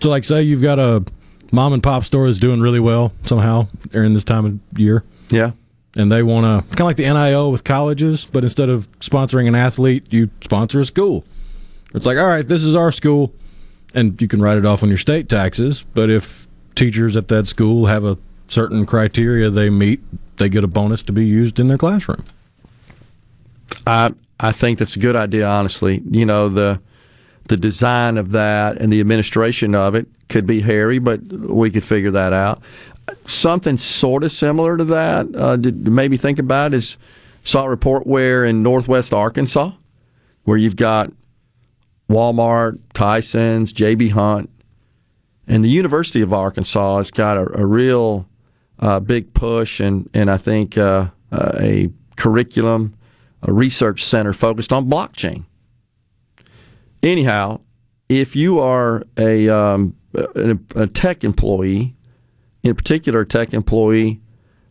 So, 0.01 0.09
like, 0.09 0.23
say 0.23 0.43
you've 0.43 0.61
got 0.61 0.79
a 0.79 1.03
mom 1.51 1.73
and 1.73 1.81
pop 1.81 2.03
store 2.03 2.27
that's 2.27 2.39
doing 2.39 2.59
really 2.59 2.79
well 2.79 3.13
somehow 3.23 3.67
during 3.91 4.13
this 4.13 4.23
time 4.23 4.45
of 4.45 4.79
year. 4.79 5.03
Yeah. 5.29 5.51
And 5.95 6.11
they 6.11 6.23
want 6.23 6.43
to, 6.43 6.67
kind 6.75 6.81
of 6.81 6.87
like 6.87 6.97
the 6.97 7.03
NIL 7.03 7.51
with 7.51 7.63
colleges, 7.63 8.27
but 8.31 8.43
instead 8.43 8.67
of 8.69 8.91
sponsoring 8.99 9.47
an 9.47 9.55
athlete, 9.55 10.05
you 10.09 10.29
sponsor 10.41 10.81
a 10.81 10.85
school. 10.85 11.23
It's 11.93 12.05
like, 12.05 12.17
all 12.17 12.27
right, 12.27 12.45
this 12.45 12.63
is 12.63 12.75
our 12.75 12.91
school, 12.91 13.33
and 13.93 14.21
you 14.21 14.27
can 14.27 14.41
write 14.41 14.57
it 14.57 14.65
off 14.65 14.83
on 14.83 14.89
your 14.89 14.97
state 14.97 15.29
taxes. 15.29 15.85
But 15.93 16.09
if 16.09 16.47
teachers 16.75 17.15
at 17.15 17.29
that 17.29 17.47
school 17.47 17.85
have 17.85 18.03
a 18.03 18.17
certain 18.47 18.85
criteria 18.85 19.49
they 19.49 19.69
meet, 19.69 20.01
they 20.37 20.49
get 20.49 20.63
a 20.63 20.67
bonus 20.67 21.01
to 21.03 21.11
be 21.11 21.25
used 21.25 21.59
in 21.59 21.67
their 21.67 21.77
classroom. 21.77 22.23
I 23.87 24.13
I 24.39 24.51
think 24.51 24.79
that's 24.79 24.95
a 24.95 24.99
good 24.99 25.15
idea. 25.15 25.47
Honestly, 25.47 26.01
you 26.09 26.25
know 26.25 26.49
the 26.49 26.79
the 27.47 27.57
design 27.57 28.17
of 28.17 28.31
that 28.31 28.77
and 28.77 28.91
the 28.91 28.99
administration 28.99 29.75
of 29.75 29.95
it 29.95 30.07
could 30.29 30.45
be 30.45 30.61
hairy, 30.61 30.99
but 30.99 31.21
we 31.23 31.69
could 31.69 31.85
figure 31.85 32.11
that 32.11 32.33
out. 32.33 32.61
Something 33.25 33.77
sort 33.77 34.23
of 34.23 34.31
similar 34.31 34.77
to 34.77 34.83
that, 34.85 35.27
uh, 35.35 35.55
did 35.57 35.87
maybe 35.87 36.17
think 36.17 36.39
about 36.39 36.73
is 36.73 36.97
saw 37.43 37.65
a 37.65 37.69
report 37.69 38.07
where 38.07 38.43
in 38.43 38.63
Northwest 38.63 39.13
Arkansas, 39.13 39.71
where 40.45 40.57
you've 40.57 40.75
got 40.75 41.11
Walmart, 42.09 42.79
Tyson's, 42.93 43.71
JB 43.71 44.11
Hunt, 44.11 44.49
and 45.47 45.63
the 45.63 45.69
University 45.69 46.21
of 46.21 46.33
Arkansas 46.33 46.97
has 46.97 47.11
got 47.11 47.37
a, 47.37 47.59
a 47.59 47.65
real 47.65 48.27
uh, 48.79 48.99
big 48.99 49.33
push 49.33 49.79
and 49.79 50.09
and 50.13 50.29
I 50.29 50.37
think 50.37 50.77
uh, 50.77 51.09
uh 51.31 51.51
a 51.59 51.89
curriculum 52.15 52.95
a 53.45 53.53
research 53.53 54.03
center 54.03 54.33
focused 54.33 54.73
on 54.73 54.89
blockchain. 54.89 55.45
Anyhow, 57.03 57.61
if 58.09 58.35
you 58.35 58.59
are 58.59 59.03
a, 59.17 59.49
um, 59.49 59.95
a, 60.13 60.87
tech 60.87 61.23
employee, 61.23 61.95
in 62.63 62.75
particular, 62.75 63.21
a 63.21 63.25
tech 63.25 63.53
employee 63.53 64.21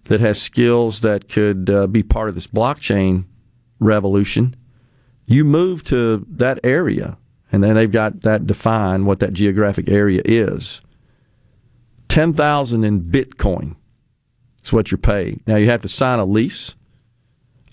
that 0.04 0.20
has 0.20 0.42
skills 0.42 1.00
that 1.02 1.28
could 1.28 1.70
uh, 1.70 1.86
be 1.86 2.02
part 2.02 2.28
of 2.28 2.34
this 2.34 2.48
blockchain 2.48 3.24
revolution, 3.78 4.56
you 5.26 5.44
move 5.44 5.84
to 5.84 6.26
that 6.28 6.58
area, 6.64 7.16
and 7.52 7.62
then 7.62 7.76
they've 7.76 7.92
got 7.92 8.22
that 8.22 8.46
defined 8.46 9.06
what 9.06 9.20
that 9.20 9.32
geographic 9.32 9.88
area 9.88 10.20
is. 10.24 10.80
Ten 12.08 12.32
thousand 12.32 12.84
in 12.84 13.00
Bitcoin 13.02 13.76
is 14.64 14.72
what 14.72 14.90
you're 14.90 14.98
paid. 14.98 15.40
Now 15.46 15.56
you 15.56 15.70
have 15.70 15.82
to 15.82 15.88
sign 15.88 16.18
a 16.18 16.24
lease, 16.24 16.74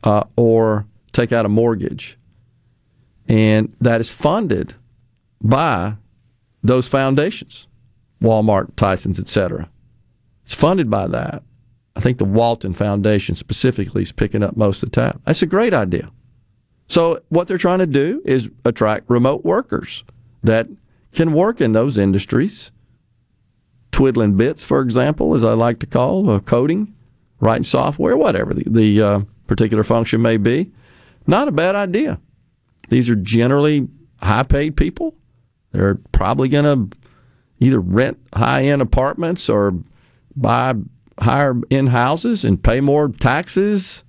uh, 0.03 0.23
or 0.35 0.85
take 1.11 1.31
out 1.31 1.45
a 1.45 1.49
mortgage. 1.49 2.17
And 3.27 3.73
that 3.81 4.01
is 4.01 4.09
funded 4.09 4.73
by 5.41 5.95
those 6.63 6.87
foundations, 6.87 7.67
Walmart, 8.21 8.75
Tyson's, 8.75 9.19
etc. 9.19 9.69
It's 10.43 10.53
funded 10.53 10.89
by 10.89 11.07
that. 11.07 11.43
I 11.95 11.99
think 11.99 12.17
the 12.17 12.25
Walton 12.25 12.73
Foundation 12.73 13.35
specifically 13.35 14.01
is 14.01 14.11
picking 14.11 14.43
up 14.43 14.55
most 14.55 14.81
of 14.83 14.91
the 14.91 14.95
tab. 14.95 15.21
That's 15.25 15.41
a 15.41 15.47
great 15.47 15.73
idea. 15.73 16.11
So 16.87 17.21
what 17.29 17.47
they're 17.47 17.57
trying 17.57 17.79
to 17.79 17.87
do 17.87 18.21
is 18.25 18.49
attract 18.65 19.09
remote 19.09 19.45
workers 19.45 20.03
that 20.43 20.67
can 21.13 21.33
work 21.33 21.61
in 21.61 21.71
those 21.71 21.97
industries. 21.97 22.71
Twiddling 23.91 24.37
bits, 24.37 24.63
for 24.63 24.81
example, 24.81 25.35
as 25.35 25.43
I 25.43 25.53
like 25.53 25.79
to 25.79 25.85
call 25.85 26.29
uh, 26.29 26.39
coding, 26.39 26.93
writing 27.39 27.63
software, 27.63 28.15
whatever 28.15 28.53
the, 28.53 28.63
the 28.67 29.01
uh, 29.01 29.19
particular 29.47 29.83
function 29.83 30.21
may 30.21 30.37
be. 30.37 30.71
Not 31.27 31.47
a 31.47 31.51
bad 31.51 31.75
idea. 31.75 32.19
These 32.89 33.09
are 33.09 33.15
generally 33.15 33.87
high 34.21 34.43
paid 34.43 34.77
people. 34.77 35.15
They're 35.71 35.99
probably 36.11 36.49
going 36.49 36.89
to 36.89 36.97
either 37.59 37.79
rent 37.79 38.19
high 38.33 38.63
end 38.63 38.81
apartments 38.81 39.49
or 39.49 39.73
buy 40.35 40.73
higher 41.19 41.55
end 41.69 41.89
houses 41.89 42.43
and 42.43 42.61
pay 42.61 42.81
more 42.81 43.09
taxes, 43.09 44.03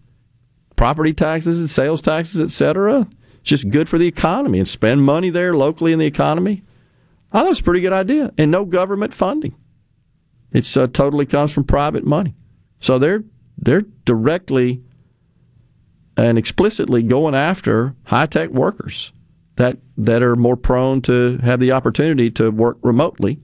property 0.76 1.12
taxes 1.12 1.58
and 1.58 1.70
sales 1.70 2.02
taxes, 2.02 2.40
etc. 2.40 3.06
It's 3.40 3.48
just 3.48 3.70
good 3.70 3.88
for 3.88 3.98
the 3.98 4.06
economy 4.06 4.58
and 4.58 4.68
spend 4.68 5.02
money 5.02 5.30
there 5.30 5.54
locally 5.54 5.92
in 5.92 5.98
the 5.98 6.06
economy. 6.06 6.62
I 7.32 7.38
thought 7.38 7.46
it 7.46 7.50
was 7.50 7.60
a 7.60 7.64
pretty 7.64 7.80
good 7.80 7.92
idea. 7.92 8.32
And 8.38 8.50
no 8.50 8.64
government 8.64 9.14
funding. 9.14 9.54
It's 10.52 10.76
uh, 10.76 10.86
totally 10.86 11.26
comes 11.26 11.52
from 11.52 11.64
private 11.64 12.04
money. 12.04 12.34
So 12.80 12.98
they're 12.98 13.24
they're 13.58 13.84
directly 14.04 14.82
and 16.16 16.38
explicitly 16.38 17.02
going 17.02 17.34
after 17.34 17.94
high 18.04 18.26
tech 18.26 18.50
workers 18.50 19.12
that 19.56 19.78
that 19.96 20.22
are 20.22 20.36
more 20.36 20.56
prone 20.56 21.00
to 21.02 21.38
have 21.38 21.60
the 21.60 21.72
opportunity 21.72 22.30
to 22.32 22.50
work 22.50 22.78
remotely, 22.82 23.40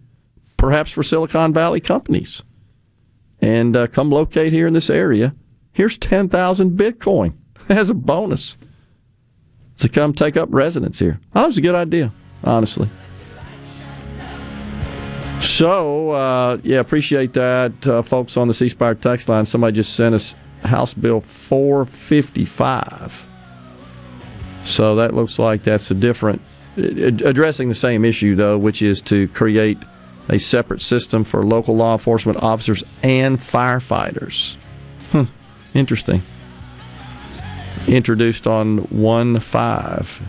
perhaps 0.56 0.90
for 0.90 1.02
Silicon 1.02 1.52
Valley 1.52 1.80
companies, 1.80 2.42
and 3.40 3.76
uh, 3.76 3.86
come 3.86 4.10
locate 4.10 4.52
here 4.52 4.66
in 4.66 4.74
this 4.74 4.90
area. 4.90 5.34
Here's 5.72 5.98
ten 5.98 6.28
thousand 6.28 6.78
Bitcoin 6.78 7.34
as 7.68 7.90
a 7.90 7.94
bonus 7.94 8.56
to 9.78 9.88
come 9.88 10.12
take 10.12 10.36
up 10.36 10.48
residence 10.50 10.98
here. 10.98 11.20
That 11.34 11.46
was 11.46 11.58
a 11.58 11.62
good 11.62 11.74
idea, 11.74 12.12
honestly. 12.42 12.90
So, 15.40 16.10
uh, 16.10 16.58
yeah, 16.62 16.80
appreciate 16.80 17.32
that, 17.34 17.86
uh, 17.86 18.02
folks 18.02 18.36
on 18.36 18.48
the 18.48 18.54
C 18.54 18.68
Spire 18.68 18.94
text 18.94 19.28
line. 19.28 19.46
Somebody 19.46 19.76
just 19.76 19.94
sent 19.94 20.14
us 20.14 20.34
House 20.64 20.94
Bill 20.94 21.20
455. 21.20 23.26
So 24.64 24.96
that 24.96 25.14
looks 25.14 25.38
like 25.38 25.62
that's 25.62 25.90
a 25.90 25.94
different, 25.94 26.42
addressing 26.76 27.68
the 27.68 27.74
same 27.74 28.04
issue, 28.04 28.36
though, 28.36 28.58
which 28.58 28.82
is 28.82 29.00
to 29.02 29.28
create 29.28 29.78
a 30.28 30.38
separate 30.38 30.82
system 30.82 31.24
for 31.24 31.44
local 31.44 31.76
law 31.76 31.92
enforcement 31.92 32.42
officers 32.42 32.84
and 33.02 33.38
firefighters. 33.38 34.56
Hmm, 35.12 35.24
interesting. 35.74 36.22
Introduced 37.86 38.46
on 38.46 38.78
1 38.90 39.40
5 39.40 40.22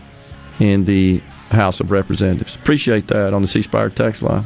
in 0.60 0.86
the 0.86 1.22
House 1.50 1.80
of 1.80 1.92
Representatives. 1.92 2.56
Appreciate 2.56 3.08
that 3.08 3.34
on 3.34 3.42
the 3.42 3.48
C 3.48 3.62
Spire 3.62 3.90
text 3.90 4.22
line. 4.22 4.46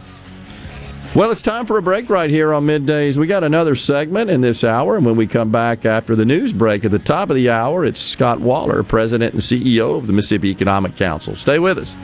Well, 1.15 1.29
it's 1.29 1.43
time 1.43 1.67
for 1.67 1.77
a 1.77 1.81
break 1.83 2.09
right 2.09 2.27
here 2.27 2.55
on 2.55 2.65
middays. 2.65 3.17
We 3.17 3.27
got 3.27 3.43
another 3.43 3.75
segment 3.75 4.31
in 4.31 4.41
this 4.41 4.63
hour, 4.63 4.95
and 4.95 5.05
when 5.05 5.15
we 5.15 5.27
come 5.27 5.51
back 5.51 5.85
after 5.85 6.15
the 6.15 6.25
news 6.25 6.51
break 6.53 6.83
at 6.85 6.89
the 6.89 6.97
top 6.97 7.29
of 7.29 7.35
the 7.35 7.51
hour, 7.51 7.85
it's 7.85 7.99
Scott 7.99 8.39
Waller, 8.39 8.81
President 8.81 9.33
and 9.33 9.43
CEO 9.43 9.95
of 9.95 10.07
the 10.07 10.13
Mississippi 10.13 10.49
Economic 10.49 10.95
Council. 10.95 11.35
Stay 11.35 11.59
with 11.59 11.77
us. 11.77 11.95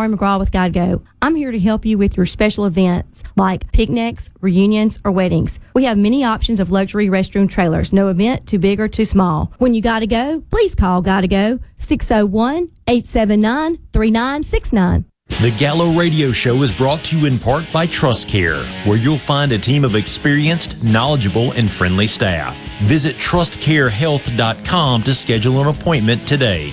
Lauren 0.00 0.16
McGraw 0.16 0.38
with 0.38 0.50
Gotta 0.50 0.72
Go. 0.72 1.02
I'm 1.20 1.34
here 1.34 1.52
to 1.52 1.58
help 1.58 1.84
you 1.84 1.98
with 1.98 2.16
your 2.16 2.24
special 2.24 2.64
events 2.64 3.22
like 3.36 3.70
picnics, 3.70 4.32
reunions, 4.40 4.98
or 5.04 5.12
weddings. 5.12 5.60
We 5.74 5.84
have 5.84 5.98
many 5.98 6.24
options 6.24 6.58
of 6.58 6.70
luxury 6.70 7.08
restroom 7.08 7.50
trailers. 7.50 7.92
No 7.92 8.08
event 8.08 8.46
too 8.46 8.58
big 8.58 8.80
or 8.80 8.88
too 8.88 9.04
small. 9.04 9.52
When 9.58 9.74
you 9.74 9.82
gotta 9.82 10.06
go, 10.06 10.42
please 10.50 10.74
call 10.74 11.02
Gotta 11.02 11.28
Go 11.28 11.58
601 11.76 12.68
879 12.88 13.76
3969. 13.92 15.04
The 15.42 15.54
Gallo 15.58 15.92
Radio 15.92 16.32
Show 16.32 16.62
is 16.62 16.72
brought 16.72 17.04
to 17.04 17.18
you 17.18 17.26
in 17.26 17.38
part 17.38 17.70
by 17.70 17.84
Trust 17.84 18.26
Care, 18.26 18.64
where 18.84 18.96
you'll 18.96 19.18
find 19.18 19.52
a 19.52 19.58
team 19.58 19.84
of 19.84 19.96
experienced, 19.96 20.82
knowledgeable, 20.82 21.52
and 21.52 21.70
friendly 21.70 22.06
staff. 22.06 22.56
Visit 22.84 23.16
trustcarehealth.com 23.16 25.02
to 25.02 25.14
schedule 25.14 25.60
an 25.60 25.68
appointment 25.68 26.26
today. 26.26 26.72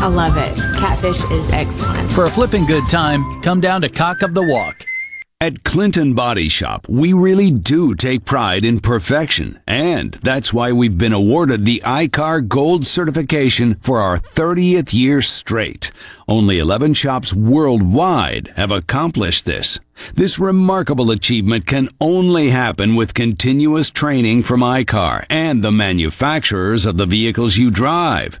I 0.00 0.06
love 0.06 0.36
it. 0.36 0.56
Catfish 0.78 1.24
is 1.32 1.50
excellent. 1.50 2.10
For 2.12 2.26
a 2.26 2.30
flipping 2.30 2.66
good 2.66 2.88
time, 2.88 3.42
come 3.42 3.60
down 3.60 3.80
to 3.82 3.88
Cock 3.88 4.22
of 4.22 4.32
the 4.32 4.46
Walk. 4.46 4.86
At 5.40 5.64
Clinton 5.64 6.14
Body 6.14 6.48
Shop, 6.48 6.86
we 6.88 7.12
really 7.12 7.50
do 7.50 7.94
take 7.96 8.24
pride 8.24 8.64
in 8.64 8.78
perfection, 8.80 9.60
and 9.66 10.12
that's 10.22 10.52
why 10.52 10.72
we've 10.72 10.98
been 10.98 11.12
awarded 11.12 11.64
the 11.64 11.80
ICAR 11.84 12.46
Gold 12.46 12.86
certification 12.86 13.74
for 13.76 14.00
our 14.00 14.18
30th 14.18 14.92
year 14.92 15.20
straight. 15.20 15.90
Only 16.28 16.58
11 16.58 16.94
shops 16.94 17.32
worldwide 17.32 18.52
have 18.56 18.70
accomplished 18.70 19.46
this. 19.46 19.78
This 20.14 20.38
remarkable 20.38 21.10
achievement 21.10 21.66
can 21.66 21.88
only 22.00 22.50
happen 22.50 22.94
with 22.94 23.14
continuous 23.14 23.90
training 23.90 24.42
from 24.42 24.60
ICAR 24.60 25.24
and 25.28 25.62
the 25.62 25.72
manufacturers 25.72 26.84
of 26.84 26.96
the 26.98 27.06
vehicles 27.06 27.56
you 27.56 27.70
drive. 27.70 28.40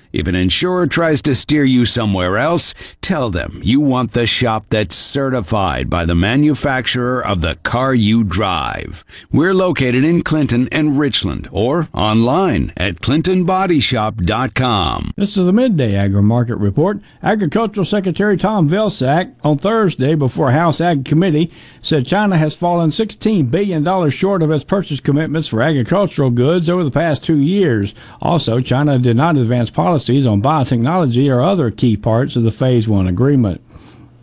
If 0.13 0.27
an 0.27 0.35
insurer 0.35 0.87
tries 0.87 1.21
to 1.23 1.35
steer 1.35 1.63
you 1.63 1.85
somewhere 1.85 2.37
else, 2.37 2.73
tell 3.01 3.29
them 3.29 3.61
you 3.63 3.79
want 3.79 4.11
the 4.11 4.27
shop 4.27 4.65
that's 4.69 4.95
certified 4.95 5.89
by 5.89 6.05
the 6.05 6.15
manufacturer 6.15 7.25
of 7.25 7.41
the 7.41 7.55
car 7.63 7.95
you 7.95 8.23
drive. 8.23 9.05
We're 9.31 9.53
located 9.53 10.03
in 10.03 10.21
Clinton 10.21 10.67
and 10.71 10.99
Richland 10.99 11.47
or 11.51 11.87
online 11.93 12.73
at 12.75 12.95
clintonbodyshop.com. 12.95 15.11
This 15.15 15.37
is 15.37 15.45
the 15.45 15.53
Midday 15.53 15.95
Agri 15.95 16.21
Market 16.21 16.57
Report. 16.57 16.99
Agricultural 17.23 17.85
Secretary 17.85 18.37
Tom 18.37 18.67
Vilsack 18.67 19.33
on 19.43 19.57
Thursday 19.57 20.15
before 20.15 20.51
House 20.51 20.81
Ag 20.81 21.05
Committee 21.05 21.51
said 21.81 22.05
China 22.05 22.37
has 22.37 22.55
fallen 22.55 22.89
$16 22.89 23.49
billion 23.49 24.09
short 24.09 24.43
of 24.43 24.51
its 24.51 24.63
purchase 24.63 24.99
commitments 24.99 25.47
for 25.47 25.61
agricultural 25.61 26.29
goods 26.29 26.69
over 26.69 26.83
the 26.83 26.91
past 26.91 27.23
two 27.23 27.37
years. 27.37 27.95
Also, 28.21 28.59
China 28.59 28.99
did 28.99 29.15
not 29.15 29.37
advance 29.37 29.69
policies 30.01 30.25
on 30.25 30.41
biotechnology 30.41 31.31
or 31.31 31.41
other 31.41 31.69
key 31.69 31.95
parts 31.95 32.35
of 32.35 32.41
the 32.41 32.49
Phase 32.49 32.89
1 32.89 33.05
agreement. 33.05 33.61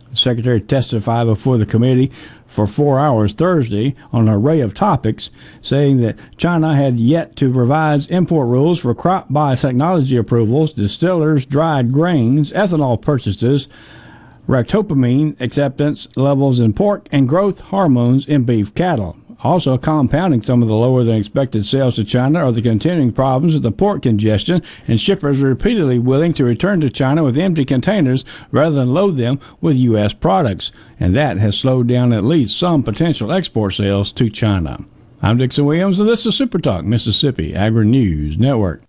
The 0.09 0.17
Secretary 0.17 0.59
testified 0.59 1.25
before 1.25 1.57
the 1.57 1.65
committee 1.65 2.11
for 2.45 2.67
four 2.67 2.99
hours 2.99 3.31
Thursday 3.31 3.95
on 4.11 4.27
an 4.27 4.33
array 4.33 4.59
of 4.59 4.73
topics, 4.73 5.31
saying 5.61 6.01
that 6.01 6.17
China 6.35 6.75
had 6.75 6.99
yet 6.99 7.37
to 7.37 7.49
revise 7.49 8.07
import 8.07 8.49
rules 8.49 8.79
for 8.79 8.93
crop 8.93 9.29
biotechnology 9.29 10.19
approvals, 10.19 10.73
distillers, 10.73 11.45
dried 11.45 11.93
grains, 11.93 12.51
ethanol 12.51 13.01
purchases, 13.01 13.69
ractopamine 14.49 15.39
acceptance 15.39 16.09
levels 16.17 16.59
in 16.59 16.73
pork, 16.73 17.07
and 17.09 17.29
growth 17.29 17.61
hormones 17.61 18.27
in 18.27 18.43
beef 18.43 18.75
cattle. 18.75 19.15
Also, 19.41 19.77
compounding 19.77 20.41
some 20.41 20.61
of 20.61 20.67
the 20.67 20.75
lower 20.75 21.03
than 21.03 21.15
expected 21.15 21.65
sales 21.65 21.95
to 21.95 22.03
China 22.03 22.39
are 22.39 22.51
the 22.51 22.61
continuing 22.61 23.11
problems 23.11 23.53
with 23.53 23.63
the 23.63 23.71
port 23.71 24.01
congestion, 24.03 24.61
and 24.87 24.99
shippers 24.99 25.39
repeatedly 25.39 25.97
willing 25.97 26.33
to 26.33 26.43
return 26.43 26.81
to 26.81 26.89
China 26.89 27.23
with 27.23 27.37
empty 27.37 27.63
containers 27.63 28.25
rather 28.51 28.75
than 28.75 28.93
load 28.93 29.15
them 29.15 29.39
with 29.61 29.77
U.S. 29.77 30.13
products. 30.13 30.73
And 30.99 31.15
that 31.15 31.37
has 31.37 31.57
slowed 31.57 31.87
down 31.87 32.11
at 32.11 32.25
least 32.25 32.59
some 32.59 32.83
potential 32.83 33.31
export 33.31 33.73
sales 33.73 34.11
to 34.13 34.29
China. 34.29 34.83
I'm 35.21 35.37
Dixon 35.37 35.65
Williams, 35.65 35.99
and 35.99 36.09
this 36.09 36.25
is 36.25 36.35
Super 36.35 36.59
Talk 36.59 36.83
Mississippi 36.83 37.55
Agri 37.55 37.85
News 37.85 38.37
Network. 38.37 38.88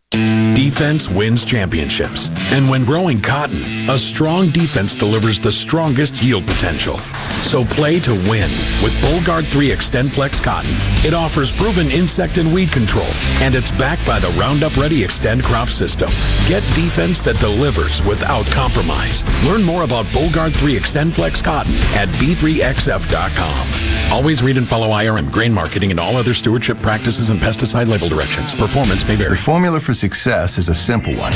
Defense 0.55 1.09
wins 1.09 1.45
championships. 1.45 2.31
And 2.51 2.69
when 2.69 2.85
growing 2.85 3.21
cotton, 3.21 3.89
a 3.89 3.97
strong 3.97 4.51
defense 4.51 4.93
delivers 4.93 5.39
the 5.39 5.53
strongest 5.53 6.21
yield 6.21 6.47
potential. 6.49 6.99
So 7.43 7.65
play 7.65 8.01
to 8.01 8.13
win 8.13 8.51
with 8.83 8.93
Bollgard 9.01 9.45
3 9.45 9.69
XtendFlex 9.71 10.43
cotton. 10.43 10.71
It 11.07 11.15
offers 11.15 11.53
proven 11.53 11.93
insect 11.93 12.39
and 12.39 12.53
weed 12.53 12.73
control, 12.73 13.07
and 13.41 13.55
it's 13.55 13.71
backed 13.71 14.05
by 14.05 14.19
the 14.19 14.29
Roundup 14.31 14.77
Ready 14.77 15.03
Xtend 15.03 15.45
crop 15.45 15.69
system. 15.69 16.11
Get 16.49 16.63
defense 16.75 17.21
that 17.21 17.39
delivers 17.39 18.05
without 18.05 18.45
compromise. 18.47 19.23
Learn 19.45 19.63
more 19.63 19.85
about 19.85 20.07
Bollgard 20.07 20.53
3 20.55 20.77
XtendFlex 20.79 21.43
cotton 21.43 21.73
at 21.95 22.09
b3xf.com. 22.19 24.13
Always 24.13 24.43
read 24.43 24.59
and 24.59 24.69
follow 24.69 24.89
IRM 24.89 25.31
grain 25.31 25.55
marketing 25.55 25.93
and 25.93 26.01
all 26.01 26.17
other 26.17 26.35
stewardship 26.35 26.83
practices 26.83 27.31
and 27.31 27.39
pesticide 27.41 27.87
label 27.87 28.09
directions. 28.09 28.55
Performance 28.57 29.07
may 29.07 29.15
vary. 29.15 29.31
The 29.31 29.37
formula 29.37 29.79
for 29.79 29.95
success 30.01 30.57
is 30.57 30.71
a 30.71 30.75
simple 30.75 31.15
one. 31.15 31.35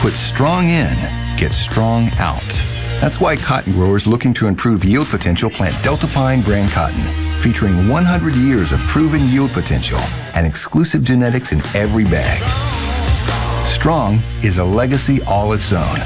Put 0.00 0.14
strong 0.14 0.68
in, 0.68 0.96
get 1.36 1.52
strong 1.52 2.10
out. 2.16 2.40
That's 3.02 3.20
why 3.20 3.36
cotton 3.36 3.74
growers 3.74 4.06
looking 4.06 4.32
to 4.34 4.46
improve 4.46 4.82
yield 4.82 5.08
potential 5.08 5.50
plant 5.50 5.74
Deltapine 5.84 6.42
brand 6.42 6.70
cotton, 6.70 7.02
featuring 7.42 7.88
100 7.88 8.34
years 8.34 8.72
of 8.72 8.80
proven 8.80 9.28
yield 9.28 9.50
potential 9.50 9.98
and 10.34 10.46
exclusive 10.46 11.04
genetics 11.04 11.52
in 11.52 11.60
every 11.76 12.04
bag. 12.04 12.40
Strong 13.66 14.22
is 14.42 14.56
a 14.56 14.64
legacy 14.64 15.20
all 15.24 15.52
its 15.52 15.70
own. 15.72 16.00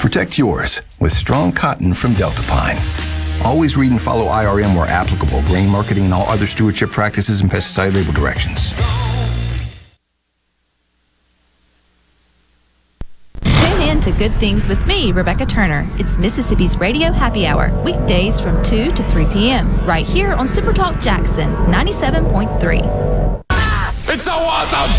Protect 0.00 0.36
yours 0.36 0.82
with 1.00 1.14
strong 1.14 1.50
cotton 1.50 1.94
from 1.94 2.14
Deltapine. 2.14 2.78
Always 3.42 3.74
read 3.74 3.90
and 3.90 4.02
follow 4.02 4.26
IRM 4.26 4.76
where 4.76 4.86
applicable, 4.86 5.40
grain 5.44 5.70
marketing 5.70 6.04
and 6.04 6.14
all 6.14 6.26
other 6.28 6.46
stewardship 6.46 6.90
practices 6.90 7.40
and 7.40 7.50
pesticide 7.50 7.94
label 7.94 8.12
directions. 8.12 8.74
Tune 13.90 13.96
in 13.96 14.02
to 14.02 14.12
Good 14.12 14.32
Things 14.34 14.68
with 14.68 14.86
me, 14.86 15.10
Rebecca 15.10 15.44
Turner. 15.44 15.90
It's 15.98 16.16
Mississippi's 16.16 16.78
Radio 16.78 17.10
Happy 17.10 17.44
Hour, 17.46 17.72
weekdays 17.82 18.40
from 18.40 18.62
2 18.62 18.92
to 18.92 19.02
3 19.02 19.26
p.m., 19.26 19.84
right 19.84 20.06
here 20.06 20.32
on 20.32 20.46
Supertalk 20.46 21.02
Jackson 21.02 21.50
97.3. 21.66 23.42
It's 24.08 24.22
so 24.22 24.32
awesome! 24.32 24.90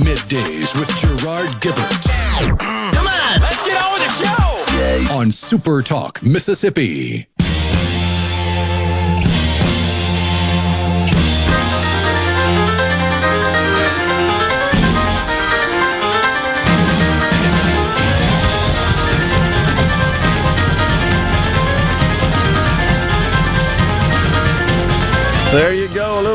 Middays 0.00 0.78
with 0.78 0.88
Gerard 0.96 1.50
Gibert. 1.60 2.06
Mm. 2.38 2.58
Come 2.94 3.06
on, 3.06 3.40
let's 3.40 3.62
get 3.66 3.84
on 3.84 3.92
with 3.92 4.02
the 4.02 4.10
show. 4.24 5.14
On 5.14 5.30
Super 5.30 5.82
Talk, 5.82 6.22
Mississippi. 6.22 7.26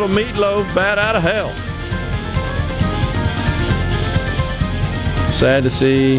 Little 0.03 0.17
Meat 0.17 0.35
Loaf 0.35 0.75
bat 0.75 0.99
out 0.99 1.15
of 1.15 1.23
hell. 1.23 1.47
Sad 5.31 5.63
to 5.63 5.71
see 5.71 6.17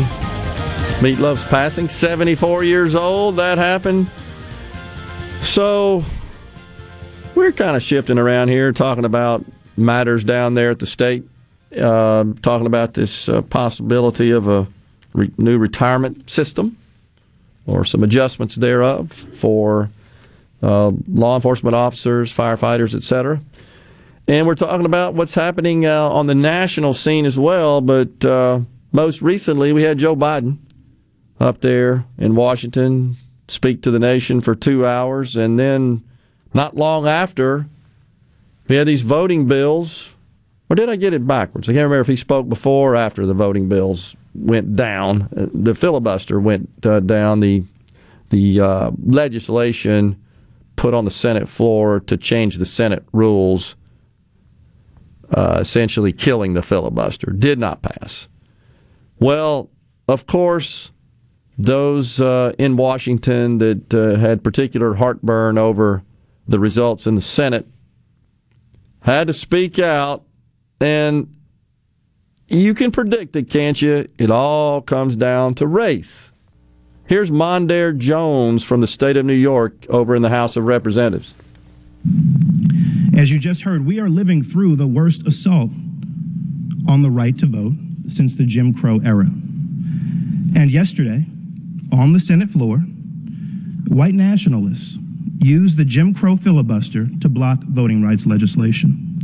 Meat 1.03 1.19
Loaf's 1.19 1.45
passing, 1.45 1.91
74 1.91 2.65
years 2.65 2.95
old. 2.95 3.37
That 3.37 3.59
happened. 3.59 4.09
So 5.43 6.03
we're 7.35 7.53
kind 7.53 7.77
of 7.77 7.83
shifting 7.83 8.19
around 8.19 8.49
here, 8.49 8.73
talking 8.73 9.05
about 9.05 9.45
matters 9.77 10.25
down 10.25 10.55
there 10.55 10.71
at 10.71 10.79
the 10.79 10.87
state, 10.87 11.29
uh, 11.77 12.25
talking 12.41 12.67
about 12.67 12.95
this 12.95 13.29
uh, 13.29 13.43
possibility 13.43 14.31
of 14.31 14.49
a 14.49 14.67
re- 15.13 15.31
new 15.37 15.59
retirement 15.59 16.31
system 16.31 16.79
or 17.67 17.85
some 17.85 18.03
adjustments 18.03 18.55
thereof 18.55 19.13
for 19.13 19.91
uh, 20.63 20.91
law 21.07 21.37
enforcement 21.37 21.77
officers, 21.77 22.33
firefighters, 22.33 22.95
etc. 22.95 23.43
And 24.27 24.47
we're 24.47 24.55
talking 24.55 24.87
about 24.87 25.15
what's 25.15 25.35
happening 25.35 25.85
uh, 25.85 26.09
on 26.09 26.27
the 26.27 26.35
national 26.35 26.95
scene 26.95 27.27
as 27.27 27.39
well. 27.39 27.81
But 27.81 28.25
uh, 28.25 28.61
most 28.93 29.21
recently, 29.21 29.73
we 29.73 29.83
had 29.83 29.99
Joe 29.99 30.17
Biden 30.17 30.59
up 31.41 31.61
there 31.61 32.05
in 32.19 32.35
Washington 32.35 33.17
speak 33.49 33.83
to 33.83 33.91
the 33.91 33.99
nation 33.99 34.41
for 34.41 34.55
two 34.55 34.87
hours. 34.87 35.37
And 35.37 35.59
then 35.59 36.03
not 36.55 36.77
long 36.77 37.07
after, 37.07 37.67
we 38.69 38.77
had 38.77 38.87
these 38.87 39.03
voting 39.03 39.47
bills. 39.47 40.11
Or 40.71 40.77
did 40.77 40.89
I 40.89 40.97
get 40.97 41.13
it 41.13 41.27
backwards? 41.27 41.69
I 41.69 41.73
can't 41.73 41.85
remember 41.85 42.01
if 42.01 42.07
he 42.07 42.17
spoke 42.17 42.49
before 42.49 42.95
or 42.95 42.97
after 42.97 43.27
the 43.27 43.35
voting 43.35 43.69
bills 43.69 44.17
went 44.35 44.75
down. 44.75 45.29
The 45.53 45.75
filibuster 45.75 46.41
went 46.41 46.71
uh, 46.87 47.01
down. 47.01 47.41
The 47.41 47.65
the 48.31 48.61
uh, 48.61 48.91
legislation 49.05 50.21
put 50.77 50.95
on 50.95 51.05
the 51.05 51.11
Senate 51.11 51.49
floor 51.49 52.01
to 52.01 52.17
change 52.17 52.57
the 52.57 52.67
Senate 52.67 53.05
rules, 53.13 53.77
uh, 55.35 55.59
essentially 55.61 56.13
killing 56.13 56.55
the 56.55 56.63
filibuster, 56.63 57.33
did 57.33 57.59
not 57.59 57.83
pass. 57.83 58.29
Well, 59.19 59.71
of 60.09 60.27
course, 60.27 60.91
those 61.59 62.21
uh, 62.21 62.53
in 62.59 62.77
Washington 62.77 63.59
that 63.59 63.93
uh, 63.95 64.17
had 64.19 64.45
particular 64.45 64.95
heartburn 64.95 65.59
over 65.59 66.03
the 66.47 66.59
results 66.59 67.07
in 67.07 67.15
the 67.15 67.23
Senate 67.23 67.67
had 69.01 69.27
to 69.27 69.33
speak 69.33 69.79
out, 69.79 70.25
and 70.81 71.35
you 72.49 72.75
can 72.75 72.91
predict 72.91 73.37
it, 73.37 73.51
can't 73.51 73.81
you? 73.81 74.09
It 74.19 74.31
all 74.31 74.81
comes 74.81 75.17
down 75.17 75.55
to 75.57 75.67
race. 75.67 76.31
Here's 77.07 77.31
Mondaire 77.31 77.97
Jones 77.97 78.65
from 78.65 78.81
the 78.81 78.87
state 78.87 79.17
of 79.17 79.27
New 79.27 79.35
York 79.35 79.87
over 79.89 80.15
in 80.15 80.23
the 80.23 80.31
House 80.31 80.57
of 80.57 80.65
Representatives. 80.65 81.35
As 83.17 83.31
you 83.31 83.39
just 83.39 83.63
heard, 83.63 83.87
we 83.87 84.01
are 84.01 84.09
living 84.09 84.43
through 84.43 84.75
the 84.75 84.89
worst 84.89 85.27
assault 85.27 85.71
on 86.89 87.03
the 87.03 87.11
right 87.11 87.37
to 87.39 87.47
vote 87.47 87.75
since 88.09 88.35
the 88.35 88.45
Jim 88.45 88.75
Crow 88.75 89.01
era. 89.05 89.27
And 90.57 90.71
yesterday, 90.71 91.25
on 91.93 92.13
the 92.13 92.19
Senate 92.19 92.51
floor, 92.51 92.79
white 93.89 94.15
nationalists 94.15 94.99
used 95.39 95.77
the 95.77 95.85
Jim 95.85 96.13
Crow 96.13 96.37
filibuster 96.37 97.07
to 97.21 97.29
block 97.29 97.63
voting 97.63 98.03
rights 98.03 98.27
legislation. 98.27 99.19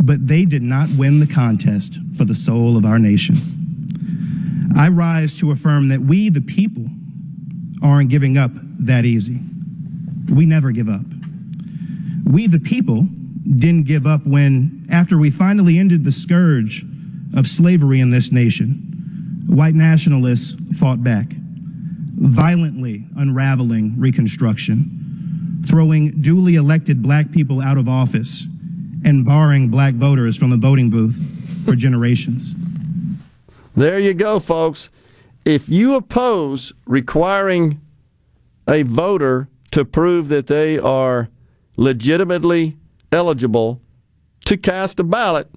But 0.00 0.28
they 0.28 0.44
did 0.44 0.62
not 0.62 0.88
win 0.90 1.18
the 1.18 1.26
contest 1.26 1.98
for 2.16 2.24
the 2.24 2.34
soul 2.34 2.76
of 2.76 2.84
our 2.84 3.00
nation. 3.00 4.72
I 4.76 4.88
rise 4.88 5.34
to 5.40 5.50
affirm 5.50 5.88
that 5.88 6.00
we, 6.00 6.28
the 6.28 6.40
people, 6.40 6.86
aren't 7.82 8.10
giving 8.10 8.38
up 8.38 8.52
that 8.54 9.04
easy. 9.04 9.40
We 10.28 10.46
never 10.46 10.70
give 10.70 10.88
up. 10.88 11.02
We, 12.24 12.46
the 12.46 12.60
people, 12.60 13.06
didn't 13.56 13.84
give 13.84 14.06
up 14.06 14.26
when, 14.26 14.86
after 14.90 15.18
we 15.18 15.30
finally 15.30 15.78
ended 15.78 16.04
the 16.04 16.12
scourge 16.12 16.84
of 17.36 17.46
slavery 17.46 18.00
in 18.00 18.10
this 18.10 18.32
nation, 18.32 19.44
white 19.46 19.74
nationalists 19.74 20.56
fought 20.78 21.04
back, 21.04 21.26
violently 22.16 23.04
unraveling 23.16 23.94
Reconstruction, 23.98 25.62
throwing 25.66 26.20
duly 26.22 26.54
elected 26.54 27.02
black 27.02 27.30
people 27.30 27.60
out 27.60 27.76
of 27.76 27.88
office, 27.88 28.44
and 29.04 29.26
barring 29.26 29.68
black 29.68 29.94
voters 29.94 30.36
from 30.36 30.50
the 30.50 30.56
voting 30.56 30.88
booth 30.88 31.20
for 31.66 31.74
generations. 31.74 32.54
There 33.76 33.98
you 33.98 34.14
go, 34.14 34.40
folks. 34.40 34.88
If 35.44 35.68
you 35.68 35.94
oppose 35.94 36.72
requiring 36.86 37.80
a 38.66 38.82
voter 38.82 39.48
to 39.72 39.84
prove 39.84 40.28
that 40.28 40.46
they 40.46 40.78
are 40.78 41.28
legitimately 41.76 42.76
eligible 43.12 43.80
to 44.44 44.56
cast 44.56 45.00
a 45.00 45.04
ballot 45.04 45.48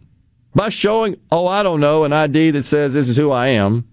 by 0.56 0.69
showing, 0.69 1.18
oh, 1.31 1.48
I 1.48 1.64
don't 1.64 1.80
know, 1.80 2.03
an 2.03 2.14
ID 2.14 2.52
that 2.52 2.64
says 2.64 2.94
this 2.94 3.10
is 3.10 3.18
who 3.18 3.31
I 3.31 3.48
am, 3.49 3.88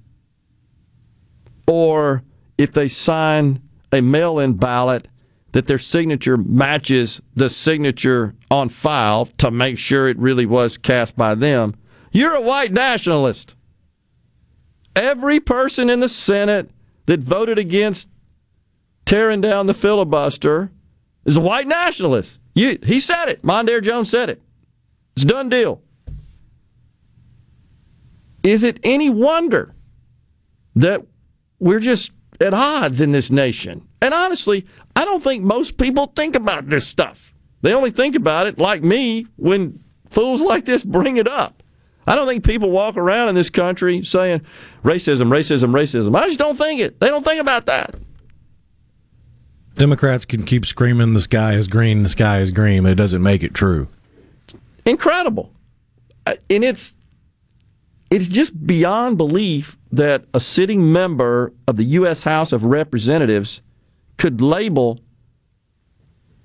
or 1.66 2.22
if 2.56 2.72
they 2.72 2.88
sign 2.88 3.60
a 3.92 4.00
mail 4.00 4.38
in 4.38 4.54
ballot 4.54 5.08
that 5.52 5.66
their 5.66 5.78
signature 5.78 6.36
matches 6.36 7.20
the 7.36 7.48
signature 7.48 8.34
on 8.50 8.68
file 8.68 9.26
to 9.38 9.50
make 9.50 9.78
sure 9.78 10.08
it 10.08 10.18
really 10.18 10.46
was 10.46 10.76
cast 10.76 11.16
by 11.16 11.34
them, 11.34 11.74
you're 12.12 12.34
a 12.34 12.40
white 12.40 12.72
nationalist. 12.72 13.54
Every 14.96 15.40
person 15.40 15.90
in 15.90 16.00
the 16.00 16.08
Senate 16.08 16.70
that 17.06 17.20
voted 17.20 17.58
against 17.58 18.08
tearing 19.04 19.40
down 19.40 19.66
the 19.66 19.74
filibuster 19.74 20.70
is 21.24 21.36
a 21.36 21.40
white 21.40 21.66
nationalist. 21.66 22.38
You, 22.54 22.78
he 22.82 23.00
said 23.00 23.28
it. 23.28 23.42
Mondaire 23.42 23.82
Jones 23.82 24.10
said 24.10 24.30
it. 24.30 24.42
It's 25.16 25.24
a 25.24 25.28
done 25.28 25.48
deal. 25.48 25.82
Is 28.42 28.62
it 28.62 28.78
any 28.82 29.10
wonder 29.10 29.74
that 30.76 31.02
we're 31.58 31.80
just 31.80 32.12
at 32.40 32.52
odds 32.52 33.00
in 33.00 33.12
this 33.12 33.30
nation? 33.30 33.88
And 34.02 34.12
honestly, 34.12 34.66
I 34.94 35.04
don't 35.04 35.22
think 35.22 35.42
most 35.42 35.78
people 35.78 36.12
think 36.14 36.36
about 36.36 36.68
this 36.68 36.86
stuff. 36.86 37.32
They 37.62 37.72
only 37.72 37.90
think 37.90 38.16
about 38.16 38.46
it, 38.46 38.58
like 38.58 38.82
me, 38.82 39.26
when 39.36 39.82
fools 40.10 40.42
like 40.42 40.66
this 40.66 40.84
bring 40.84 41.16
it 41.16 41.26
up. 41.26 41.62
I 42.06 42.14
don't 42.14 42.28
think 42.28 42.44
people 42.44 42.70
walk 42.70 42.96
around 42.98 43.30
in 43.30 43.34
this 43.34 43.48
country 43.48 44.02
saying 44.02 44.42
racism, 44.84 45.28
racism, 45.28 45.70
racism. 45.70 46.14
I 46.14 46.26
just 46.26 46.38
don't 46.38 46.56
think 46.58 46.80
it. 46.80 47.00
They 47.00 47.08
don't 47.08 47.24
think 47.24 47.40
about 47.40 47.64
that. 47.66 47.94
Democrats 49.74 50.24
can 50.24 50.44
keep 50.44 50.66
screaming 50.66 51.14
the 51.14 51.20
sky 51.20 51.54
is 51.54 51.66
green, 51.66 52.02
the 52.02 52.08
sky 52.08 52.40
is 52.40 52.52
green, 52.52 52.84
but 52.84 52.92
it 52.92 52.96
doesn't 52.96 53.22
make 53.22 53.42
it 53.42 53.54
true. 53.54 53.88
Incredible. 54.84 55.52
Uh, 56.26 56.34
and 56.48 56.64
it's 56.64 56.96
it's 58.10 58.28
just 58.28 58.66
beyond 58.66 59.18
belief 59.18 59.76
that 59.90 60.24
a 60.34 60.40
sitting 60.40 60.92
member 60.92 61.52
of 61.66 61.76
the 61.76 61.84
US 61.84 62.22
House 62.22 62.52
of 62.52 62.64
Representatives 62.64 63.60
could 64.16 64.40
label 64.40 65.00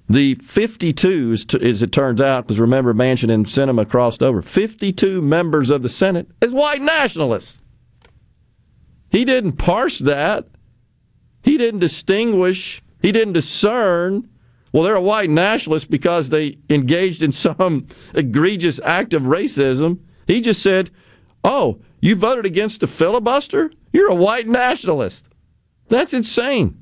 the 0.10 0.36
52, 0.36 1.36
as 1.62 1.82
it 1.84 1.92
turns 1.92 2.20
out, 2.20 2.48
because 2.48 2.60
remember 2.60 2.96
Manchin 2.96 3.32
and 3.32 3.46
Sinema 3.46 3.88
crossed 3.88 4.24
over, 4.24 4.42
52 4.42 5.22
members 5.22 5.70
of 5.70 5.84
the 5.84 5.90
Senate 5.90 6.28
as 6.42 6.52
white 6.52 6.82
nationalists. 6.82 7.60
He 9.12 9.24
didn't 9.24 9.54
parse 9.54 10.00
that. 10.00 10.48
He 11.44 11.58
didn't 11.58 11.80
distinguish. 11.80 12.82
He 13.02 13.12
didn't 13.12 13.34
discern. 13.34 14.28
Well, 14.72 14.84
they're 14.84 14.96
a 14.96 15.02
white 15.02 15.30
nationalist 15.30 15.90
because 15.90 16.30
they 16.30 16.58
engaged 16.70 17.24
in 17.24 17.32
some 17.32 17.88
egregious 18.14 18.80
act 18.84 19.14
of 19.14 19.24
racism. 19.24 20.00
He 20.28 20.42
just 20.42 20.62
said, 20.62 20.92
Oh, 21.44 21.80
you 22.02 22.16
voted 22.16 22.46
against 22.46 22.82
the 22.82 22.88
filibuster? 22.88 23.72
You're 23.92 24.12
a 24.12 24.16
white 24.16 24.48
nationalist. 24.48 25.26
That's 25.88 26.14
insane. 26.14 26.80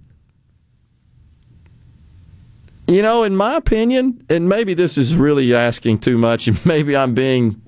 You 2.87 3.01
know, 3.01 3.23
in 3.23 3.35
my 3.35 3.55
opinion, 3.55 4.25
and 4.29 4.47
maybe 4.47 4.73
this 4.73 4.97
is 4.97 5.13
really 5.13 5.53
asking 5.53 5.99
too 5.99 6.17
much, 6.17 6.47
and 6.47 6.63
maybe 6.65 6.95
I'm 6.95 7.13
being 7.13 7.61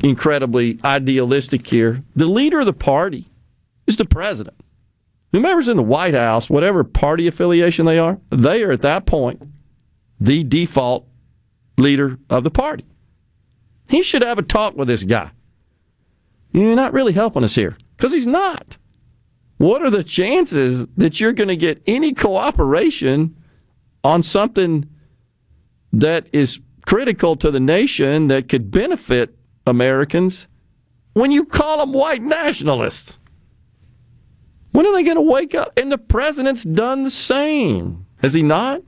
incredibly 0.00 0.78
idealistic 0.84 1.66
here. 1.66 2.02
The 2.16 2.26
leader 2.26 2.60
of 2.60 2.66
the 2.66 2.72
party 2.72 3.28
is 3.86 3.96
the 3.96 4.04
president. 4.04 4.56
Whomever's 5.32 5.68
in 5.68 5.78
the 5.78 5.82
White 5.82 6.14
House, 6.14 6.50
whatever 6.50 6.84
party 6.84 7.26
affiliation 7.26 7.86
they 7.86 7.98
are, 7.98 8.18
they 8.30 8.62
are 8.62 8.72
at 8.72 8.82
that 8.82 9.06
point 9.06 9.42
the 10.20 10.44
default 10.44 11.08
leader 11.76 12.18
of 12.30 12.44
the 12.44 12.50
party. 12.50 12.84
He 13.88 14.02
should 14.02 14.22
have 14.22 14.38
a 14.38 14.42
talk 14.42 14.76
with 14.76 14.88
this 14.88 15.02
guy. 15.02 15.30
You're 16.52 16.76
not 16.76 16.92
really 16.92 17.12
helping 17.12 17.44
us 17.44 17.54
here 17.54 17.76
because 17.96 18.12
he's 18.12 18.26
not. 18.26 18.76
What 19.56 19.82
are 19.82 19.90
the 19.90 20.04
chances 20.04 20.86
that 20.96 21.18
you're 21.18 21.32
going 21.32 21.48
to 21.48 21.56
get 21.56 21.82
any 21.86 22.12
cooperation 22.12 23.36
on 24.04 24.22
something 24.22 24.88
that 25.92 26.26
is 26.32 26.60
critical 26.86 27.36
to 27.36 27.50
the 27.50 27.60
nation 27.60 28.28
that 28.28 28.48
could 28.48 28.70
benefit 28.70 29.36
Americans 29.66 30.46
when 31.14 31.32
you 31.32 31.44
call 31.44 31.78
them 31.78 31.92
white 31.92 32.22
nationalists? 32.22 33.18
When 34.72 34.86
are 34.86 34.92
they 34.92 35.02
going 35.02 35.16
to 35.16 35.22
wake 35.22 35.54
up? 35.54 35.78
And 35.78 35.92
the 35.92 35.98
president's 35.98 36.64
done 36.64 37.02
the 37.02 37.10
same. 37.10 38.06
Has 38.18 38.32
he 38.34 38.42
not? 38.42 38.82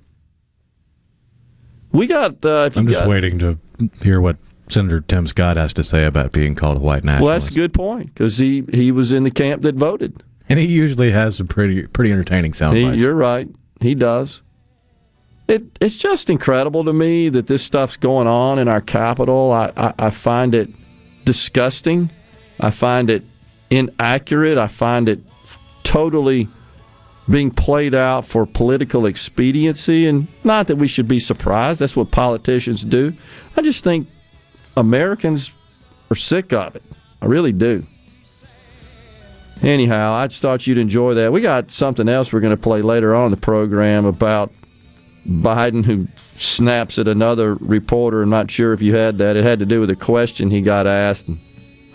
We 1.92 2.06
got. 2.06 2.44
Uh, 2.44 2.70
I'm 2.74 2.88
just 2.88 3.00
got, 3.00 3.08
waiting 3.08 3.38
to 3.38 3.58
hear 4.02 4.20
what 4.20 4.36
Senator 4.68 5.00
Tim 5.00 5.26
Scott 5.26 5.56
has 5.56 5.72
to 5.74 5.84
say 5.84 6.04
about 6.04 6.32
being 6.32 6.54
called 6.54 6.78
a 6.78 6.80
white 6.80 7.04
nationalist. 7.04 7.22
Well, 7.22 7.38
that's 7.38 7.48
a 7.48 7.54
good 7.54 7.74
point 7.74 8.12
because 8.14 8.38
he, 8.38 8.64
he 8.72 8.90
was 8.90 9.12
in 9.12 9.22
the 9.22 9.30
camp 9.30 9.62
that 9.62 9.76
voted, 9.76 10.22
and 10.48 10.58
he 10.58 10.66
usually 10.66 11.12
has 11.12 11.36
some 11.36 11.46
pretty 11.46 11.86
pretty 11.86 12.10
entertaining 12.10 12.52
sound 12.52 12.76
he, 12.76 12.94
You're 12.94 13.14
right, 13.14 13.48
he 13.80 13.94
does. 13.94 14.42
It, 15.46 15.64
it's 15.80 15.96
just 15.96 16.30
incredible 16.30 16.84
to 16.84 16.92
me 16.92 17.28
that 17.28 17.46
this 17.46 17.62
stuff's 17.62 17.96
going 17.96 18.26
on 18.26 18.58
in 18.58 18.66
our 18.66 18.80
capital. 18.80 19.52
I, 19.52 19.72
I, 19.76 19.94
I 20.06 20.10
find 20.10 20.54
it 20.54 20.70
disgusting. 21.26 22.10
I 22.58 22.70
find 22.70 23.10
it 23.10 23.24
inaccurate. 23.68 24.56
I 24.56 24.68
find 24.68 25.08
it 25.08 25.20
totally 25.84 26.48
being 27.30 27.50
played 27.50 27.94
out 27.94 28.26
for 28.26 28.44
political 28.46 29.06
expediency. 29.06 30.06
And 30.06 30.26
not 30.42 30.66
that 30.66 30.76
we 30.76 30.88
should 30.88 31.08
be 31.08 31.20
surprised, 31.20 31.80
that's 31.80 31.96
what 31.96 32.10
politicians 32.10 32.84
do. 32.84 33.14
I 33.56 33.62
just 33.62 33.84
think 33.84 34.08
Americans 34.76 35.54
are 36.10 36.16
sick 36.16 36.52
of 36.52 36.76
it. 36.76 36.82
I 37.22 37.26
really 37.26 37.52
do. 37.52 37.86
Anyhow, 39.62 40.12
I 40.12 40.26
just 40.26 40.42
thought 40.42 40.66
you'd 40.66 40.78
enjoy 40.78 41.14
that. 41.14 41.32
We 41.32 41.40
got 41.40 41.70
something 41.70 42.08
else 42.08 42.32
we're 42.32 42.40
going 42.40 42.56
to 42.56 42.62
play 42.62 42.82
later 42.82 43.14
on 43.14 43.30
the 43.30 43.36
program 43.36 44.04
about 44.04 44.52
Biden 45.26 45.84
who 45.84 46.08
snaps 46.36 46.98
at 46.98 47.08
another 47.08 47.54
reporter. 47.54 48.22
I'm 48.22 48.30
not 48.30 48.50
sure 48.50 48.72
if 48.74 48.82
you 48.82 48.94
had 48.94 49.18
that. 49.18 49.36
It 49.36 49.44
had 49.44 49.60
to 49.60 49.66
do 49.66 49.80
with 49.80 49.90
a 49.90 49.96
question 49.96 50.50
he 50.50 50.60
got 50.60 50.86
asked 50.86 51.28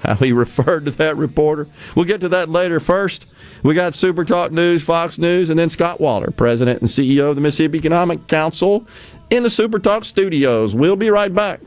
how 0.10 0.16
he 0.16 0.32
referred 0.34 0.86
to 0.86 0.92
that 0.92 1.18
reporter. 1.18 1.68
We'll 1.96 2.06
get 2.06 2.22
to 2.22 2.30
that 2.30 2.50
later. 2.50 2.80
First, 2.80 3.34
we 3.64 3.74
got 3.74 3.94
Super 3.94 4.26
Talk 4.26 4.52
News, 4.52 4.84
Fox 4.84 5.18
News, 5.18 5.50
and 5.50 5.60
then 5.60 5.70
Scott 5.70 6.02
Waller, 6.02 6.32
President 6.32 6.82
and 6.82 6.90
CEO 6.90 7.30
of 7.30 7.36
the 7.36 7.42
Mississippi 7.42 7.78
Economic 7.78 8.28
Council, 8.28 8.88
in 9.30 9.44
the 9.44 9.50
Super 9.50 9.80
Talk 9.80 10.06
studios. 10.06 10.74
We'll 10.74 10.96
be 10.96 11.10
right 11.10 11.34
back. 11.34 11.62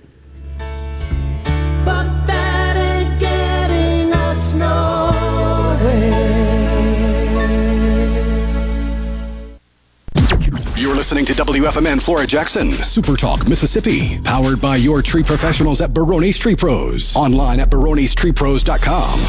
You're 10.83 10.97
listening 10.97 11.25
to 11.27 11.33
WFMN 11.35 12.03
Flora 12.03 12.27
Jackson, 12.27 12.67
Super 12.67 13.15
Talk, 13.15 13.49
Mississippi, 13.49 14.21
powered 14.25 14.61
by 14.61 14.75
your 14.75 15.01
tree 15.01 15.23
professionals 15.23 15.81
at 15.81 15.91
Barone's 15.91 16.37
Tree 16.37 16.57
Pros. 16.57 17.15
Online 17.15 17.61
at 17.61 17.71
baronestreepros.com. 17.71 19.21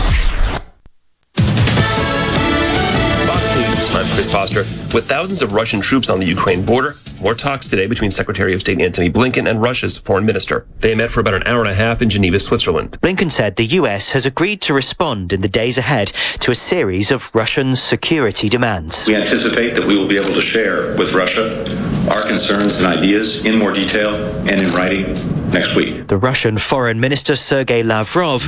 I'm 3.95 4.15
Chris 4.15 4.31
Foster. 4.31 4.61
With 4.95 5.07
thousands 5.07 5.43
of 5.43 5.53
Russian 5.53 5.79
troops 5.79 6.09
on 6.09 6.19
the 6.19 6.25
Ukraine 6.25 6.65
border, 6.65 6.95
more 7.21 7.35
talks 7.35 7.67
today 7.67 7.87
between 7.87 8.11
Secretary 8.11 8.53
of 8.53 8.61
State 8.61 8.81
Antony 8.81 9.09
Blinken 9.09 9.49
and 9.49 9.61
Russia's 9.61 9.97
foreign 9.97 10.25
minister. 10.25 10.65
They 10.79 10.95
met 10.95 11.11
for 11.11 11.19
about 11.19 11.33
an 11.33 11.43
hour 11.45 11.61
and 11.61 11.69
a 11.69 11.73
half 11.73 12.01
in 12.01 12.09
Geneva, 12.09 12.39
Switzerland. 12.39 12.97
Blinken 13.01 13.31
said 13.31 13.55
the 13.55 13.65
US 13.65 14.11
has 14.11 14.25
agreed 14.25 14.61
to 14.61 14.73
respond 14.73 15.33
in 15.33 15.41
the 15.41 15.47
days 15.47 15.77
ahead 15.77 16.11
to 16.39 16.51
a 16.51 16.55
series 16.55 17.11
of 17.11 17.29
Russian 17.33 17.75
security 17.75 18.49
demands. 18.49 19.07
We 19.07 19.15
anticipate 19.15 19.75
that 19.75 19.85
we 19.85 19.97
will 19.97 20.07
be 20.07 20.17
able 20.17 20.33
to 20.33 20.41
share 20.41 20.95
with 20.97 21.13
Russia 21.13 21.63
our 22.11 22.23
concerns 22.23 22.77
and 22.77 22.87
ideas 22.87 23.45
in 23.45 23.57
more 23.57 23.71
detail 23.71 24.13
and 24.47 24.61
in 24.61 24.69
writing 24.71 25.13
next 25.51 25.75
week. 25.75 26.07
The 26.07 26.17
Russian 26.17 26.57
Foreign 26.57 26.99
Minister 26.99 27.35
Sergei 27.35 27.83
Lavrov 27.83 28.41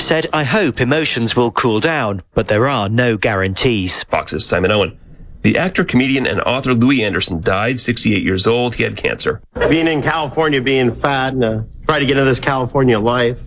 said, 0.00 0.26
I 0.32 0.44
hope 0.44 0.80
emotions 0.80 1.36
will 1.36 1.50
cool 1.52 1.80
down, 1.80 2.22
but 2.34 2.48
there 2.48 2.66
are 2.66 2.88
no 2.88 3.16
guarantees. 3.16 4.02
Fox's 4.04 4.44
Simon 4.44 4.72
Owen. 4.72 4.98
The 5.42 5.56
actor, 5.56 5.84
comedian, 5.84 6.26
and 6.26 6.40
author 6.42 6.74
Louie 6.74 7.02
Anderson 7.02 7.40
died, 7.40 7.80
68 7.80 8.22
years 8.22 8.46
old. 8.46 8.74
He 8.74 8.82
had 8.82 8.96
cancer. 8.96 9.40
Being 9.70 9.86
in 9.86 10.02
California, 10.02 10.60
being 10.60 10.92
fat, 10.92 11.32
and 11.32 11.44
uh, 11.44 11.62
trying 11.86 12.00
to 12.00 12.06
get 12.06 12.18
into 12.18 12.28
this 12.28 12.40
California 12.40 12.98
life. 12.98 13.42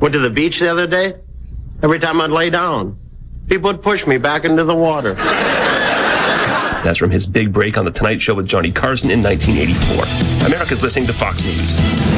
Went 0.00 0.12
to 0.12 0.20
the 0.20 0.30
beach 0.30 0.60
the 0.60 0.68
other 0.68 0.86
day. 0.86 1.14
Every 1.82 1.98
time 1.98 2.20
I'd 2.20 2.30
lay 2.30 2.50
down, 2.50 2.98
people 3.48 3.72
would 3.72 3.82
push 3.82 4.06
me 4.06 4.18
back 4.18 4.44
into 4.44 4.64
the 4.64 4.74
water. 4.74 5.14
That's 5.14 6.98
from 6.98 7.10
his 7.10 7.26
big 7.26 7.52
break 7.52 7.78
on 7.78 7.84
The 7.84 7.90
Tonight 7.90 8.20
Show 8.20 8.34
with 8.34 8.46
Johnny 8.46 8.70
Carson 8.70 9.10
in 9.10 9.22
1984. 9.22 10.46
America's 10.46 10.82
listening 10.82 11.06
to 11.06 11.12
Fox 11.12 11.42
News. 11.42 12.17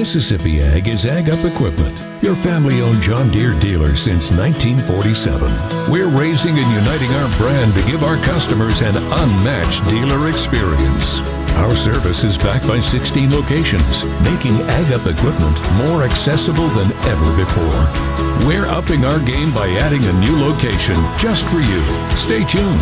Mississippi 0.00 0.62
Ag 0.62 0.88
is 0.88 1.04
Ag 1.04 1.28
Up 1.28 1.44
Equipment, 1.44 1.94
your 2.22 2.34
family 2.34 2.80
owned 2.80 3.02
John 3.02 3.30
Deere 3.30 3.52
dealer 3.60 3.96
since 3.96 4.30
1947. 4.30 5.92
We're 5.92 6.08
raising 6.08 6.58
and 6.58 6.72
uniting 6.72 7.10
our 7.10 7.28
brand 7.36 7.74
to 7.74 7.84
give 7.84 8.02
our 8.02 8.16
customers 8.24 8.80
an 8.80 8.96
unmatched 8.96 9.84
dealer 9.84 10.30
experience. 10.30 11.20
Our 11.60 11.76
service 11.76 12.24
is 12.24 12.38
backed 12.38 12.66
by 12.66 12.80
16 12.80 13.30
locations, 13.30 14.04
making 14.24 14.56
Ag 14.72 14.90
Up 14.90 15.06
Equipment 15.06 15.60
more 15.76 16.02
accessible 16.02 16.68
than 16.68 16.90
ever 17.04 17.36
before. 17.36 17.84
We're 18.48 18.72
upping 18.72 19.04
our 19.04 19.20
game 19.20 19.52
by 19.52 19.68
adding 19.84 20.02
a 20.02 20.18
new 20.18 20.34
location 20.40 20.96
just 21.18 21.44
for 21.52 21.60
you. 21.60 21.84
Stay 22.16 22.42
tuned. 22.48 22.80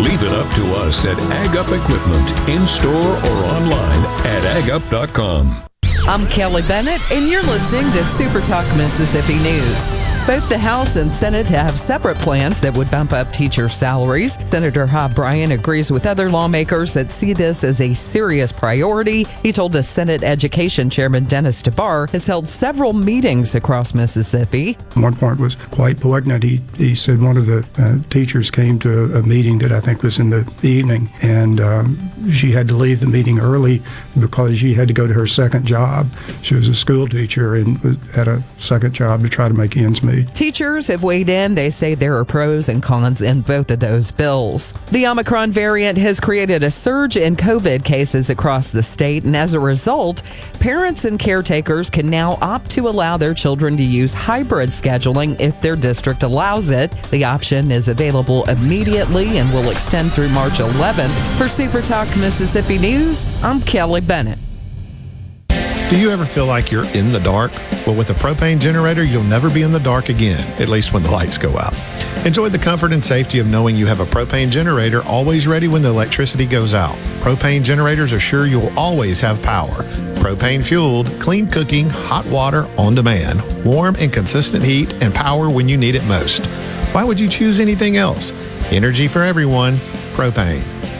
Leave 0.00 0.22
it 0.22 0.32
up 0.32 0.50
to 0.54 0.64
us 0.76 1.04
at 1.04 1.20
Ag 1.36 1.54
Up 1.54 1.68
Equipment, 1.68 2.48
in 2.48 2.66
store 2.66 3.12
or 3.12 3.44
online 3.44 4.02
at 4.24 4.42
agup.com. 4.56 5.66
I'm 6.08 6.24
Kelly 6.28 6.62
Bennett, 6.62 7.00
and 7.10 7.28
you're 7.28 7.42
listening 7.42 7.90
to 7.90 8.04
Super 8.04 8.40
Talk 8.40 8.64
Mississippi 8.76 9.34
News. 9.38 9.88
Both 10.24 10.48
the 10.48 10.56
House 10.56 10.94
and 10.94 11.12
Senate 11.12 11.46
have 11.46 11.78
separate 11.78 12.16
plans 12.18 12.60
that 12.60 12.76
would 12.76 12.88
bump 12.92 13.12
up 13.12 13.32
teacher 13.32 13.68
salaries. 13.68 14.34
Senator 14.50 14.86
Hob 14.86 15.16
Bryan 15.16 15.50
agrees 15.50 15.90
with 15.90 16.06
other 16.06 16.30
lawmakers 16.30 16.94
that 16.94 17.10
see 17.10 17.32
this 17.32 17.64
as 17.64 17.80
a 17.80 17.92
serious 17.92 18.52
priority. 18.52 19.24
He 19.42 19.50
told 19.50 19.72
the 19.72 19.82
Senate 19.82 20.22
Education 20.22 20.90
Chairman 20.90 21.24
Dennis 21.24 21.60
DeBar 21.60 22.08
has 22.10 22.24
held 22.24 22.48
several 22.48 22.92
meetings 22.92 23.56
across 23.56 23.92
Mississippi. 23.92 24.74
One 24.94 25.14
part 25.14 25.38
was 25.38 25.56
quite 25.56 26.00
poignant. 26.00 26.44
He, 26.44 26.60
he 26.76 26.94
said 26.94 27.20
one 27.20 27.36
of 27.36 27.46
the 27.46 27.66
uh, 27.78 27.98
teachers 28.10 28.50
came 28.50 28.78
to 28.80 29.16
a 29.16 29.22
meeting 29.22 29.58
that 29.58 29.72
I 29.72 29.80
think 29.80 30.04
was 30.04 30.20
in 30.20 30.30
the 30.30 30.48
evening, 30.62 31.08
and 31.22 31.60
um, 31.60 32.30
she 32.32 32.52
had 32.52 32.68
to 32.68 32.74
leave 32.76 33.00
the 33.00 33.06
meeting 33.08 33.40
early 33.40 33.82
because 34.20 34.58
she 34.58 34.74
had 34.74 34.88
to 34.88 34.94
go 34.94 35.06
to 35.06 35.14
her 35.14 35.26
second 35.26 35.66
job. 35.66 36.08
She 36.42 36.54
was 36.54 36.68
a 36.68 36.74
school 36.74 37.06
teacher 37.06 37.56
and 37.56 37.78
had 38.12 38.28
a 38.28 38.42
second 38.58 38.94
job 38.94 39.22
to 39.22 39.28
try 39.28 39.48
to 39.48 39.54
make 39.54 39.76
ends 39.76 40.02
meet. 40.02 40.34
Teachers 40.34 40.88
have 40.88 41.02
weighed 41.02 41.28
in. 41.28 41.54
They 41.54 41.70
say 41.70 41.94
there 41.94 42.16
are 42.16 42.24
pros 42.24 42.68
and 42.68 42.82
cons 42.82 43.22
in 43.22 43.42
both 43.42 43.70
of 43.70 43.80
those 43.80 44.10
bills. 44.10 44.74
The 44.90 45.06
Omicron 45.06 45.52
variant 45.52 45.98
has 45.98 46.20
created 46.20 46.62
a 46.62 46.70
surge 46.70 47.16
in 47.16 47.36
COVID 47.36 47.84
cases 47.84 48.30
across 48.30 48.70
the 48.70 48.82
state, 48.82 49.24
and 49.24 49.36
as 49.36 49.54
a 49.54 49.60
result, 49.60 50.22
parents 50.60 51.04
and 51.04 51.18
caretakers 51.18 51.90
can 51.90 52.08
now 52.08 52.38
opt 52.40 52.70
to 52.70 52.88
allow 52.88 53.16
their 53.16 53.34
children 53.34 53.76
to 53.76 53.82
use 53.82 54.14
hybrid 54.14 54.70
scheduling 54.70 55.38
if 55.40 55.60
their 55.60 55.76
district 55.76 56.22
allows 56.22 56.70
it. 56.70 56.90
The 57.10 57.24
option 57.24 57.70
is 57.70 57.88
available 57.88 58.44
immediately 58.48 59.38
and 59.38 59.52
will 59.52 59.70
extend 59.70 60.12
through 60.12 60.28
March 60.30 60.54
11th. 60.54 61.38
For 61.38 61.48
Super 61.48 61.82
Talk 61.82 62.08
Mississippi 62.16 62.78
News, 62.78 63.26
I'm 63.42 63.60
Kelly 63.60 64.00
Bennett. 64.06 64.38
Do 65.90 65.98
you 65.98 66.10
ever 66.10 66.24
feel 66.24 66.46
like 66.46 66.72
you're 66.72 66.86
in 66.96 67.12
the 67.12 67.20
dark? 67.20 67.52
Well, 67.86 67.94
with 67.94 68.10
a 68.10 68.14
propane 68.14 68.58
generator, 68.58 69.04
you'll 69.04 69.22
never 69.22 69.48
be 69.48 69.62
in 69.62 69.70
the 69.70 69.78
dark 69.78 70.08
again, 70.08 70.44
at 70.60 70.68
least 70.68 70.92
when 70.92 71.02
the 71.02 71.10
lights 71.10 71.38
go 71.38 71.56
out. 71.56 71.74
Enjoy 72.26 72.48
the 72.48 72.58
comfort 72.58 72.92
and 72.92 73.04
safety 73.04 73.38
of 73.38 73.46
knowing 73.46 73.76
you 73.76 73.86
have 73.86 74.00
a 74.00 74.04
propane 74.04 74.50
generator 74.50 75.00
always 75.04 75.46
ready 75.46 75.68
when 75.68 75.82
the 75.82 75.88
electricity 75.88 76.44
goes 76.44 76.74
out. 76.74 76.96
Propane 77.20 77.62
generators 77.62 78.12
are 78.12 78.18
sure 78.18 78.46
you'll 78.46 78.76
always 78.76 79.20
have 79.20 79.40
power. 79.44 79.84
Propane 80.16 80.64
fueled, 80.64 81.06
clean 81.20 81.46
cooking, 81.46 81.88
hot 81.88 82.26
water 82.26 82.66
on 82.78 82.96
demand, 82.96 83.40
warm 83.64 83.94
and 84.00 84.12
consistent 84.12 84.64
heat, 84.64 84.92
and 84.94 85.14
power 85.14 85.48
when 85.48 85.68
you 85.68 85.76
need 85.76 85.94
it 85.94 86.04
most. 86.04 86.44
Why 86.92 87.04
would 87.04 87.20
you 87.20 87.28
choose 87.28 87.60
anything 87.60 87.96
else? 87.96 88.32
Energy 88.72 89.06
for 89.06 89.22
everyone, 89.22 89.76
propane. 90.16 90.75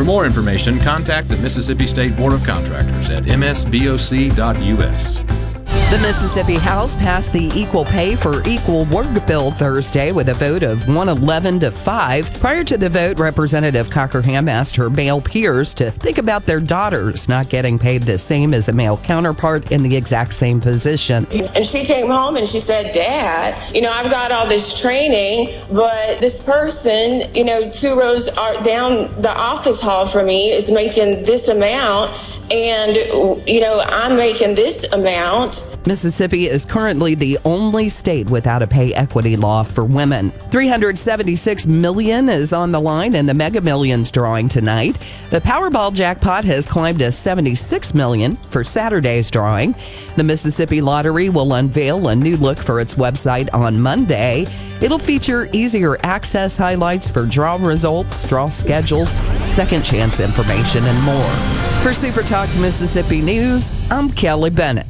For 0.00 0.04
more 0.04 0.24
information, 0.24 0.78
contact 0.78 1.28
the 1.28 1.36
Mississippi 1.36 1.86
State 1.86 2.16
Board 2.16 2.32
of 2.32 2.42
Contractors 2.42 3.10
at 3.10 3.24
msboc.us. 3.24 3.80
The 5.90 5.98
Mississippi 5.98 6.54
House 6.54 6.94
passed 6.94 7.32
the 7.32 7.50
Equal 7.52 7.84
Pay 7.84 8.14
for 8.14 8.46
Equal 8.46 8.84
Work 8.84 9.26
bill 9.26 9.50
Thursday 9.50 10.12
with 10.12 10.28
a 10.28 10.34
vote 10.34 10.62
of 10.62 10.86
111 10.86 11.58
to 11.58 11.72
5. 11.72 12.34
Prior 12.34 12.62
to 12.62 12.78
the 12.78 12.88
vote, 12.88 13.18
Representative 13.18 13.90
Cockerham 13.90 14.48
asked 14.48 14.76
her 14.76 14.88
male 14.88 15.20
peers 15.20 15.74
to 15.74 15.90
think 15.90 16.18
about 16.18 16.44
their 16.44 16.60
daughters 16.60 17.28
not 17.28 17.48
getting 17.48 17.76
paid 17.76 18.04
the 18.04 18.18
same 18.18 18.54
as 18.54 18.68
a 18.68 18.72
male 18.72 18.98
counterpart 18.98 19.72
in 19.72 19.82
the 19.82 19.96
exact 19.96 20.32
same 20.34 20.60
position. 20.60 21.26
And 21.56 21.66
she 21.66 21.84
came 21.84 22.06
home 22.06 22.36
and 22.36 22.48
she 22.48 22.60
said, 22.60 22.92
Dad, 22.92 23.74
you 23.74 23.82
know, 23.82 23.90
I've 23.90 24.12
got 24.12 24.30
all 24.30 24.48
this 24.48 24.80
training, 24.80 25.60
but 25.72 26.20
this 26.20 26.40
person, 26.40 27.34
you 27.34 27.42
know, 27.42 27.68
two 27.68 27.98
rows 27.98 28.28
down 28.62 29.20
the 29.20 29.36
office 29.36 29.80
hall 29.80 30.06
from 30.06 30.26
me 30.26 30.52
is 30.52 30.70
making 30.70 31.24
this 31.24 31.48
amount 31.48 32.12
and 32.50 32.96
you 33.48 33.60
know 33.60 33.80
i'm 33.80 34.16
making 34.16 34.56
this 34.56 34.84
amount 34.92 35.62
Mississippi 35.86 36.46
is 36.46 36.66
currently 36.66 37.14
the 37.14 37.38
only 37.44 37.88
state 37.88 38.28
without 38.28 38.62
a 38.62 38.66
pay 38.66 38.92
equity 38.92 39.34
law 39.34 39.62
for 39.62 39.82
women. 39.82 40.30
376 40.50 41.66
million 41.66 42.28
is 42.28 42.52
on 42.52 42.70
the 42.70 42.80
line 42.80 43.14
in 43.14 43.24
the 43.24 43.32
Mega 43.32 43.62
Millions 43.62 44.10
drawing 44.10 44.48
tonight. 44.48 44.98
The 45.30 45.40
Powerball 45.40 45.94
jackpot 45.94 46.44
has 46.44 46.66
climbed 46.66 46.98
to 46.98 47.10
76 47.10 47.94
million 47.94 48.36
for 48.50 48.62
Saturday's 48.62 49.30
drawing. 49.30 49.74
The 50.16 50.24
Mississippi 50.24 50.82
Lottery 50.82 51.30
will 51.30 51.54
unveil 51.54 52.08
a 52.08 52.14
new 52.14 52.36
look 52.36 52.58
for 52.58 52.78
its 52.78 52.96
website 52.96 53.48
on 53.54 53.80
Monday. 53.80 54.46
It'll 54.82 54.98
feature 54.98 55.48
easier 55.52 55.96
access 56.02 56.58
highlights 56.58 57.08
for 57.08 57.24
draw 57.24 57.56
results, 57.56 58.28
draw 58.28 58.48
schedules, 58.48 59.12
second 59.54 59.82
chance 59.82 60.20
information, 60.20 60.84
and 60.84 61.02
more. 61.02 61.82
For 61.82 61.94
Super 61.94 62.22
Talk 62.22 62.54
Mississippi 62.56 63.22
News, 63.22 63.72
I'm 63.90 64.10
Kelly 64.10 64.50
Bennett. 64.50 64.89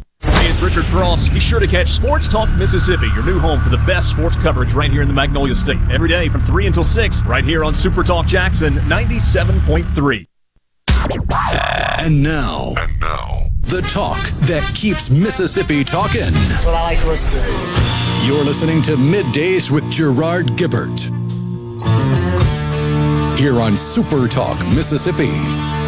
Hey, 0.61 0.67
it's 0.67 0.75
Richard 0.75 0.91
Cross. 0.91 1.29
Be 1.29 1.39
sure 1.39 1.59
to 1.59 1.67
catch 1.67 1.89
Sports 1.89 2.27
Talk 2.27 2.49
Mississippi, 2.57 3.07
your 3.15 3.25
new 3.25 3.39
home 3.39 3.59
for 3.61 3.69
the 3.69 3.77
best 3.77 4.09
sports 4.09 4.35
coverage 4.35 4.73
right 4.73 4.91
here 4.91 5.01
in 5.01 5.07
the 5.07 5.13
Magnolia 5.13 5.55
State. 5.55 5.79
Every 5.91 6.09
day 6.09 6.29
from 6.29 6.41
3 6.41 6.67
until 6.67 6.83
6, 6.83 7.23
right 7.23 7.43
here 7.43 7.63
on 7.63 7.73
Super 7.73 8.03
Talk 8.03 8.27
Jackson 8.27 8.73
97.3. 8.73 10.27
And 12.03 12.23
now, 12.23 12.73
and 12.77 12.99
now, 12.99 13.29
the 13.61 13.81
talk 13.91 14.21
that 14.47 14.69
keeps 14.75 15.09
Mississippi 15.09 15.83
talking. 15.83 16.21
That's 16.49 16.65
what 16.65 16.75
I 16.75 16.83
like 16.83 16.99
to 17.01 17.07
listen 17.07 17.39
to. 17.39 17.47
You're 18.25 18.43
listening 18.43 18.81
to 18.83 18.91
Middays 18.91 19.71
with 19.71 19.89
Gerard 19.91 20.47
Gibert. 20.57 20.99
Here 23.39 23.59
on 23.59 23.75
Super 23.77 24.27
Talk 24.27 24.63
Mississippi. 24.67 25.80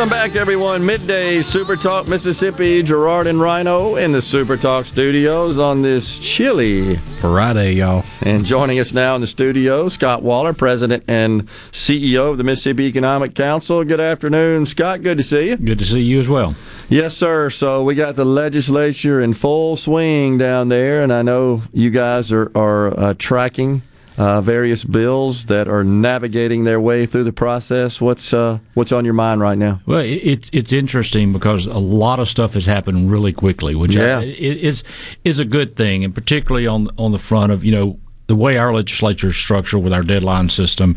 Welcome 0.00 0.16
back, 0.16 0.34
everyone. 0.34 0.86
Midday 0.86 1.42
Super 1.42 1.76
Talk 1.76 2.08
Mississippi. 2.08 2.82
Gerard 2.82 3.26
and 3.26 3.38
Rhino 3.38 3.96
in 3.96 4.12
the 4.12 4.22
Super 4.22 4.56
Talk 4.56 4.86
studios 4.86 5.58
on 5.58 5.82
this 5.82 6.18
chilly 6.18 6.96
Friday, 7.20 7.72
y'all. 7.72 8.02
And 8.22 8.46
joining 8.46 8.78
us 8.78 8.94
now 8.94 9.14
in 9.14 9.20
the 9.20 9.26
studio, 9.26 9.90
Scott 9.90 10.22
Waller, 10.22 10.54
President 10.54 11.04
and 11.06 11.46
CEO 11.70 12.30
of 12.30 12.38
the 12.38 12.44
Mississippi 12.44 12.84
Economic 12.84 13.34
Council. 13.34 13.84
Good 13.84 14.00
afternoon, 14.00 14.64
Scott. 14.64 15.02
Good 15.02 15.18
to 15.18 15.22
see 15.22 15.50
you. 15.50 15.58
Good 15.58 15.80
to 15.80 15.84
see 15.84 16.00
you 16.00 16.18
as 16.18 16.28
well. 16.28 16.56
Yes, 16.88 17.14
sir. 17.14 17.50
So 17.50 17.82
we 17.82 17.94
got 17.94 18.16
the 18.16 18.24
legislature 18.24 19.20
in 19.20 19.34
full 19.34 19.76
swing 19.76 20.38
down 20.38 20.70
there, 20.70 21.02
and 21.02 21.12
I 21.12 21.20
know 21.20 21.62
you 21.74 21.90
guys 21.90 22.32
are, 22.32 22.50
are 22.54 22.98
uh, 22.98 23.14
tracking 23.18 23.82
uh, 24.20 24.38
various 24.42 24.84
bills 24.84 25.46
that 25.46 25.66
are 25.66 25.82
navigating 25.82 26.64
their 26.64 26.78
way 26.78 27.06
through 27.06 27.24
the 27.24 27.32
process. 27.32 28.02
What's 28.02 28.34
uh, 28.34 28.58
what's 28.74 28.92
on 28.92 29.06
your 29.06 29.14
mind 29.14 29.40
right 29.40 29.56
now? 29.56 29.80
Well, 29.86 30.00
it's 30.04 30.50
it's 30.52 30.74
interesting 30.74 31.32
because 31.32 31.66
a 31.66 31.78
lot 31.78 32.20
of 32.20 32.28
stuff 32.28 32.52
has 32.52 32.66
happened 32.66 33.10
really 33.10 33.32
quickly, 33.32 33.74
which 33.74 33.96
Yeah. 33.96 34.18
I, 34.18 34.24
is 34.24 34.84
is 35.24 35.38
a 35.38 35.46
good 35.46 35.74
thing, 35.74 36.04
and 36.04 36.14
particularly 36.14 36.66
on 36.66 36.88
on 36.98 37.12
the 37.12 37.18
front 37.18 37.50
of 37.50 37.64
you 37.64 37.72
know 37.72 37.98
the 38.26 38.36
way 38.36 38.58
our 38.58 38.74
legislature 38.74 39.28
is 39.28 39.36
structured 39.36 39.82
with 39.82 39.94
our 39.94 40.02
deadline 40.02 40.50
system. 40.50 40.96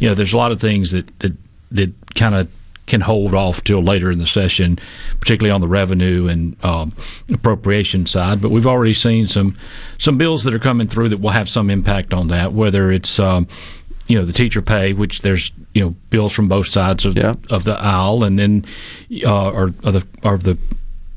You 0.00 0.08
know, 0.08 0.14
there's 0.16 0.32
a 0.32 0.36
lot 0.36 0.50
of 0.50 0.60
things 0.60 0.90
that 0.90 1.16
that 1.20 1.32
that 1.70 1.92
kind 2.16 2.34
of 2.34 2.48
can 2.86 3.00
hold 3.00 3.34
off 3.34 3.64
till 3.64 3.82
later 3.82 4.10
in 4.10 4.18
the 4.18 4.26
session, 4.26 4.78
particularly 5.20 5.50
on 5.50 5.60
the 5.60 5.68
revenue 5.68 6.28
and 6.28 6.62
um, 6.64 6.92
appropriation 7.32 8.06
side. 8.06 8.42
But 8.42 8.50
we've 8.50 8.66
already 8.66 8.94
seen 8.94 9.26
some 9.26 9.56
some 9.98 10.18
bills 10.18 10.44
that 10.44 10.54
are 10.54 10.58
coming 10.58 10.86
through 10.86 11.08
that 11.10 11.20
will 11.20 11.30
have 11.30 11.48
some 11.48 11.70
impact 11.70 12.12
on 12.12 12.28
that. 12.28 12.52
Whether 12.52 12.92
it's 12.92 13.18
um, 13.18 13.48
you 14.06 14.18
know 14.18 14.24
the 14.24 14.32
teacher 14.32 14.62
pay, 14.62 14.92
which 14.92 15.22
there's 15.22 15.52
you 15.72 15.82
know 15.82 15.94
bills 16.10 16.32
from 16.32 16.48
both 16.48 16.68
sides 16.68 17.06
of 17.06 17.16
of 17.16 17.64
the 17.64 17.74
aisle, 17.78 18.24
and 18.24 18.38
then 18.38 18.64
uh, 19.24 19.50
or 19.50 19.74
of 19.82 19.94
the 19.94 20.06
or 20.22 20.38
the 20.38 20.58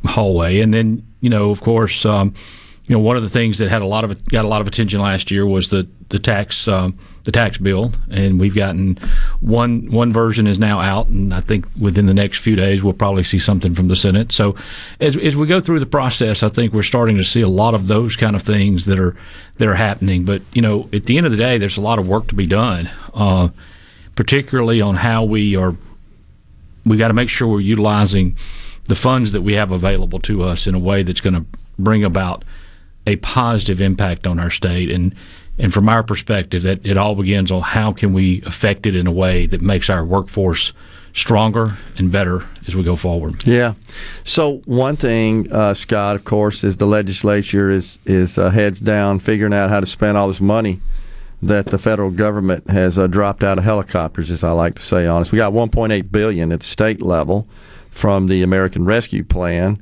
hallway, 0.05 0.61
and 0.61 0.73
then 0.73 1.05
you 1.21 1.29
know 1.29 1.51
of 1.51 1.61
course. 1.61 2.05
Um, 2.05 2.33
you 2.89 2.95
know, 2.95 3.01
one 3.01 3.17
of 3.17 3.23
the 3.23 3.29
things 3.29 3.57
that 3.57 3.69
had 3.69 3.81
a 3.81 3.85
lot 3.85 4.05
of 4.05 4.25
got 4.29 4.45
a 4.45 4.47
lot 4.47 4.61
of 4.61 4.67
attention 4.67 5.01
last 5.01 5.29
year 5.29 5.45
was 5.45 5.67
the 5.67 5.85
the 6.07 6.19
tax 6.19 6.69
um, 6.69 6.97
the 7.27 7.31
tax 7.33 7.57
bill, 7.57 7.91
and 8.09 8.39
we've 8.39 8.55
gotten 8.55 8.97
one 9.41 9.91
one 9.91 10.13
version 10.13 10.47
is 10.47 10.57
now 10.57 10.79
out, 10.79 11.07
and 11.07 11.33
I 11.33 11.41
think 11.41 11.67
within 11.77 12.05
the 12.05 12.13
next 12.13 12.39
few 12.39 12.55
days 12.55 12.81
we'll 12.81 12.93
probably 12.93 13.25
see 13.25 13.37
something 13.37 13.75
from 13.75 13.89
the 13.89 13.97
Senate. 13.97 14.31
So, 14.31 14.55
as 15.01 15.17
as 15.17 15.35
we 15.35 15.45
go 15.45 15.59
through 15.59 15.81
the 15.81 15.85
process, 15.85 16.41
I 16.41 16.47
think 16.47 16.71
we're 16.71 16.83
starting 16.83 17.17
to 17.17 17.25
see 17.25 17.41
a 17.41 17.49
lot 17.49 17.73
of 17.73 17.87
those 17.87 18.15
kind 18.15 18.33
of 18.33 18.43
things 18.43 18.85
that 18.85 18.97
are 18.97 19.13
that 19.57 19.67
are 19.67 19.75
happening. 19.75 20.23
But 20.23 20.41
you 20.53 20.61
know, 20.61 20.87
at 20.93 21.05
the 21.05 21.17
end 21.17 21.25
of 21.25 21.33
the 21.33 21.37
day, 21.37 21.57
there's 21.57 21.75
a 21.75 21.81
lot 21.81 21.99
of 21.99 22.07
work 22.07 22.27
to 22.27 22.35
be 22.35 22.47
done, 22.47 22.89
uh, 23.13 23.49
particularly 24.15 24.79
on 24.79 24.95
how 24.95 25.25
we 25.25 25.57
are. 25.57 25.75
We 26.85 26.95
got 26.95 27.09
to 27.09 27.13
make 27.13 27.27
sure 27.27 27.49
we're 27.49 27.59
utilizing 27.59 28.37
the 28.85 28.95
funds 28.95 29.33
that 29.33 29.41
we 29.41 29.55
have 29.55 29.73
available 29.73 30.19
to 30.21 30.43
us 30.43 30.65
in 30.65 30.75
a 30.75 30.79
way 30.79 31.03
that's 31.03 31.19
going 31.19 31.33
to 31.33 31.45
bring 31.77 32.05
about 32.05 32.45
a 33.05 33.17
positive 33.17 33.81
impact 33.81 34.25
on 34.25 34.39
our 34.39 34.49
state 34.49 34.89
and 34.89 35.13
and 35.57 35.73
from 35.73 35.89
our 35.89 36.03
perspective 36.03 36.63
that 36.63 36.85
it 36.85 36.97
all 36.97 37.15
begins 37.15 37.51
on 37.51 37.61
how 37.61 37.91
can 37.91 38.13
we 38.13 38.41
affect 38.43 38.85
it 38.85 38.95
in 38.95 39.07
a 39.07 39.11
way 39.11 39.45
that 39.47 39.61
makes 39.61 39.89
our 39.89 40.05
workforce 40.05 40.73
stronger 41.13 41.75
and 41.97 42.11
better 42.11 42.45
as 42.67 42.75
we 42.75 42.83
go 42.83 42.95
forward. 42.95 43.45
Yeah. 43.45 43.73
So 44.23 44.57
one 44.65 44.97
thing, 44.97 45.51
uh, 45.51 45.73
Scott, 45.73 46.15
of 46.15 46.25
course, 46.25 46.63
is 46.63 46.77
the 46.77 46.85
legislature 46.85 47.71
is 47.71 47.99
is 48.05 48.37
uh, 48.37 48.51
heads 48.51 48.79
down 48.79 49.19
figuring 49.19 49.53
out 49.53 49.69
how 49.69 49.79
to 49.79 49.87
spend 49.87 50.17
all 50.17 50.27
this 50.27 50.41
money 50.41 50.79
that 51.41 51.67
the 51.67 51.77
federal 51.77 52.11
government 52.11 52.69
has 52.69 52.97
uh, 52.97 53.07
dropped 53.07 53.43
out 53.43 53.57
of 53.57 53.63
helicopters, 53.63 54.31
as 54.31 54.43
I 54.43 54.51
like 54.51 54.75
to 54.75 54.81
say. 54.81 55.05
Honest, 55.05 55.31
we 55.31 55.37
got 55.37 55.53
1.8 55.53 56.11
billion 56.11 56.51
at 56.51 56.61
the 56.61 56.65
state 56.65 57.01
level 57.01 57.47
from 57.89 58.27
the 58.27 58.43
American 58.43 58.85
Rescue 58.85 59.23
Plan. 59.23 59.81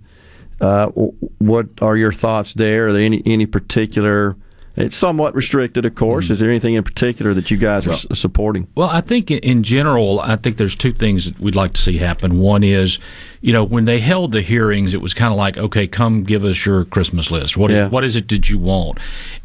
Uh, 0.60 0.88
what 0.88 1.68
are 1.82 1.98
your 1.98 2.14
thoughts 2.14 2.54
there? 2.54 2.88
Are 2.88 2.94
there 2.94 3.02
any 3.02 3.22
any 3.26 3.46
particular 3.46 4.38
It's 4.78 4.96
somewhat 4.96 5.34
restricted, 5.36 5.86
of 5.86 5.96
course. 5.96 6.26
Mm-hmm. 6.26 6.34
Is 6.34 6.40
there 6.40 6.50
anything 6.50 6.74
in 6.74 6.84
particular 6.84 7.34
that 7.34 7.50
you 7.50 7.58
guys 7.58 7.88
are 7.88 7.92
s- 7.92 8.06
uh, 8.12 8.16
supporting? 8.16 8.68
Well, 8.76 8.90
I 8.90 9.00
think 9.02 9.32
in- 9.32 9.40
in 9.40 9.64
general, 9.64 10.20
I 10.20 10.36
think 10.36 10.58
there's 10.58 10.76
two 10.76 10.92
things 10.92 11.26
that 11.26 11.40
we'd 11.40 11.56
like 11.56 11.74
to 11.74 11.82
see 11.82 11.98
happen. 11.98 12.40
One 12.40 12.62
is, 12.64 13.00
you 13.42 13.54
know, 13.54 13.64
when 13.64 13.86
they 13.86 14.00
held 14.00 14.34
the 14.34 14.42
hearings, 14.42 14.94
it 14.94 15.02
was 15.02 15.14
kind 15.14 15.32
of 15.32 15.38
like, 15.38 15.58
okay, 15.58 15.88
come 15.88 16.24
give 16.24 16.44
us 16.44 16.66
your 16.66 16.84
Christmas 16.86 17.32
list. 17.32 17.56
What 17.56 17.72
Yeah. 17.72 17.88
what 17.88 18.04
is 18.04 18.16
it 18.16 18.28
did 18.28 18.50
you 18.50 18.60
want? 18.60 18.98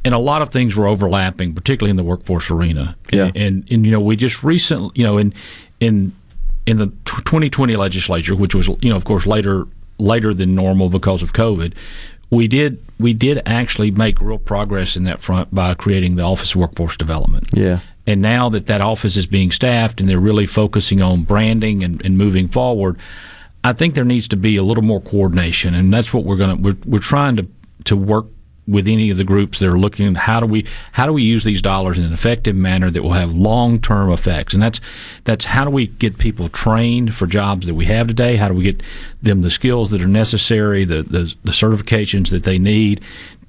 And 0.05 0.15
a 0.15 0.19
lot 0.19 0.43
of 0.43 0.49
things 0.51 0.75
were 0.77 0.87
overlapping, 0.89 1.55
particularly 1.55 1.91
in 1.91 1.97
the 1.97 2.03
workforce 2.05 2.51
arena. 2.51 2.97
Yeah. 3.13 3.31
And 3.37 3.65
and 3.71 3.85
you 3.87 3.93
know, 3.93 4.01
we 4.01 4.17
just 4.17 4.43
recently, 4.43 4.91
you 4.95 5.05
know, 5.05 5.17
in 5.19 5.33
in 5.79 6.13
in 6.67 6.79
the 6.79 6.87
2020 7.05 7.77
legislature, 7.77 8.35
which 8.35 8.55
was 8.55 8.67
you 8.81 8.91
know, 8.91 8.97
of 8.97 9.05
course, 9.05 9.27
later 9.27 9.67
later 9.99 10.33
than 10.35 10.55
normal 10.55 10.89
because 10.89 11.23
of 11.23 11.33
COVID, 11.35 11.73
we 12.31 12.47
did 12.47 12.83
we 12.99 13.13
did 13.13 13.43
actually 13.47 13.91
make 13.91 14.21
real 14.21 14.39
progress 14.39 14.97
in 14.97 15.05
that 15.05 15.21
front 15.21 15.55
by 15.55 15.75
creating 15.75 16.17
the 16.17 16.23
Office 16.23 16.51
of 16.53 16.57
Workforce 16.57 16.97
Development. 16.97 17.49
Yeah. 17.53 17.81
And 18.07 18.23
now 18.23 18.49
that 18.51 18.67
that 18.67 18.81
office 18.81 19.17
is 19.17 19.27
being 19.27 19.51
staffed 19.51 20.01
and 20.01 20.09
they're 20.09 20.19
really 20.19 20.47
focusing 20.47 21.01
on 21.01 21.23
branding 21.23 21.83
and, 21.83 22.05
and 22.05 22.17
moving 22.17 22.49
forward, 22.49 22.99
I 23.63 23.73
think 23.73 23.95
there 23.95 24.05
needs 24.05 24.27
to 24.29 24.37
be 24.37 24.57
a 24.57 24.63
little 24.63 24.83
more 24.83 25.01
coordination, 25.01 25.75
and 25.75 25.93
that's 25.93 26.13
what 26.13 26.25
we're 26.25 26.37
going 26.37 26.57
to 26.57 26.63
we're 26.63 26.77
we're 26.85 26.99
trying 26.99 27.37
to 27.37 27.47
to 27.85 27.97
work 27.97 28.27
with 28.67 28.87
any 28.87 29.11
of 29.11 29.17
the 29.17 29.25
groups 29.25 29.59
that 29.59 29.69
are 29.69 29.79
looking 29.79 30.15
how 30.15 30.39
do 30.39 30.47
we 30.47 30.65
how 30.93 31.07
do 31.07 31.13
we 31.13 31.23
use 31.23 31.45
these 31.45 31.63
dollars 31.63 31.99
in 31.99 32.05
an 32.05 32.13
effective 32.13 32.55
manner 32.55 32.91
that 32.91 33.03
will 33.03 33.13
have 33.13 33.33
long 33.33 33.81
term 33.81 34.13
effects, 34.13 34.55
and 34.55 34.63
that's 34.63 34.81
that's 35.25 35.47
how 35.47 35.65
do 35.65 35.71
we 35.71 35.87
get 35.87 36.19
people 36.19 36.49
trained 36.49 37.15
for 37.15 37.27
jobs 37.27 37.67
that 37.67 37.75
we 37.75 37.87
have 37.87 38.07
today? 38.07 38.37
How 38.37 38.49
do 38.49 38.55
we 38.55 38.65
get 38.65 38.83
them 39.23 39.43
the 39.43 39.51
skills 39.51 39.91
that 39.91 40.03
are 40.03 40.09
necessary, 40.09 40.85
the 40.85 41.03
the, 41.03 41.35
the 41.45 41.53
certifications 41.53 42.31
that 42.31 42.45
they 42.45 42.59
need 42.59 43.01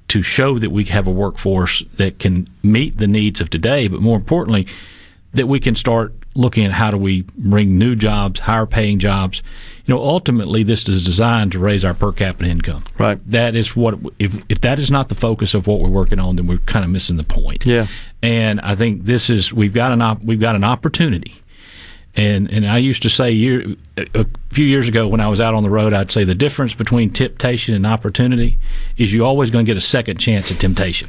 to 0.08 0.22
show 0.22 0.58
that 0.58 0.70
we 0.70 0.84
have 0.84 1.06
a 1.06 1.10
workforce 1.10 1.82
that 1.96 2.18
can 2.18 2.48
meet 2.62 2.98
the 2.98 3.06
needs 3.06 3.40
of 3.40 3.48
today, 3.48 3.88
but 3.88 4.02
more 4.02 4.16
importantly, 4.16 4.66
that 5.32 5.46
we 5.46 5.58
can 5.58 5.74
start 5.74 6.12
looking 6.34 6.64
at 6.64 6.72
how 6.72 6.90
do 6.90 6.96
we 6.96 7.22
bring 7.36 7.78
new 7.78 7.94
jobs, 7.94 8.40
higher 8.40 8.66
paying 8.66 8.98
jobs. 8.98 9.42
You 9.86 9.94
know, 9.94 10.02
ultimately, 10.02 10.62
this 10.62 10.88
is 10.88 11.04
designed 11.04 11.52
to 11.52 11.58
raise 11.58 11.84
our 11.84 11.94
per 11.94 12.12
capita 12.12 12.48
income. 12.48 12.82
Right. 12.98 13.18
That 13.30 13.56
is 13.56 13.74
what 13.74 13.98
if 14.18 14.32
if 14.48 14.60
that 14.60 14.78
is 14.78 14.90
not 14.90 15.08
the 15.08 15.14
focus 15.14 15.54
of 15.54 15.66
what 15.66 15.80
we're 15.80 15.88
working 15.88 16.20
on, 16.20 16.36
then 16.36 16.46
we're 16.46 16.58
kind 16.58 16.84
of 16.84 16.90
missing 16.90 17.16
the 17.16 17.24
point. 17.24 17.66
Yeah. 17.66 17.88
And 18.22 18.60
I 18.60 18.76
think 18.76 19.04
this 19.04 19.28
is 19.28 19.52
we've 19.52 19.74
got 19.74 19.90
an 19.90 20.00
op, 20.00 20.22
we've 20.22 20.40
got 20.40 20.54
an 20.54 20.64
opportunity. 20.64 21.41
And 22.14 22.50
and 22.50 22.68
I 22.68 22.76
used 22.76 23.02
to 23.02 23.10
say 23.10 23.30
year, 23.30 23.74
a 23.96 24.26
few 24.50 24.66
years 24.66 24.86
ago 24.86 25.08
when 25.08 25.20
I 25.20 25.28
was 25.28 25.40
out 25.40 25.54
on 25.54 25.62
the 25.62 25.70
road, 25.70 25.94
I'd 25.94 26.12
say 26.12 26.24
the 26.24 26.34
difference 26.34 26.74
between 26.74 27.10
temptation 27.10 27.74
and 27.74 27.86
opportunity 27.86 28.58
is 28.98 29.14
you're 29.14 29.26
always 29.26 29.50
going 29.50 29.64
to 29.64 29.70
get 29.70 29.78
a 29.78 29.80
second 29.80 30.18
chance 30.18 30.52
at 30.52 30.60
temptation. 30.60 31.08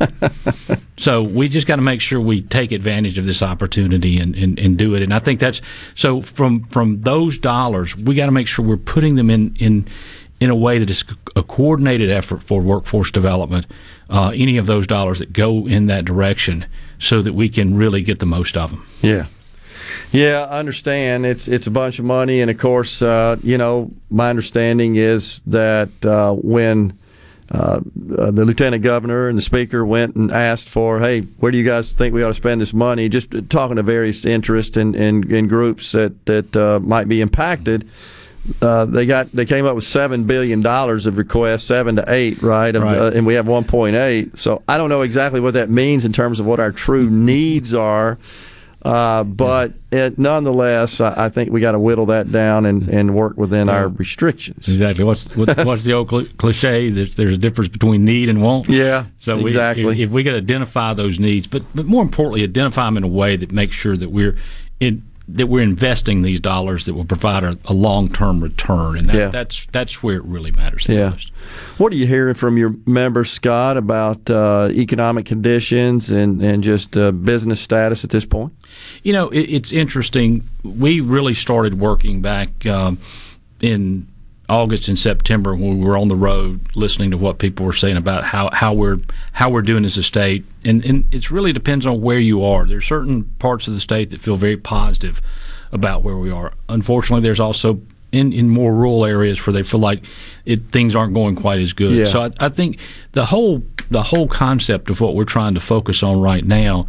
so 0.98 1.22
we 1.22 1.50
just 1.50 1.68
got 1.68 1.76
to 1.76 1.82
make 1.82 2.00
sure 2.00 2.22
we 2.22 2.42
take 2.42 2.72
advantage 2.72 3.18
of 3.18 3.26
this 3.26 3.42
opportunity 3.42 4.18
and, 4.18 4.34
and, 4.36 4.58
and 4.58 4.78
do 4.78 4.96
it. 4.96 5.04
And 5.04 5.14
I 5.14 5.20
think 5.20 5.42
that's 5.42 5.62
so 5.94 6.22
from 6.22 6.64
from 6.68 7.02
those 7.02 7.38
dollars, 7.38 7.98
we 7.98 8.16
got 8.16 8.28
to 8.28 8.32
make 8.32 8.48
sure 8.48 8.64
we're 8.64 8.78
putting 8.78 9.16
them 9.16 9.30
in 9.30 9.56
in 9.60 9.86
in 10.40 10.50
a 10.50 10.56
way 10.56 10.80
that 10.80 10.90
is 10.90 11.04
a 11.36 11.44
coordinated 11.44 12.10
effort 12.12 12.44
for 12.44 12.62
workforce 12.62 13.12
development. 13.12 13.66
Uh, 14.10 14.32
any 14.36 14.58
of 14.58 14.68
those 14.68 14.88
dollars 14.88 15.20
that 15.20 15.34
go 15.34 15.68
in 15.68 15.88
that 15.88 16.06
direction, 16.06 16.66
so 17.00 17.22
that 17.22 17.34
we 17.34 17.50
can 17.50 17.76
really 17.76 18.02
get 18.02 18.20
the 18.20 18.26
most 18.26 18.56
of 18.56 18.72
them. 18.72 18.88
Yeah. 19.02 19.26
Yeah, 20.12 20.44
I 20.50 20.60
understand. 20.60 21.26
It's 21.26 21.48
it's 21.48 21.68
a 21.68 21.72
bunch 21.72 22.00
of 22.00 22.06
money, 22.06 22.42
and 22.42 22.50
of 22.52 22.58
course, 22.58 23.02
uh, 23.02 23.38
you 23.42 23.58
know, 23.58 23.92
my 24.10 24.30
understanding 24.30 24.96
is 24.96 25.42
that 25.48 25.90
uh, 26.06 26.34
when 26.34 26.98
uh, 27.52 27.82
uh, 28.18 28.32
the 28.32 28.46
lieutenant 28.46 28.84
governor 28.84 29.28
and 29.28 29.38
the 29.38 29.42
speaker 29.42 29.86
went 29.86 30.16
and 30.16 30.32
asked 30.32 30.70
for, 30.70 31.00
hey, 31.00 31.22
where 31.22 31.52
do 31.52 31.58
you 31.58 31.64
guys 31.64 31.92
think 31.92 32.14
we 32.14 32.24
ought 32.24 32.30
to 32.30 32.34
spend 32.34 32.60
this 32.60 32.74
money? 32.74 33.10
Just 33.10 33.28
talking 33.50 33.76
to 33.76 33.84
various 33.84 34.26
interests 34.26 34.78
and, 34.78 34.96
and, 34.96 35.26
and 35.32 35.50
groups 35.50 35.92
that 35.92 36.26
that 36.26 36.56
uh, 36.56 36.80
might 36.80 37.08
be 37.08 37.22
impacted. 37.22 37.88
Uh, 38.62 38.86
they 38.86 39.06
got 39.06 39.32
they 39.32 39.46
came 39.46 39.66
up 39.66 39.76
with 39.76 39.86
seven 39.86 40.26
billion 40.26 40.62
dollars 40.62 41.06
of 41.06 41.18
requests, 41.18 41.64
seven 41.64 41.96
to 41.96 42.04
eight, 42.12 42.42
right? 42.42 42.76
Of, 42.76 42.84
Right. 42.84 42.98
Uh, 42.98 43.12
and 43.12 43.26
we 43.26 43.36
have 43.36 43.48
one 43.48 43.64
point 43.64 43.96
eight. 43.96 44.38
So 44.38 44.64
I 44.68 44.78
don't 44.78 44.90
know 44.90 45.02
exactly 45.02 45.40
what 45.40 45.54
that 45.54 45.70
means 45.70 46.06
in 46.06 46.12
terms 46.12 46.40
of 46.40 46.46
what 46.46 46.60
our 46.60 46.72
true 46.72 47.10
needs 47.10 47.74
are. 47.74 48.18
Uh, 48.84 49.24
but 49.24 49.74
it, 49.92 50.20
nonetheless, 50.20 51.00
I, 51.00 51.26
I 51.26 51.30
think 51.30 51.52
we 51.52 51.62
got 51.62 51.72
to 51.72 51.80
whittle 51.80 52.08
that 52.08 52.32
down 52.32 52.66
and, 52.66 52.90
and 52.90 53.16
work 53.16 53.38
within 53.38 53.70
our 53.70 53.88
restrictions. 53.88 54.68
Exactly. 54.68 55.06
What's 55.06 55.34
what, 55.36 55.58
what's 55.66 55.84
the 55.86 55.94
old 55.94 56.10
cli- 56.10 56.28
cliche? 56.38 56.90
There's 56.90 57.16
there's 57.16 57.34
a 57.34 57.38
difference 57.38 57.70
between 57.70 58.04
need 58.04 58.28
and 58.28 58.42
want. 58.42 58.68
Yeah, 58.68 59.06
So 59.20 59.38
we, 59.38 59.46
exactly. 59.52 60.02
if, 60.02 60.08
if 60.08 60.12
we 60.12 60.24
could 60.24 60.36
identify 60.36 60.94
those 60.94 61.18
needs, 61.18 61.48
but 61.48 61.64
but 61.74 61.86
more 61.86 62.04
importantly, 62.04 62.44
identify 62.44 62.86
them 62.86 62.98
in 62.98 63.04
a 63.04 63.08
way 63.08 63.38
that 63.38 63.52
makes 63.52 63.76
sure 63.76 63.96
that 63.96 64.12
we're 64.12 64.38
in 64.80 65.04
that 65.28 65.48
we're 65.48 65.64
investing 65.64 66.22
these 66.22 66.40
dollars 66.42 66.86
that 66.86 66.94
will 66.96 67.06
provide 67.06 67.44
a, 67.44 67.58
a 67.66 67.74
long 67.74 68.10
term 68.12 68.42
return, 68.42 68.98
and 68.98 69.08
that, 69.08 69.16
Yeah. 69.16 69.28
that's 69.30 69.66
that's 69.72 70.04
where 70.04 70.18
it 70.18 70.24
really 70.26 70.52
matters. 70.52 70.86
the 70.86 70.96
Yeah. 70.96 71.10
most. 71.12 71.32
What 71.78 71.94
are 71.94 71.96
you 71.96 72.06
hearing 72.08 72.34
from 72.36 72.58
your 72.58 72.76
members, 72.86 73.32
Scott, 73.32 73.78
about 73.78 74.30
uh, 74.30 74.68
economic 74.72 75.26
conditions 75.26 76.10
and, 76.12 76.42
and 76.42 76.62
just 76.64 76.98
uh, 76.98 77.12
business 77.12 77.62
status 77.62 78.04
at 78.04 78.10
this 78.10 78.26
point? 78.26 78.52
You 79.04 79.14
know, 79.14 79.30
it, 79.30 79.42
it's 79.50 79.72
interesting. 79.72 80.44
We 80.64 81.00
really 81.00 81.34
started 81.34 81.80
working 81.80 82.22
back 82.22 82.66
um, 82.66 82.98
in 83.62 84.08
August 84.50 84.88
and 84.88 85.00
September 85.00 85.56
when 85.56 85.80
we 85.80 85.86
were 85.86 85.98
on 85.98 86.10
the 86.10 86.16
road, 86.16 86.62
listening 86.76 87.12
to 87.12 87.18
what 87.18 87.40
people 87.40 87.66
were 87.66 87.74
saying 87.74 87.96
about 87.96 88.26
how, 88.26 88.50
how 88.52 88.74
we're 88.74 89.00
how 89.32 89.50
we're 89.50 89.62
doing 89.62 89.86
as 89.86 89.98
a 89.98 90.04
state, 90.04 90.46
and 90.66 90.84
and 90.84 91.08
it 91.14 91.32
really 91.32 91.54
depends 91.54 91.86
on 91.86 92.02
where 92.02 92.20
you 92.20 92.44
are. 92.44 92.66
There's 92.66 92.86
certain 92.86 93.24
parts 93.40 93.68
of 93.68 93.74
the 93.74 93.80
state 93.80 94.10
that 94.10 94.22
feel 94.22 94.36
very 94.36 94.58
positive 94.58 95.22
about 95.72 96.04
where 96.04 96.18
we 96.18 96.30
are. 96.30 96.54
Unfortunately, 96.70 97.24
there's 97.24 97.40
also 97.40 97.82
in, 98.14 98.32
in 98.32 98.48
more 98.48 98.74
rural 98.74 99.06
areas 99.06 99.46
where 99.46 99.54
they 99.54 99.64
feel 99.64 99.80
like 99.80 100.04
it, 100.46 100.72
things 100.72 100.96
aren't 100.96 101.14
going 101.16 101.36
quite 101.36 101.60
as 101.60 101.74
good. 101.74 101.92
Yeah. 101.92 102.06
So 102.06 102.24
I, 102.24 102.32
I 102.40 102.50
think 102.50 102.78
the 103.14 103.26
whole 103.26 103.64
the 103.90 104.04
whole 104.04 104.28
concept 104.28 104.90
of 104.90 105.02
what 105.02 105.16
we're 105.16 105.26
trying 105.26 105.56
to 105.56 105.60
focus 105.60 106.04
on 106.04 106.22
right 106.22 106.46
now 106.46 106.88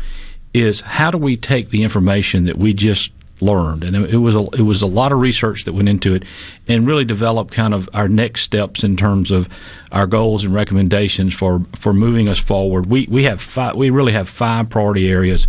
is 0.52 0.82
how 0.82 1.10
do 1.10 1.18
we 1.18 1.36
take 1.36 1.70
the 1.70 1.82
information 1.82 2.44
that 2.44 2.58
we 2.58 2.72
just 2.72 3.10
learned 3.40 3.82
and 3.82 3.96
it, 3.96 4.14
it 4.14 4.16
was 4.18 4.36
a 4.36 4.42
it 4.50 4.62
was 4.62 4.80
a 4.80 4.86
lot 4.86 5.10
of 5.10 5.18
research 5.18 5.64
that 5.64 5.72
went 5.72 5.88
into 5.88 6.14
it 6.14 6.22
and 6.66 6.86
really 6.86 7.04
develop 7.04 7.50
kind 7.50 7.74
of 7.74 7.88
our 7.92 8.08
next 8.08 8.42
steps 8.42 8.82
in 8.82 8.96
terms 8.96 9.30
of 9.30 9.48
our 9.92 10.06
goals 10.06 10.44
and 10.44 10.54
recommendations 10.54 11.34
for 11.34 11.64
for 11.74 11.92
moving 11.92 12.28
us 12.28 12.38
forward 12.38 12.86
we 12.86 13.06
we 13.10 13.24
have 13.24 13.40
five 13.40 13.76
we 13.76 13.90
really 13.90 14.12
have 14.12 14.28
five 14.28 14.68
priority 14.68 15.08
areas 15.08 15.46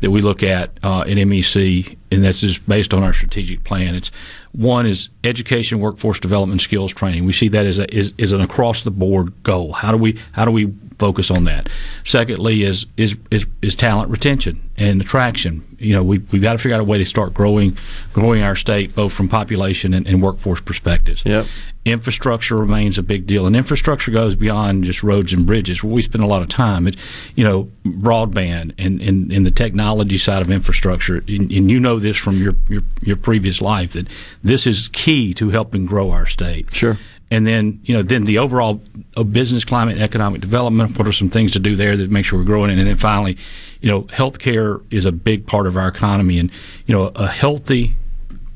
that 0.00 0.10
we 0.10 0.20
look 0.20 0.42
at 0.42 0.70
uh, 0.82 1.00
at 1.00 1.08
MEC 1.08 1.96
and 2.10 2.24
this 2.24 2.42
is 2.42 2.58
based 2.58 2.92
on 2.92 3.02
our 3.02 3.12
strategic 3.12 3.64
plan 3.64 3.94
it's 3.94 4.10
one 4.56 4.86
is 4.86 5.10
education, 5.22 5.80
workforce 5.80 6.18
development, 6.18 6.62
skills 6.62 6.92
training. 6.92 7.26
We 7.26 7.34
see 7.34 7.48
that 7.48 7.66
as 7.66 7.78
a, 7.78 7.94
is, 7.94 8.14
is 8.16 8.32
an 8.32 8.40
across 8.40 8.82
the 8.82 8.90
board 8.90 9.42
goal. 9.42 9.74
How 9.74 9.92
do 9.92 9.98
we 9.98 10.18
how 10.32 10.46
do 10.46 10.50
we 10.50 10.72
focus 10.98 11.30
on 11.30 11.44
that? 11.44 11.68
Secondly, 12.04 12.62
is 12.62 12.86
is 12.96 13.16
is, 13.30 13.44
is 13.60 13.74
talent 13.74 14.10
retention 14.10 14.62
and 14.78 15.02
attraction. 15.02 15.76
You 15.78 15.94
know, 15.94 16.02
we 16.02 16.20
we've 16.30 16.40
got 16.40 16.52
to 16.52 16.58
figure 16.58 16.74
out 16.74 16.80
a 16.80 16.84
way 16.84 16.96
to 16.96 17.04
start 17.04 17.34
growing 17.34 17.76
growing 18.14 18.42
our 18.42 18.56
state 18.56 18.94
both 18.94 19.12
from 19.12 19.28
population 19.28 19.92
and, 19.92 20.06
and 20.06 20.22
workforce 20.22 20.55
perspectives. 20.60 21.22
Yep. 21.24 21.46
Infrastructure 21.84 22.56
remains 22.56 22.98
a 22.98 23.02
big 23.02 23.26
deal, 23.26 23.46
and 23.46 23.54
infrastructure 23.54 24.10
goes 24.10 24.34
beyond 24.34 24.84
just 24.84 25.02
roads 25.02 25.32
and 25.32 25.46
bridges. 25.46 25.82
Where 25.82 25.92
we 25.92 26.02
spend 26.02 26.24
a 26.24 26.26
lot 26.26 26.42
of 26.42 26.48
time, 26.48 26.86
it, 26.86 26.96
you 27.34 27.44
know, 27.44 27.70
broadband 27.84 28.74
and, 28.78 29.00
and, 29.00 29.32
and 29.32 29.46
the 29.46 29.50
technology 29.50 30.18
side 30.18 30.42
of 30.42 30.50
infrastructure. 30.50 31.18
And, 31.28 31.50
and 31.52 31.70
you 31.70 31.78
know 31.78 31.98
this 31.98 32.16
from 32.16 32.42
your, 32.42 32.54
your 32.68 32.82
your 33.00 33.16
previous 33.16 33.60
life 33.60 33.92
that 33.92 34.08
this 34.42 34.66
is 34.66 34.88
key 34.88 35.32
to 35.34 35.50
helping 35.50 35.86
grow 35.86 36.10
our 36.10 36.26
state. 36.26 36.74
Sure. 36.74 36.98
And 37.30 37.46
then 37.46 37.80
you 37.84 37.94
know, 37.94 38.02
then 38.02 38.24
the 38.24 38.38
overall 38.38 38.80
uh, 39.16 39.22
business 39.24 39.64
climate, 39.64 39.94
and 39.94 40.02
economic 40.02 40.40
development. 40.40 40.96
What 40.96 41.08
are 41.08 41.12
some 41.12 41.30
things 41.30 41.52
to 41.52 41.58
do 41.58 41.74
there 41.74 41.96
that 41.96 42.10
make 42.10 42.24
sure 42.24 42.38
we're 42.38 42.44
growing? 42.44 42.70
And 42.70 42.86
then 42.86 42.96
finally, 42.96 43.36
you 43.80 43.90
know, 43.90 44.02
healthcare 44.02 44.82
is 44.90 45.04
a 45.04 45.12
big 45.12 45.46
part 45.46 45.66
of 45.66 45.76
our 45.76 45.88
economy, 45.88 46.38
and 46.38 46.50
you 46.86 46.94
know, 46.94 47.06
a 47.14 47.26
healthy 47.26 47.96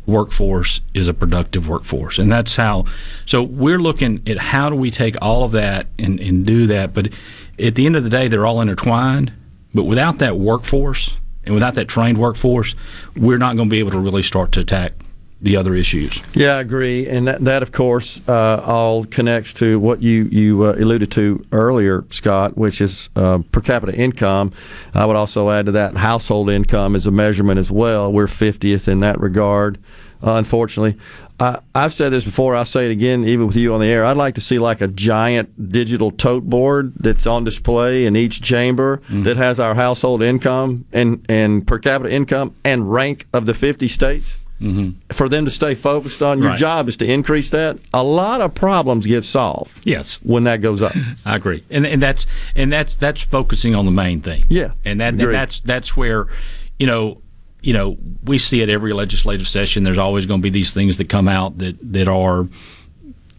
workforce 0.06 0.80
is 0.94 1.08
a 1.08 1.14
productive 1.14 1.68
workforce. 1.68 2.18
And 2.18 2.30
that's 2.30 2.56
how 2.56 2.86
so 3.26 3.42
we're 3.42 3.78
looking 3.78 4.22
at 4.26 4.38
how 4.38 4.70
do 4.70 4.76
we 4.76 4.90
take 4.90 5.16
all 5.20 5.44
of 5.44 5.52
that 5.52 5.86
and, 5.98 6.20
and 6.20 6.44
do 6.44 6.66
that. 6.66 6.94
But 6.94 7.08
at 7.58 7.74
the 7.74 7.86
end 7.86 7.96
of 7.96 8.04
the 8.04 8.10
day 8.10 8.28
they're 8.28 8.46
all 8.46 8.60
intertwined. 8.60 9.32
But 9.72 9.84
without 9.84 10.18
that 10.18 10.36
workforce 10.36 11.16
and 11.44 11.54
without 11.54 11.74
that 11.74 11.88
trained 11.88 12.18
workforce 12.18 12.74
we're 13.16 13.38
not 13.38 13.56
going 13.56 13.68
to 13.68 13.72
be 13.72 13.78
able 13.78 13.92
to 13.92 13.98
really 13.98 14.22
start 14.22 14.52
to 14.52 14.60
attack 14.60 14.92
the 15.42 15.56
other 15.56 15.74
issues 15.74 16.20
Yeah, 16.34 16.56
I 16.56 16.60
agree, 16.60 17.06
and 17.08 17.26
that, 17.26 17.40
that 17.44 17.62
of 17.62 17.72
course 17.72 18.20
uh, 18.28 18.62
all 18.64 19.04
connects 19.06 19.52
to 19.54 19.78
what 19.80 20.02
you 20.02 20.24
you 20.24 20.64
uh, 20.64 20.72
alluded 20.72 21.10
to 21.12 21.42
earlier, 21.52 22.04
Scott, 22.10 22.56
which 22.58 22.80
is 22.80 23.08
uh, 23.16 23.38
per 23.52 23.60
capita 23.60 23.94
income. 23.94 24.52
I 24.94 25.06
would 25.06 25.16
also 25.16 25.50
add 25.50 25.66
to 25.66 25.72
that 25.72 25.96
household 25.96 26.50
income 26.50 26.94
is 26.94 27.06
a 27.06 27.10
measurement 27.10 27.58
as 27.58 27.70
well. 27.70 28.12
We're 28.12 28.26
50th 28.26 28.86
in 28.88 29.00
that 29.00 29.18
regard, 29.20 29.78
unfortunately. 30.22 30.98
I, 31.38 31.60
I've 31.74 31.94
said 31.94 32.10
this 32.12 32.24
before. 32.24 32.54
I'll 32.54 32.64
say 32.66 32.84
it 32.86 32.90
again, 32.92 33.24
even 33.24 33.46
with 33.46 33.56
you 33.56 33.72
on 33.72 33.80
the 33.80 33.86
air. 33.86 34.04
I'd 34.04 34.16
like 34.18 34.34
to 34.34 34.40
see 34.42 34.58
like 34.58 34.80
a 34.82 34.88
giant 34.88 35.72
digital 35.72 36.10
tote 36.10 36.44
board 36.44 36.92
that's 36.96 37.26
on 37.26 37.44
display 37.44 38.04
in 38.04 38.14
each 38.16 38.42
chamber 38.42 38.98
Mm-hmm. 39.00 39.22
that 39.22 39.36
has 39.38 39.58
our 39.58 39.74
household 39.74 40.22
income 40.22 40.84
and, 40.92 41.24
and 41.28 41.66
per 41.66 41.78
capita 41.78 42.12
income 42.12 42.54
and 42.64 42.92
rank 42.92 43.26
of 43.32 43.46
the 43.46 43.54
50 43.54 43.88
states. 43.88 44.36
Mm-hmm. 44.60 44.90
For 45.12 45.28
them 45.28 45.46
to 45.46 45.50
stay 45.50 45.74
focused 45.74 46.22
on 46.22 46.38
your 46.38 46.50
Right. 46.50 46.58
job 46.58 46.88
is 46.88 46.96
to 46.98 47.10
increase 47.10 47.48
that. 47.50 47.78
A 47.94 48.02
lot 48.02 48.40
of 48.42 48.54
problems 48.54 49.06
get 49.06 49.24
solved. 49.24 49.72
Yes, 49.86 50.18
when 50.22 50.44
that 50.44 50.60
goes 50.60 50.82
up. 50.82 50.94
I 51.24 51.36
agree, 51.36 51.64
and 51.70 51.86
and 51.86 52.02
that's 52.02 52.26
and 52.54 52.70
that's 52.72 52.94
that's 52.94 53.22
focusing 53.22 53.74
on 53.74 53.86
the 53.86 53.90
main 53.90 54.20
thing. 54.20 54.44
Yeah, 54.48 54.72
and 54.84 55.00
that 55.00 55.14
and 55.14 55.20
that's 55.20 55.60
that's 55.60 55.96
where, 55.96 56.26
you 56.78 56.86
know, 56.86 57.22
you 57.62 57.72
know, 57.72 57.96
we 58.24 58.38
see 58.38 58.62
at 58.62 58.68
every 58.68 58.92
legislative 58.92 59.48
session. 59.48 59.82
There's 59.84 59.98
always 59.98 60.26
going 60.26 60.40
to 60.40 60.42
be 60.42 60.50
these 60.50 60.72
things 60.74 60.98
that 60.98 61.08
come 61.08 61.26
out 61.28 61.58
that 61.58 61.76
that 61.92 62.08
are 62.08 62.46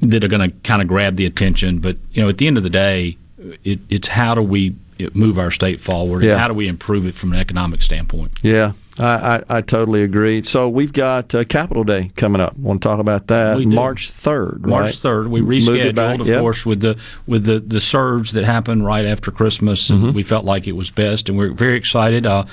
that 0.01 0.23
are 0.23 0.27
going 0.27 0.49
to 0.49 0.55
kind 0.63 0.81
of 0.81 0.87
grab 0.87 1.15
the 1.17 1.25
attention. 1.27 1.79
But 1.79 1.97
you 2.13 2.23
know, 2.23 2.29
at 2.29 2.39
the 2.39 2.47
end 2.47 2.57
of 2.57 2.63
the 2.63 2.69
day, 2.71 3.17
it, 3.63 3.79
it's 3.89 4.07
how 4.07 4.33
do 4.33 4.41
we 4.41 4.75
move 5.13 5.37
our 5.39 5.51
state 5.51 5.79
forward? 5.79 6.23
Yeah. 6.23 6.31
And 6.33 6.41
how 6.41 6.47
do 6.47 6.53
we 6.55 6.67
improve 6.67 7.05
it 7.05 7.13
from 7.15 7.33
an 7.33 7.39
economic 7.39 7.81
standpoint? 7.81 8.31
Yeah, 8.43 8.71
I, 8.99 9.37
I, 9.37 9.43
I 9.57 9.61
totally 9.61 10.03
agree. 10.03 10.43
So 10.43 10.67
we've 10.67 10.91
got 10.91 11.33
uh, 11.33 11.45
Capital 11.45 11.85
Day 11.85 12.11
coming 12.17 12.41
up. 12.41 12.57
Want 12.57 12.81
to 12.81 12.87
talk 12.87 12.99
about 12.99 13.27
that? 13.27 13.57
March 13.59 14.09
third, 14.09 14.65
March 14.65 14.97
third. 14.97 15.29
We 15.29 15.39
it 15.39 15.45
rescheduled, 15.63 15.95
back, 15.95 16.19
of 16.19 16.27
yep. 16.27 16.41
course, 16.41 16.65
with 16.65 16.81
the 16.81 16.97
with 17.25 17.45
the, 17.45 17.59
the 17.61 17.79
surge 17.79 18.31
that 18.31 18.43
happened 18.43 18.85
right 18.85 19.05
after 19.05 19.31
Christmas, 19.31 19.89
and 19.89 20.01
Mm-hmm. 20.03 20.15
we 20.15 20.23
felt 20.23 20.43
like 20.43 20.67
it 20.67 20.73
was 20.73 20.89
best, 20.91 21.29
and 21.29 21.37
we're 21.37 21.53
very 21.53 21.77
excited. 21.77 22.25
Uh, 22.25 22.45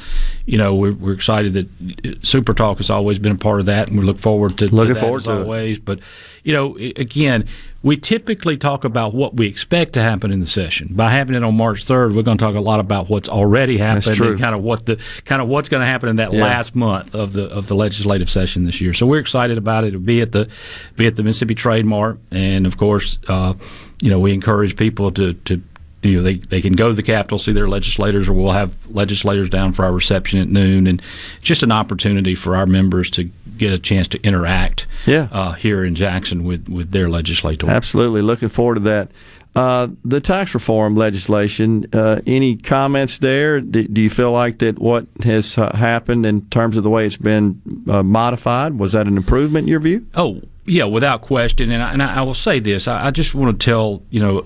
you 0.46 0.58
know, 0.58 0.74
we're, 0.76 0.92
we're 0.92 1.12
excited 1.12 1.54
that 1.54 2.24
Super 2.24 2.54
Talk 2.54 2.78
has 2.78 2.88
always 2.90 3.18
been 3.18 3.32
a 3.32 3.38
part 3.38 3.58
of 3.60 3.66
that, 3.66 3.88
and 3.88 3.98
we 3.98 4.04
look 4.04 4.18
forward 4.18 4.58
to 4.58 4.66
Looking 4.66 4.94
to 4.94 4.94
that 4.94 5.00
forward 5.00 5.24
to 5.24 5.32
it. 5.32 5.40
always. 5.40 5.78
But 5.80 5.98
you 6.44 6.52
know, 6.52 6.76
again, 6.76 7.48
we 7.82 7.96
typically 7.96 8.56
talk 8.56 8.82
about 8.84 9.14
what 9.14 9.34
we 9.34 9.46
expect 9.46 9.92
to 9.92 10.02
happen 10.02 10.32
in 10.32 10.40
the 10.40 10.46
session. 10.46 10.88
By 10.92 11.10
having 11.10 11.36
it 11.36 11.44
on 11.44 11.56
March 11.56 11.84
third, 11.84 12.12
we're 12.14 12.22
going 12.24 12.36
to 12.36 12.44
talk 12.44 12.56
a 12.56 12.60
lot 12.60 12.80
about 12.80 13.08
what's 13.08 13.28
already 13.28 13.78
happened 13.78 14.04
and 14.32 14.40
kind 14.40 14.54
of 14.54 14.62
what 14.62 14.86
the 14.86 14.98
kind 15.24 15.40
of 15.40 15.46
what's 15.46 15.68
going 15.68 15.82
to 15.82 15.86
happen 15.86 16.08
in 16.08 16.16
that 16.16 16.32
Yeah. 16.32 16.42
last 16.42 16.74
month 16.74 17.14
of 17.14 17.34
the 17.34 17.44
of 17.44 17.68
the 17.68 17.74
legislative 17.76 18.28
session 18.28 18.64
this 18.64 18.80
year. 18.80 18.92
So 18.94 19.06
we're 19.06 19.20
excited 19.20 19.58
about 19.58 19.84
it. 19.84 19.88
It'll 19.88 20.00
be 20.00 20.20
at 20.20 20.32
the 20.32 20.48
be 20.96 21.06
at 21.06 21.14
the 21.14 21.22
Mississippi 21.22 21.54
Trade 21.54 21.86
Mart, 21.86 22.18
and 22.32 22.66
of 22.66 22.76
course, 22.76 23.20
uh, 23.28 23.54
you 24.00 24.10
know, 24.10 24.18
we 24.18 24.32
encourage 24.32 24.76
people 24.76 25.10
to 25.12 25.34
to. 25.34 25.62
You 26.02 26.18
know, 26.18 26.22
they, 26.22 26.34
they 26.34 26.60
can 26.60 26.74
go 26.74 26.88
to 26.88 26.94
the 26.94 27.02
Capitol, 27.02 27.38
see 27.38 27.50
their 27.52 27.68
legislators, 27.68 28.28
or 28.28 28.32
we'll 28.32 28.52
have 28.52 28.72
legislators 28.88 29.50
down 29.50 29.72
for 29.72 29.84
our 29.84 29.92
reception 29.92 30.38
at 30.40 30.48
noon. 30.48 30.86
And 30.86 31.02
it's 31.38 31.46
just 31.46 31.62
an 31.64 31.72
opportunity 31.72 32.34
for 32.36 32.54
our 32.54 32.66
members 32.66 33.10
to 33.10 33.24
get 33.56 33.72
a 33.72 33.78
chance 33.78 34.06
to 34.08 34.22
interact 34.22 34.86
Yeah. 35.06 35.26
uh, 35.32 35.52
here 35.52 35.84
in 35.84 35.96
Jackson 35.96 36.44
with, 36.44 36.68
with 36.68 36.92
their 36.92 37.08
legislators. 37.10 37.68
Absolutely, 37.68 38.22
looking 38.22 38.48
forward 38.48 38.74
to 38.76 38.80
that. 38.82 39.08
Uh, 39.56 39.88
the 40.04 40.20
tax 40.20 40.54
reform 40.54 40.94
legislation. 40.94 41.84
Uh, 41.92 42.20
any 42.28 42.56
comments 42.56 43.18
there? 43.18 43.60
Do, 43.60 43.82
do 43.88 44.00
you 44.00 44.10
feel 44.10 44.30
like 44.30 44.58
that 44.58 44.78
what 44.78 45.06
has 45.24 45.58
uh, 45.58 45.74
happened 45.76 46.24
in 46.26 46.42
terms 46.50 46.76
of 46.76 46.84
the 46.84 46.90
way 46.90 47.06
it's 47.06 47.16
been 47.16 47.60
uh, 47.90 48.04
modified 48.04 48.78
was 48.78 48.92
that 48.92 49.08
an 49.08 49.16
improvement 49.16 49.64
in 49.64 49.68
your 49.68 49.80
view? 49.80 50.06
Oh, 50.14 50.42
yeah, 50.64 50.84
without 50.84 51.22
question. 51.22 51.72
And 51.72 51.82
I, 51.82 51.92
and 51.92 52.02
I 52.04 52.22
will 52.22 52.34
say 52.34 52.60
this: 52.60 52.86
I, 52.86 53.06
I 53.06 53.10
just 53.10 53.34
want 53.34 53.58
to 53.58 53.64
tell 53.64 54.02
you 54.10 54.20
know, 54.20 54.44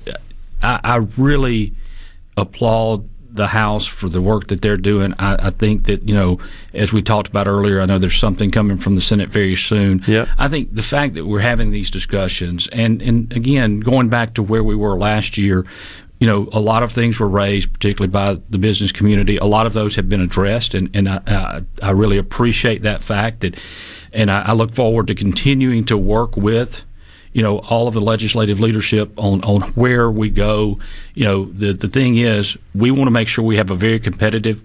I, 0.62 0.80
I 0.82 0.96
really 1.16 1.74
applaud 2.36 3.08
the 3.34 3.46
House 3.46 3.86
for 3.86 4.08
the 4.08 4.20
work 4.20 4.48
that 4.48 4.60
they're 4.60 4.76
doing. 4.76 5.14
I, 5.18 5.46
I 5.46 5.50
think 5.50 5.84
that 5.84 6.06
you 6.06 6.14
know, 6.14 6.38
as 6.74 6.92
we 6.92 7.02
talked 7.02 7.28
about 7.28 7.48
earlier, 7.48 7.80
I 7.80 7.86
know 7.86 7.98
there's 7.98 8.18
something 8.18 8.50
coming 8.50 8.76
from 8.76 8.94
the 8.94 9.00
Senate 9.00 9.30
very 9.30 9.56
soon. 9.56 10.04
Yeah. 10.06 10.32
I 10.38 10.48
think 10.48 10.74
the 10.74 10.82
fact 10.82 11.14
that 11.14 11.26
we're 11.26 11.40
having 11.40 11.70
these 11.70 11.90
discussions, 11.90 12.68
and 12.68 13.00
and 13.00 13.32
again, 13.32 13.80
going 13.80 14.08
back 14.08 14.34
to 14.34 14.42
where 14.42 14.62
we 14.62 14.76
were 14.76 14.98
last 14.98 15.36
year. 15.38 15.66
You 16.20 16.28
know, 16.28 16.48
a 16.52 16.60
lot 16.60 16.84
of 16.84 16.92
things 16.92 17.18
were 17.18 17.28
raised, 17.28 17.72
particularly 17.72 18.12
by 18.12 18.40
the 18.48 18.56
business 18.56 18.92
community. 18.92 19.38
A 19.38 19.44
lot 19.44 19.66
of 19.66 19.72
those 19.72 19.96
have 19.96 20.08
been 20.08 20.20
addressed, 20.20 20.72
and, 20.72 20.88
and 20.94 21.08
I, 21.08 21.20
I, 21.26 21.62
I 21.82 21.90
really 21.90 22.16
appreciate 22.16 22.82
that 22.82 23.02
fact. 23.02 23.40
That, 23.40 23.56
and 24.12 24.30
I, 24.30 24.42
I 24.42 24.52
look 24.52 24.72
forward 24.72 25.08
to 25.08 25.16
continuing 25.16 25.84
to 25.86 25.98
work 25.98 26.36
with 26.36 26.84
you 27.32 27.42
know 27.42 27.58
all 27.60 27.88
of 27.88 27.94
the 27.94 28.00
legislative 28.00 28.60
leadership 28.60 29.12
on 29.18 29.42
on 29.44 29.62
where 29.72 30.10
we 30.10 30.30
go. 30.30 30.78
You 31.14 31.24
know 31.24 31.44
the 31.46 31.72
the 31.72 31.88
thing 31.88 32.16
is 32.16 32.56
we 32.74 32.90
want 32.90 33.06
to 33.06 33.12
make 33.12 33.28
sure 33.28 33.44
we 33.44 33.56
have 33.56 33.70
a 33.70 33.76
very 33.76 34.00
competitive 34.00 34.62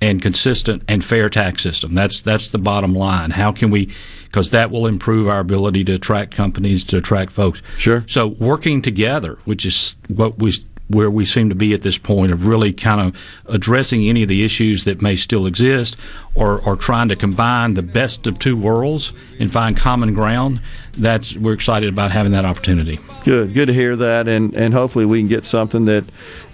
and 0.00 0.20
consistent 0.20 0.82
and 0.88 1.04
fair 1.04 1.28
tax 1.28 1.62
system. 1.62 1.94
That's 1.94 2.20
that's 2.20 2.48
the 2.48 2.58
bottom 2.58 2.94
line. 2.94 3.30
How 3.30 3.52
can 3.52 3.70
we 3.70 3.94
because 4.24 4.50
that 4.50 4.70
will 4.70 4.86
improve 4.86 5.28
our 5.28 5.40
ability 5.40 5.84
to 5.84 5.94
attract 5.94 6.34
companies 6.34 6.84
to 6.84 6.98
attract 6.98 7.32
folks. 7.32 7.62
Sure. 7.78 8.04
So 8.06 8.26
working 8.26 8.82
together 8.82 9.38
which 9.44 9.64
is 9.64 9.96
what 10.08 10.38
we 10.38 10.52
where 10.88 11.10
we 11.10 11.24
seem 11.24 11.48
to 11.48 11.54
be 11.54 11.74
at 11.74 11.82
this 11.82 11.98
point 11.98 12.32
of 12.32 12.46
really 12.46 12.72
kind 12.72 13.00
of 13.00 13.20
addressing 13.46 14.08
any 14.08 14.22
of 14.22 14.28
the 14.28 14.44
issues 14.44 14.84
that 14.84 15.02
may 15.02 15.16
still 15.16 15.46
exist 15.46 15.96
or, 16.34 16.60
or 16.62 16.76
trying 16.76 17.08
to 17.08 17.16
combine 17.16 17.74
the 17.74 17.82
best 17.82 18.26
of 18.26 18.38
two 18.38 18.56
worlds 18.56 19.12
and 19.40 19.52
find 19.52 19.76
common 19.76 20.14
ground 20.14 20.60
that's 20.92 21.36
we're 21.36 21.52
excited 21.52 21.88
about 21.88 22.10
having 22.10 22.32
that 22.32 22.44
opportunity 22.44 22.98
Good, 23.26 23.54
good 23.54 23.66
to 23.66 23.74
hear 23.74 23.96
that, 23.96 24.28
and 24.28 24.54
and 24.54 24.72
hopefully 24.72 25.04
we 25.04 25.18
can 25.18 25.26
get 25.26 25.44
something 25.44 25.86
that 25.86 26.04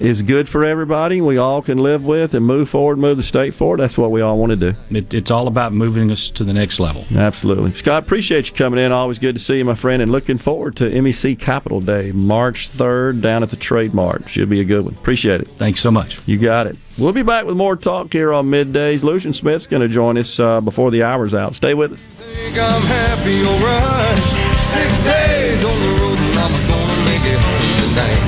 is 0.01 0.23
good 0.23 0.49
for 0.49 0.65
everybody. 0.65 1.21
We 1.21 1.37
all 1.37 1.61
can 1.61 1.77
live 1.77 2.07
with 2.07 2.33
and 2.33 2.47
move 2.47 2.71
forward, 2.71 2.97
move 2.97 3.19
the 3.19 3.23
state 3.23 3.53
forward. 3.53 3.79
That's 3.79 3.99
what 3.99 4.11
we 4.11 4.23
all 4.23 4.39
want 4.39 4.53
to 4.53 4.57
do. 4.57 4.75
It, 4.89 5.13
it's 5.13 5.31
all 5.31 5.49
about 5.49 5.75
moving 5.75 6.11
us 6.11 6.31
to 6.31 6.45
the 6.45 6.55
next 6.55 6.81
level. 6.81 7.05
Absolutely, 7.15 7.75
Scott. 7.75 8.05
Appreciate 8.05 8.49
you 8.49 8.55
coming 8.55 8.81
in. 8.81 8.91
Always 8.91 9.19
good 9.19 9.35
to 9.35 9.39
see 9.39 9.59
you, 9.59 9.67
my 9.67 9.75
friend, 9.75 10.01
and 10.01 10.11
looking 10.11 10.39
forward 10.39 10.77
to 10.77 10.85
MEC 10.85 11.39
Capital 11.39 11.83
Day, 11.83 12.11
March 12.11 12.71
third, 12.71 13.21
down 13.21 13.43
at 13.43 13.51
the 13.51 13.57
Trade 13.57 13.93
Mart. 14.23 14.32
Should 14.32 14.49
be 14.49 14.61
a 14.61 14.65
good 14.65 14.85
one. 14.85 14.94
Appreciate 14.94 15.40
it. 15.40 15.49
Thanks 15.49 15.81
so 15.81 15.90
much. 15.90 16.19
You 16.27 16.39
got 16.39 16.66
it. 16.66 16.77
We'll 16.99 17.12
be 17.12 17.23
back 17.23 17.44
with 17.44 17.57
more 17.57 17.77
talk 17.77 18.12
here 18.12 18.32
on 18.32 18.47
middays. 18.47 19.03
Lucian 19.03 19.32
Smith's 19.32 19.66
going 19.66 19.82
to 19.82 19.89
join 19.89 20.16
us 20.19 20.39
uh, 20.39 20.61
before 20.61 20.90
the 20.90 21.03
hour's 21.03 21.35
out. 21.35 21.55
Stay 21.55 21.74
with 21.74 21.93
us. 21.93 22.01
think 22.01 22.57
I'm 22.59 22.82
happy, 22.82 23.43
alright. 23.44 24.19
Six 24.62 25.01
days 25.05 25.65
on 25.65 25.81
the 25.81 25.89
road 26.01 26.19
and 26.19 26.39
I'm 26.39 26.53
gonna 26.69 27.05
make 27.05 27.24
it 27.24 27.40
home 27.40 27.77
tonight. 27.82 28.20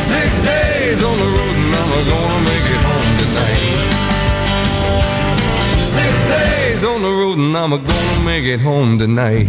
Six 0.00 0.42
days 0.42 1.02
on 1.02 1.18
the 1.18 1.26
road 7.08 7.38
and 7.38 7.56
I'm 7.56 7.70
gonna 7.70 8.24
make 8.24 8.44
it 8.44 8.60
home 8.60 8.98
tonight. 8.98 9.48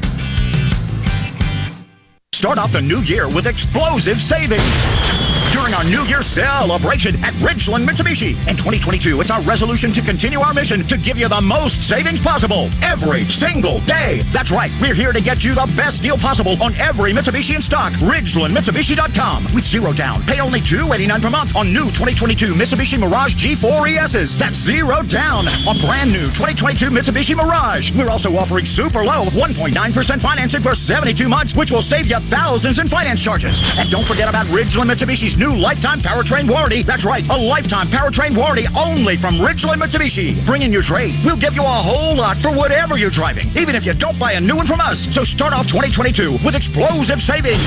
Start 2.41 2.57
off 2.57 2.71
the 2.71 2.81
new 2.81 3.01
year 3.01 3.27
with 3.27 3.45
explosive 3.45 4.17
savings. 4.17 5.30
During 5.71 5.85
our 5.85 5.89
New 5.89 6.09
Year 6.09 6.21
celebration 6.21 7.15
at 7.23 7.33
Ridgeland 7.35 7.85
Mitsubishi. 7.87 8.31
In 8.49 8.57
2022, 8.57 9.21
it's 9.21 9.31
our 9.31 9.41
resolution 9.43 9.93
to 9.93 10.01
continue 10.01 10.39
our 10.39 10.53
mission 10.53 10.83
to 10.87 10.97
give 10.97 11.17
you 11.17 11.29
the 11.29 11.39
most 11.39 11.87
savings 11.87 12.19
possible 12.19 12.69
every 12.81 13.23
single 13.25 13.79
day. 13.81 14.21
That's 14.31 14.51
right, 14.51 14.71
we're 14.81 14.93
here 14.93 15.13
to 15.13 15.21
get 15.21 15.45
you 15.45 15.53
the 15.53 15.71
best 15.77 16.01
deal 16.01 16.17
possible 16.17 16.61
on 16.61 16.73
every 16.75 17.13
Mitsubishi 17.13 17.55
in 17.55 17.61
stock. 17.61 17.93
RidgelandMitsubishi.com 17.93 19.43
with 19.55 19.65
zero 19.65 19.93
down. 19.93 20.21
Pay 20.23 20.41
only 20.41 20.59
289 20.59 21.21
per 21.21 21.29
month 21.29 21.55
on 21.55 21.67
new 21.67 21.85
2022 21.85 22.53
Mitsubishi 22.53 22.99
Mirage 22.99 23.35
G4 23.35 23.97
ESs. 23.97 24.37
That's 24.37 24.57
zero 24.57 25.03
down 25.03 25.47
on 25.67 25.79
brand 25.79 26.11
new 26.11 26.27
2022 26.35 26.89
Mitsubishi 26.89 27.35
Mirage. 27.35 27.95
We're 27.95 28.09
also 28.09 28.35
offering 28.35 28.65
super 28.65 29.05
low 29.05 29.23
1.9% 29.39 30.19
financing 30.19 30.61
for 30.61 30.75
72 30.75 31.29
months, 31.29 31.55
which 31.55 31.71
will 31.71 31.81
save 31.81 32.07
you 32.07 32.19
thousands 32.19 32.79
in 32.79 32.87
finance 32.87 33.23
charges. 33.23 33.61
And 33.77 33.89
don't 33.89 34.05
forget 34.05 34.27
about 34.27 34.47
Ridgeland 34.47 34.91
Mitsubishi's 34.91 35.37
new 35.37 35.60
lifetime 35.61 35.99
powertrain 35.99 36.49
warranty. 36.49 36.81
That's 36.81 37.05
right, 37.05 37.27
a 37.29 37.37
lifetime 37.37 37.87
powertrain 37.87 38.35
warranty 38.35 38.65
only 38.75 39.15
from 39.15 39.35
Ridgeland 39.35 39.79
Mitsubishi. 39.79 40.43
Bring 40.45 40.63
in 40.63 40.73
your 40.73 40.81
trade. 40.81 41.13
We'll 41.23 41.37
give 41.37 41.53
you 41.53 41.61
a 41.61 41.65
whole 41.65 42.15
lot 42.15 42.37
for 42.37 42.49
whatever 42.49 42.97
you're 42.97 43.11
driving, 43.11 43.47
even 43.55 43.75
if 43.75 43.85
you 43.85 43.93
don't 43.93 44.17
buy 44.17 44.33
a 44.33 44.41
new 44.41 44.55
one 44.55 44.65
from 44.65 44.81
us. 44.81 45.13
So 45.13 45.23
start 45.23 45.53
off 45.53 45.67
2022 45.67 46.39
with 46.43 46.55
explosive 46.55 47.21
savings 47.21 47.61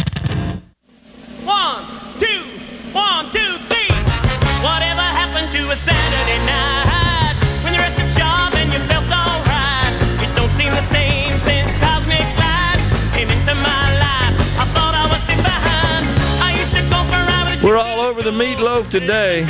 The 18.21 18.31
meatloaf 18.31 18.89
today. 18.91 19.43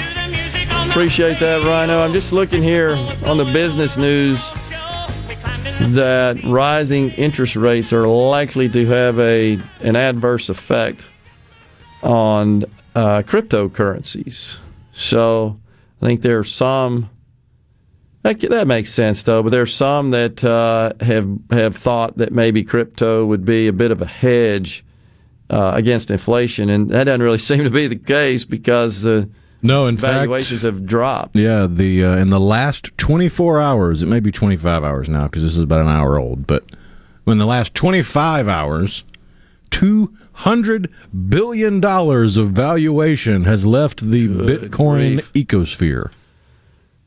Appreciate 0.89 1.39
that, 1.39 1.63
Rhino. 1.65 1.99
I'm 1.99 2.13
just 2.13 2.31
looking 2.31 2.63
here 2.63 2.91
on 3.25 3.37
the 3.37 3.43
business 3.45 3.97
news 3.97 4.49
that 5.93 6.39
rising 6.45 7.09
interest 7.11 7.57
rates 7.57 7.91
are 7.91 8.07
likely 8.07 8.69
to 8.69 8.85
have 8.85 9.19
a 9.19 9.59
an 9.81 9.97
adverse 9.97 10.47
effect 10.47 11.05
on 12.01 12.63
uh, 12.95 13.23
cryptocurrencies. 13.23 14.57
So 14.93 15.59
I 16.01 16.05
think 16.05 16.21
there 16.21 16.39
are 16.39 16.43
some 16.45 17.09
that, 18.21 18.39
that 18.39 18.67
makes 18.67 18.93
sense 18.93 19.23
though, 19.23 19.43
but 19.43 19.49
there 19.49 19.63
are 19.63 19.65
some 19.65 20.11
that 20.11 20.43
uh, 20.45 20.93
have 21.01 21.29
have 21.49 21.75
thought 21.75 22.17
that 22.17 22.31
maybe 22.31 22.63
crypto 22.63 23.25
would 23.25 23.43
be 23.43 23.67
a 23.67 23.73
bit 23.73 23.91
of 23.91 24.01
a 24.01 24.07
hedge 24.07 24.85
uh, 25.51 25.73
against 25.75 26.09
inflation, 26.09 26.69
and 26.69 26.89
that 26.89 27.03
doesn't 27.03 27.21
really 27.21 27.37
seem 27.49 27.63
to 27.63 27.69
be 27.69 27.87
the 27.87 27.95
case 27.95 28.45
because 28.45 29.01
the 29.01 29.29
no, 29.61 29.85
in 29.85 29.97
valuations 29.97 30.61
fact, 30.61 30.73
have 30.73 30.85
dropped. 30.85 31.35
Yeah, 31.35 31.67
the 31.69 32.03
uh, 32.03 32.17
in 32.17 32.29
the 32.29 32.39
last 32.39 32.97
24 32.97 33.59
hours, 33.61 34.01
it 34.01 34.07
may 34.07 34.19
be 34.19 34.31
25 34.31 34.83
hours 34.83 35.07
now 35.07 35.23
because 35.23 35.43
this 35.43 35.51
is 35.51 35.59
about 35.59 35.81
an 35.81 35.87
hour 35.87 36.17
old, 36.17 36.47
but 36.47 36.63
in 37.27 37.37
the 37.37 37.45
last 37.45 37.75
25 37.75 38.47
hours, 38.47 39.03
200 39.69 40.89
billion 41.29 41.79
dollars 41.79 42.37
of 42.37 42.49
valuation 42.51 43.43
has 43.43 43.65
left 43.65 44.09
the 44.09 44.27
Bitcoin 44.27 45.21
grief. 45.31 45.47
ecosphere. 45.47 46.11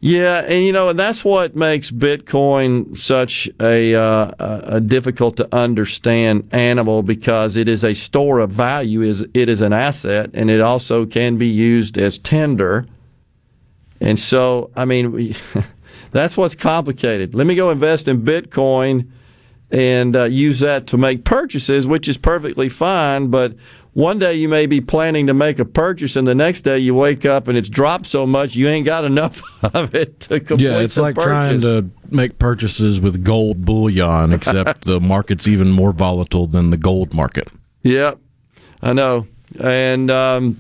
Yeah, 0.07 0.45
and 0.47 0.67
you 0.67 0.71
know, 0.71 0.93
that's 0.93 1.25
what 1.25 1.57
makes 1.57 1.91
Bitcoin 1.91 2.95
such 2.95 3.49
a, 3.59 3.95
uh, 3.95 4.33
a 4.77 4.79
difficult 4.79 5.39
to 5.39 5.49
understand 5.51 6.47
animal 6.53 7.03
because 7.03 7.57
it 7.57 7.71
is 7.71 7.83
a 7.85 7.95
store 7.95 8.41
of 8.41 8.51
value. 8.51 9.01
is 9.01 9.25
It 9.33 9.49
is 9.49 9.63
an 9.63 9.73
asset, 9.73 10.29
and 10.35 10.51
it 10.51 10.61
also 10.61 11.07
can 11.07 11.39
be 11.39 11.47
used 11.47 11.97
as 11.97 12.19
tender. 12.19 12.85
And 13.99 14.21
so, 14.21 14.71
I 14.77 14.85
mean, 14.85 15.11
we, 15.11 15.37
that's 16.11 16.37
what's 16.37 16.55
complicated. 16.55 17.35
Let 17.35 17.47
me 17.47 17.55
go 17.55 17.71
invest 17.71 18.07
in 18.07 18.21
Bitcoin 18.27 19.11
and 19.71 20.15
uh, 20.15 20.25
use 20.25 20.61
that 20.61 20.87
to 20.89 20.99
make 20.99 21.25
purchases, 21.25 21.87
which 21.87 22.09
is 22.09 22.19
perfectly 22.19 22.69
fine. 22.69 23.29
But 23.29 23.55
one 23.95 24.19
day 24.19 24.35
you 24.35 24.49
may 24.49 24.67
be 24.67 24.81
planning 24.81 25.29
to 25.29 25.35
make 25.35 25.59
a 25.59 25.65
purchase, 25.65 26.17
and 26.17 26.27
the 26.27 26.35
next 26.35 26.63
day 26.63 26.79
you 26.79 26.95
wake 26.95 27.25
up 27.25 27.49
and 27.49 27.57
it's 27.57 27.69
dropped 27.69 28.07
so 28.07 28.27
much 28.27 28.55
you 28.55 28.69
ain't 28.69 28.85
got 28.85 29.05
enough 29.05 29.41
of 29.75 29.95
it 29.95 30.21
to 30.21 30.41
complete 30.41 30.49
the 30.49 30.55
purchase. 30.57 30.63
Yeah, 30.63 30.81
it's 30.81 30.97
like 30.97 31.15
purchase. 31.15 31.29
trying 31.29 31.61
to 31.61 31.91
make 32.11 32.39
purchases 32.39 33.01
with 33.01 33.25
gold 33.25 33.65
bullion, 33.65 34.33
except 34.33 34.85
the 34.85 35.01
market's 35.01 35.47
even 35.47 35.71
more 35.71 35.93
volatile 35.93 36.47
than 36.47 36.71
the 36.71 36.77
gold 36.77 37.15
market. 37.15 37.49
Yep, 37.83 38.19
I 38.83 38.93
know. 38.93 39.29
And 39.61 40.11
um, 40.11 40.59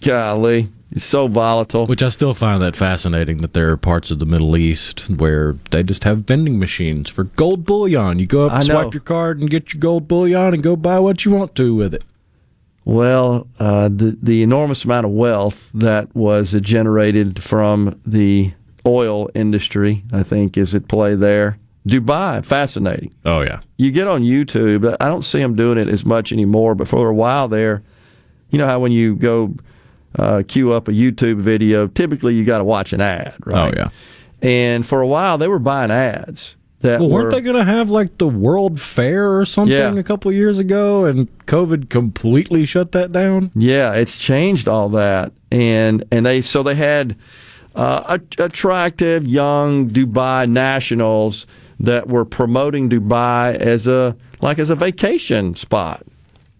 golly, 0.00 0.70
it's 0.90 1.04
so 1.04 1.26
volatile. 1.26 1.86
Which 1.86 2.02
I 2.02 2.08
still 2.08 2.32
find 2.32 2.62
that 2.62 2.76
fascinating 2.76 3.42
that 3.42 3.52
there 3.52 3.70
are 3.70 3.76
parts 3.76 4.10
of 4.10 4.20
the 4.20 4.26
Middle 4.26 4.56
East 4.56 5.10
where 5.10 5.56
they 5.70 5.82
just 5.82 6.04
have 6.04 6.20
vending 6.20 6.58
machines 6.58 7.10
for 7.10 7.24
gold 7.24 7.66
bullion. 7.66 8.18
You 8.18 8.26
go 8.26 8.48
up, 8.48 8.64
swipe 8.64 8.94
your 8.94 9.02
card, 9.02 9.38
and 9.38 9.50
get 9.50 9.74
your 9.74 9.80
gold 9.80 10.08
bullion, 10.08 10.54
and 10.54 10.62
go 10.62 10.76
buy 10.76 10.98
what 10.98 11.26
you 11.26 11.32
want 11.32 11.54
to 11.56 11.74
with 11.74 11.92
it. 11.92 12.04
Well, 12.84 13.46
uh, 13.58 13.88
the 13.88 14.16
the 14.22 14.42
enormous 14.42 14.84
amount 14.84 15.06
of 15.06 15.12
wealth 15.12 15.70
that 15.74 16.14
was 16.14 16.52
generated 16.60 17.42
from 17.42 18.00
the 18.06 18.52
oil 18.86 19.28
industry, 19.34 20.02
I 20.12 20.22
think, 20.22 20.56
is 20.56 20.74
at 20.74 20.88
play 20.88 21.14
there. 21.14 21.58
Dubai, 21.86 22.44
fascinating. 22.44 23.12
Oh 23.24 23.42
yeah, 23.42 23.60
you 23.76 23.90
get 23.90 24.08
on 24.08 24.22
YouTube. 24.22 24.96
I 25.00 25.08
don't 25.08 25.22
see 25.22 25.38
them 25.38 25.56
doing 25.56 25.78
it 25.78 25.88
as 25.88 26.04
much 26.04 26.32
anymore, 26.32 26.74
but 26.74 26.88
for 26.88 27.08
a 27.08 27.14
while 27.14 27.48
there, 27.48 27.82
you 28.50 28.58
know 28.58 28.66
how 28.66 28.80
when 28.80 28.92
you 28.92 29.14
go 29.16 29.54
uh, 30.18 30.42
queue 30.46 30.72
up 30.72 30.88
a 30.88 30.92
YouTube 30.92 31.38
video, 31.38 31.86
typically 31.86 32.34
you 32.34 32.44
got 32.44 32.58
to 32.58 32.64
watch 32.64 32.92
an 32.92 33.00
ad, 33.00 33.34
right? 33.44 33.72
Oh 33.74 33.76
yeah. 33.76 33.88
And 34.42 34.86
for 34.86 35.00
a 35.00 35.06
while, 35.06 35.38
they 35.38 35.48
were 35.48 35.58
buying 35.58 35.90
ads. 35.90 36.56
That 36.82 37.00
Well, 37.00 37.10
weren't 37.10 37.24
were, 37.26 37.30
they 37.32 37.40
going 37.42 37.56
to 37.56 37.64
have 37.70 37.90
like 37.90 38.16
the 38.16 38.26
World 38.26 38.80
Fair 38.80 39.38
or 39.38 39.44
something 39.44 39.76
Yeah. 39.76 39.94
a 40.00 40.02
couple 40.02 40.32
years 40.32 40.58
ago, 40.58 41.04
and 41.04 41.28
COVID 41.46 41.90
completely 41.90 42.64
shut 42.64 42.92
that 42.92 43.12
down? 43.12 43.50
Yeah, 43.54 43.92
it's 43.92 44.16
changed 44.16 44.66
all 44.66 44.88
that, 44.90 45.32
and 45.52 46.04
and 46.10 46.24
they 46.24 46.40
so 46.40 46.62
they 46.62 46.74
had 46.74 47.16
uh, 47.76 48.18
a- 48.18 48.42
attractive 48.44 49.26
young 49.26 49.90
Dubai 49.90 50.48
nationals 50.48 51.46
that 51.78 52.08
were 52.08 52.24
promoting 52.24 52.88
Dubai 52.88 53.54
as 53.56 53.86
a 53.86 54.16
like 54.40 54.58
as 54.58 54.70
a 54.70 54.74
vacation 54.74 55.54
spot. 55.54 56.02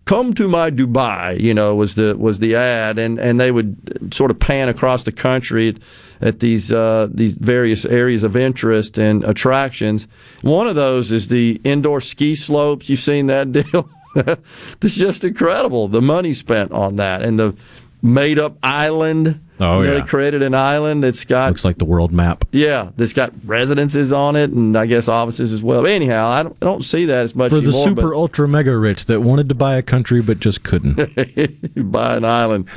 come 0.06 0.34
to 0.34 0.48
my 0.48 0.70
Dubai, 0.70 1.38
you 1.40 1.54
know, 1.54 1.74
was 1.74 1.94
the 1.94 2.14
was 2.18 2.40
the 2.40 2.54
ad, 2.56 2.98
and 2.98 3.18
and 3.18 3.40
they 3.40 3.50
would 3.52 4.12
sort 4.12 4.30
of 4.30 4.38
pan 4.38 4.68
across 4.68 5.04
the 5.04 5.12
country 5.12 5.76
at 6.20 6.40
these 6.40 6.70
uh, 6.72 7.08
these 7.10 7.36
various 7.36 7.84
areas 7.84 8.22
of 8.22 8.36
interest 8.36 8.98
and 8.98 9.24
attractions. 9.24 10.06
One 10.42 10.66
of 10.66 10.74
those 10.74 11.10
is 11.12 11.28
the 11.28 11.60
indoor 11.64 12.00
ski 12.00 12.36
slopes. 12.36 12.88
You've 12.88 13.00
seen 13.00 13.26
that 13.28 13.52
deal. 13.52 13.88
this 14.14 14.92
is 14.92 14.96
just 14.96 15.24
incredible. 15.24 15.88
The 15.88 16.02
money 16.02 16.34
spent 16.34 16.72
on 16.72 16.96
that 16.96 17.22
and 17.22 17.38
the 17.38 17.54
made 18.02 18.38
up 18.38 18.56
island. 18.62 19.40
Oh, 19.62 19.82
You 19.82 19.86
know, 19.88 19.92
yeah. 19.92 20.00
They 20.00 20.06
created 20.06 20.42
an 20.42 20.54
island 20.54 21.04
that's 21.04 21.24
got 21.26 21.48
Looks 21.50 21.66
like 21.66 21.76
the 21.76 21.84
world 21.84 22.12
map. 22.12 22.46
yeah, 22.50 22.92
that's 22.96 23.12
got 23.12 23.30
residences 23.44 24.10
on 24.10 24.34
it 24.34 24.50
and 24.50 24.74
I 24.74 24.86
guess 24.86 25.06
offices 25.06 25.52
as 25.52 25.62
well. 25.62 25.86
Anyhow, 25.86 26.28
I 26.30 26.42
don't, 26.42 26.56
I 26.62 26.64
don't 26.64 26.82
see 26.82 27.04
that 27.04 27.24
as 27.26 27.34
much 27.34 27.50
For 27.50 27.56
the 27.60 27.68
anymore. 27.68 27.90
but- 27.90 28.00
super 28.00 28.14
ultra 28.14 28.48
mega 28.48 28.74
rich 28.78 29.04
that 29.04 29.20
wanted 29.20 29.50
to 29.50 29.54
buy 29.54 29.76
a 29.76 29.82
country 29.82 30.22
but 30.22 30.40
just 30.40 30.62
couldn't. 30.62 30.96
buy 31.92 32.16
an 32.16 32.24
island. 32.24 32.68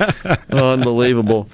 Unbelievable. 0.50 1.48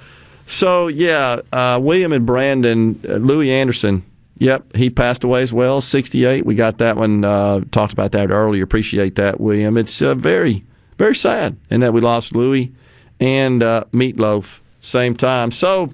So 0.51 0.89
yeah, 0.89 1.41
uh, 1.53 1.79
William 1.81 2.13
and 2.13 2.27
Brandon, 2.27 3.01
uh, 3.09 3.15
Louie 3.15 3.53
Anderson. 3.53 4.05
Yep, 4.39 4.75
he 4.75 4.89
passed 4.91 5.23
away 5.23 5.43
as 5.43 5.53
well, 5.53 5.81
68. 5.81 6.45
We 6.47 6.55
got 6.55 6.79
that 6.79 6.97
one. 6.97 7.25
Uh, 7.25 7.61
talked 7.71 7.93
about 7.93 8.13
that 8.13 8.31
earlier. 8.31 8.65
Appreciate 8.65 9.15
that, 9.17 9.39
William. 9.39 9.77
It's 9.77 10.01
uh, 10.01 10.15
very, 10.15 10.65
very 10.97 11.15
sad, 11.15 11.59
and 11.69 11.83
that 11.83 11.93
we 11.93 12.01
lost 12.01 12.35
Louie 12.35 12.73
and 13.21 13.63
uh, 13.63 13.85
Meat 13.93 14.19
Loaf 14.19 14.61
same 14.81 15.15
time. 15.15 15.51
So 15.51 15.93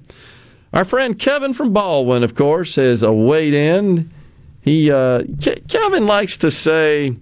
our 0.73 0.85
friend 0.85 1.18
Kevin 1.18 1.55
from 1.55 1.73
Baldwin, 1.73 2.23
of 2.23 2.35
course, 2.35 2.76
has 2.76 3.02
a 3.02 3.12
weighed 3.12 3.52
in. 3.52 4.10
He 4.62 4.91
uh, 4.91 5.25
Ke- 5.41 5.67
Kevin 5.68 6.07
likes 6.07 6.36
to 6.39 6.51
say 6.51 7.17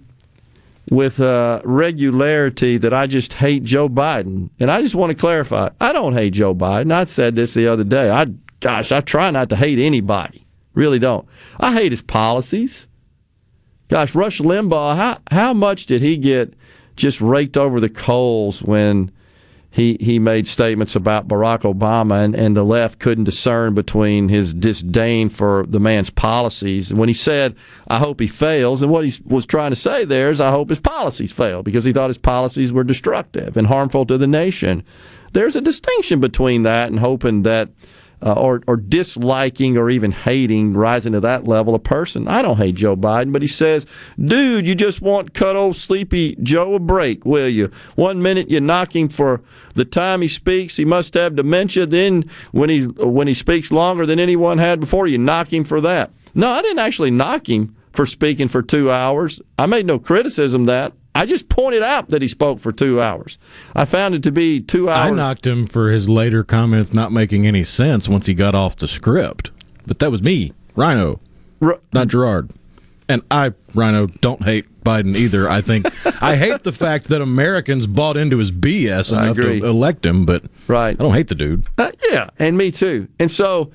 with 0.89 1.19
uh, 1.19 1.61
regularity 1.63 2.77
that 2.77 2.93
I 2.93 3.07
just 3.07 3.33
hate 3.33 3.63
Joe 3.63 3.89
Biden, 3.89 4.49
and 4.59 4.69
I 4.69 4.81
just 4.81 4.95
want 4.95 5.11
to 5.11 5.15
clarify: 5.15 5.69
I 5.79 5.93
don't 5.93 6.13
hate 6.13 6.33
Joe 6.33 6.53
Biden. 6.53 6.91
I 6.91 7.05
said 7.05 7.35
this 7.35 7.53
the 7.53 7.67
other 7.67 7.83
day. 7.83 8.09
I, 8.09 8.25
gosh, 8.59 8.91
I 8.91 9.01
try 9.01 9.31
not 9.31 9.49
to 9.49 9.55
hate 9.55 9.79
anybody. 9.79 10.45
Really 10.73 10.99
don't. 10.99 11.27
I 11.59 11.73
hate 11.73 11.91
his 11.91 12.01
policies. 12.01 12.87
Gosh, 13.87 14.15
Rush 14.15 14.39
Limbaugh, 14.39 14.95
how 14.95 15.19
how 15.31 15.53
much 15.53 15.85
did 15.85 16.01
he 16.01 16.17
get 16.17 16.53
just 16.95 17.21
raked 17.21 17.57
over 17.57 17.79
the 17.79 17.89
coals 17.89 18.61
when 18.61 19.11
he 19.75 19.97
he 19.99 20.19
made 20.19 20.47
statements 20.47 20.95
about 20.95 21.27
Barack 21.27 21.63
Obama 21.63 22.23
and, 22.23 22.33
and 22.33 22.55
the 22.55 22.63
left 22.63 22.97
couldn't 22.97 23.25
discern 23.25 23.73
between 23.73 24.29
his 24.29 24.53
disdain 24.53 25.27
for 25.27 25.65
the 25.67 25.81
man's 25.81 26.09
policies. 26.09 26.91
And 26.91 26.97
when 26.97 27.09
he 27.09 27.13
said, 27.13 27.57
I 27.89 27.97
hope 27.97 28.21
he 28.21 28.27
fails, 28.27 28.81
and 28.81 28.89
what 28.89 29.03
he 29.03 29.21
was 29.25 29.45
trying 29.45 29.71
to 29.71 29.75
say 29.75 30.05
there 30.05 30.31
is, 30.31 30.39
I 30.39 30.49
hope 30.49 30.69
his 30.69 30.79
policies 30.79 31.33
fail 31.33 31.61
because 31.61 31.83
he 31.83 31.91
thought 31.91 32.09
his 32.09 32.17
policies 32.17 32.71
were 32.71 32.85
destructive 32.85 33.57
and 33.57 33.67
harmful 33.67 34.05
to 34.05 34.17
the 34.17 34.27
nation. 34.27 34.81
There's 35.33 35.57
a 35.57 35.61
distinction 35.61 36.21
between 36.21 36.61
that 36.61 36.87
and 36.87 36.97
hoping 36.97 37.43
that 37.43 37.67
uh, 38.21 38.33
or, 38.33 38.61
or 38.67 38.77
disliking 38.77 39.77
or 39.77 39.89
even 39.89 40.11
hating, 40.11 40.73
rising 40.73 41.13
to 41.13 41.19
that 41.19 41.45
level 41.45 41.75
a 41.75 41.79
person. 41.79 42.27
I 42.27 42.41
don't 42.41 42.57
hate 42.57 42.75
Joe 42.75 42.95
Biden, 42.95 43.31
but 43.31 43.41
he 43.41 43.47
says, 43.47 43.85
dude, 44.19 44.67
you 44.67 44.75
just 44.75 45.01
want 45.01 45.33
cut 45.33 45.55
old 45.55 45.75
sleepy 45.75 46.35
Joe 46.41 46.75
a 46.75 46.79
break, 46.79 47.25
will 47.25 47.49
you? 47.49 47.71
One 47.95 48.21
minute 48.21 48.49
you 48.49 48.59
knock 48.61 48.95
him 48.95 49.09
for 49.09 49.41
the 49.75 49.85
time 49.85 50.21
he 50.21 50.27
speaks, 50.27 50.75
he 50.75 50.85
must 50.85 51.13
have 51.13 51.35
dementia. 51.35 51.85
Then 51.85 52.29
when 52.51 52.69
he 52.69 52.85
when 52.85 53.27
he 53.27 53.33
speaks 53.33 53.71
longer 53.71 54.05
than 54.05 54.19
anyone 54.19 54.57
had 54.57 54.79
before, 54.79 55.07
you 55.07 55.17
knock 55.17 55.51
him 55.51 55.63
for 55.63 55.81
that. 55.81 56.11
No, 56.33 56.51
I 56.51 56.61
didn't 56.61 56.79
actually 56.79 57.11
knock 57.11 57.49
him 57.49 57.75
for 57.93 58.05
speaking 58.05 58.47
for 58.47 58.61
two 58.61 58.91
hours. 58.91 59.41
I 59.57 59.65
made 59.65 59.85
no 59.85 59.99
criticism 59.99 60.65
that. 60.65 60.93
I 61.15 61.25
just 61.25 61.47
pointed 61.47 61.81
out 61.81 62.09
that 62.09 62.21
he 62.21 62.27
spoke 62.27 62.59
for 62.59 62.73
two 62.73 63.01
hours. 63.01 63.37
I 63.73 63.85
found 63.85 64.15
it 64.15 64.23
to 64.23 64.31
be 64.31 64.59
two 64.59 64.89
hours. 64.89 65.11
I 65.11 65.15
knocked 65.15 65.47
him 65.47 65.65
for 65.65 65.89
his 65.89 66.09
later 66.09 66.43
comments 66.43 66.93
not 66.93 67.13
making 67.13 67.47
any 67.47 67.63
sense 67.63 68.09
once 68.09 68.25
he 68.25 68.33
got 68.33 68.53
off 68.53 68.75
the 68.75 68.87
script. 68.87 69.51
But 69.87 69.99
that 69.99 70.11
was 70.11 70.21
me, 70.21 70.51
Rhino, 70.75 71.21
not 71.93 72.09
Gerard. 72.09 72.51
And 73.07 73.21
I, 73.31 73.53
Rhino, 73.73 74.07
don't 74.07 74.43
hate 74.43 74.65
Biden 74.83 75.15
either. 75.15 75.49
I 75.49 75.61
think 75.61 75.87
I 76.21 76.35
hate 76.35 76.63
the 76.63 76.73
fact 76.73 77.07
that 77.07 77.21
Americans 77.21 77.87
bought 77.87 78.17
into 78.17 78.37
his 78.37 78.51
BS 78.51 79.13
enough 79.13 79.37
to 79.37 79.63
elect 79.63 80.05
him, 80.05 80.25
but 80.25 80.43
right. 80.67 80.99
I 80.99 81.03
don't 81.03 81.13
hate 81.13 81.29
the 81.29 81.35
dude. 81.35 81.65
Uh, 81.77 81.91
yeah, 82.09 82.29
and 82.39 82.57
me 82.57 82.71
too. 82.71 83.07
And 83.19 83.31
so 83.31 83.71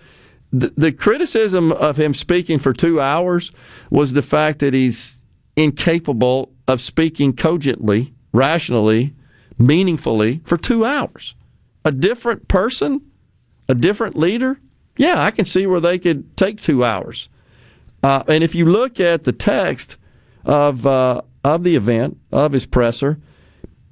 the, 0.52 0.72
the 0.76 0.92
criticism 0.92 1.72
of 1.72 1.96
him 1.96 2.12
speaking 2.12 2.58
for 2.58 2.72
two 2.72 3.00
hours 3.00 3.52
was 3.88 4.12
the 4.12 4.22
fact 4.22 4.58
that 4.58 4.74
he's 4.74 5.22
incapable 5.56 6.52
of 6.70 6.80
speaking 6.80 7.32
cogently, 7.32 8.14
rationally, 8.32 9.12
meaningfully 9.58 10.40
for 10.44 10.56
two 10.56 10.84
hours. 10.84 11.34
A 11.84 11.90
different 11.90 12.46
person, 12.46 13.02
a 13.68 13.74
different 13.74 14.16
leader, 14.16 14.60
yeah, 14.96 15.20
I 15.20 15.32
can 15.32 15.46
see 15.46 15.66
where 15.66 15.80
they 15.80 15.98
could 15.98 16.36
take 16.36 16.60
two 16.60 16.84
hours. 16.84 17.28
Uh, 18.04 18.22
and 18.28 18.44
if 18.44 18.54
you 18.54 18.66
look 18.66 19.00
at 19.00 19.24
the 19.24 19.32
text 19.32 19.96
of 20.44 20.86
uh, 20.86 21.22
of 21.42 21.64
the 21.64 21.74
event 21.74 22.18
of 22.30 22.52
his 22.52 22.66
presser, 22.66 23.18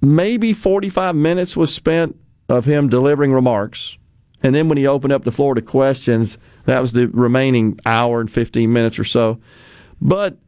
maybe 0.01 0.53
45 0.53 1.17
minutes 1.17 1.57
was 1.57 1.75
spent 1.75 2.15
of 2.49 2.65
him 2.65 2.89
delivering 2.89 3.33
remarks. 3.33 3.99
And 4.41 4.55
then 4.55 4.69
when 4.69 4.79
he 4.79 4.87
opened 4.87 5.13
up 5.13 5.25
the 5.25 5.33
floor 5.33 5.55
to 5.57 5.63
questions, 5.63 6.39
that 6.67 6.79
was 6.79 6.93
the 6.93 7.09
remaining 7.09 7.81
hour 7.85 8.21
and 8.21 8.31
15 8.31 8.73
minutes 8.73 9.01
or 9.01 9.05
so. 9.05 9.41
But 10.01 10.39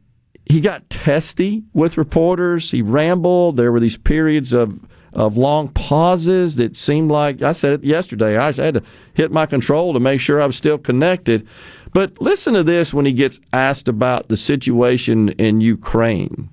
he 0.51 0.59
got 0.59 0.89
testy 0.89 1.63
with 1.73 1.97
reporters. 1.97 2.71
He 2.71 2.81
rambled. 2.81 3.55
There 3.55 3.71
were 3.71 3.79
these 3.79 3.95
periods 3.95 4.51
of, 4.51 4.77
of 5.13 5.37
long 5.37 5.69
pauses 5.69 6.57
that 6.57 6.75
seemed 6.75 7.09
like, 7.09 7.41
I 7.41 7.53
said 7.53 7.71
it 7.71 7.83
yesterday, 7.85 8.37
I 8.37 8.51
had 8.51 8.73
to 8.73 8.83
hit 9.13 9.31
my 9.31 9.45
control 9.45 9.93
to 9.93 9.99
make 10.01 10.19
sure 10.19 10.41
I 10.41 10.45
was 10.45 10.57
still 10.57 10.77
connected. 10.77 11.47
But 11.93 12.21
listen 12.21 12.53
to 12.55 12.63
this 12.63 12.93
when 12.93 13.05
he 13.05 13.13
gets 13.13 13.39
asked 13.53 13.87
about 13.87 14.27
the 14.27 14.35
situation 14.35 15.29
in 15.29 15.61
Ukraine. 15.61 16.49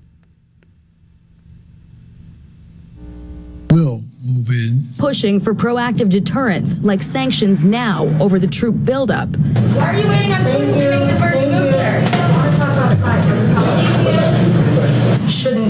will 3.70 4.02
move 4.24 4.48
in. 4.48 4.82
Pushing 4.96 5.40
for 5.40 5.54
proactive 5.54 6.08
deterrence, 6.08 6.80
like 6.82 7.02
sanctions 7.02 7.64
now 7.64 8.06
over 8.20 8.38
the 8.38 8.46
troop 8.46 8.84
buildup. 8.84 9.28
Why 9.36 9.94
are 9.94 9.98
you 9.98 10.08
waiting 10.08 10.32
on 10.32 10.40
Putin 10.40 10.80
to 10.80 10.98
make 10.98 11.12
the 11.12 11.20
first 11.20 11.48
move, 11.48 11.70
sir? 11.70 13.47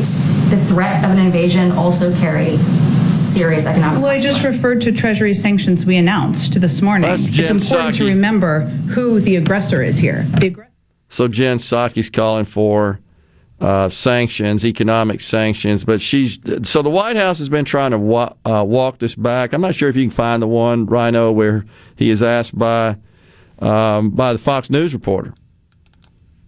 Shouldn't 0.04 0.50
the 0.50 0.64
threat 0.66 1.04
of 1.04 1.10
an 1.10 1.18
invasion 1.18 1.72
also 1.72 2.14
carry 2.16 2.56
serious 3.10 3.66
economic 3.66 4.02
Well, 4.02 4.10
I 4.10 4.20
just 4.20 4.44
referred 4.44 4.80
to 4.82 4.92
Treasury 4.92 5.34
sanctions 5.34 5.84
we 5.84 5.96
announced 5.96 6.60
this 6.60 6.80
morning. 6.80 7.10
That's 7.10 7.24
It's 7.24 7.36
Jen 7.36 7.56
important 7.56 7.96
to 7.96 8.06
remember 8.06 8.60
who 8.60 9.20
the 9.20 9.36
aggressor 9.36 9.82
is 9.82 9.98
here. 9.98 10.26
The 10.38 10.48
aggressor 10.48 10.72
So 11.08 11.28
Jen 11.28 11.58
Psaki's 11.58 12.10
calling 12.10 12.44
for 12.44 13.00
uh, 13.60 13.88
sanctions, 13.88 14.64
economic 14.64 15.20
sanctions, 15.20 15.84
but 15.84 16.00
she's 16.00 16.38
so 16.62 16.80
the 16.80 16.90
White 16.90 17.16
House 17.16 17.38
has 17.38 17.48
been 17.48 17.64
trying 17.64 17.90
to 17.90 17.98
wa- 17.98 18.34
uh, 18.44 18.64
walk 18.64 18.98
this 18.98 19.16
back. 19.16 19.52
I'm 19.52 19.60
not 19.60 19.74
sure 19.74 19.88
if 19.88 19.96
you 19.96 20.04
can 20.04 20.10
find 20.12 20.40
the 20.40 20.46
one 20.46 20.86
Rhino 20.86 21.32
where 21.32 21.64
he 21.96 22.10
is 22.10 22.22
asked 22.22 22.56
by 22.56 22.96
um, 23.58 24.10
by 24.10 24.32
the 24.32 24.38
Fox 24.38 24.70
News 24.70 24.94
reporter. 24.94 25.34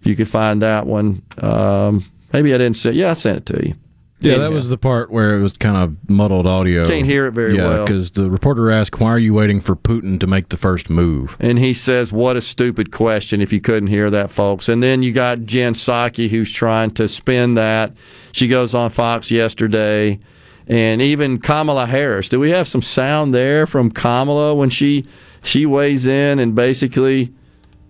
If 0.01 0.07
you 0.07 0.15
could 0.15 0.29
find 0.29 0.63
that 0.63 0.87
one, 0.87 1.23
um, 1.39 2.11
maybe 2.33 2.55
I 2.55 2.59
didn't 2.59 2.77
say. 2.77 2.93
Yeah, 2.93 3.11
I 3.11 3.15
sent 3.15 3.39
it 3.39 3.47
to 3.47 3.67
you. 3.67 3.75
Yeah, 4.23 4.37
that 4.37 4.53
was 4.53 4.69
the 4.69 4.77
part 4.77 5.11
where 5.11 5.39
it 5.39 5.41
was 5.41 5.53
kind 5.53 5.79
of 5.79 6.11
muddled 6.11 6.47
audio. 6.47 6.85
Can't 6.85 7.07
hear 7.07 7.27
it 7.27 7.33
very 7.33 7.57
yeah, 7.57 7.69
well. 7.69 7.85
because 7.87 8.11
the 8.11 8.31
reporter 8.31 8.71
asked, 8.71 9.01
"Why 9.01 9.09
are 9.09 9.19
you 9.19 9.33
waiting 9.33 9.61
for 9.61 9.75
Putin 9.75 10.21
to 10.21 10.27
make 10.27 10.51
the 10.51 10.59
first 10.59 10.91
move?" 10.91 11.37
And 11.41 11.59
he 11.59 11.73
says, 11.73 12.13
What 12.13 12.37
a 12.37 12.43
stupid 12.43 12.93
question 12.93 13.41
if 13.41 13.51
you 13.51 13.63
couldn't 13.63 13.87
hear 13.89 14.11
that, 14.11 14.31
folks. 14.31 14.69
And 14.69 14.83
then 14.83 15.03
you 15.03 15.13
got 15.13 15.45
Jen 15.45 15.73
Psaki 15.73 16.29
who's 16.29 16.53
trying 16.53 16.91
to 16.93 17.09
spin 17.09 17.55
that. 17.55 17.95
She 18.33 18.47
goes 18.47 18.75
on 18.75 18.91
Fox 18.91 19.31
yesterday. 19.31 20.21
And 20.67 21.03
even 21.03 21.41
Kamala 21.41 21.87
Harris. 21.87 22.29
Do 22.29 22.39
we 22.39 22.51
have 22.51 22.69
some 22.69 22.83
sound 22.83 23.35
there 23.35 23.67
from 23.67 23.91
Kamala 23.91 24.55
when 24.55 24.71
she 24.71 25.07
she 25.43 25.65
weighs 25.65 26.07
in 26.07 26.39
and 26.39 26.55
basically 26.55 27.33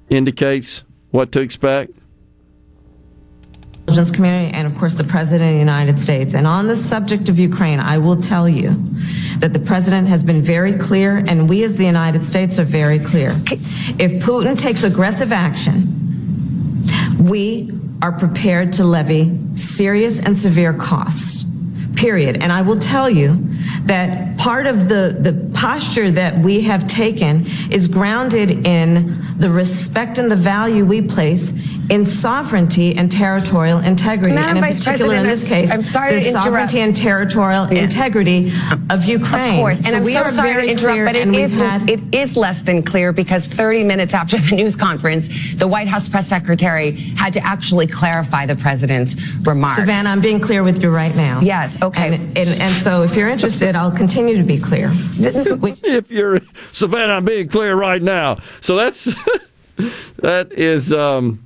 indicates 0.09 0.85
what 1.11 1.33
to 1.33 1.41
expect? 1.41 1.91
Intelligence 3.91 4.15
community 4.15 4.55
and 4.55 4.69
of 4.69 4.75
course 4.77 4.95
the 4.95 5.03
president 5.03 5.49
of 5.49 5.55
the 5.55 5.59
united 5.59 5.99
states. 5.99 6.35
And 6.35 6.47
on 6.47 6.69
the 6.69 6.77
subject 6.77 7.29
of 7.29 7.41
ukraine 7.41 7.81
i 7.81 7.99
will 7.99 8.15
tell 8.15 8.49
you 8.49 8.77
that 9.39 9.53
the 9.53 9.59
president 9.59 10.07
has 10.07 10.23
been 10.23 10.43
very 10.43 10.75
clear 10.75 11.17
and 11.17 11.49
we 11.49 11.65
as 11.65 11.75
the 11.75 11.85
united 11.85 12.25
states 12.25 12.61
are 12.61 12.65
very 12.65 13.01
clear. 13.01 13.31
If 13.99 14.23
putin 14.23 14.57
takes 14.57 14.85
aggressive 14.85 15.33
action 15.33 15.75
we 17.19 17.73
are 18.01 18.13
prepared 18.13 18.73
to 18.75 18.85
levy 18.85 19.37
serious 19.55 20.21
and 20.21 20.39
severe 20.39 20.73
costs 20.73 21.51
period. 21.97 22.41
And 22.43 22.53
i 22.53 22.63
will 22.63 22.79
tell 22.79 23.11
you 23.11 23.37
that 23.83 24.39
part 24.39 24.67
of 24.67 24.89
the, 24.89 25.17
the 25.19 25.33
posture 25.53 26.13
that 26.13 26.39
we 26.39 26.61
have 26.61 26.87
taken 26.87 27.47
is 27.73 27.89
grounded 27.89 28.67
in 28.67 29.21
the 29.37 29.51
respect 29.51 30.19
and 30.19 30.31
the 30.31 30.37
value 30.37 30.85
we 30.85 31.03
place 31.03 31.53
in 31.91 32.07
sovereignty 32.07 32.97
and 32.97 33.11
territorial 33.11 33.81
integrity, 33.81 34.33
Madam 34.33 34.57
and 34.57 34.59
in 34.59 34.65
Vice 34.65 34.85
particular 34.85 35.17
in 35.17 35.27
this 35.27 35.47
case, 35.47 35.71
I'm 35.71 35.83
sorry 35.83 36.15
the 36.15 36.21
to 36.21 36.27
interrupt. 36.29 36.45
sovereignty 36.45 36.81
and 36.81 36.95
territorial 36.95 37.65
integrity 37.65 38.53
of 38.91 39.05
Ukraine. 39.05 39.55
Of 39.55 39.61
course, 39.61 39.79
and 39.79 39.89
so 39.89 39.97
I'm 39.97 40.05
we 40.05 40.13
so 40.15 40.21
are 40.21 40.33
sorry 40.33 40.53
very 40.53 40.67
to 40.67 40.73
interrupt, 40.73 40.95
clear, 40.95 41.05
but 41.05 41.17
it 41.17 41.23
and 41.23 41.33
we've 41.33 41.53
is 41.53 41.59
had 41.59 41.91
it 41.91 42.01
is 42.15 42.37
less 42.37 42.63
than 42.63 42.83
clear 42.83 43.13
because 43.13 43.47
30 43.47 43.85
minutes 43.85 44.15
after 44.15 44.39
the 44.39 44.55
news 44.55 44.77
conference, 44.77 45.29
the 45.57 45.67
White 45.67 45.89
House 45.89 46.09
press 46.09 46.29
secretary 46.29 46.93
had 47.17 47.33
to 47.33 47.45
actually 47.45 47.89
clarify 47.89 48.47
the 48.47 48.57
president's 48.57 49.17
remarks. 49.43 49.77
Savannah, 49.77 50.11
I'm 50.11 50.21
being 50.21 50.41
clear 50.41 50.63
with 50.63 50.83
you 50.83 50.91
right 50.91 51.15
now. 51.17 51.41
Yes, 51.41 51.81
okay. 51.83 52.15
And, 52.15 52.39
and, 52.39 52.49
and 52.61 52.75
so 52.75 53.03
if 53.03 53.17
you're 53.17 53.29
interested, 53.29 53.75
I'll 53.75 53.91
continue 53.91 54.37
to 54.37 54.45
be 54.45 54.59
clear. 54.59 54.91
if 55.19 56.11
you're 56.11 56.41
Savannah, 56.71 57.15
I'm 57.15 57.25
being 57.25 57.49
clear 57.49 57.75
right 57.75 58.01
now. 58.01 58.39
So 58.61 58.77
that's 58.77 59.05
that 60.19 60.53
is 60.53 60.93
um, 60.93 61.45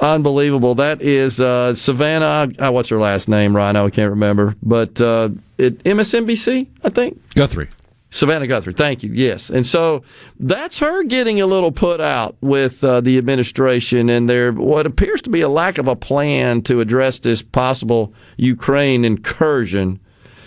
unbelievable. 0.00 0.74
That 0.74 1.02
is 1.02 1.40
uh, 1.40 1.74
Savannah. 1.74 2.52
Uh, 2.58 2.70
what's 2.72 2.88
her 2.88 2.98
last 2.98 3.28
name? 3.28 3.54
Rhino. 3.54 3.86
I 3.86 3.90
can't 3.90 4.10
remember. 4.10 4.56
But 4.62 5.00
uh, 5.00 5.30
it, 5.58 5.82
MSNBC, 5.84 6.68
I 6.82 6.88
think. 6.90 7.20
Guthrie. 7.34 7.68
Savannah 8.14 8.46
Guthrie, 8.46 8.74
thank 8.74 9.02
you. 9.02 9.12
Yes. 9.12 9.50
And 9.50 9.66
so 9.66 10.04
that's 10.38 10.78
her 10.78 11.02
getting 11.02 11.40
a 11.40 11.46
little 11.46 11.72
put 11.72 12.00
out 12.00 12.36
with 12.40 12.84
uh, 12.84 13.00
the 13.00 13.18
administration 13.18 14.08
and 14.08 14.30
there 14.30 14.52
what 14.52 14.86
appears 14.86 15.20
to 15.22 15.30
be 15.30 15.40
a 15.40 15.48
lack 15.48 15.78
of 15.78 15.88
a 15.88 15.96
plan 15.96 16.62
to 16.62 16.80
address 16.80 17.18
this 17.18 17.42
possible 17.42 18.14
Ukraine 18.36 19.04
incursion. 19.04 19.98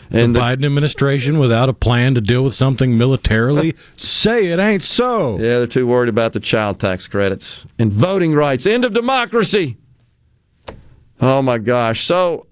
And 0.10 0.36
the, 0.36 0.40
Biden 0.40 0.66
administration 0.66 1.38
without 1.40 1.70
a 1.70 1.74
plan 1.74 2.16
to 2.16 2.22
deal 2.22 2.44
with 2.44 2.54
something 2.54 2.98
militarily? 2.98 3.76
say 3.98 4.48
it 4.48 4.60
ain't 4.60 4.84
so. 4.84 5.34
Yeah, 5.34 5.58
they're 5.58 5.68
too 5.68 5.88
worried 5.88 6.10
about 6.10 6.34
the 6.34 6.40
child 6.40 6.80
tax 6.80 7.08
credits 7.08 7.66
and 7.78 7.92
voting 7.92 8.34
rights. 8.34 8.66
End 8.66 8.86
of 8.86 8.94
democracy. 8.94 9.78
Oh 11.20 11.42
my 11.42 11.58
gosh. 11.58 12.06
So 12.06 12.48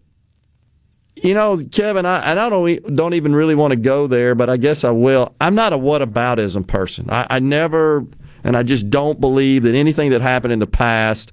you 1.15 1.33
know, 1.33 1.57
Kevin, 1.71 2.05
I, 2.05 2.19
and 2.31 2.39
I 2.39 2.49
don't 2.49 2.95
don't 2.95 3.13
even 3.13 3.35
really 3.35 3.55
want 3.55 3.71
to 3.71 3.77
go 3.77 4.07
there, 4.07 4.35
but 4.35 4.49
I 4.49 4.57
guess 4.57 4.83
I 4.83 4.91
will. 4.91 5.33
I'm 5.39 5.55
not 5.55 5.73
a 5.73 5.77
whataboutism 5.77 6.67
person. 6.67 7.09
I, 7.09 7.25
I 7.29 7.39
never, 7.39 8.05
and 8.43 8.57
I 8.57 8.63
just 8.63 8.89
don't 8.89 9.19
believe 9.19 9.63
that 9.63 9.75
anything 9.75 10.11
that 10.11 10.21
happened 10.21 10.53
in 10.53 10.59
the 10.59 10.67
past 10.67 11.31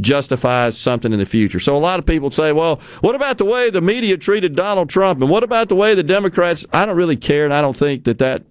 justifies 0.00 0.78
something 0.78 1.12
in 1.12 1.18
the 1.18 1.26
future. 1.26 1.60
So 1.60 1.76
a 1.76 1.78
lot 1.78 1.98
of 1.98 2.06
people 2.06 2.30
say, 2.30 2.52
well, 2.52 2.80
what 3.00 3.14
about 3.14 3.38
the 3.38 3.44
way 3.44 3.70
the 3.70 3.80
media 3.80 4.16
treated 4.16 4.56
Donald 4.56 4.88
Trump? 4.88 5.20
And 5.20 5.30
what 5.30 5.42
about 5.44 5.68
the 5.68 5.76
way 5.76 5.94
the 5.94 6.02
Democrats? 6.02 6.64
I 6.72 6.86
don't 6.86 6.96
really 6.96 7.16
care, 7.16 7.44
and 7.44 7.52
I 7.52 7.60
don't 7.60 7.76
think 7.76 8.04
that 8.04 8.18
that 8.18 8.42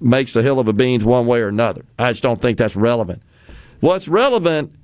makes 0.00 0.34
a 0.34 0.42
hill 0.42 0.58
of 0.58 0.68
a 0.68 0.72
beans 0.72 1.04
one 1.04 1.26
way 1.26 1.40
or 1.40 1.48
another. 1.48 1.84
I 1.98 2.10
just 2.10 2.22
don't 2.22 2.40
think 2.40 2.58
that's 2.58 2.76
relevant. 2.76 3.22
What's 3.80 4.08
relevant 4.08 4.74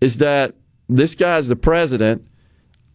is 0.00 0.18
that 0.18 0.54
this 0.88 1.14
guy's 1.14 1.48
the 1.48 1.56
president. 1.56 2.26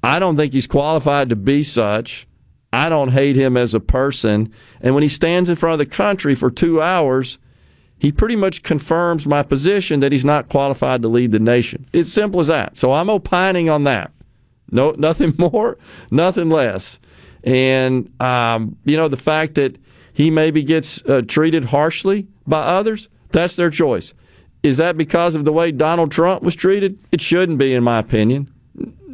I 0.02 0.20
don't 0.20 0.36
think 0.36 0.54
he's 0.54 0.68
qualified 0.68 1.30
to 1.30 1.36
be 1.36 1.64
such. 1.64 2.28
I 2.72 2.90
don't 2.90 3.10
hate 3.10 3.36
him 3.36 3.56
as 3.56 3.74
a 3.74 3.80
person. 3.80 4.52
And 4.82 4.94
when 4.96 5.04
he 5.04 5.10
stands 5.10 5.50
in 5.50 5.56
front 5.56 5.74
of 5.74 5.80
the 5.80 5.96
country 5.96 6.34
for 6.34 6.50
two 6.50 6.82
hours, 6.82 7.38
he 8.04 8.12
pretty 8.12 8.36
much 8.36 8.62
confirms 8.62 9.26
my 9.26 9.42
position 9.42 10.02
that 10.02 10.12
he's 10.12 10.24
not 10.26 10.50
qualified 10.50 11.02
to 11.02 11.08
lead 11.08 11.32
the 11.32 11.40
nation. 11.40 11.88
It's 11.92 12.14
simple 12.14 12.40
as 12.40 12.48
that. 12.48 12.78
So 12.78 12.92
I'm 12.92 13.10
opining 13.10 13.70
on 13.70 13.84
that. 13.84 14.12
No, 14.70 14.92
nothing 14.98 15.34
more, 15.40 15.80
nothing 16.12 16.50
less. 16.50 17.00
And 17.44 18.14
um, 18.22 18.78
you 18.86 18.96
know 18.96 19.08
the 19.08 19.18
fact 19.18 19.56
that 19.56 19.78
he 20.14 20.30
maybe 20.30 20.62
gets 20.62 21.04
uh, 21.06 21.24
treated 21.28 21.66
harshly 21.66 22.28
by 22.46 22.62
others, 22.62 23.10
that's 23.30 23.56
their 23.56 23.72
choice. 23.72 24.14
Is 24.62 24.78
that 24.78 24.96
because 24.96 25.34
of 25.34 25.44
the 25.44 25.52
way 25.52 25.72
Donald 25.72 26.12
Trump 26.12 26.44
was 26.44 26.56
treated? 26.56 27.00
It 27.12 27.20
shouldn't 27.20 27.58
be, 27.58 27.74
in 27.74 27.84
my 27.84 28.00
opinion 28.00 28.54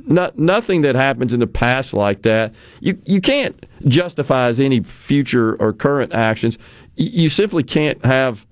no, 0.09 0.31
nothing 0.35 0.81
that 0.81 0.95
happens 0.95 1.33
in 1.33 1.39
the 1.39 1.47
past 1.47 1.93
like 1.93 2.23
that, 2.23 2.53
you, 2.79 2.99
you 3.05 3.21
can't 3.21 3.65
justify 3.87 4.47
as 4.47 4.59
any 4.59 4.81
future 4.81 5.55
or 5.61 5.71
current 5.71 6.13
actions. 6.13 6.57
You 6.95 7.29
simply 7.29 7.63
can't 7.63 8.03
have 8.03 8.45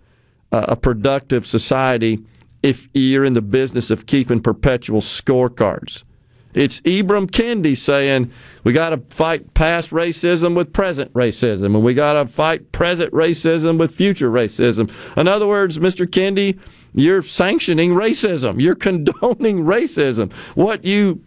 a 0.51 0.76
productive 0.76 1.45
society 1.45 2.19
if 2.64 2.88
you're 2.93 3.26
in 3.26 3.34
the 3.34 3.42
business 3.42 3.90
of 3.90 4.06
keeping 4.06 4.42
perpetual 4.42 5.01
scorecards. 5.01 6.03
It's 6.53 6.82
Ibram 6.82 7.30
Kendi 7.30 7.77
saying 7.77 8.32
we 8.64 8.74
got 8.74 8.90
to 8.90 8.98
fight 9.16 9.53
past 9.53 9.92
racism 9.92 10.56
with 10.56 10.74
present 10.74 11.14
racism, 11.14 11.76
and 11.76 11.84
we 11.84 11.93
got 11.93 12.14
to 12.14 12.26
fight 12.26 12.72
present 12.72 13.14
racism 13.14 13.77
with 13.77 13.93
future 13.93 14.32
racism. 14.32 14.92
In 15.16 15.27
other 15.27 15.45
words, 15.45 15.77
Mr. 15.77 16.08
Kendi, 16.08 16.59
you're 16.95 17.22
sanctioning 17.22 17.92
racism. 17.92 18.59
You're 18.59 18.76
condoning 18.88 19.66
racism. 19.66 20.32
What 20.56 20.84
you 20.84 21.22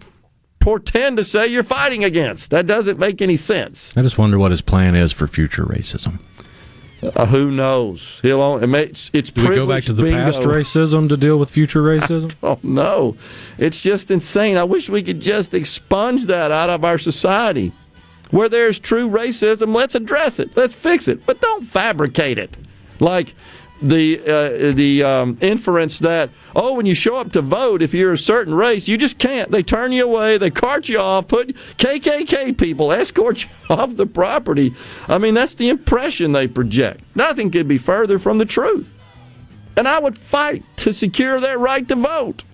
portend 0.59 1.17
to 1.19 1.25
say 1.25 1.47
you're 1.47 1.63
fighting 1.63 2.05
against. 2.05 2.51
That 2.51 2.67
doesn't 2.67 2.99
make 2.99 3.23
any 3.23 3.37
sense. 3.37 3.93
I 3.97 4.03
just 4.03 4.19
wonder 4.19 4.39
what 4.39 4.51
his 4.51 4.63
plan 4.63 4.95
is 4.95 5.13
for 5.13 5.27
future 5.27 5.65
racism. 5.65 6.19
Uh, 7.03 7.25
who 7.27 7.51
knows? 7.51 8.19
He'll 8.23 8.43
own, 8.43 8.75
it's 8.75 9.11
it's 9.12 9.31
Do 9.31 9.49
we 9.49 9.55
go 9.55 9.67
back 9.67 9.85
to 9.85 9.93
the 9.93 10.03
bingo. 10.03 10.19
past 10.19 10.41
racism 10.41 11.09
to 11.09 11.17
deal 11.17 11.39
with 11.39 11.51
future 11.51 11.83
racism? 11.83 12.35
Oh 12.43 12.59
no, 12.62 13.17
it's 13.59 13.81
just 13.83 14.11
insane. 14.11 14.57
I 14.57 14.65
wish 14.65 14.89
we 14.91 15.03
could 15.03 15.20
just 15.20 15.55
expunge 15.55 16.27
that 16.27 16.53
out 16.53 16.69
of 16.70 16.85
our 16.85 16.99
society. 16.99 17.73
Where 18.31 18.49
there's 18.49 18.79
true 18.79 19.09
racism, 19.11 19.75
let's 19.75 19.95
address 19.95 20.39
it. 20.39 20.57
Let's 20.57 20.75
fix 20.75 21.09
it, 21.09 21.27
but 21.27 21.41
don't 21.41 21.65
fabricate 21.67 22.39
it. 22.39 22.57
Like 23.01 23.35
the 23.83 24.20
uh, 24.20 24.73
the 24.73 25.02
um, 25.02 25.39
inference 25.41 25.99
that 26.00 26.31
oh, 26.55 26.75
when 26.75 26.86
you 26.86 26.94
show 26.94 27.17
up 27.17 27.33
to 27.33 27.42
vote, 27.42 27.83
if 27.83 27.94
you're 27.94 28.12
a 28.12 28.18
certain 28.18 28.55
race, 28.55 28.89
you 28.89 28.99
just 28.99 29.18
can't. 29.18 29.50
They 29.50 29.62
turn 29.62 29.92
you 29.92 30.05
away, 30.05 30.39
they 30.39 30.50
cart 30.50 30.89
you 30.89 30.99
off, 30.99 31.28
put 31.28 31.55
KKK 31.78 32.57
people 32.59 32.92
escort 32.92 33.44
you 33.44 33.49
off 33.70 33.97
the 33.97 34.07
property. 34.07 34.75
I 35.09 35.18
mean, 35.18 35.34
that's 35.34 35.55
the 35.55 35.68
impression 35.68 36.33
they 36.33 36.47
project. 36.47 37.02
Nothing 37.15 37.50
could 37.50 37.68
be 37.68 37.78
further 37.78 38.18
from 38.18 38.39
the 38.39 38.44
truth. 38.44 38.92
And 39.76 39.89
I 39.89 39.99
would 39.99 40.18
fight 40.18 40.65
to 40.78 40.92
secure 40.92 41.41
their 41.41 41.59
right 41.59 41.86
to 41.89 41.97
vote. 41.97 42.44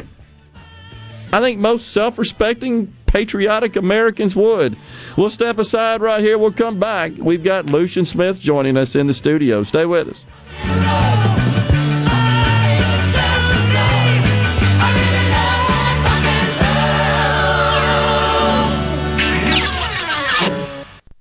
I 1.33 1.41
think 1.41 1.59
most 1.59 1.93
self-respecting 1.93 2.95
patriotic 3.07 3.77
Americans 3.77 4.37
would. 4.37 4.77
We'll 5.17 5.31
step 5.31 5.59
aside 5.59 6.01
right 6.01 6.23
here. 6.23 6.39
We'll 6.39 6.53
come 6.53 6.79
back. 6.79 7.13
We've 7.19 7.43
got 7.43 7.67
Lucian 7.67 8.05
Smith 8.07 8.39
joining 8.39 8.77
us 8.77 8.95
in 8.95 9.07
the 9.07 9.15
studio. 9.15 9.63
Stay 9.63 9.87
with 9.87 10.09
us. 10.09 10.25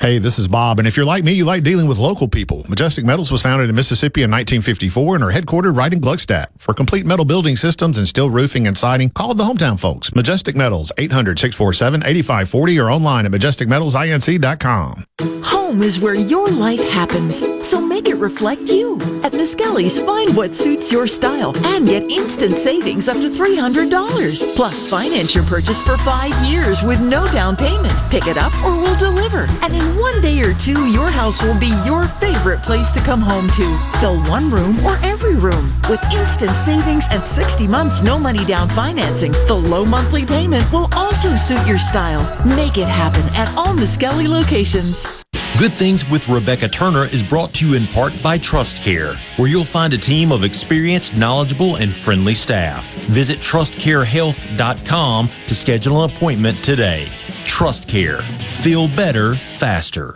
Hey, 0.05 0.19
this 0.19 0.37
is 0.37 0.47
Bob, 0.47 0.77
and 0.77 0.87
if 0.87 0.95
you're 0.95 1.03
like 1.03 1.23
me, 1.23 1.33
you 1.33 1.45
like 1.45 1.63
dealing 1.63 1.87
with 1.87 1.97
local 1.97 2.27
people. 2.27 2.63
Majestic 2.69 3.03
Metals 3.03 3.31
was 3.31 3.41
founded 3.41 3.69
in 3.69 3.75
Mississippi 3.75 4.21
in 4.21 4.29
1954 4.29 5.15
and 5.15 5.23
are 5.23 5.31
headquartered 5.31 5.75
right 5.75 5.91
in 5.91 5.99
Gluckstadt. 5.99 6.49
For 6.59 6.75
complete 6.75 7.07
metal 7.07 7.25
building 7.25 7.55
systems 7.55 7.97
and 7.97 8.07
steel 8.07 8.29
roofing 8.29 8.67
and 8.67 8.77
siding, 8.77 9.09
call 9.09 9.33
the 9.33 9.43
hometown 9.43 9.79
folks. 9.79 10.13
Majestic 10.13 10.55
Metals, 10.55 10.91
800-647-8540 10.99 12.83
or 12.83 12.91
online 12.91 13.25
at 13.25 13.31
majesticmetalsinc.com. 13.31 15.05
Home 15.41 15.81
is 15.81 15.99
where 15.99 16.13
your 16.13 16.49
life 16.49 16.87
happens, 16.91 17.41
so 17.67 17.81
make 17.81 18.07
it 18.07 18.17
reflect 18.17 18.69
you. 18.69 18.97
At 19.23 19.31
Miskelly's, 19.31 19.99
find 19.99 20.37
what 20.37 20.55
suits 20.55 20.91
your 20.91 21.07
style 21.07 21.57
and 21.65 21.87
get 21.87 22.11
instant 22.11 22.57
savings 22.57 23.07
up 23.07 23.17
to 23.17 23.29
$300. 23.29 24.55
Plus, 24.55 24.87
finance 24.87 25.33
your 25.33 25.45
purchase 25.45 25.81
for 25.81 25.97
five 25.97 26.33
years 26.45 26.83
with 26.83 27.01
no 27.01 27.25
down 27.31 27.55
payment. 27.55 27.99
Pick 28.11 28.27
it 28.27 28.37
up 28.37 28.53
or 28.63 28.79
we'll 28.79 28.97
deliver. 28.97 29.47
And 29.63 29.73
in 29.73 29.94
one 29.95 30.21
day 30.21 30.41
or 30.41 30.53
two, 30.53 30.87
your 30.87 31.09
house 31.09 31.41
will 31.41 31.59
be 31.59 31.73
your 31.85 32.07
favorite 32.07 32.61
place 32.63 32.91
to 32.91 32.99
come 32.99 33.21
home 33.21 33.49
to. 33.51 33.79
Fill 33.99 34.21
one 34.23 34.49
room 34.49 34.83
or 34.85 34.97
every 35.03 35.35
room. 35.35 35.71
With 35.89 36.03
instant 36.13 36.51
savings 36.57 37.05
and 37.11 37.25
60 37.25 37.67
months 37.67 38.01
no 38.01 38.19
money 38.19 38.45
down 38.45 38.69
financing, 38.69 39.31
the 39.47 39.53
low 39.53 39.85
monthly 39.85 40.25
payment 40.25 40.71
will 40.71 40.89
also 40.93 41.35
suit 41.35 41.65
your 41.65 41.79
style. 41.79 42.23
Make 42.45 42.77
it 42.77 42.87
happen 42.87 43.23
at 43.35 43.53
all 43.55 43.73
Miskelly 43.73 44.27
locations. 44.27 45.23
Good 45.57 45.71
Things 45.71 46.07
with 46.09 46.27
Rebecca 46.27 46.67
Turner 46.67 47.05
is 47.05 47.23
brought 47.23 47.53
to 47.53 47.65
you 47.65 47.75
in 47.75 47.87
part 47.87 48.11
by 48.21 48.37
Trust 48.37 48.83
Care, 48.83 49.15
where 49.37 49.47
you'll 49.47 49.63
find 49.63 49.93
a 49.93 49.97
team 49.97 50.33
of 50.33 50.43
experienced, 50.43 51.15
knowledgeable, 51.15 51.77
and 51.77 51.95
friendly 51.95 52.33
staff. 52.33 52.93
Visit 53.05 53.39
trustcarehealth.com 53.39 55.29
to 55.47 55.55
schedule 55.55 56.03
an 56.03 56.11
appointment 56.11 56.61
today. 56.61 57.09
Trust 57.45 57.87
Care. 57.87 58.21
Feel 58.49 58.87
better, 58.87 59.35
faster. 59.35 60.15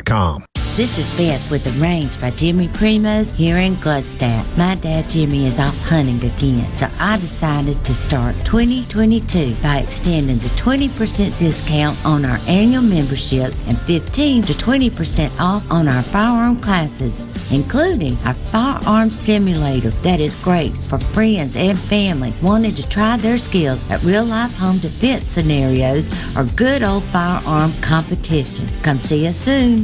This 0.77 0.97
is 0.97 1.09
Beth 1.17 1.51
with 1.51 1.65
The 1.65 1.71
Range 1.81 2.19
by 2.21 2.31
Jimmy 2.31 2.69
Primos 2.69 3.35
here 3.35 3.57
in 3.57 3.75
Gladstone. 3.81 4.45
My 4.55 4.75
dad 4.75 5.09
Jimmy 5.09 5.45
is 5.45 5.59
off 5.59 5.77
hunting 5.81 6.23
again, 6.23 6.73
so 6.73 6.87
I 6.97 7.17
decided 7.17 7.83
to 7.83 7.93
start 7.93 8.33
2022 8.45 9.55
by 9.61 9.79
extending 9.79 10.37
the 10.37 10.47
20% 10.49 11.37
discount 11.37 12.03
on 12.05 12.23
our 12.23 12.39
annual 12.47 12.81
memberships 12.81 13.61
and 13.67 13.77
15 13.81 14.43
to 14.43 14.53
20% 14.53 15.39
off 15.41 15.69
on 15.69 15.89
our 15.89 16.03
firearm 16.03 16.61
classes, 16.61 17.19
including 17.51 18.17
our 18.23 18.33
firearm 18.33 19.09
simulator 19.09 19.89
that 19.89 20.21
is 20.21 20.35
great 20.35 20.71
for 20.87 20.99
friends 20.99 21.57
and 21.57 21.77
family 21.77 22.33
wanting 22.41 22.73
to 22.75 22.87
try 22.87 23.17
their 23.17 23.37
skills 23.37 23.87
at 23.91 24.01
real 24.03 24.23
life 24.23 24.53
home 24.55 24.77
defense 24.77 25.27
scenarios 25.27 26.09
or 26.37 26.45
good 26.55 26.81
old 26.81 27.03
firearm 27.11 27.73
competition. 27.81 28.69
Come 28.83 28.97
see 28.97 29.27
us 29.27 29.35
soon. 29.35 29.83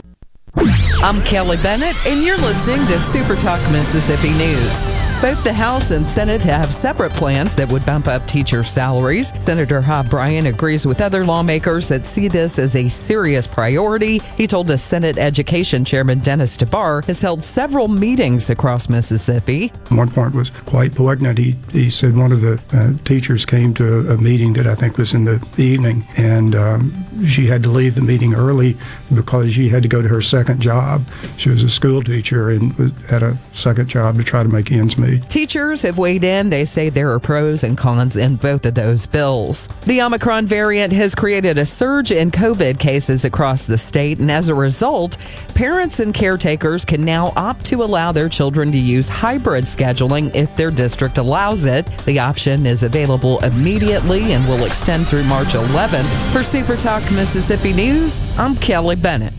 I'm 0.59 1.21
Kelly 1.23 1.57
Bennett, 1.57 1.95
and 2.07 2.23
you're 2.23 2.37
listening 2.37 2.85
to 2.87 2.99
Super 2.99 3.35
Talk 3.35 3.61
Mississippi 3.71 4.31
News. 4.31 4.81
Both 5.21 5.43
the 5.43 5.53
House 5.53 5.91
and 5.91 6.07
Senate 6.07 6.41
have 6.41 6.73
separate 6.73 7.11
plans 7.11 7.55
that 7.55 7.71
would 7.71 7.85
bump 7.85 8.07
up 8.07 8.27
teacher 8.27 8.63
salaries. 8.63 9.29
Senator 9.45 9.81
Hob 9.81 10.09
Bryan 10.09 10.47
agrees 10.47 10.85
with 10.85 11.01
other 11.01 11.25
lawmakers 11.25 11.87
that 11.87 12.05
see 12.05 12.27
this 12.27 12.59
as 12.59 12.75
a 12.75 12.87
serious 12.87 13.47
priority. 13.47 14.19
He 14.35 14.45
told 14.45 14.69
us 14.69 14.83
Senate 14.83 15.17
Education 15.17 15.83
Chairman 15.83 16.19
Dennis 16.19 16.55
DeBar 16.57 17.03
has 17.05 17.21
held 17.21 17.43
several 17.43 17.87
meetings 17.87 18.49
across 18.49 18.89
Mississippi. 18.89 19.69
One 19.89 20.07
part 20.07 20.33
was 20.33 20.49
quite 20.49 20.93
poignant. 20.93 21.39
He, 21.39 21.55
he 21.71 21.89
said 21.89 22.15
one 22.15 22.31
of 22.31 22.41
the 22.41 22.61
uh, 22.73 22.93
teachers 23.03 23.45
came 23.45 23.73
to 23.75 24.11
a, 24.11 24.15
a 24.15 24.17
meeting 24.17 24.53
that 24.53 24.67
I 24.67 24.75
think 24.75 24.97
was 24.97 25.13
in 25.13 25.25
the 25.25 25.43
evening, 25.57 26.07
and 26.15 26.53
um, 26.53 27.06
she 27.25 27.47
had 27.47 27.63
to 27.63 27.69
leave 27.69 27.95
the 27.95 28.01
meeting 28.01 28.33
early 28.33 28.77
because 29.13 29.53
she 29.53 29.69
had 29.69 29.83
to 29.83 29.89
go 29.89 30.01
to 30.01 30.07
her 30.07 30.21
second 30.21 30.61
job. 30.61 31.03
She 31.37 31.49
was 31.49 31.63
a 31.63 31.69
school 31.69 32.03
teacher 32.03 32.49
and 32.49 32.73
had 33.09 33.23
a 33.23 33.37
second 33.53 33.87
job 33.87 34.15
to 34.17 34.23
try 34.23 34.43
to 34.43 34.49
make 34.49 34.71
ends 34.71 34.97
meet. 34.97 35.29
Teachers 35.29 35.81
have 35.83 35.97
weighed 35.97 36.23
in. 36.23 36.49
They 36.49 36.65
say 36.65 36.89
there 36.89 37.11
are 37.11 37.19
pros 37.19 37.63
and 37.63 37.77
cons 37.77 38.17
in 38.17 38.35
both 38.35 38.65
of 38.65 38.75
those 38.75 39.07
bills. 39.07 39.69
The 39.85 40.01
Omicron 40.01 40.45
variant 40.47 40.93
has 40.93 41.15
created 41.15 41.57
a 41.57 41.65
surge 41.65 42.11
in 42.11 42.31
COVID 42.31 42.79
cases 42.79 43.25
across 43.25 43.65
the 43.65 43.77
state, 43.77 44.19
and 44.19 44.31
as 44.31 44.49
a 44.49 44.55
result, 44.55 45.17
parents 45.55 45.99
and 45.99 46.13
caretakers 46.13 46.85
can 46.85 47.03
now 47.03 47.33
opt 47.35 47.65
to 47.65 47.83
allow 47.83 48.11
their 48.11 48.29
children 48.29 48.71
to 48.71 48.77
use 48.77 49.09
hybrid 49.09 49.65
scheduling 49.65 50.33
if 50.35 50.55
their 50.55 50.71
district 50.71 51.17
allows 51.17 51.65
it. 51.65 51.85
The 52.05 52.19
option 52.19 52.65
is 52.65 52.83
available 52.83 53.39
immediately 53.39 54.33
and 54.33 54.47
will 54.47 54.65
extend 54.65 55.07
through 55.07 55.23
March 55.23 55.49
11th. 55.49 56.33
For 56.33 56.43
Super 56.43 56.75
Talk 56.75 57.06
Mississippi 57.11 57.73
News, 57.73 58.21
I'm 58.37 58.55
Kelly 58.55 58.95
Bennett. 58.95 59.33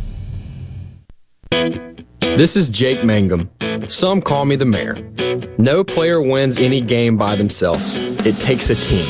This 2.20 2.56
is 2.56 2.68
Jake 2.68 3.04
Mangum. 3.04 3.50
Some 3.88 4.22
call 4.22 4.44
me 4.44 4.56
the 4.56 4.64
mayor. 4.64 4.96
No 5.58 5.82
player 5.84 6.22
wins 6.22 6.58
any 6.58 6.80
game 6.80 7.16
by 7.16 7.34
themselves. 7.36 7.98
It 8.24 8.36
takes 8.38 8.70
a 8.70 8.74
team. 8.74 9.04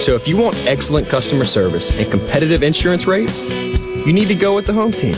So 0.00 0.14
if 0.14 0.26
you 0.26 0.36
want 0.36 0.56
excellent 0.66 1.08
customer 1.08 1.44
service 1.44 1.92
and 1.92 2.10
competitive 2.10 2.62
insurance 2.62 3.06
rates, 3.06 3.40
you 3.50 4.12
need 4.12 4.28
to 4.28 4.34
go 4.34 4.54
with 4.54 4.66
the 4.66 4.72
home 4.72 4.92
team, 4.92 5.16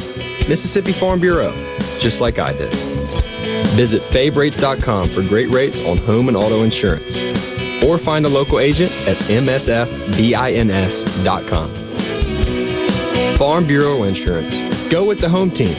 Mississippi 0.49 0.93
Farm 0.93 1.21
Bureau, 1.21 1.53
just 1.99 2.21
like 2.21 2.39
I 2.39 2.53
did. 2.53 2.75
Visit 3.77 4.03
favrates.com 4.03 5.11
for 5.11 5.23
great 5.23 5.51
rates 5.51 5.81
on 5.81 5.99
home 5.99 6.29
and 6.29 6.37
auto 6.37 6.63
insurance. 6.63 7.17
Or 7.85 7.99
find 7.99 8.27
a 8.27 8.29
local 8.29 8.59
agent 8.59 8.91
at 9.07 9.17
msfbins.com. 9.29 9.77
Farm 13.37 13.67
Bureau 13.67 14.05
Insurance. 14.05 14.59
Go 14.89 15.05
with 15.05 15.21
the 15.21 15.29
home 15.29 15.51
team. 15.51 15.75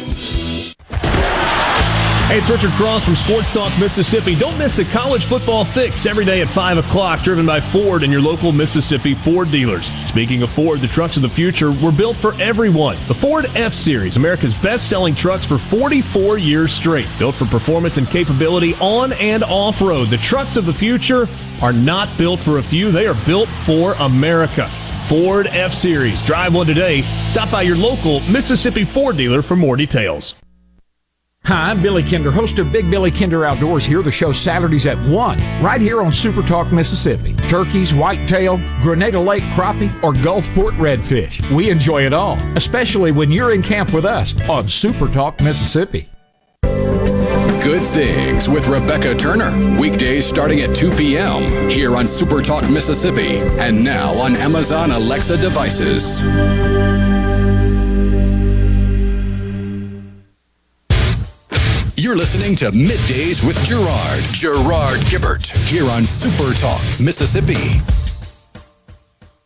Hey, 2.27 2.37
it's 2.37 2.49
Richard 2.51 2.71
Cross 2.71 3.05
from 3.05 3.15
Sports 3.15 3.51
Talk 3.51 3.71
Mississippi. 3.79 4.35
Don't 4.35 4.59
miss 4.59 4.75
the 4.75 4.85
college 4.85 5.25
football 5.25 5.65
fix 5.65 6.05
every 6.05 6.23
day 6.23 6.41
at 6.41 6.49
5 6.49 6.77
o'clock, 6.77 7.21
driven 7.23 7.47
by 7.47 7.59
Ford 7.59 8.03
and 8.03 8.11
your 8.11 8.21
local 8.21 8.51
Mississippi 8.51 9.15
Ford 9.15 9.49
dealers. 9.49 9.89
Speaking 10.05 10.43
of 10.43 10.51
Ford, 10.51 10.81
the 10.81 10.87
trucks 10.87 11.15
of 11.15 11.23
the 11.23 11.29
future 11.29 11.71
were 11.71 11.91
built 11.91 12.15
for 12.15 12.39
everyone. 12.39 12.95
The 13.07 13.15
Ford 13.15 13.47
F 13.55 13.73
Series, 13.73 14.17
America's 14.17 14.53
best 14.53 14.87
selling 14.87 15.15
trucks 15.15 15.45
for 15.45 15.57
44 15.57 16.37
years 16.37 16.71
straight. 16.71 17.07
Built 17.17 17.33
for 17.33 17.45
performance 17.45 17.97
and 17.97 18.07
capability 18.07 18.75
on 18.75 19.13
and 19.13 19.43
off 19.43 19.81
road. 19.81 20.09
The 20.09 20.17
trucks 20.17 20.57
of 20.57 20.67
the 20.67 20.73
future 20.73 21.27
are 21.61 21.73
not 21.73 22.15
built 22.19 22.39
for 22.39 22.59
a 22.59 22.63
few, 22.63 22.91
they 22.91 23.07
are 23.07 23.25
built 23.25 23.49
for 23.49 23.93
America. 23.93 24.69
Ford 25.07 25.47
F 25.47 25.73
Series. 25.73 26.21
Drive 26.21 26.53
one 26.53 26.67
today. 26.67 27.01
Stop 27.27 27.49
by 27.49 27.61
your 27.61 27.77
local 27.77 28.19
Mississippi 28.21 28.83
Ford 28.83 29.17
dealer 29.17 29.41
for 29.41 29.55
more 29.55 29.77
details. 29.77 30.35
Hi, 31.45 31.71
I'm 31.71 31.81
Billy 31.81 32.03
Kinder, 32.03 32.29
host 32.29 32.59
of 32.59 32.73
Big 32.73 32.91
Billy 32.91 33.09
Kinder 33.09 33.45
Outdoors 33.45 33.85
here. 33.85 34.01
The 34.01 34.11
show 34.11 34.33
Saturdays 34.33 34.85
at 34.85 34.97
1, 35.05 35.63
right 35.63 35.79
here 35.79 36.01
on 36.01 36.11
Super 36.11 36.41
Talk, 36.41 36.73
Mississippi. 36.73 37.35
Turkeys, 37.47 37.93
whitetail, 37.93 38.57
Grenada 38.81 39.17
Lake 39.17 39.43
crappie, 39.55 39.87
or 40.03 40.11
Gulfport 40.11 40.73
redfish. 40.73 41.39
We 41.55 41.69
enjoy 41.69 42.05
it 42.05 42.11
all, 42.11 42.35
especially 42.57 43.13
when 43.13 43.31
you're 43.31 43.53
in 43.53 43.61
camp 43.61 43.93
with 43.93 44.03
us 44.03 44.35
on 44.49 44.67
Super 44.67 45.07
Talk, 45.07 45.39
Mississippi. 45.39 46.09
Good 47.67 47.83
Things 47.83 48.47
with 48.47 48.69
Rebecca 48.69 49.13
Turner. 49.13 49.51
Weekdays 49.77 50.25
starting 50.25 50.61
at 50.61 50.73
2 50.73 50.89
p.m. 50.91 51.69
here 51.69 51.97
on 51.97 52.07
Super 52.07 52.41
Talk 52.41 52.63
Mississippi 52.69 53.39
and 53.59 53.83
now 53.83 54.11
on 54.21 54.37
Amazon 54.37 54.91
Alexa 54.91 55.35
devices. 55.35 56.21
You're 61.97 62.15
listening 62.15 62.55
to 62.55 62.71
Middays 62.71 63.45
with 63.45 63.61
Gerard, 63.65 64.23
Gerard 64.31 64.99
Gibert, 65.11 65.51
here 65.67 65.89
on 65.89 66.05
Super 66.05 66.53
Talk 66.53 66.81
Mississippi. 67.01 67.81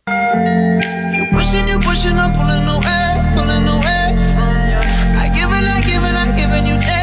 You 0.06 1.26
pushing, 1.32 1.66
you 1.66 1.80
pushing, 1.80 2.16
I'm 2.16 2.30
pulling 2.38 2.68
away, 2.70 3.34
pulling 3.34 3.66
away 3.66 4.14
from 4.30 4.54
you. 4.70 4.78
I 5.18 5.28
give 5.34 5.50
and 5.50 5.66
I 5.66 5.82
give 5.84 6.04
and 6.04 6.16
I 6.16 6.32
you 6.68 7.01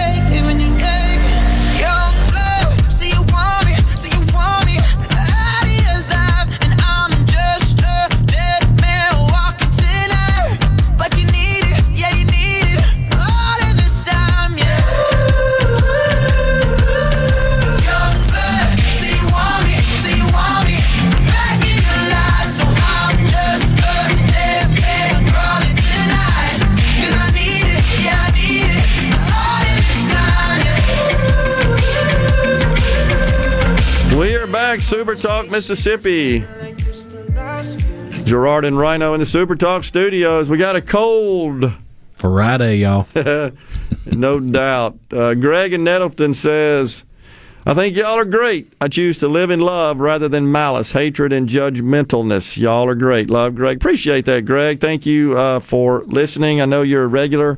back. 34.79 34.87
Super 34.87 35.15
Talk 35.15 35.49
Mississippi. 35.49 36.43
Gerard 38.23 38.65
and 38.65 38.77
Rhino 38.77 39.13
in 39.13 39.19
the 39.19 39.25
Super 39.25 39.55
Talk 39.55 39.83
studios. 39.83 40.49
We 40.49 40.57
got 40.57 40.75
a 40.75 40.81
cold. 40.81 41.73
Friday, 42.15 42.77
y'all. 42.77 43.07
no 44.05 44.39
doubt. 44.39 44.99
Uh, 45.11 45.33
Greg 45.33 45.73
in 45.73 45.83
Nettleton 45.83 46.33
says, 46.33 47.03
I 47.65 47.73
think 47.73 47.95
y'all 47.95 48.17
are 48.17 48.25
great. 48.25 48.73
I 48.81 48.87
choose 48.87 49.17
to 49.19 49.27
live 49.27 49.51
in 49.51 49.61
love 49.61 49.99
rather 49.99 50.27
than 50.27 50.51
malice, 50.51 50.91
hatred, 50.91 51.31
and 51.31 51.47
judgmentalness. 51.47 52.57
Y'all 52.57 52.87
are 52.87 52.95
great. 52.95 53.29
Love, 53.29 53.55
Greg. 53.55 53.77
Appreciate 53.77 54.25
that, 54.25 54.45
Greg. 54.45 54.81
Thank 54.81 55.05
you 55.05 55.37
uh, 55.37 55.59
for 55.59 56.03
listening. 56.05 56.59
I 56.61 56.65
know 56.65 56.81
you're 56.81 57.03
a 57.03 57.07
regular 57.07 57.57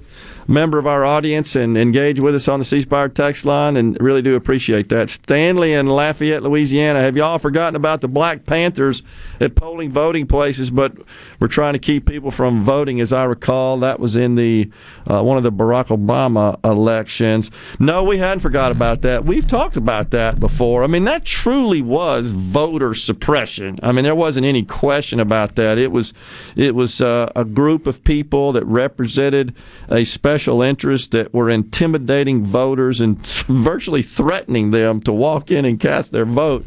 member 0.52 0.78
of 0.78 0.86
our 0.86 1.06
audience 1.06 1.56
and 1.56 1.78
engage 1.78 2.20
with 2.20 2.36
us 2.36 2.48
on 2.48 2.60
the 2.60 2.66
C 2.66 2.82
Spire 2.82 3.08
text 3.10 3.46
line, 3.46 3.78
and 3.78 3.98
really 4.02 4.22
do 4.22 4.36
appreciate 4.36 4.90
that. 4.90 5.10
Stanley 5.10 5.74
in 5.74 5.88
Lafayette, 5.88 6.44
Louisiana. 6.44 7.00
Have 7.00 7.16
y'all 7.16 7.40
forgotten 7.40 7.76
about 7.76 8.02
the 8.02 8.08
Black 8.08 8.46
Panthers 8.46 9.02
at 9.40 9.56
polling 9.56 9.92
voting 9.92 10.28
places? 10.28 10.70
But 10.70 10.98
we're 11.40 11.48
trying 11.48 11.74
to 11.74 11.80
keep 11.80 12.06
people 12.06 12.32
from 12.32 12.64
voting, 12.64 13.00
as 13.00 13.14
I 13.14 13.24
recall. 13.24 13.80
That 13.80 14.00
was 14.00 14.16
in 14.16 14.36
the 14.36 14.70
uh, 15.10 15.24
one 15.24 15.38
of 15.38 15.44
the 15.44 15.52
Barack 15.52 15.88
Obama 15.88 16.60
elections. 16.66 17.50
No, 17.80 18.04
we 18.04 18.18
hadn't 18.18 18.42
forgot 18.42 18.72
about 18.72 19.02
that. 19.04 19.24
We've 19.24 19.48
talked 19.48 19.78
about 19.78 20.12
that 20.12 20.40
before. 20.40 20.84
I 20.84 20.88
mean, 20.88 21.06
that 21.06 21.24
truly 21.24 21.82
was 21.82 22.32
voter 22.32 22.94
suppression. 22.94 23.80
I 23.82 23.94
mean, 23.94 24.04
there 24.04 24.16
wasn't 24.16 24.46
any 24.46 24.64
question 24.64 25.20
about 25.20 25.56
that. 25.56 25.78
It 25.78 25.92
was 25.92 26.14
it 26.58 26.76
was 26.76 27.00
uh, 27.00 27.32
a 27.36 27.46
group 27.46 27.88
of 27.88 28.04
people 28.04 28.52
that 28.52 28.66
represented 28.66 29.56
a 29.90 30.04
special 30.04 30.41
interest 30.48 31.12
that 31.12 31.34
were 31.34 31.50
intimidating 31.50 32.44
voters 32.44 33.00
and 33.00 33.26
virtually 33.48 34.02
threatening 34.02 34.72
them 34.72 35.02
to 35.02 35.14
walk 35.14 35.52
in 35.52 35.66
and 35.66 35.80
cast 35.80 36.12
their 36.12 36.26
vote. 36.26 36.66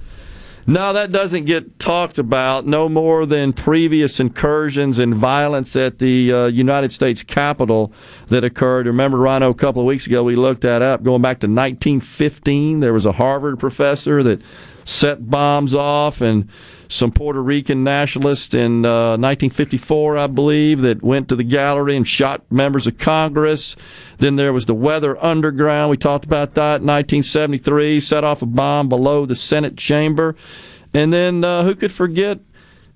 No, 0.66 0.94
that 0.94 1.12
doesn't 1.12 1.44
get 1.44 1.78
talked 1.78 2.16
about 2.16 2.66
no 2.66 2.88
more 2.88 3.26
than 3.26 3.52
previous 3.52 4.18
incursions 4.18 4.98
and 4.98 5.14
violence 5.14 5.76
at 5.76 5.98
the 5.98 6.32
uh, 6.32 6.46
United 6.46 6.90
States 6.90 7.22
Capitol 7.22 7.92
that 8.28 8.44
occurred. 8.44 8.86
Remember, 8.86 9.18
Rhino, 9.18 9.50
a 9.50 9.54
couple 9.54 9.82
of 9.82 9.86
weeks 9.86 10.06
ago, 10.06 10.22
we 10.22 10.36
looked 10.36 10.62
that 10.62 10.80
up. 10.80 11.02
Going 11.02 11.20
back 11.20 11.40
to 11.40 11.46
1915, 11.46 12.80
there 12.80 12.94
was 12.94 13.04
a 13.04 13.12
Harvard 13.12 13.58
professor 13.58 14.22
that 14.22 14.40
set 14.84 15.30
bombs 15.30 15.74
off 15.74 16.20
and 16.20 16.48
some 16.88 17.10
Puerto 17.10 17.42
Rican 17.42 17.82
nationalists 17.82 18.54
in 18.54 18.84
uh, 18.84 19.16
1954, 19.16 20.16
I 20.16 20.26
believe, 20.26 20.82
that 20.82 21.02
went 21.02 21.28
to 21.28 21.36
the 21.36 21.44
gallery 21.44 21.96
and 21.96 22.06
shot 22.06 22.42
members 22.50 22.86
of 22.86 22.98
Congress. 22.98 23.74
Then 24.18 24.36
there 24.36 24.52
was 24.52 24.66
the 24.66 24.74
Weather 24.74 25.22
Underground. 25.22 25.90
We 25.90 25.96
talked 25.96 26.24
about 26.24 26.54
that 26.54 26.80
in 26.80 26.86
1973, 26.86 28.00
set 28.00 28.24
off 28.24 28.42
a 28.42 28.46
bomb 28.46 28.88
below 28.88 29.26
the 29.26 29.34
Senate 29.34 29.76
chamber. 29.76 30.36
And 30.92 31.12
then 31.12 31.42
uh, 31.42 31.64
who 31.64 31.74
could 31.74 31.92
forget 31.92 32.38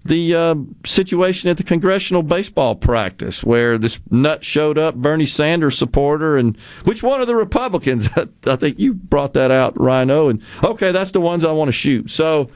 the 0.09 0.35
uh, 0.35 0.55
situation 0.85 1.51
at 1.51 1.57
the 1.57 1.62
congressional 1.62 2.23
baseball 2.23 2.75
practice 2.75 3.45
where 3.45 3.78
this 3.78 4.01
nut 4.11 4.45
showed 4.45 4.78
up, 4.78 4.97
Bernie 4.97 5.27
Sanders 5.27 5.78
supporter, 5.78 6.37
and 6.37 6.57
which 6.85 7.03
one 7.03 7.20
of 7.20 7.27
the 7.27 7.37
Republicans? 7.37 8.09
I 8.47 8.57
think 8.57 8.78
you 8.78 8.95
brought 8.95 9.35
that 9.35 9.51
out, 9.51 9.78
Rhino. 9.78 10.28
And 10.28 10.43
okay, 10.65 10.93
that's 10.93 11.12
the 11.12 11.20
ones 11.20 11.45
I 11.45 11.53
want 11.53 11.69
to 11.69 11.73
shoot. 11.73 12.11
So 12.11 12.51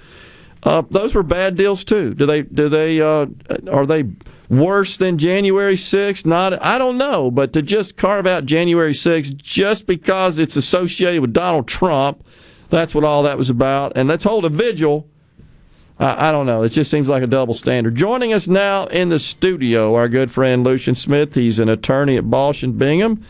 uh, 0.63 0.83
those 0.91 1.15
were 1.15 1.23
bad 1.23 1.57
deals 1.57 1.85
too. 1.85 2.15
Do 2.15 2.27
they? 2.27 2.43
Do 2.43 2.69
they? 2.69 3.01
Uh, 3.01 3.27
are 3.71 3.87
they 3.87 4.05
worse 4.49 4.97
than 4.97 5.19
January 5.19 5.77
6th? 5.77 6.25
Not. 6.25 6.63
I 6.63 6.79
don't 6.79 6.99
know. 6.99 7.31
But 7.31 7.53
to 7.55 7.63
just 7.63 7.97
carve 7.97 8.27
out 8.27 8.47
January 8.47 8.93
6th 8.93 9.37
just 9.37 9.87
because 9.87 10.39
it's 10.39 10.57
associated 10.57 11.21
with 11.21 11.33
Donald 11.33 11.67
Trump, 11.67 12.25
that's 12.71 12.95
what 12.95 13.05
all 13.05 13.23
that 13.25 13.39
was 13.39 13.51
about. 13.51 13.93
And 13.97 14.09
let's 14.09 14.25
hold 14.25 14.45
a 14.45 14.49
vigil. 14.49 15.09
I, 16.03 16.29
I 16.29 16.33
don't 16.33 16.47
know. 16.47 16.63
It 16.63 16.71
just 16.71 16.91
seems 16.91 17.09
like 17.09 17.23
a 17.23 17.27
double 17.27 17.55
standard. 17.55 17.95
Joining 17.95 18.33
us 18.33 18.49
now 18.49 18.87
in 18.87 19.09
the 19.09 19.19
studio, 19.19 19.95
our 19.95 20.09
good 20.09 20.31
friend 20.31 20.65
Lucian 20.65 20.95
Smith. 20.95 21.35
He's 21.35 21.59
an 21.59 21.69
attorney 21.69 22.17
at 22.17 22.29
Balch 22.29 22.63
and 22.63 22.79
Bingham. 22.79 23.25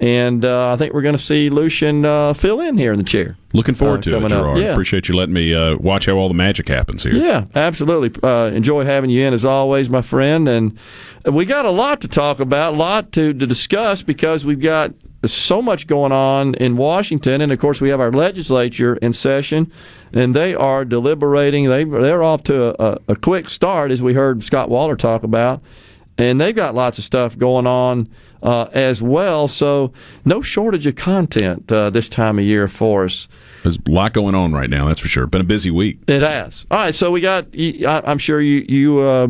And 0.00 0.44
uh, 0.44 0.72
I 0.72 0.76
think 0.76 0.94
we're 0.94 1.02
going 1.02 1.16
to 1.16 1.22
see 1.22 1.48
Lucian 1.48 2.04
uh, 2.04 2.34
fill 2.34 2.60
in 2.60 2.76
here 2.76 2.92
in 2.92 2.98
the 2.98 3.04
chair. 3.04 3.36
Looking 3.52 3.76
forward 3.76 4.00
uh, 4.00 4.18
to 4.18 4.24
it, 4.24 4.28
Gerard. 4.30 4.58
Yeah. 4.58 4.72
Appreciate 4.72 5.08
you 5.08 5.14
letting 5.14 5.34
me 5.34 5.54
uh, 5.54 5.76
watch 5.76 6.06
how 6.06 6.14
all 6.14 6.26
the 6.26 6.34
magic 6.34 6.66
happens 6.66 7.04
here. 7.04 7.12
Yeah, 7.12 7.44
absolutely. 7.54 8.10
Uh, 8.20 8.46
enjoy 8.46 8.84
having 8.84 9.10
you 9.10 9.24
in 9.24 9.32
as 9.32 9.44
always, 9.44 9.88
my 9.88 10.02
friend. 10.02 10.48
And 10.48 10.76
we 11.24 11.44
got 11.44 11.66
a 11.66 11.70
lot 11.70 12.00
to 12.00 12.08
talk 12.08 12.40
about, 12.40 12.74
a 12.74 12.76
lot 12.76 13.12
to, 13.12 13.32
to 13.32 13.46
discuss 13.46 14.02
because 14.02 14.44
we've 14.44 14.58
got 14.58 14.92
so 15.24 15.62
much 15.62 15.86
going 15.86 16.12
on 16.12 16.54
in 16.54 16.76
Washington, 16.76 17.40
and 17.40 17.52
of 17.52 17.58
course 17.58 17.80
we 17.80 17.88
have 17.90 18.00
our 18.00 18.10
legislature 18.12 18.96
in 18.96 19.12
session, 19.12 19.70
and 20.12 20.34
they 20.34 20.54
are 20.54 20.84
deliberating. 20.84 21.68
They 21.68 21.84
they're 21.84 22.22
off 22.22 22.42
to 22.44 22.82
a, 22.82 22.98
a 23.08 23.16
quick 23.16 23.48
start, 23.48 23.90
as 23.90 24.02
we 24.02 24.14
heard 24.14 24.42
Scott 24.42 24.68
Waller 24.68 24.96
talk 24.96 25.22
about, 25.22 25.62
and 26.18 26.40
they've 26.40 26.56
got 26.56 26.74
lots 26.74 26.98
of 26.98 27.04
stuff 27.04 27.38
going 27.38 27.66
on 27.66 28.08
uh, 28.42 28.68
as 28.72 29.00
well. 29.00 29.48
So 29.48 29.92
no 30.24 30.42
shortage 30.42 30.86
of 30.86 30.96
content 30.96 31.70
uh, 31.70 31.90
this 31.90 32.08
time 32.08 32.38
of 32.38 32.44
year 32.44 32.66
for 32.68 33.04
us. 33.04 33.28
There's 33.62 33.76
a 33.76 33.90
lot 33.90 34.12
going 34.12 34.34
on 34.34 34.52
right 34.52 34.68
now. 34.68 34.88
That's 34.88 35.00
for 35.00 35.08
sure. 35.08 35.26
Been 35.26 35.40
a 35.40 35.44
busy 35.44 35.70
week. 35.70 36.00
It 36.08 36.22
has. 36.22 36.66
All 36.70 36.78
right, 36.78 36.94
so 36.94 37.10
we 37.10 37.20
got. 37.20 37.46
I'm 37.86 38.18
sure 38.18 38.40
you 38.40 38.64
you. 38.68 39.00
Uh, 39.00 39.28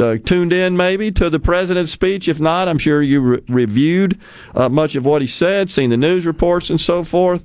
uh, 0.00 0.16
tuned 0.24 0.52
in 0.52 0.76
maybe 0.76 1.10
to 1.12 1.30
the 1.30 1.40
president's 1.40 1.92
speech. 1.92 2.28
If 2.28 2.40
not, 2.40 2.68
I'm 2.68 2.78
sure 2.78 3.02
you 3.02 3.20
re- 3.20 3.42
reviewed 3.48 4.18
uh, 4.54 4.68
much 4.68 4.94
of 4.94 5.04
what 5.04 5.22
he 5.22 5.28
said, 5.28 5.70
seen 5.70 5.90
the 5.90 5.96
news 5.96 6.26
reports 6.26 6.70
and 6.70 6.80
so 6.80 7.04
forth. 7.04 7.44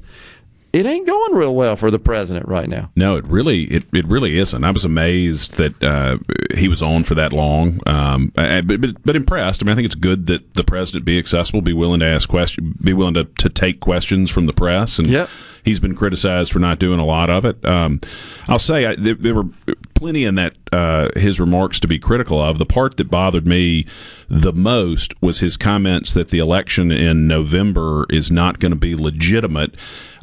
It 0.72 0.86
ain't 0.86 1.08
going 1.08 1.34
real 1.34 1.56
well 1.56 1.76
for 1.76 1.90
the 1.90 1.98
president 1.98 2.48
right 2.48 2.70
now. 2.70 2.92
No, 2.96 3.16
it 3.16 3.26
really 3.26 3.64
it, 3.64 3.86
it 3.92 4.08
really 4.08 4.38
isn't. 4.38 4.64
I 4.64 4.70
was 4.70 4.86
amazed 4.86 5.58
that 5.58 5.84
uh, 5.84 6.20
he 6.56 6.68
was 6.68 6.84
on 6.84 7.04
for 7.04 7.16
that 7.16 7.34
long, 7.34 7.80
um, 7.88 8.32
but, 8.36 8.80
but, 8.80 9.04
but 9.04 9.16
impressed. 9.16 9.64
I 9.64 9.66
mean, 9.66 9.72
I 9.72 9.76
think 9.76 9.88
it's 9.88 9.96
good 9.96 10.28
that 10.28 10.54
the 10.54 10.64
president 10.64 11.06
be 11.06 11.18
accessible, 11.18 11.62
be 11.62 11.74
willing 11.74 12.02
to 12.02 12.06
ask 12.06 12.30
questions, 12.30 12.76
be 12.84 12.94
willing 12.94 13.16
to, 13.16 13.24
to 13.24 13.50
take 13.50 13.80
questions 13.80 14.30
from 14.30 14.46
the 14.46 14.54
press, 14.54 15.00
and 15.00 15.08
yep. 15.08 15.28
He's 15.64 15.80
been 15.80 15.96
criticized 15.96 16.52
for 16.52 16.60
not 16.60 16.80
doing 16.80 17.00
a 17.00 17.06
lot 17.06 17.30
of 17.30 17.46
it. 17.46 17.64
Um, 17.66 18.00
I'll 18.48 18.60
say 18.60 18.86
I, 18.86 18.96
there, 18.96 19.16
there, 19.16 19.34
were 19.34 19.46
plenty 19.94 20.26
in 20.26 20.36
that 20.36 20.56
uh, 20.72 21.10
his 21.16 21.40
remarks 21.40 21.80
to 21.82 21.88
be 21.88 22.00
critical 22.00 22.42
of. 22.42 22.58
The 22.58 22.66
part 22.66 22.98
that 22.98 23.10
bothered 23.10 23.46
me 23.46 23.86
the 24.28 24.54
most 24.54 25.20
was 25.22 25.40
his 25.40 25.58
comments 25.58 26.14
that 26.14 26.30
the 26.30 26.40
election 26.40 26.92
in 26.92 27.28
November 27.28 28.06
is 28.10 28.32
not 28.32 28.60
going 28.60 28.72
to 28.72 28.78
be 28.78 28.96
legitimate 28.96 29.76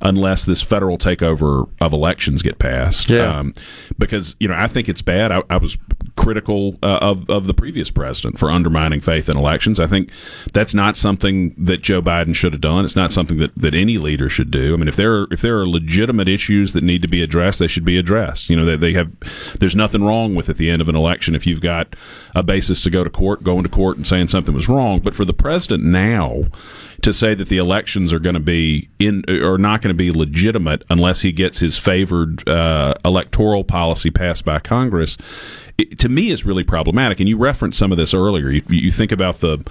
unless 0.03 0.45
this 0.45 0.63
federal 0.63 0.99
takeover 0.99 1.69
of 1.81 1.93
elections 1.93 2.43
get 2.43 2.59
passed. 2.59 3.09
Yeah. 3.09 3.39
Um, 3.39 3.55
because 3.99 4.37
you 4.41 4.49
know 4.49 4.55
I 4.57 4.67
think 4.67 4.89
it's 4.89 5.03
bad. 5.03 5.33
I, 5.33 5.43
I 5.51 5.57
was 5.57 5.77
critical 6.17 6.77
uh, 6.83 6.99
of 7.01 7.28
of 7.31 7.47
the 7.47 7.55
previous 7.55 7.91
president 7.91 8.39
for 8.39 8.51
undermining 8.51 9.01
faith 9.01 9.28
in 9.28 9.36
elections. 9.36 9.78
I 9.78 9.86
think 9.86 10.11
that's 10.53 10.75
not 10.75 10.97
something 10.97 11.55
that 11.59 11.83
Joe 11.83 12.03
Biden 12.03 12.35
should 12.35 12.53
have 12.53 12.61
done. 12.61 12.85
It's 12.85 12.97
not 12.97 13.12
something 13.12 13.39
that, 13.39 13.55
that 13.57 13.75
any 13.75 13.99
leader 13.99 14.28
should 14.28 14.51
do. 14.51 14.75
I 14.75 14.77
mean, 14.77 14.89
if 14.89 14.97
there 14.97 15.15
are, 15.15 15.28
if 15.31 15.41
there 15.41 15.59
are 15.59 15.69
legitimate 15.69 16.28
issues 16.28 16.73
that 16.73 16.83
need 16.83 17.03
to 17.03 17.09
be 17.09 17.23
addressed, 17.23 17.59
they 17.59 17.67
should 17.67 17.85
be 17.85 17.99
addressed. 17.99 18.51
You 18.51 18.57
know, 18.57 18.65
they, 18.65 18.77
they 18.77 18.93
have. 18.95 19.12
There's 19.59 19.77
nothing 19.77 20.05
wrong 20.05 20.35
with 20.35 20.49
at 20.49 20.57
the 20.57 20.70
end 20.70 20.83
of 20.83 20.89
an 20.89 20.97
election 20.97 21.35
if 21.35 21.47
you've 21.47 21.61
got 21.61 21.95
a 22.35 22.43
basis 22.43 22.83
to 22.83 22.91
go 22.91 23.05
to 23.05 23.11
court, 23.11 23.43
going 23.43 23.62
to 23.62 23.69
court 23.69 23.97
and 23.97 24.07
saying 24.07 24.28
something 24.28 24.55
was 24.55 24.69
wrong. 24.69 25.01
But 25.01 25.15
for 25.15 25.25
the 25.25 25.33
president 25.33 25.85
now 25.85 26.45
to 27.03 27.12
say 27.12 27.35
that 27.35 27.49
the 27.49 27.59
elections 27.59 28.12
are 28.12 28.19
going 28.19 28.35
to 28.35 28.41
be 28.41 28.89
in 28.99 29.25
or 29.28 29.59
not 29.59 29.83
going 29.83 29.91
to 29.91 29.95
be 29.95 30.11
legitimate 30.11 30.85
unless 30.91 31.20
he 31.20 31.33
gets 31.33 31.59
his 31.59 31.78
favored 31.78 32.47
uh, 32.49 32.95
electoral 33.05 33.65
policy 33.65 34.11
passed 34.11 34.45
by 34.45 34.59
Congress, 34.59 35.17
it, 35.79 35.99
to 35.99 36.09
me 36.09 36.31
is 36.31 36.45
really 36.45 36.65
problematic. 36.65 37.21
And 37.21 37.29
you 37.29 37.37
referenced 37.37 37.79
some 37.79 37.93
of 37.93 37.99
this 37.99 38.15
earlier. 38.15 38.51
You, 38.51 38.63
you 38.69 38.91
think 38.91 39.13
about 39.13 39.41
the 39.41 39.65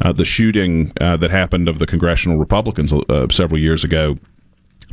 uh, 0.00 0.12
the 0.12 0.24
shooting 0.24 0.92
uh, 1.00 1.16
that 1.16 1.30
happened 1.30 1.68
of 1.68 1.78
the 1.78 1.86
congressional 1.86 2.36
Republicans 2.38 2.92
uh, 2.92 3.28
several 3.30 3.58
years 3.60 3.84
ago 3.84 4.18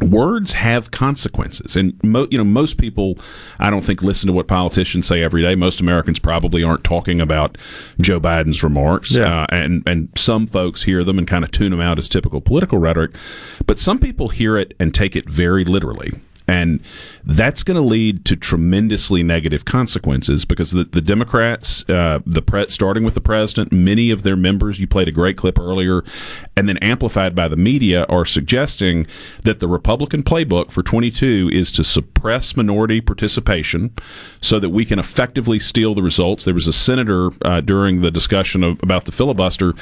words 0.01 0.53
have 0.53 0.89
consequences 0.89 1.75
and 1.75 1.93
mo- 2.03 2.27
you 2.31 2.37
know 2.37 2.43
most 2.43 2.79
people 2.79 3.15
i 3.59 3.69
don't 3.69 3.83
think 3.83 4.01
listen 4.01 4.25
to 4.25 4.33
what 4.33 4.47
politicians 4.47 5.05
say 5.05 5.21
every 5.21 5.43
day 5.43 5.53
most 5.53 5.79
americans 5.79 6.17
probably 6.17 6.63
aren't 6.63 6.83
talking 6.83 7.21
about 7.21 7.59
joe 8.01 8.19
biden's 8.19 8.63
remarks 8.63 9.11
yeah. 9.11 9.43
uh, 9.43 9.45
and 9.49 9.83
and 9.85 10.09
some 10.15 10.47
folks 10.47 10.81
hear 10.83 11.03
them 11.03 11.19
and 11.19 11.27
kind 11.27 11.43
of 11.43 11.51
tune 11.51 11.69
them 11.69 11.79
out 11.79 11.99
as 11.99 12.09
typical 12.09 12.41
political 12.41 12.79
rhetoric 12.79 13.11
but 13.67 13.79
some 13.79 13.99
people 13.99 14.29
hear 14.29 14.57
it 14.57 14.73
and 14.79 14.95
take 14.95 15.15
it 15.15 15.29
very 15.29 15.63
literally 15.63 16.11
and 16.47 16.81
that's 17.23 17.63
going 17.63 17.75
to 17.75 17.87
lead 17.87 18.25
to 18.25 18.35
tremendously 18.35 19.23
negative 19.23 19.65
consequences 19.65 20.45
because 20.45 20.71
the, 20.71 20.83
the 20.83 21.01
Democrats, 21.01 21.87
uh, 21.89 22.19
the 22.25 22.41
pre- 22.41 22.69
starting 22.69 23.03
with 23.03 23.13
the 23.13 23.21
president, 23.21 23.71
many 23.71 24.11
of 24.11 24.23
their 24.23 24.35
members, 24.35 24.79
you 24.79 24.87
played 24.87 25.07
a 25.07 25.11
great 25.11 25.37
clip 25.37 25.57
earlier, 25.59 26.03
and 26.55 26.69
then 26.69 26.77
amplified 26.77 27.35
by 27.35 27.47
the 27.47 27.55
media, 27.55 28.05
are 28.09 28.25
suggesting 28.25 29.07
that 29.43 29.59
the 29.59 29.67
Republican 29.67 30.23
playbook 30.23 30.71
for 30.71 30.83
22 30.83 31.49
is 31.51 31.71
to 31.71 31.83
suppress 31.83 32.55
minority 32.55 33.01
participation 33.01 33.91
so 34.41 34.59
that 34.59 34.69
we 34.69 34.85
can 34.85 34.99
effectively 34.99 35.59
steal 35.59 35.95
the 35.95 36.03
results. 36.03 36.45
There 36.45 36.53
was 36.53 36.67
a 36.67 36.73
senator 36.73 37.29
uh, 37.43 37.61
during 37.61 38.01
the 38.01 38.11
discussion 38.11 38.63
of, 38.63 38.81
about 38.83 39.05
the 39.05 39.11
filibuster 39.11 39.73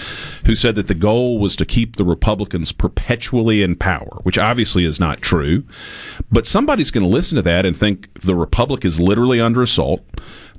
who 0.45 0.55
said 0.55 0.75
that 0.75 0.87
the 0.87 0.93
goal 0.93 1.39
was 1.39 1.55
to 1.57 1.65
keep 1.65 1.95
the 1.95 2.05
Republicans 2.05 2.71
perpetually 2.71 3.61
in 3.61 3.75
power, 3.75 4.19
which 4.23 4.37
obviously 4.37 4.85
is 4.85 4.99
not 4.99 5.21
true. 5.21 5.63
But 6.31 6.47
somebody's 6.47 6.91
going 6.91 7.03
to 7.03 7.09
listen 7.09 7.35
to 7.35 7.41
that 7.41 7.65
and 7.65 7.75
think 7.75 8.13
the 8.21 8.35
republic 8.35 8.85
is 8.85 8.99
literally 8.99 9.41
under 9.41 9.61
assault, 9.61 10.01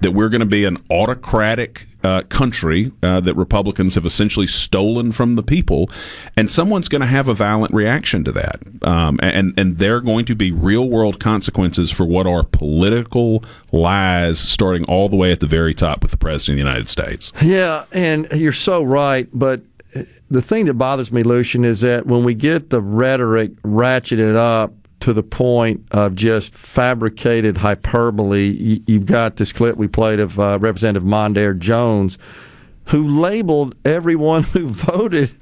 that 0.03 0.13
we're 0.13 0.29
going 0.29 0.41
to 0.41 0.47
be 0.47 0.65
an 0.65 0.83
autocratic 0.91 1.87
uh, 2.05 2.23
country 2.29 2.91
uh, 3.03 3.21
that 3.21 3.35
Republicans 3.35 3.95
have 3.95 4.05
essentially 4.05 4.47
stolen 4.47 5.13
from 5.13 5.37
the 5.37 5.43
people, 5.43 5.89
and 6.37 6.51
someone's 6.51 6.89
going 6.89 7.01
to 7.01 7.07
have 7.07 7.29
a 7.29 7.35
violent 7.35 7.73
reaction 7.73 8.25
to 8.25 8.33
that, 8.33 8.61
um, 8.83 9.19
and 9.23 9.55
and 9.57 9.79
there 9.79 9.97
are 9.97 10.01
going 10.01 10.25
to 10.25 10.35
be 10.35 10.51
real 10.51 10.89
world 10.89 11.21
consequences 11.21 11.91
for 11.91 12.05
what 12.05 12.27
are 12.27 12.43
political 12.43 13.45
lies, 13.71 14.39
starting 14.39 14.85
all 14.85 15.09
the 15.09 15.17
way 15.17 15.33
at 15.33 15.41
the 15.41 15.47
very 15.47 15.75
top 15.75 16.03
with 16.03 16.11
the 16.11 16.17
president 16.17 16.59
of 16.59 16.65
the 16.65 16.71
United 16.71 16.89
States. 16.89 17.33
Yeah, 17.41 17.85
and 17.93 18.27
you're 18.33 18.53
so 18.53 18.83
right. 18.83 19.29
But 19.33 19.63
the 20.31 20.43
thing 20.43 20.67
that 20.67 20.75
bothers 20.75 21.13
me, 21.13 21.23
Lucian, 21.23 21.65
is 21.65 21.83
that 21.83 22.07
when 22.07 22.25
we 22.25 22.35
get 22.35 22.71
the 22.71 22.81
rhetoric 22.81 23.53
ratcheted 23.63 24.35
up 24.35 24.73
to 25.03 25.13
the 25.13 25.23
point 25.23 25.85
of 25.91 26.15
just 26.15 26.55
fabricated 26.55 27.57
hyperbole, 27.57 28.83
you've 28.87 29.07
got 29.07 29.37
this 29.37 29.53
clip 29.53 29.77
we 29.77 29.89
played 29.89 30.21
of 30.21 30.39
uh, 30.39 30.59
Representative 30.61 31.07
Mondaire 31.07 31.59
Jones. 31.59 32.19
Who 32.87 33.07
labeled 33.21 33.77
everyone 33.85 34.43
who 34.55 34.67
voted 34.67 35.33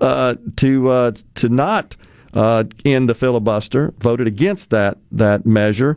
uh, 0.00 0.34
to 0.56 0.88
uh, 0.88 1.12
to 1.36 1.48
not 1.48 1.96
uh, 2.34 2.64
end 2.84 3.08
the 3.08 3.14
filibuster, 3.14 3.92
voted 3.98 4.26
against 4.26 4.70
that 4.70 4.98
that 5.12 5.46
measure, 5.46 5.96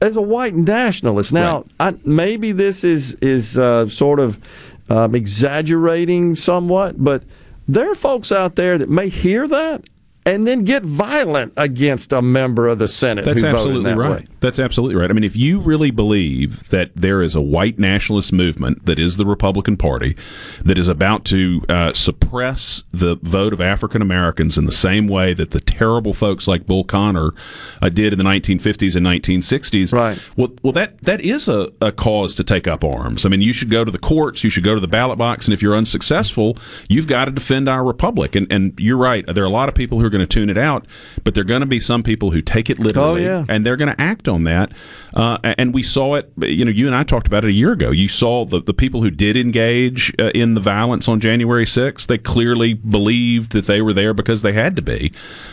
as 0.00 0.16
a 0.16 0.22
white 0.22 0.54
nationalist. 0.54 1.32
Now, 1.32 1.64
right. 1.80 1.94
I, 1.94 1.98
maybe 2.04 2.52
this 2.52 2.84
is 2.84 3.14
is 3.14 3.58
uh, 3.58 3.88
sort 3.88 4.20
of 4.20 4.38
um, 4.88 5.14
exaggerating 5.14 6.34
somewhat, 6.34 7.02
but 7.02 7.24
there 7.68 7.90
are 7.90 7.96
folks 7.96 8.30
out 8.32 8.56
there 8.56 8.78
that 8.78 8.88
may 8.88 9.08
hear 9.08 9.48
that 9.48 9.84
and 10.26 10.46
then 10.46 10.64
get 10.64 10.82
violent 10.82 11.52
against 11.56 12.12
a 12.12 12.22
member 12.22 12.66
of 12.68 12.78
the 12.78 12.88
Senate. 12.88 13.24
That's 13.24 13.42
absolutely 13.42 13.90
that 13.90 13.96
right. 13.96 14.20
Way. 14.22 14.26
That's 14.40 14.58
absolutely 14.58 14.96
right. 14.96 15.10
I 15.10 15.12
mean, 15.12 15.24
if 15.24 15.36
you 15.36 15.60
really 15.60 15.90
believe 15.90 16.68
that 16.70 16.90
there 16.94 17.22
is 17.22 17.34
a 17.34 17.40
white 17.40 17.78
nationalist 17.78 18.32
movement 18.32 18.86
that 18.86 18.98
is 18.98 19.18
the 19.18 19.26
Republican 19.26 19.76
Party 19.76 20.16
that 20.64 20.78
is 20.78 20.88
about 20.88 21.24
to 21.26 21.62
uh, 21.68 21.92
suppress 21.92 22.84
the 22.92 23.16
vote 23.22 23.52
of 23.52 23.60
African 23.60 24.00
Americans 24.00 24.56
in 24.56 24.64
the 24.64 24.72
same 24.72 25.08
way 25.08 25.34
that 25.34 25.50
the 25.50 25.60
terrible 25.60 26.14
folks 26.14 26.48
like 26.48 26.66
Bull 26.66 26.84
Connor 26.84 27.32
uh, 27.82 27.90
did 27.90 28.14
in 28.14 28.18
the 28.18 28.24
1950s 28.24 28.96
and 28.96 29.06
1960s, 29.06 29.92
right? 29.92 30.18
Well, 30.36 30.52
well, 30.62 30.72
that 30.72 30.98
that 31.02 31.20
is 31.20 31.48
a, 31.48 31.70
a 31.82 31.92
cause 31.92 32.34
to 32.36 32.44
take 32.44 32.66
up 32.66 32.82
arms. 32.82 33.26
I 33.26 33.28
mean, 33.28 33.42
you 33.42 33.52
should 33.52 33.70
go 33.70 33.84
to 33.84 33.90
the 33.90 33.98
courts, 33.98 34.42
you 34.42 34.50
should 34.50 34.64
go 34.64 34.74
to 34.74 34.80
the 34.80 34.88
ballot 34.88 35.18
box, 35.18 35.46
and 35.46 35.52
if 35.52 35.60
you're 35.60 35.76
unsuccessful, 35.76 36.56
you've 36.88 37.06
got 37.06 37.26
to 37.26 37.30
defend 37.30 37.68
our 37.68 37.84
republic. 37.84 38.34
And 38.34 38.50
and 38.50 38.78
you're 38.78 38.96
right. 38.96 39.24
There 39.26 39.44
are 39.44 39.46
a 39.46 39.50
lot 39.50 39.68
of 39.68 39.74
people 39.74 40.00
who 40.00 40.06
are 40.06 40.13
going 40.16 40.26
to 40.26 40.34
tune 40.34 40.50
it 40.50 40.58
out, 40.58 40.86
but 41.22 41.34
there 41.34 41.42
are 41.42 41.46
going 41.46 41.60
to 41.60 41.66
be 41.66 41.80
some 41.80 42.02
people 42.02 42.30
who 42.30 42.42
take 42.42 42.70
it 42.70 42.78
literally, 42.78 43.26
oh, 43.26 43.40
yeah. 43.40 43.44
and 43.48 43.64
they're 43.64 43.76
going 43.76 43.94
to 43.94 44.00
act 44.00 44.28
on 44.28 44.44
that. 44.44 44.72
Uh, 45.14 45.38
and 45.42 45.72
we 45.72 45.82
saw 45.82 46.14
it. 46.14 46.32
You 46.38 46.64
know, 46.64 46.70
you 46.70 46.86
and 46.86 46.94
I 46.94 47.04
talked 47.04 47.26
about 47.26 47.44
it 47.44 47.48
a 47.48 47.52
year 47.52 47.72
ago. 47.72 47.90
You 47.90 48.08
saw 48.08 48.44
the 48.44 48.60
the 48.60 48.74
people 48.74 49.02
who 49.02 49.10
did 49.10 49.36
engage 49.36 50.14
uh, 50.18 50.30
in 50.34 50.54
the 50.54 50.60
violence 50.60 51.08
on 51.08 51.20
January 51.20 51.64
6th. 51.64 52.06
They 52.06 52.18
clearly 52.18 52.74
believed 52.74 53.52
that 53.52 53.66
they 53.66 53.80
were 53.82 53.92
there 53.92 54.14
because 54.14 54.42
they 54.42 54.52
had 54.52 54.76
to 54.76 54.82
be. 54.82 55.12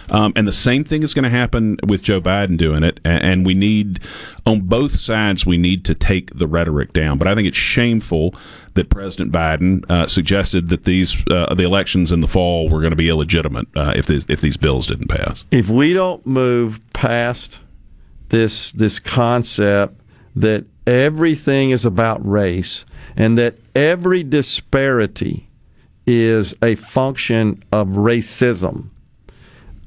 Um, 0.09 0.33
and 0.35 0.47
the 0.47 0.51
same 0.51 0.83
thing 0.83 1.03
is 1.03 1.13
going 1.13 1.23
to 1.23 1.29
happen 1.29 1.77
with 1.87 2.01
Joe 2.01 2.21
Biden 2.21 2.57
doing 2.57 2.83
it. 2.83 2.99
And, 3.03 3.23
and 3.23 3.45
we 3.45 3.53
need, 3.53 4.01
on 4.45 4.61
both 4.61 4.99
sides, 4.99 5.45
we 5.45 5.57
need 5.57 5.85
to 5.85 5.95
take 5.95 6.37
the 6.37 6.47
rhetoric 6.47 6.93
down. 6.93 7.17
But 7.17 7.27
I 7.27 7.35
think 7.35 7.47
it's 7.47 7.57
shameful 7.57 8.33
that 8.73 8.89
President 8.89 9.31
Biden 9.31 9.89
uh, 9.89 10.07
suggested 10.07 10.69
that 10.69 10.85
these 10.85 11.15
uh, 11.31 11.53
the 11.53 11.63
elections 11.63 12.11
in 12.11 12.21
the 12.21 12.27
fall 12.27 12.69
were 12.69 12.79
going 12.79 12.91
to 12.91 12.95
be 12.95 13.09
illegitimate 13.09 13.67
uh, 13.75 13.93
if 13.95 14.05
these, 14.05 14.25
if 14.29 14.41
these 14.41 14.57
bills 14.57 14.87
didn't 14.87 15.07
pass. 15.07 15.43
If 15.51 15.69
we 15.69 15.93
don't 15.93 16.25
move 16.25 16.79
past 16.93 17.59
this 18.29 18.71
this 18.71 18.99
concept 18.99 19.99
that 20.35 20.65
everything 20.87 21.71
is 21.71 21.85
about 21.85 22.25
race 22.27 22.85
and 23.15 23.37
that 23.37 23.57
every 23.75 24.23
disparity 24.23 25.49
is 26.07 26.53
a 26.63 26.75
function 26.75 27.63
of 27.71 27.89
racism 27.89 28.89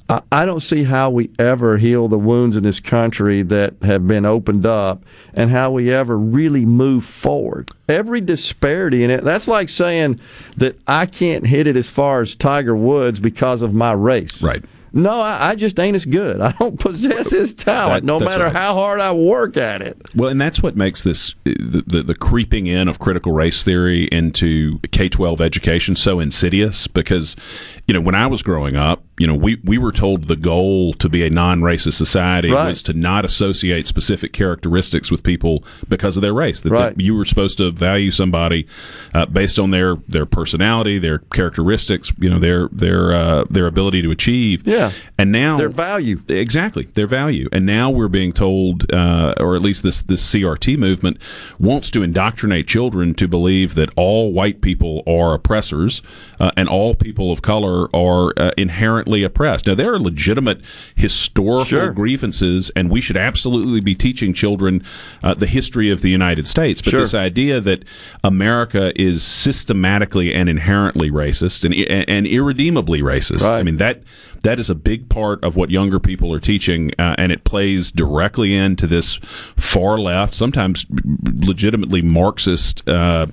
I 0.08 0.44
don't 0.44 0.60
see 0.60 0.84
how 0.84 1.08
we 1.08 1.30
ever 1.38 1.78
heal 1.78 2.08
the 2.08 2.18
wounds 2.18 2.56
in 2.56 2.62
this 2.62 2.78
country 2.78 3.42
that 3.42 3.74
have 3.82 4.06
been 4.06 4.26
opened 4.26 4.66
up 4.66 5.02
and 5.32 5.50
how 5.50 5.70
we 5.70 5.90
ever 5.90 6.18
really 6.18 6.66
move 6.66 7.06
forward. 7.06 7.70
Every 7.88 8.20
disparity 8.20 9.02
in 9.02 9.10
it, 9.10 9.24
that's 9.24 9.48
like 9.48 9.70
saying 9.70 10.20
that 10.58 10.78
I 10.86 11.06
can't 11.06 11.46
hit 11.46 11.66
it 11.66 11.76
as 11.76 11.88
far 11.88 12.20
as 12.20 12.34
Tiger 12.34 12.76
Woods 12.76 13.18
because 13.18 13.62
of 13.62 13.72
my 13.72 13.92
race. 13.92 14.42
Right. 14.42 14.62
No, 14.96 15.20
I, 15.20 15.50
I, 15.50 15.54
just 15.56 15.80
ain't 15.80 15.96
as 15.96 16.04
good. 16.04 16.40
I 16.40 16.52
don't 16.52 16.78
possess 16.78 17.30
his 17.30 17.52
talent, 17.52 18.02
that, 18.02 18.06
no 18.06 18.20
matter 18.20 18.44
right. 18.44 18.54
how 18.54 18.74
hard 18.74 19.00
I 19.00 19.12
work 19.12 19.56
at 19.56 19.82
it. 19.82 20.00
Well, 20.14 20.30
and 20.30 20.40
that's 20.40 20.62
what 20.62 20.76
makes 20.76 21.02
this 21.02 21.34
uh, 21.44 21.50
the, 21.58 21.82
the, 21.84 22.02
the 22.04 22.14
creeping 22.14 22.68
in 22.68 22.86
of 22.86 23.00
critical 23.00 23.32
race 23.32 23.64
theory 23.64 24.04
into 24.12 24.78
K 24.92 25.08
twelve 25.08 25.40
education 25.40 25.96
so 25.96 26.20
insidious. 26.20 26.86
Because, 26.86 27.34
you 27.86 27.92
know, 27.92 28.00
when 28.00 28.14
I 28.14 28.26
was 28.26 28.42
growing 28.42 28.76
up, 28.76 29.04
you 29.18 29.26
know, 29.26 29.34
we, 29.34 29.60
we 29.62 29.78
were 29.78 29.92
told 29.92 30.26
the 30.26 30.36
goal 30.36 30.94
to 30.94 31.08
be 31.08 31.24
a 31.24 31.30
non 31.30 31.60
racist 31.60 31.94
society 31.94 32.50
right. 32.50 32.68
was 32.68 32.82
to 32.84 32.94
not 32.94 33.24
associate 33.24 33.86
specific 33.86 34.32
characteristics 34.32 35.10
with 35.10 35.22
people 35.22 35.62
because 35.88 36.16
of 36.16 36.22
their 36.22 36.32
race. 36.32 36.62
That, 36.62 36.72
right. 36.72 36.96
that 36.96 37.02
you 37.02 37.14
were 37.14 37.24
supposed 37.24 37.58
to 37.58 37.70
value 37.70 38.10
somebody 38.10 38.66
uh, 39.12 39.26
based 39.26 39.58
on 39.58 39.70
their, 39.70 39.96
their 40.08 40.26
personality, 40.26 40.98
their 40.98 41.18
characteristics, 41.18 42.10
you 42.18 42.30
know, 42.30 42.38
their 42.38 42.68
their 42.72 43.12
uh, 43.12 43.44
their 43.50 43.66
ability 43.66 44.02
to 44.02 44.10
achieve. 44.10 44.66
Yeah. 44.66 44.92
And 45.18 45.30
now 45.30 45.58
their 45.58 45.68
value. 45.68 46.22
Exactly. 46.28 46.84
Their 46.84 47.06
value. 47.06 47.48
And 47.52 47.66
now 47.66 47.90
we're 47.90 48.08
being 48.08 48.32
told, 48.32 48.90
uh, 48.92 49.34
or 49.38 49.56
at 49.56 49.62
least 49.62 49.82
this, 49.82 50.00
this 50.02 50.34
CRT 50.34 50.78
movement 50.78 51.18
wants 51.58 51.90
to 51.90 52.02
indoctrinate 52.02 52.66
children 52.66 53.14
to 53.14 53.28
believe 53.28 53.74
that 53.74 53.90
all 53.96 54.32
white 54.32 54.60
people 54.60 55.02
are 55.06 55.34
oppressors 55.34 56.02
uh, 56.40 56.50
and 56.56 56.68
all 56.68 56.94
people 56.94 57.30
of 57.30 57.42
color 57.42 57.73
are 57.94 58.32
uh, 58.36 58.50
inherently 58.56 59.22
oppressed. 59.22 59.66
Now, 59.66 59.74
there 59.74 59.92
are 59.92 59.98
legitimate 59.98 60.60
historical 60.94 61.64
sure. 61.64 61.92
grievances, 61.92 62.70
and 62.76 62.90
we 62.90 63.00
should 63.00 63.16
absolutely 63.16 63.80
be 63.80 63.94
teaching 63.94 64.34
children 64.34 64.84
uh, 65.22 65.34
the 65.34 65.46
history 65.46 65.90
of 65.90 66.00
the 66.00 66.10
United 66.10 66.48
States. 66.48 66.80
But 66.82 66.90
sure. 66.90 67.00
this 67.00 67.14
idea 67.14 67.60
that 67.60 67.84
America 68.22 68.92
is 69.00 69.22
systematically 69.22 70.34
and 70.34 70.48
inherently 70.48 71.10
racist 71.10 71.64
and, 71.64 71.74
and 72.08 72.26
irredeemably 72.26 73.00
racist, 73.02 73.48
right. 73.48 73.58
I 73.58 73.62
mean, 73.62 73.78
that 73.78 74.02
that 74.44 74.60
is 74.60 74.70
a 74.70 74.74
big 74.74 75.08
part 75.08 75.42
of 75.42 75.56
what 75.56 75.70
younger 75.70 75.98
people 75.98 76.32
are 76.32 76.40
teaching, 76.40 76.92
uh, 76.98 77.14
and 77.18 77.32
it 77.32 77.44
plays 77.44 77.90
directly 77.90 78.54
into 78.54 78.86
this 78.86 79.14
far 79.56 79.98
left, 79.98 80.34
sometimes 80.34 80.86
legitimately 81.24 82.02
Marxist. 82.02 82.86
Uh, 82.88 83.26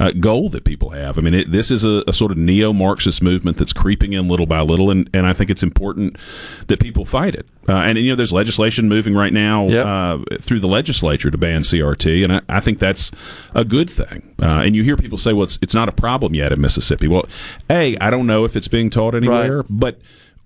uh, 0.00 0.12
goal 0.12 0.48
that 0.48 0.64
people 0.64 0.90
have. 0.90 1.18
I 1.18 1.20
mean, 1.20 1.34
it, 1.34 1.52
this 1.52 1.70
is 1.70 1.84
a, 1.84 2.02
a 2.08 2.12
sort 2.12 2.32
of 2.32 2.38
neo 2.38 2.72
Marxist 2.72 3.22
movement 3.22 3.58
that's 3.58 3.74
creeping 3.74 4.14
in 4.14 4.28
little 4.28 4.46
by 4.46 4.62
little, 4.62 4.90
and, 4.90 5.08
and 5.12 5.26
I 5.26 5.34
think 5.34 5.50
it's 5.50 5.62
important 5.62 6.16
that 6.68 6.80
people 6.80 7.04
fight 7.04 7.34
it. 7.34 7.46
Uh, 7.68 7.74
and, 7.74 7.98
you 7.98 8.10
know, 8.10 8.16
there's 8.16 8.32
legislation 8.32 8.88
moving 8.88 9.14
right 9.14 9.32
now 9.32 9.68
yep. 9.68 9.86
uh, 9.86 10.18
through 10.40 10.60
the 10.60 10.66
legislature 10.66 11.30
to 11.30 11.36
ban 11.36 11.60
CRT, 11.60 12.24
and 12.24 12.32
I, 12.32 12.40
I 12.48 12.60
think 12.60 12.78
that's 12.78 13.12
a 13.54 13.64
good 13.64 13.90
thing. 13.90 14.34
Uh, 14.42 14.62
and 14.64 14.74
you 14.74 14.82
hear 14.82 14.96
people 14.96 15.18
say, 15.18 15.34
well, 15.34 15.44
it's, 15.44 15.58
it's 15.60 15.74
not 15.74 15.88
a 15.88 15.92
problem 15.92 16.34
yet 16.34 16.50
in 16.50 16.60
Mississippi. 16.62 17.06
Well, 17.06 17.28
A, 17.68 17.96
I 17.98 18.08
don't 18.08 18.26
know 18.26 18.44
if 18.46 18.56
it's 18.56 18.68
being 18.68 18.88
taught 18.88 19.14
anywhere, 19.14 19.58
right. 19.58 19.66
but 19.68 20.00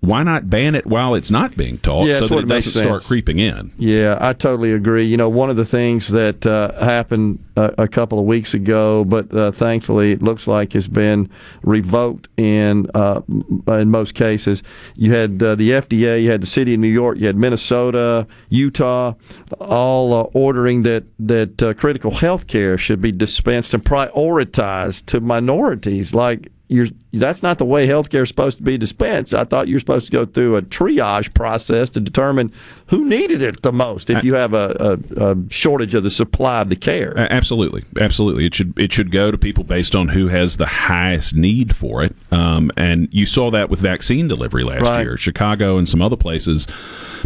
why 0.04 0.22
not 0.22 0.50
ban 0.50 0.74
it 0.74 0.86
while 0.86 1.14
it's 1.14 1.30
not 1.30 1.56
being 1.56 1.78
taught 1.78 2.06
yeah, 2.06 2.20
so 2.20 2.28
that 2.28 2.38
it, 2.38 2.48
doesn't 2.48 2.72
sense. 2.72 2.84
start 2.84 3.02
creeping 3.02 3.38
in? 3.38 3.72
Yeah, 3.78 4.18
I 4.20 4.32
totally 4.32 4.72
agree. 4.72 5.04
You 5.04 5.16
know, 5.16 5.28
one 5.28 5.50
of 5.50 5.56
the 5.56 5.64
things 5.64 6.08
that 6.08 6.46
uh, 6.46 6.72
happened 6.84 7.44
uh, 7.56 7.70
a 7.78 7.88
couple 7.88 8.18
of 8.18 8.24
weeks 8.24 8.54
ago, 8.54 9.04
but 9.04 9.34
uh, 9.34 9.52
thankfully 9.52 10.12
it 10.12 10.22
looks 10.22 10.46
like 10.46 10.72
has 10.72 10.88
been 10.88 11.30
revoked 11.62 12.28
in 12.36 12.90
uh, 12.94 13.22
in 13.68 13.90
most 13.90 14.14
cases. 14.14 14.62
You 14.94 15.12
had 15.12 15.42
uh, 15.42 15.54
the 15.54 15.70
FDA, 15.70 16.22
you 16.22 16.30
had 16.30 16.42
the 16.42 16.46
city 16.46 16.74
of 16.74 16.80
New 16.80 16.88
York, 16.88 17.18
you 17.18 17.26
had 17.26 17.36
Minnesota, 17.36 18.26
Utah, 18.50 19.14
all 19.58 20.12
uh, 20.12 20.22
ordering 20.32 20.82
that 20.82 21.04
that 21.18 21.76
critical 21.78 22.10
health 22.10 22.46
care 22.46 22.76
should 22.76 23.00
be 23.00 23.12
dispensed 23.12 23.74
and 23.74 23.84
prioritized 23.84 25.06
to 25.06 25.20
minorities 25.20 26.14
like 26.14 26.50
you're 26.68 26.88
that's 27.18 27.42
not 27.42 27.58
the 27.58 27.64
way 27.64 27.86
healthcare 27.86 28.22
is 28.22 28.28
supposed 28.28 28.58
to 28.58 28.62
be 28.62 28.78
dispensed. 28.78 29.34
I 29.34 29.44
thought 29.44 29.68
you're 29.68 29.80
supposed 29.80 30.06
to 30.06 30.12
go 30.12 30.24
through 30.24 30.56
a 30.56 30.62
triage 30.62 31.32
process 31.34 31.90
to 31.90 32.00
determine 32.00 32.52
who 32.88 33.04
needed 33.04 33.42
it 33.42 33.62
the 33.62 33.72
most 33.72 34.10
if 34.10 34.22
you 34.22 34.34
have 34.34 34.52
a, 34.52 34.98
a, 35.16 35.30
a, 35.30 35.50
shortage 35.50 35.94
of 35.94 36.02
the 36.02 36.10
supply 36.10 36.60
of 36.60 36.68
the 36.68 36.76
care. 36.76 37.16
Absolutely, 37.16 37.84
absolutely. 38.00 38.46
It 38.46 38.54
should 38.54 38.78
it 38.78 38.92
should 38.92 39.10
go 39.10 39.30
to 39.30 39.38
people 39.38 39.64
based 39.64 39.94
on 39.94 40.08
who 40.08 40.28
has 40.28 40.56
the 40.56 40.66
highest 40.66 41.34
need 41.34 41.74
for 41.74 42.02
it. 42.02 42.14
Um, 42.30 42.70
and 42.76 43.08
you 43.10 43.26
saw 43.26 43.50
that 43.50 43.70
with 43.70 43.80
vaccine 43.80 44.28
delivery 44.28 44.64
last 44.64 44.82
right. 44.82 45.02
year. 45.02 45.16
Chicago 45.16 45.78
and 45.78 45.88
some 45.88 46.02
other 46.02 46.16
places 46.16 46.66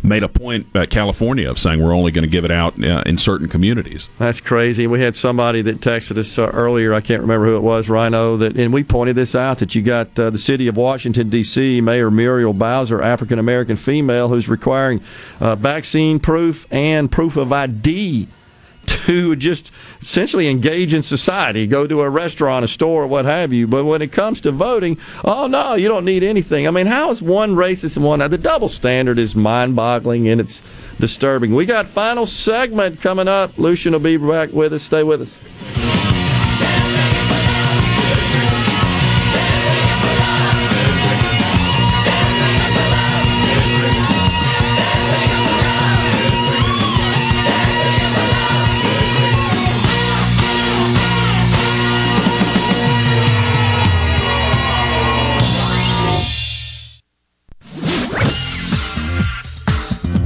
made 0.02 0.22
a 0.22 0.28
point, 0.28 0.66
uh, 0.76 0.86
California, 0.86 1.50
of 1.50 1.58
saying 1.58 1.82
we're 1.82 1.94
only 1.94 2.12
going 2.12 2.22
to 2.22 2.30
give 2.30 2.44
it 2.44 2.50
out 2.50 2.82
uh, 2.82 3.02
in 3.06 3.18
certain 3.18 3.48
communities. 3.48 4.08
That's 4.18 4.40
crazy. 4.40 4.86
We 4.86 5.00
had 5.00 5.16
somebody 5.16 5.62
that 5.62 5.80
texted 5.80 6.18
us 6.18 6.38
uh, 6.38 6.46
earlier. 6.46 6.94
I 6.94 7.00
can't 7.00 7.22
remember 7.22 7.46
who 7.46 7.56
it 7.56 7.62
was, 7.62 7.88
Rhino. 7.88 8.36
That 8.36 8.56
and 8.56 8.72
we 8.72 8.84
pointed 8.84 9.16
this 9.16 9.34
out 9.34 9.58
that 9.58 9.74
you 9.78 9.84
got 9.84 10.18
uh, 10.18 10.30
the 10.30 10.38
city 10.38 10.66
of 10.66 10.76
Washington, 10.76 11.30
D.C., 11.30 11.80
Mayor 11.80 12.10
Muriel 12.10 12.52
Bowser, 12.52 13.00
African 13.00 13.38
American 13.38 13.76
female, 13.76 14.28
who's 14.28 14.48
requiring 14.48 15.00
uh, 15.40 15.54
vaccine 15.54 16.18
proof 16.18 16.66
and 16.70 17.10
proof 17.10 17.36
of 17.36 17.52
ID 17.52 18.28
to 18.88 19.36
just 19.36 19.70
essentially 20.00 20.48
engage 20.48 20.94
in 20.94 21.02
society, 21.02 21.66
go 21.66 21.86
to 21.86 22.00
a 22.00 22.10
restaurant, 22.10 22.64
a 22.64 22.68
store, 22.68 23.06
what 23.06 23.24
have 23.24 23.52
you. 23.52 23.66
But 23.66 23.84
when 23.84 24.02
it 24.02 24.12
comes 24.12 24.40
to 24.42 24.50
voting, 24.50 24.98
oh 25.24 25.46
no, 25.46 25.74
you 25.74 25.88
don't 25.88 26.04
need 26.04 26.22
anything. 26.22 26.66
I 26.66 26.70
mean, 26.70 26.86
how 26.86 27.10
is 27.10 27.22
one 27.22 27.54
racist 27.54 27.96
and 27.96 28.04
one? 28.04 28.18
The 28.18 28.38
double 28.38 28.68
standard 28.68 29.18
is 29.18 29.36
mind 29.36 29.76
boggling 29.76 30.28
and 30.28 30.40
it's 30.40 30.62
disturbing. 30.98 31.54
We 31.54 31.66
got 31.66 31.86
final 31.86 32.26
segment 32.26 33.00
coming 33.00 33.28
up. 33.28 33.56
Lucian 33.58 33.92
will 33.92 34.00
be 34.00 34.16
back 34.16 34.52
with 34.52 34.72
us. 34.72 34.82
Stay 34.82 35.04
with 35.04 35.22
us. 35.22 36.17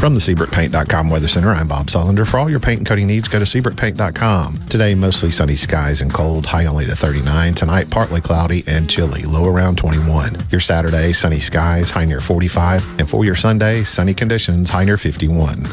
From 0.02 0.14
the 0.14 0.18
SeabrookPaint.com 0.18 1.10
Weather 1.10 1.28
Center, 1.28 1.52
I'm 1.52 1.68
Bob 1.68 1.86
Sullender. 1.86 2.26
For 2.26 2.40
all 2.40 2.50
your 2.50 2.58
paint 2.58 2.80
and 2.80 2.86
coating 2.88 3.06
needs, 3.06 3.28
go 3.28 3.38
to 3.38 3.44
SeabrookPaint.com. 3.44 4.66
Today, 4.66 4.96
mostly 4.96 5.30
sunny 5.30 5.54
skies 5.54 6.00
and 6.00 6.12
cold, 6.12 6.44
high 6.44 6.66
only 6.66 6.84
to 6.86 6.96
39. 6.96 7.54
Tonight, 7.54 7.88
partly 7.88 8.20
cloudy 8.20 8.64
and 8.66 8.90
chilly, 8.90 9.22
low 9.22 9.44
around 9.44 9.78
21. 9.78 10.48
Your 10.50 10.60
Saturday, 10.60 11.12
sunny 11.12 11.38
skies, 11.38 11.92
high 11.92 12.04
near 12.04 12.20
45. 12.20 12.98
And 12.98 13.08
for 13.08 13.24
your 13.24 13.36
Sunday, 13.36 13.84
sunny 13.84 14.12
conditions, 14.12 14.70
high 14.70 14.84
near 14.84 14.98
51. 14.98 15.66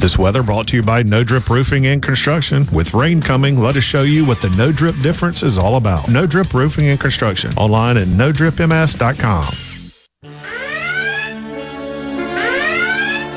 This 0.00 0.18
weather 0.18 0.42
brought 0.42 0.66
to 0.66 0.76
you 0.76 0.82
by 0.82 1.04
No 1.04 1.22
Drip 1.22 1.48
Roofing 1.48 1.86
and 1.86 2.02
Construction. 2.02 2.66
With 2.72 2.92
rain 2.92 3.22
coming, 3.22 3.60
let 3.60 3.76
us 3.76 3.84
show 3.84 4.02
you 4.02 4.24
what 4.24 4.42
the 4.42 4.50
No 4.50 4.72
Drip 4.72 4.96
difference 5.00 5.44
is 5.44 5.58
all 5.58 5.76
about. 5.76 6.08
No 6.08 6.26
Drip 6.26 6.52
Roofing 6.52 6.88
and 6.88 6.98
Construction. 6.98 7.52
Online 7.56 7.98
at 7.98 8.08
NoDripMS.com. 8.08 9.71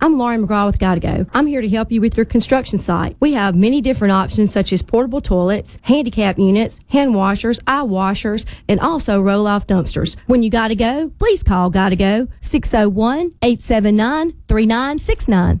I'm 0.00 0.16
Lauren 0.16 0.46
McGraw 0.46 0.66
with 0.66 0.78
Gotta 0.78 1.00
Go. 1.00 1.26
I'm 1.34 1.48
here 1.48 1.60
to 1.60 1.68
help 1.68 1.90
you 1.90 2.00
with 2.00 2.16
your 2.16 2.24
construction 2.24 2.78
site. 2.78 3.16
We 3.18 3.32
have 3.32 3.56
many 3.56 3.80
different 3.80 4.12
options 4.12 4.52
such 4.52 4.72
as 4.72 4.80
portable 4.80 5.20
toilets, 5.20 5.78
handicap 5.82 6.38
units, 6.38 6.78
hand 6.90 7.16
washers, 7.16 7.58
eye 7.66 7.82
washers, 7.82 8.46
and 8.68 8.78
also 8.78 9.20
roll 9.20 9.48
off 9.48 9.66
dumpsters. 9.66 10.16
When 10.26 10.44
you 10.44 10.50
gotta 10.50 10.76
go, 10.76 11.10
please 11.18 11.42
call 11.42 11.70
Gotta 11.70 11.96
Go 11.96 12.28
601 12.40 13.32
879 13.42 14.30
3969. 14.46 15.60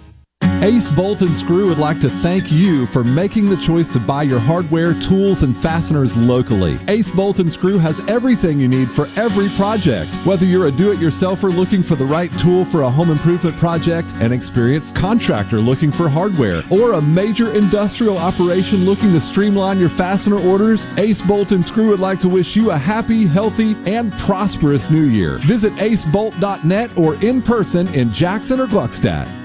Ace 0.63 0.91
Bolt 0.91 1.23
and 1.23 1.35
Screw 1.35 1.67
would 1.69 1.79
like 1.79 1.99
to 2.01 2.09
thank 2.09 2.51
you 2.51 2.85
for 2.85 3.03
making 3.03 3.45
the 3.45 3.57
choice 3.57 3.91
to 3.93 3.99
buy 3.99 4.21
your 4.21 4.39
hardware, 4.39 4.93
tools, 4.93 5.41
and 5.41 5.57
fasteners 5.57 6.15
locally. 6.15 6.77
Ace 6.87 7.09
Bolt 7.09 7.39
and 7.39 7.51
Screw 7.51 7.79
has 7.79 7.99
everything 8.01 8.59
you 8.59 8.67
need 8.67 8.91
for 8.91 9.09
every 9.15 9.49
project. 9.49 10.13
Whether 10.23 10.45
you're 10.45 10.67
a 10.67 10.71
do-it-yourselfer 10.71 11.51
looking 11.55 11.81
for 11.81 11.95
the 11.95 12.05
right 12.05 12.31
tool 12.37 12.63
for 12.63 12.83
a 12.83 12.89
home 12.91 13.09
improvement 13.09 13.57
project, 13.57 14.11
an 14.17 14.31
experienced 14.31 14.95
contractor 14.95 15.59
looking 15.59 15.91
for 15.91 16.07
hardware, 16.07 16.61
or 16.69 16.93
a 16.93 17.01
major 17.01 17.51
industrial 17.53 18.19
operation 18.19 18.85
looking 18.85 19.13
to 19.13 19.19
streamline 19.19 19.79
your 19.79 19.89
fastener 19.89 20.39
orders, 20.47 20.85
Ace 20.97 21.23
Bolt 21.23 21.53
and 21.53 21.65
Screw 21.65 21.89
would 21.89 21.99
like 21.99 22.19
to 22.19 22.29
wish 22.29 22.55
you 22.55 22.69
a 22.69 22.77
happy, 22.77 23.25
healthy, 23.25 23.75
and 23.87 24.13
prosperous 24.13 24.91
new 24.91 25.05
year. 25.05 25.37
Visit 25.39 25.73
acebolt.net 25.77 26.95
or 26.99 27.15
in 27.15 27.41
person 27.41 27.87
in 27.95 28.13
Jackson 28.13 28.59
or 28.59 28.67
Gluckstadt. 28.67 29.40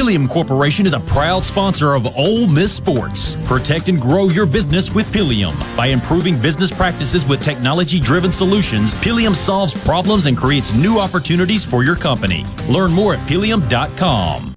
Pileum 0.00 0.26
Corporation 0.30 0.86
is 0.86 0.94
a 0.94 1.00
proud 1.00 1.44
sponsor 1.44 1.92
of 1.92 2.16
Ole 2.16 2.46
Miss 2.46 2.74
Sports. 2.74 3.36
Protect 3.44 3.90
and 3.90 4.00
grow 4.00 4.30
your 4.30 4.46
business 4.46 4.90
with 4.90 5.04
Pileum. 5.12 5.54
By 5.76 5.88
improving 5.88 6.40
business 6.40 6.70
practices 6.70 7.26
with 7.26 7.42
technology 7.42 8.00
driven 8.00 8.32
solutions, 8.32 8.94
Pileum 8.94 9.36
solves 9.36 9.74
problems 9.84 10.24
and 10.24 10.38
creates 10.38 10.72
new 10.72 10.98
opportunities 10.98 11.66
for 11.66 11.84
your 11.84 11.96
company. 11.96 12.46
Learn 12.66 12.92
more 12.92 13.12
at 13.12 13.28
pileum.com. 13.28 14.56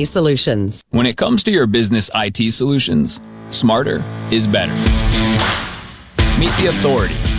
solutions. 0.05 0.83
When 0.89 1.05
it 1.05 1.17
comes 1.17 1.43
to 1.43 1.51
your 1.51 1.67
business 1.67 2.09
IT 2.15 2.53
solutions, 2.53 3.21
smarter 3.49 4.03
is 4.31 4.47
better. 4.47 4.73
Meet 6.39 6.51
the 6.57 6.67
authority 6.69 7.20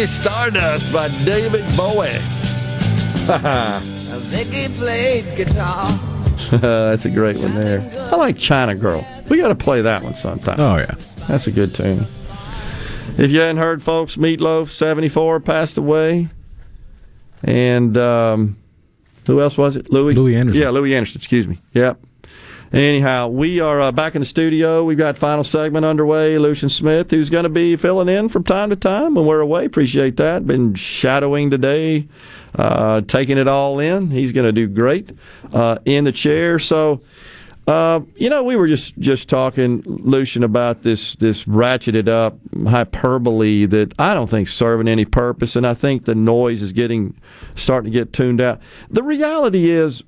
Ziggy 0.00 0.06
Stardust 0.06 0.92
by 0.94 1.08
David 1.26 1.60
Bowie. 1.76 2.08
Ziggy 4.16 4.74
played 4.74 5.36
guitar. 5.36 5.86
That's 6.50 7.04
a 7.04 7.10
great 7.10 7.36
one 7.36 7.54
there. 7.54 7.82
I 8.10 8.16
like 8.16 8.38
China 8.38 8.74
Girl. 8.74 9.06
We 9.28 9.36
got 9.36 9.48
to 9.48 9.54
play 9.54 9.82
that 9.82 10.02
one 10.02 10.14
sometime. 10.14 10.58
Oh, 10.58 10.78
yeah. 10.78 10.94
That's 11.28 11.48
a 11.48 11.52
good 11.52 11.74
tune. 11.74 12.06
If 13.18 13.30
you 13.30 13.40
hadn't 13.40 13.58
heard, 13.58 13.82
folks, 13.82 14.16
Meat 14.16 14.40
Loaf, 14.40 14.70
74, 14.70 15.40
passed 15.40 15.76
away. 15.76 16.28
And 17.44 17.98
um, 17.98 18.56
who 19.26 19.42
else 19.42 19.58
was 19.58 19.76
it? 19.76 19.92
Louie? 19.92 20.14
Louie 20.14 20.34
Anderson. 20.34 20.62
Yeah, 20.62 20.70
Louie 20.70 20.94
Anderson, 20.94 21.18
excuse 21.18 21.46
me. 21.46 21.58
Yep. 21.74 22.00
Anyhow, 22.72 23.26
we 23.26 23.58
are 23.58 23.80
uh, 23.80 23.90
back 23.90 24.14
in 24.14 24.20
the 24.20 24.26
studio. 24.26 24.84
We've 24.84 24.96
got 24.96 25.18
final 25.18 25.42
segment 25.42 25.84
underway. 25.84 26.38
Lucian 26.38 26.68
Smith, 26.68 27.10
who's 27.10 27.28
going 27.28 27.42
to 27.42 27.48
be 27.48 27.74
filling 27.74 28.08
in 28.08 28.28
from 28.28 28.44
time 28.44 28.70
to 28.70 28.76
time 28.76 29.16
when 29.16 29.26
we're 29.26 29.40
away. 29.40 29.64
Appreciate 29.64 30.16
that. 30.18 30.46
Been 30.46 30.74
shadowing 30.74 31.50
today, 31.50 32.06
uh, 32.54 33.00
taking 33.00 33.38
it 33.38 33.48
all 33.48 33.80
in. 33.80 34.12
He's 34.12 34.30
going 34.30 34.46
to 34.46 34.52
do 34.52 34.68
great 34.68 35.10
uh, 35.52 35.78
in 35.84 36.04
the 36.04 36.12
chair. 36.12 36.60
So, 36.60 37.00
uh, 37.66 38.02
you 38.14 38.30
know, 38.30 38.44
we 38.44 38.54
were 38.54 38.68
just 38.68 38.96
just 39.00 39.28
talking, 39.28 39.82
Lucian, 39.84 40.44
about 40.44 40.84
this 40.84 41.16
this 41.16 41.46
ratcheted 41.46 42.08
up 42.08 42.38
hyperbole 42.68 43.66
that 43.66 43.94
I 43.98 44.14
don't 44.14 44.30
think 44.30 44.46
serving 44.46 44.86
any 44.86 45.04
purpose, 45.04 45.56
and 45.56 45.66
I 45.66 45.74
think 45.74 46.04
the 46.04 46.14
noise 46.14 46.62
is 46.62 46.72
getting 46.72 47.20
starting 47.56 47.90
to 47.90 47.98
get 47.98 48.12
tuned 48.12 48.40
out. 48.40 48.60
The 48.90 49.02
reality 49.02 49.70
is. 49.70 50.04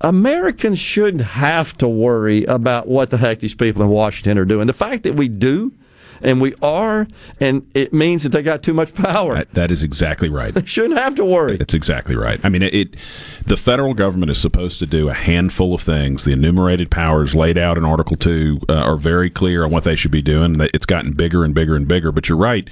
Americans 0.00 0.78
shouldn't 0.78 1.22
have 1.22 1.76
to 1.78 1.88
worry 1.88 2.44
about 2.44 2.86
what 2.86 3.10
the 3.10 3.16
heck 3.16 3.40
these 3.40 3.54
people 3.54 3.82
in 3.82 3.88
Washington 3.88 4.38
are 4.38 4.44
doing. 4.44 4.66
The 4.66 4.72
fact 4.72 5.04
that 5.04 5.14
we 5.14 5.28
do 5.28 5.72
and 6.22 6.40
we 6.40 6.54
are, 6.62 7.06
and 7.40 7.68
it 7.74 7.92
means 7.92 8.22
that 8.22 8.30
they 8.30 8.42
got 8.42 8.62
too 8.62 8.74
much 8.74 8.94
power. 8.94 9.34
That, 9.34 9.54
that 9.54 9.70
is 9.70 9.82
exactly 9.82 10.28
right. 10.28 10.54
They 10.56 10.64
shouldn't 10.64 10.98
have 10.98 11.14
to 11.16 11.24
worry. 11.24 11.58
That's 11.58 11.74
exactly 11.74 12.16
right. 12.16 12.40
I 12.42 12.48
mean, 12.48 12.62
it, 12.62 12.74
it. 12.74 12.96
The 13.44 13.58
federal 13.58 13.92
government 13.92 14.30
is 14.30 14.40
supposed 14.40 14.78
to 14.78 14.86
do 14.86 15.10
a 15.10 15.14
handful 15.14 15.74
of 15.74 15.82
things. 15.82 16.24
The 16.24 16.32
enumerated 16.32 16.90
powers 16.90 17.34
laid 17.34 17.58
out 17.58 17.76
in 17.76 17.84
Article 17.84 18.16
Two 18.16 18.60
uh, 18.68 18.72
are 18.72 18.96
very 18.96 19.28
clear 19.28 19.64
on 19.64 19.70
what 19.70 19.84
they 19.84 19.96
should 19.96 20.10
be 20.10 20.22
doing. 20.22 20.58
It's 20.72 20.86
gotten 20.86 21.12
bigger 21.12 21.44
and 21.44 21.54
bigger 21.54 21.76
and 21.76 21.86
bigger. 21.86 22.10
But 22.10 22.28
you're 22.30 22.38
right. 22.38 22.68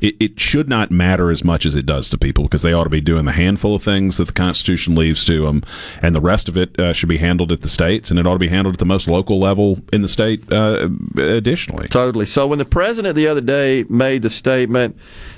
It, 0.00 0.16
it 0.18 0.40
should 0.40 0.68
not 0.68 0.90
matter 0.90 1.30
as 1.30 1.44
much 1.44 1.64
as 1.64 1.76
it 1.76 1.86
does 1.86 2.08
to 2.10 2.18
people 2.18 2.44
because 2.44 2.62
they 2.62 2.72
ought 2.72 2.84
to 2.84 2.90
be 2.90 3.00
doing 3.00 3.24
the 3.24 3.32
handful 3.32 3.76
of 3.76 3.82
things 3.82 4.16
that 4.16 4.26
the 4.26 4.32
Constitution 4.32 4.96
leaves 4.96 5.24
to 5.26 5.44
them, 5.44 5.62
and 6.02 6.14
the 6.14 6.20
rest 6.20 6.48
of 6.48 6.56
it 6.56 6.78
uh, 6.80 6.92
should 6.92 7.08
be 7.08 7.18
handled 7.18 7.52
at 7.52 7.60
the 7.60 7.68
states, 7.68 8.10
and 8.10 8.18
it 8.18 8.26
ought 8.26 8.34
to 8.34 8.38
be 8.38 8.48
handled 8.48 8.74
at 8.74 8.78
the 8.80 8.84
most 8.84 9.06
local 9.06 9.38
level 9.38 9.80
in 9.92 10.02
the 10.02 10.08
state. 10.08 10.50
Uh, 10.52 10.88
additionally, 11.16 11.86
totally. 11.88 12.26
So 12.26 12.46
when 12.46 12.58
the 12.58 12.64
president 12.64 12.87
the 12.96 13.26
other 13.28 13.40
day 13.40 13.84
made 13.88 14.22
the 14.22 14.30
statement 14.30 14.96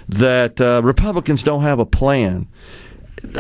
that 0.09 0.61
uh, 0.61 0.81
Republicans 0.83 1.43
don't 1.43 1.63
have 1.63 1.79
a 1.79 1.87
plan, 1.87 2.49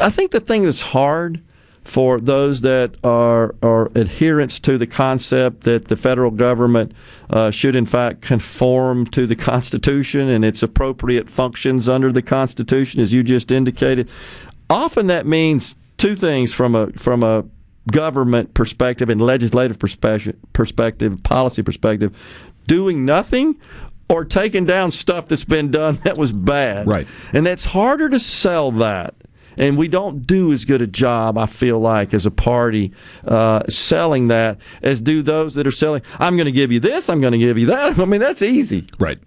I 0.00 0.10
think 0.10 0.30
the 0.30 0.40
thing 0.40 0.64
that's 0.64 0.82
hard 0.82 1.40
for 1.84 2.20
those 2.20 2.60
that 2.60 2.94
are 3.02 3.54
are 3.62 3.90
adherents 3.96 4.60
to 4.60 4.78
the 4.78 4.86
concept 4.86 5.62
that 5.64 5.86
the 5.88 5.96
federal 5.96 6.30
government 6.30 6.92
uh, 7.30 7.50
should 7.50 7.74
in 7.74 7.86
fact 7.86 8.20
conform 8.20 9.06
to 9.06 9.26
the 9.26 9.36
Constitution 9.36 10.28
and 10.28 10.44
its 10.44 10.62
appropriate 10.62 11.30
functions 11.30 11.88
under 11.88 12.12
the 12.12 12.22
Constitution, 12.22 13.00
as 13.00 13.12
you 13.12 13.22
just 13.22 13.50
indicated. 13.50 14.08
Often 14.68 15.08
that 15.08 15.26
means 15.26 15.74
two 15.96 16.14
things 16.14 16.52
from 16.52 16.74
a 16.74 16.92
from 16.92 17.22
a 17.22 17.44
government 17.90 18.54
perspective 18.54 19.08
and 19.08 19.20
legislative 19.20 19.78
perspective, 19.78 20.36
perspective, 20.52 21.22
policy 21.22 21.62
perspective, 21.62 22.14
doing 22.66 23.04
nothing 23.04 23.58
or 24.10 24.24
taking 24.24 24.64
down 24.64 24.92
stuff 24.92 25.28
that's 25.28 25.44
been 25.44 25.70
done 25.70 26.00
that 26.04 26.18
was 26.18 26.32
bad. 26.32 26.86
Right. 26.86 27.06
And 27.32 27.46
that's 27.46 27.64
harder 27.64 28.08
to 28.08 28.18
sell 28.18 28.70
that. 28.72 29.14
And 29.56 29.76
we 29.76 29.88
don't 29.88 30.26
do 30.26 30.52
as 30.52 30.64
good 30.64 30.80
a 30.80 30.86
job, 30.86 31.36
I 31.36 31.46
feel 31.46 31.78
like, 31.78 32.14
as 32.14 32.24
a 32.24 32.30
party 32.30 32.92
uh, 33.26 33.62
selling 33.68 34.28
that 34.28 34.58
as 34.82 35.00
do 35.00 35.22
those 35.22 35.54
that 35.54 35.66
are 35.66 35.72
selling. 35.72 36.02
I'm 36.18 36.36
going 36.36 36.46
to 36.46 36.52
give 36.52 36.72
you 36.72 36.80
this. 36.80 37.08
I'm 37.08 37.20
going 37.20 37.32
to 37.32 37.38
give 37.38 37.58
you 37.58 37.66
that. 37.66 37.98
I 37.98 38.04
mean, 38.04 38.20
that's 38.20 38.42
easy. 38.42 38.86
Right. 38.98 39.18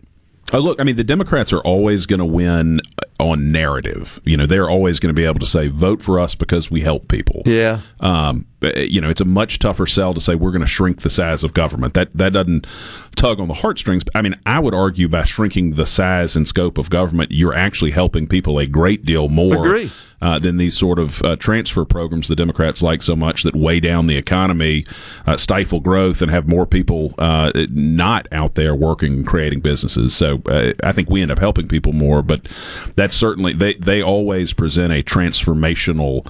Oh, 0.51 0.59
look, 0.59 0.79
I 0.79 0.83
mean, 0.83 0.97
the 0.97 1.03
Democrats 1.03 1.53
are 1.53 1.61
always 1.61 2.05
going 2.05 2.19
to 2.19 2.25
win 2.25 2.81
on 3.19 3.51
narrative. 3.51 4.19
You 4.25 4.35
know, 4.35 4.45
they're 4.45 4.69
always 4.69 4.99
going 4.99 5.07
to 5.09 5.13
be 5.13 5.25
able 5.25 5.39
to 5.39 5.45
say, 5.45 5.67
vote 5.67 6.01
for 6.01 6.19
us 6.19 6.35
because 6.35 6.69
we 6.69 6.81
help 6.81 7.07
people. 7.07 7.43
Yeah. 7.45 7.79
Um, 8.01 8.45
you 8.61 8.99
know, 9.01 9.09
it's 9.09 9.21
a 9.21 9.25
much 9.25 9.59
tougher 9.59 9.85
sell 9.85 10.13
to 10.13 10.19
say 10.19 10.35
we're 10.35 10.51
going 10.51 10.61
to 10.61 10.67
shrink 10.67 11.01
the 11.01 11.09
size 11.09 11.43
of 11.43 11.53
government. 11.53 11.93
That 11.93 12.09
that 12.15 12.33
doesn't 12.33 12.67
tug 13.15 13.39
on 13.39 13.47
the 13.47 13.53
heartstrings. 13.53 14.03
I 14.15 14.21
mean, 14.21 14.35
I 14.45 14.59
would 14.59 14.73
argue 14.73 15.07
by 15.07 15.23
shrinking 15.23 15.75
the 15.75 15.85
size 15.85 16.35
and 16.35 16.47
scope 16.47 16.77
of 16.77 16.89
government, 16.89 17.31
you're 17.31 17.53
actually 17.53 17.91
helping 17.91 18.27
people 18.27 18.59
a 18.59 18.67
great 18.67 19.05
deal 19.05 19.29
more 19.29 19.65
Agree. 19.65 19.91
Uh, 20.23 20.39
than 20.39 20.55
these 20.55 20.77
sort 20.77 20.99
of 20.99 21.21
uh, 21.23 21.35
transfer 21.35 21.83
programs 21.83 22.29
the 22.29 22.35
Democrats 22.35 22.81
like 22.81 23.03
so 23.03 23.13
much 23.13 23.43
that 23.43 23.53
weigh 23.53 23.81
down 23.81 24.07
the 24.07 24.15
economy, 24.15 24.85
uh, 25.27 25.35
stifle 25.35 25.81
growth, 25.81 26.21
and 26.21 26.31
have 26.31 26.47
more 26.47 26.65
people 26.65 27.13
uh, 27.17 27.51
not 27.69 28.25
out 28.31 28.55
there 28.55 28.73
working 28.73 29.11
and 29.15 29.27
creating 29.27 29.59
businesses. 29.59 30.15
So 30.15 30.41
uh, 30.45 30.71
I 30.81 30.93
think 30.93 31.09
we 31.09 31.21
end 31.21 31.31
up 31.31 31.39
helping 31.39 31.67
people 31.67 31.91
more, 31.91 32.21
but 32.21 32.47
that's 32.95 33.17
certainly 33.17 33.51
they 33.51 33.73
they 33.73 34.01
always 34.01 34.53
present 34.53 34.93
a 34.93 35.03
transformational. 35.03 36.25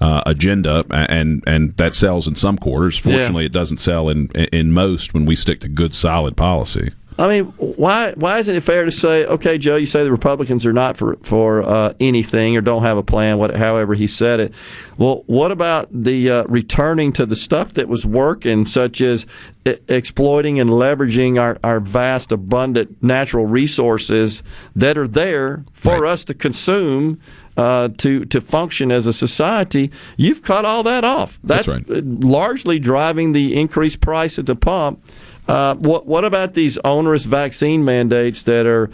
Uh, 0.00 0.22
agenda 0.26 0.84
and 0.92 1.42
and 1.44 1.76
that 1.76 1.92
sells 1.92 2.28
in 2.28 2.36
some 2.36 2.56
quarters. 2.56 2.96
Fortunately, 2.96 3.44
it 3.44 3.52
doesn't 3.52 3.78
sell 3.78 4.08
in 4.08 4.28
in 4.52 4.70
most 4.70 5.12
when 5.12 5.26
we 5.26 5.34
stick 5.34 5.58
to 5.58 5.68
good 5.68 5.92
solid 5.92 6.36
policy. 6.36 6.92
I 7.18 7.26
mean, 7.26 7.46
why 7.56 8.12
why 8.12 8.38
isn't 8.38 8.54
it 8.54 8.60
fair 8.60 8.84
to 8.84 8.92
say, 8.92 9.26
okay, 9.26 9.58
Joe, 9.58 9.74
you 9.74 9.86
say 9.86 10.04
the 10.04 10.12
Republicans 10.12 10.64
are 10.64 10.72
not 10.72 10.96
for 10.96 11.16
for 11.24 11.64
uh, 11.64 11.94
anything 11.98 12.56
or 12.56 12.60
don't 12.60 12.84
have 12.84 12.96
a 12.96 13.02
plan, 13.02 13.38
what, 13.38 13.56
however 13.56 13.94
he 13.94 14.06
said 14.06 14.38
it. 14.38 14.52
Well, 14.98 15.24
what 15.26 15.50
about 15.50 15.88
the 15.90 16.30
uh, 16.30 16.44
returning 16.44 17.12
to 17.14 17.26
the 17.26 17.34
stuff 17.34 17.74
that 17.74 17.88
was 17.88 18.06
working, 18.06 18.66
such 18.66 19.00
as 19.00 19.26
e- 19.66 19.74
exploiting 19.88 20.60
and 20.60 20.70
leveraging 20.70 21.40
our, 21.40 21.58
our 21.64 21.80
vast, 21.80 22.30
abundant 22.30 23.02
natural 23.02 23.46
resources 23.46 24.44
that 24.76 24.96
are 24.96 25.08
there 25.08 25.64
for 25.72 26.06
us 26.06 26.24
to 26.26 26.34
consume? 26.34 27.20
Uh, 27.56 27.88
to 27.98 28.24
to 28.26 28.40
function 28.40 28.92
as 28.92 29.04
a 29.04 29.12
society, 29.12 29.90
you've 30.16 30.44
cut 30.44 30.64
all 30.64 30.84
that 30.84 31.02
off. 31.02 31.40
That's, 31.42 31.66
That's 31.66 31.88
right. 31.88 32.04
largely 32.04 32.78
driving 32.78 33.32
the 33.32 33.60
increased 33.60 34.00
price 34.00 34.38
at 34.38 34.46
the 34.46 34.54
pump. 34.54 35.02
Uh, 35.48 35.74
what 35.76 36.06
what 36.06 36.24
about 36.24 36.52
these 36.52 36.76
onerous 36.84 37.24
vaccine 37.24 37.82
mandates 37.82 38.42
that 38.42 38.66
are 38.66 38.90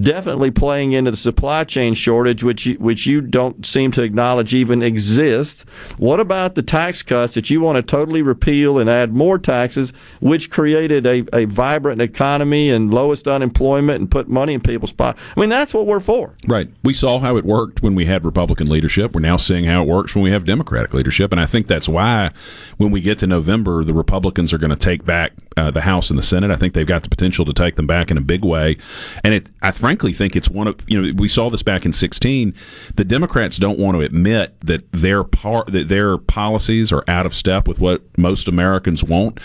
definitely 0.00 0.50
playing 0.50 0.92
into 0.92 1.10
the 1.10 1.16
supply 1.16 1.64
chain 1.64 1.92
shortage, 1.92 2.42
which 2.42 2.64
you, 2.64 2.74
which 2.76 3.06
you 3.06 3.20
don't 3.20 3.66
seem 3.66 3.90
to 3.92 4.02
acknowledge 4.02 4.54
even 4.54 4.82
exists? 4.82 5.64
What 5.98 6.18
about 6.18 6.54
the 6.54 6.62
tax 6.62 7.02
cuts 7.02 7.34
that 7.34 7.50
you 7.50 7.60
want 7.60 7.76
to 7.76 7.82
totally 7.82 8.22
repeal 8.22 8.78
and 8.78 8.88
add 8.88 9.12
more 9.12 9.38
taxes, 9.38 9.92
which 10.20 10.50
created 10.50 11.06
a, 11.06 11.24
a 11.34 11.44
vibrant 11.44 12.00
economy 12.00 12.70
and 12.70 12.92
lowest 12.92 13.28
unemployment 13.28 14.00
and 14.00 14.10
put 14.10 14.28
money 14.28 14.54
in 14.54 14.62
people's 14.62 14.92
pockets? 14.92 15.22
I 15.36 15.40
mean, 15.40 15.50
that's 15.50 15.74
what 15.74 15.86
we're 15.86 16.00
for. 16.00 16.34
Right. 16.46 16.70
We 16.82 16.94
saw 16.94 17.18
how 17.18 17.36
it 17.36 17.44
worked 17.44 17.82
when 17.82 17.94
we 17.94 18.06
had 18.06 18.24
Republican 18.24 18.70
leadership. 18.70 19.14
We're 19.14 19.20
now 19.20 19.36
seeing 19.36 19.64
how 19.64 19.82
it 19.82 19.88
works 19.88 20.14
when 20.14 20.24
we 20.24 20.30
have 20.30 20.46
Democratic 20.46 20.94
leadership. 20.94 21.32
And 21.32 21.40
I 21.40 21.44
think 21.46 21.66
that's 21.66 21.88
why 21.88 22.30
when 22.78 22.90
we 22.90 23.02
get 23.02 23.18
to 23.18 23.26
November, 23.26 23.84
the 23.84 23.92
Republicans 23.92 24.54
are 24.54 24.58
going 24.58 24.70
to 24.70 24.76
take 24.76 25.04
back 25.04 25.32
uh, 25.58 25.70
the 25.70 25.80
House 25.80 26.10
and 26.10 26.18
the 26.18 26.22
Senate. 26.22 26.50
I 26.50 26.56
think 26.56 26.74
they've 26.74 26.86
got 26.86 27.02
the 27.02 27.08
potential 27.08 27.44
to 27.44 27.52
take 27.52 27.76
them 27.76 27.86
back 27.86 28.10
in 28.10 28.16
a 28.16 28.20
big 28.20 28.44
way. 28.44 28.76
And 29.24 29.34
it, 29.34 29.48
I 29.62 29.72
frankly 29.72 30.12
think 30.12 30.36
it's 30.36 30.48
one 30.48 30.68
of, 30.68 30.76
you 30.86 31.00
know, 31.00 31.12
we 31.16 31.28
saw 31.28 31.50
this 31.50 31.62
back 31.62 31.84
in 31.84 31.92
16. 31.92 32.54
The 32.94 33.04
Democrats 33.04 33.56
don't 33.56 33.78
want 33.78 33.96
to 33.96 34.02
admit 34.02 34.58
that 34.60 34.90
their, 34.92 35.24
par- 35.24 35.64
that 35.68 35.88
their 35.88 36.16
policies 36.16 36.92
are 36.92 37.04
out 37.08 37.26
of 37.26 37.34
step 37.34 37.66
with 37.66 37.80
what 37.80 38.02
most 38.16 38.48
Americans 38.48 39.02
want 39.02 39.40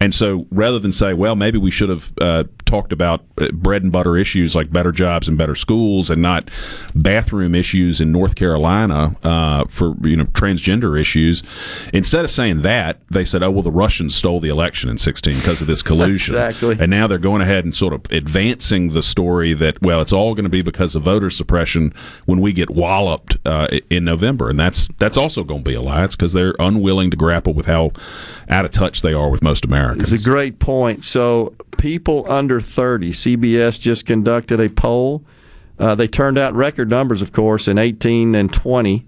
And 0.00 0.14
so 0.14 0.46
rather 0.50 0.78
than 0.78 0.92
say, 0.92 1.12
well, 1.12 1.34
maybe 1.34 1.58
we 1.58 1.70
should 1.70 1.88
have 1.88 2.12
uh, 2.20 2.44
talked 2.68 2.92
about 2.92 3.24
uh, 3.40 3.48
bread 3.52 3.82
and 3.82 3.90
butter 3.90 4.16
issues 4.16 4.54
like 4.54 4.70
better 4.70 4.92
jobs 4.92 5.26
and 5.26 5.36
better 5.36 5.54
schools 5.54 6.10
and 6.10 6.22
not 6.22 6.50
bathroom 6.94 7.54
issues 7.54 8.00
in 8.00 8.12
North 8.12 8.34
Carolina 8.34 9.16
uh, 9.22 9.64
for 9.68 9.94
you 10.02 10.16
know 10.16 10.24
transgender 10.26 10.98
issues, 11.00 11.42
instead 11.92 12.24
of 12.24 12.30
saying 12.30 12.62
that, 12.62 13.00
they 13.10 13.24
said, 13.24 13.42
oh, 13.42 13.50
well, 13.50 13.62
the 13.62 13.70
Russians 13.70 14.14
stole 14.14 14.40
the 14.40 14.48
election 14.48 14.90
in 14.90 14.98
16 14.98 15.36
because 15.36 15.60
of 15.60 15.66
this 15.66 15.82
collusion. 15.88 16.34
Exactly. 16.34 16.76
And 16.78 16.90
now 16.90 17.06
they're 17.06 17.18
going 17.18 17.42
ahead 17.42 17.64
and 17.64 17.74
sort 17.74 17.92
of 17.92 18.04
advancing 18.10 18.90
the 18.90 19.02
story 19.02 19.54
that, 19.54 19.80
well, 19.82 20.00
it's 20.00 20.12
all 20.12 20.34
going 20.34 20.44
to 20.44 20.50
be 20.50 20.62
because 20.62 20.94
of 20.94 21.02
voter 21.02 21.30
suppression 21.30 21.92
when 22.26 22.40
we 22.40 22.52
get 22.52 22.70
walloped 22.70 23.36
uh, 23.44 23.68
in 23.90 24.04
November. 24.04 24.50
And 24.50 24.58
that's 24.58 24.88
that's 24.98 25.16
also 25.16 25.44
going 25.44 25.64
to 25.64 25.70
be 25.70 25.74
a 25.74 25.82
lie. 25.82 26.04
It's 26.04 26.16
because 26.16 26.32
they're 26.32 26.54
unwilling 26.58 27.10
to 27.10 27.16
grapple 27.16 27.54
with 27.54 27.66
how 27.66 27.92
out 28.48 28.64
of 28.64 28.70
touch 28.70 29.02
they 29.02 29.12
are 29.12 29.28
with 29.28 29.42
most 29.42 29.64
Americans. 29.64 30.12
It's 30.12 30.22
a 30.22 30.24
great 30.24 30.58
point. 30.58 31.04
So, 31.04 31.54
people 31.76 32.30
under 32.30 32.57
30, 32.60 33.12
CBS 33.12 33.78
just 33.78 34.06
conducted 34.06 34.60
a 34.60 34.68
poll. 34.68 35.24
Uh, 35.78 35.94
they 35.94 36.08
turned 36.08 36.38
out 36.38 36.54
record 36.54 36.90
numbers, 36.90 37.22
of 37.22 37.32
course, 37.32 37.68
in 37.68 37.78
18 37.78 38.34
and 38.34 38.52
20. 38.52 39.06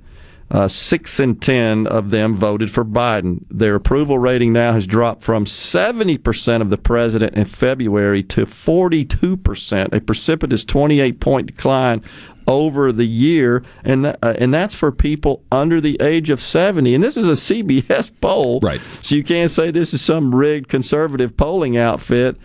Uh, 0.53 0.67
six 0.67 1.21
and 1.21 1.41
10 1.41 1.87
of 1.87 2.11
them 2.11 2.35
voted 2.35 2.73
for 2.73 2.85
Biden. 2.85 3.45
Their 3.49 3.77
approval 3.77 4.19
rating 4.19 4.53
now 4.53 4.73
has 4.73 4.85
dropped 4.85 5.23
from 5.23 5.45
70% 5.45 6.61
of 6.61 6.71
the 6.71 6.77
president 6.77 7.37
in 7.37 7.45
February 7.45 8.25
to 8.25 8.47
42%, 8.47 9.95
a 9.95 10.01
precipitous 10.01 10.65
28 10.65 11.21
point 11.21 11.47
decline 11.47 12.03
over 12.49 12.91
the 12.91 13.05
year, 13.05 13.63
and 13.85 14.03
th- 14.03 14.17
uh, 14.25 14.35
and 14.39 14.53
that's 14.53 14.75
for 14.75 14.91
people 14.91 15.45
under 15.53 15.81
the 15.81 15.97
age 16.01 16.31
of 16.31 16.43
70. 16.43 16.97
And 16.97 17.05
this 17.05 17.17
is 17.17 17.29
a 17.29 17.33
CBS 17.33 18.11
poll, 18.21 18.59
right? 18.61 18.81
So 19.03 19.15
you 19.15 19.23
can't 19.23 19.53
say 19.53 19.71
this 19.71 19.95
is 19.95 20.03
some 20.03 20.35
rigged 20.35 20.69
conservative 20.69 21.37
polling 21.37 21.77
outfit. 21.77 22.37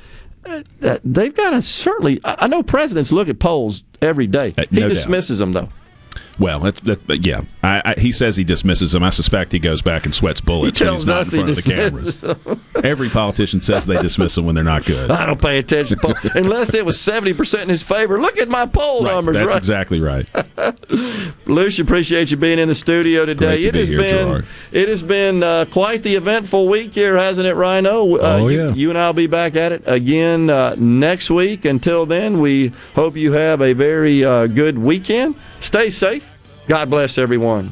They've 1.04 1.34
got 1.36 1.52
to 1.52 1.62
certainly. 1.62 2.20
I 2.24 2.48
know 2.48 2.64
presidents 2.64 3.12
look 3.12 3.30
at 3.30 3.40
polls 3.40 3.84
every 4.02 4.28
day. 4.28 4.54
he 4.56 4.62
Uh, 4.62 4.66
no 4.72 4.82
doubt. 4.82 4.90
dismisses 4.90 5.40
them 5.40 5.52
though. 5.54 5.70
Well, 6.38 6.60
that, 6.60 7.08
that, 7.08 7.26
yeah, 7.26 7.42
I, 7.64 7.82
I, 7.96 8.00
he 8.00 8.12
says 8.12 8.36
he 8.36 8.44
dismisses 8.44 8.92
them. 8.92 9.04
I 9.04 9.10
suspect 9.10 9.52
he 9.54 9.60
goes 9.60 9.82
back 9.82 10.06
and 10.06 10.14
sweats 10.14 10.42
bullets 10.42 10.80
when 10.82 10.94
he's 10.94 11.06
tells 11.06 11.08
not 11.08 11.16
in 11.16 11.22
us 11.22 11.32
he 11.32 11.38
front 11.38 11.50
of 11.50 11.56
the 11.56 11.62
cameras. 11.62 12.04
dismisses 12.22 12.84
Every 12.84 13.10
politician 13.10 13.62
says 13.62 13.86
they 13.86 14.02
dismiss 14.02 14.36
them 14.36 14.46
when 14.46 14.54
they're 14.56 14.64
not 14.64 14.86
good. 14.86 15.12
I 15.12 15.26
don't 15.26 15.42
pay 15.42 15.58
attention 15.60 15.98
unless 16.36 16.74
it 16.74 16.86
was 16.86 16.98
70% 16.98 17.64
in 17.64 17.70
his 17.70 17.84
favor. 17.84 18.20
Look 18.20 18.38
at 18.38 18.50
my 18.50 18.66
poll 18.66 19.04
Right, 19.06 19.12
numbers. 19.14 19.36
that's 19.38 19.48
right? 19.48 19.58
exactly 19.58 20.00
right. 20.02 20.28
Lucia, 21.48 21.82
appreciate 21.84 22.32
you 22.32 22.38
being 22.38 22.60
in 22.60 22.68
the 22.68 22.76
studio 22.76 23.26
today. 23.26 23.62
To 23.62 23.68
it 23.70 23.76
has 23.76 23.88
here, 23.90 23.98
been 24.00 24.46
it 24.72 24.88
has 24.90 25.04
been 25.04 25.42
uh, 25.44 25.66
quite 25.72 26.04
the 26.04 26.16
eventful 26.16 26.68
week 26.68 26.94
here, 26.94 27.18
hasn't 27.18 27.48
it, 27.48 27.54
Rhino? 27.54 28.16
Uh, 28.18 28.36
Oh, 28.36 28.48
you, 28.50 28.58
yeah. 28.68 28.74
you 28.74 28.90
and 28.90 28.98
I'll 29.00 29.14
be 29.14 29.28
back 29.28 29.56
at 29.56 29.72
it 29.72 29.84
again 29.86 30.50
uh, 30.50 30.76
next 30.78 31.30
week. 31.30 31.64
Until 31.66 32.06
then, 32.06 32.40
we 32.42 32.74
hope 32.96 33.16
you 33.16 33.32
have 33.34 33.62
a 33.62 33.74
very 33.74 34.24
uh, 34.26 34.48
good 34.48 34.78
weekend. 34.78 35.36
Stay 35.62 35.90
safe. 35.90 36.25
God 36.68 36.90
bless 36.90 37.18
everyone. 37.18 37.72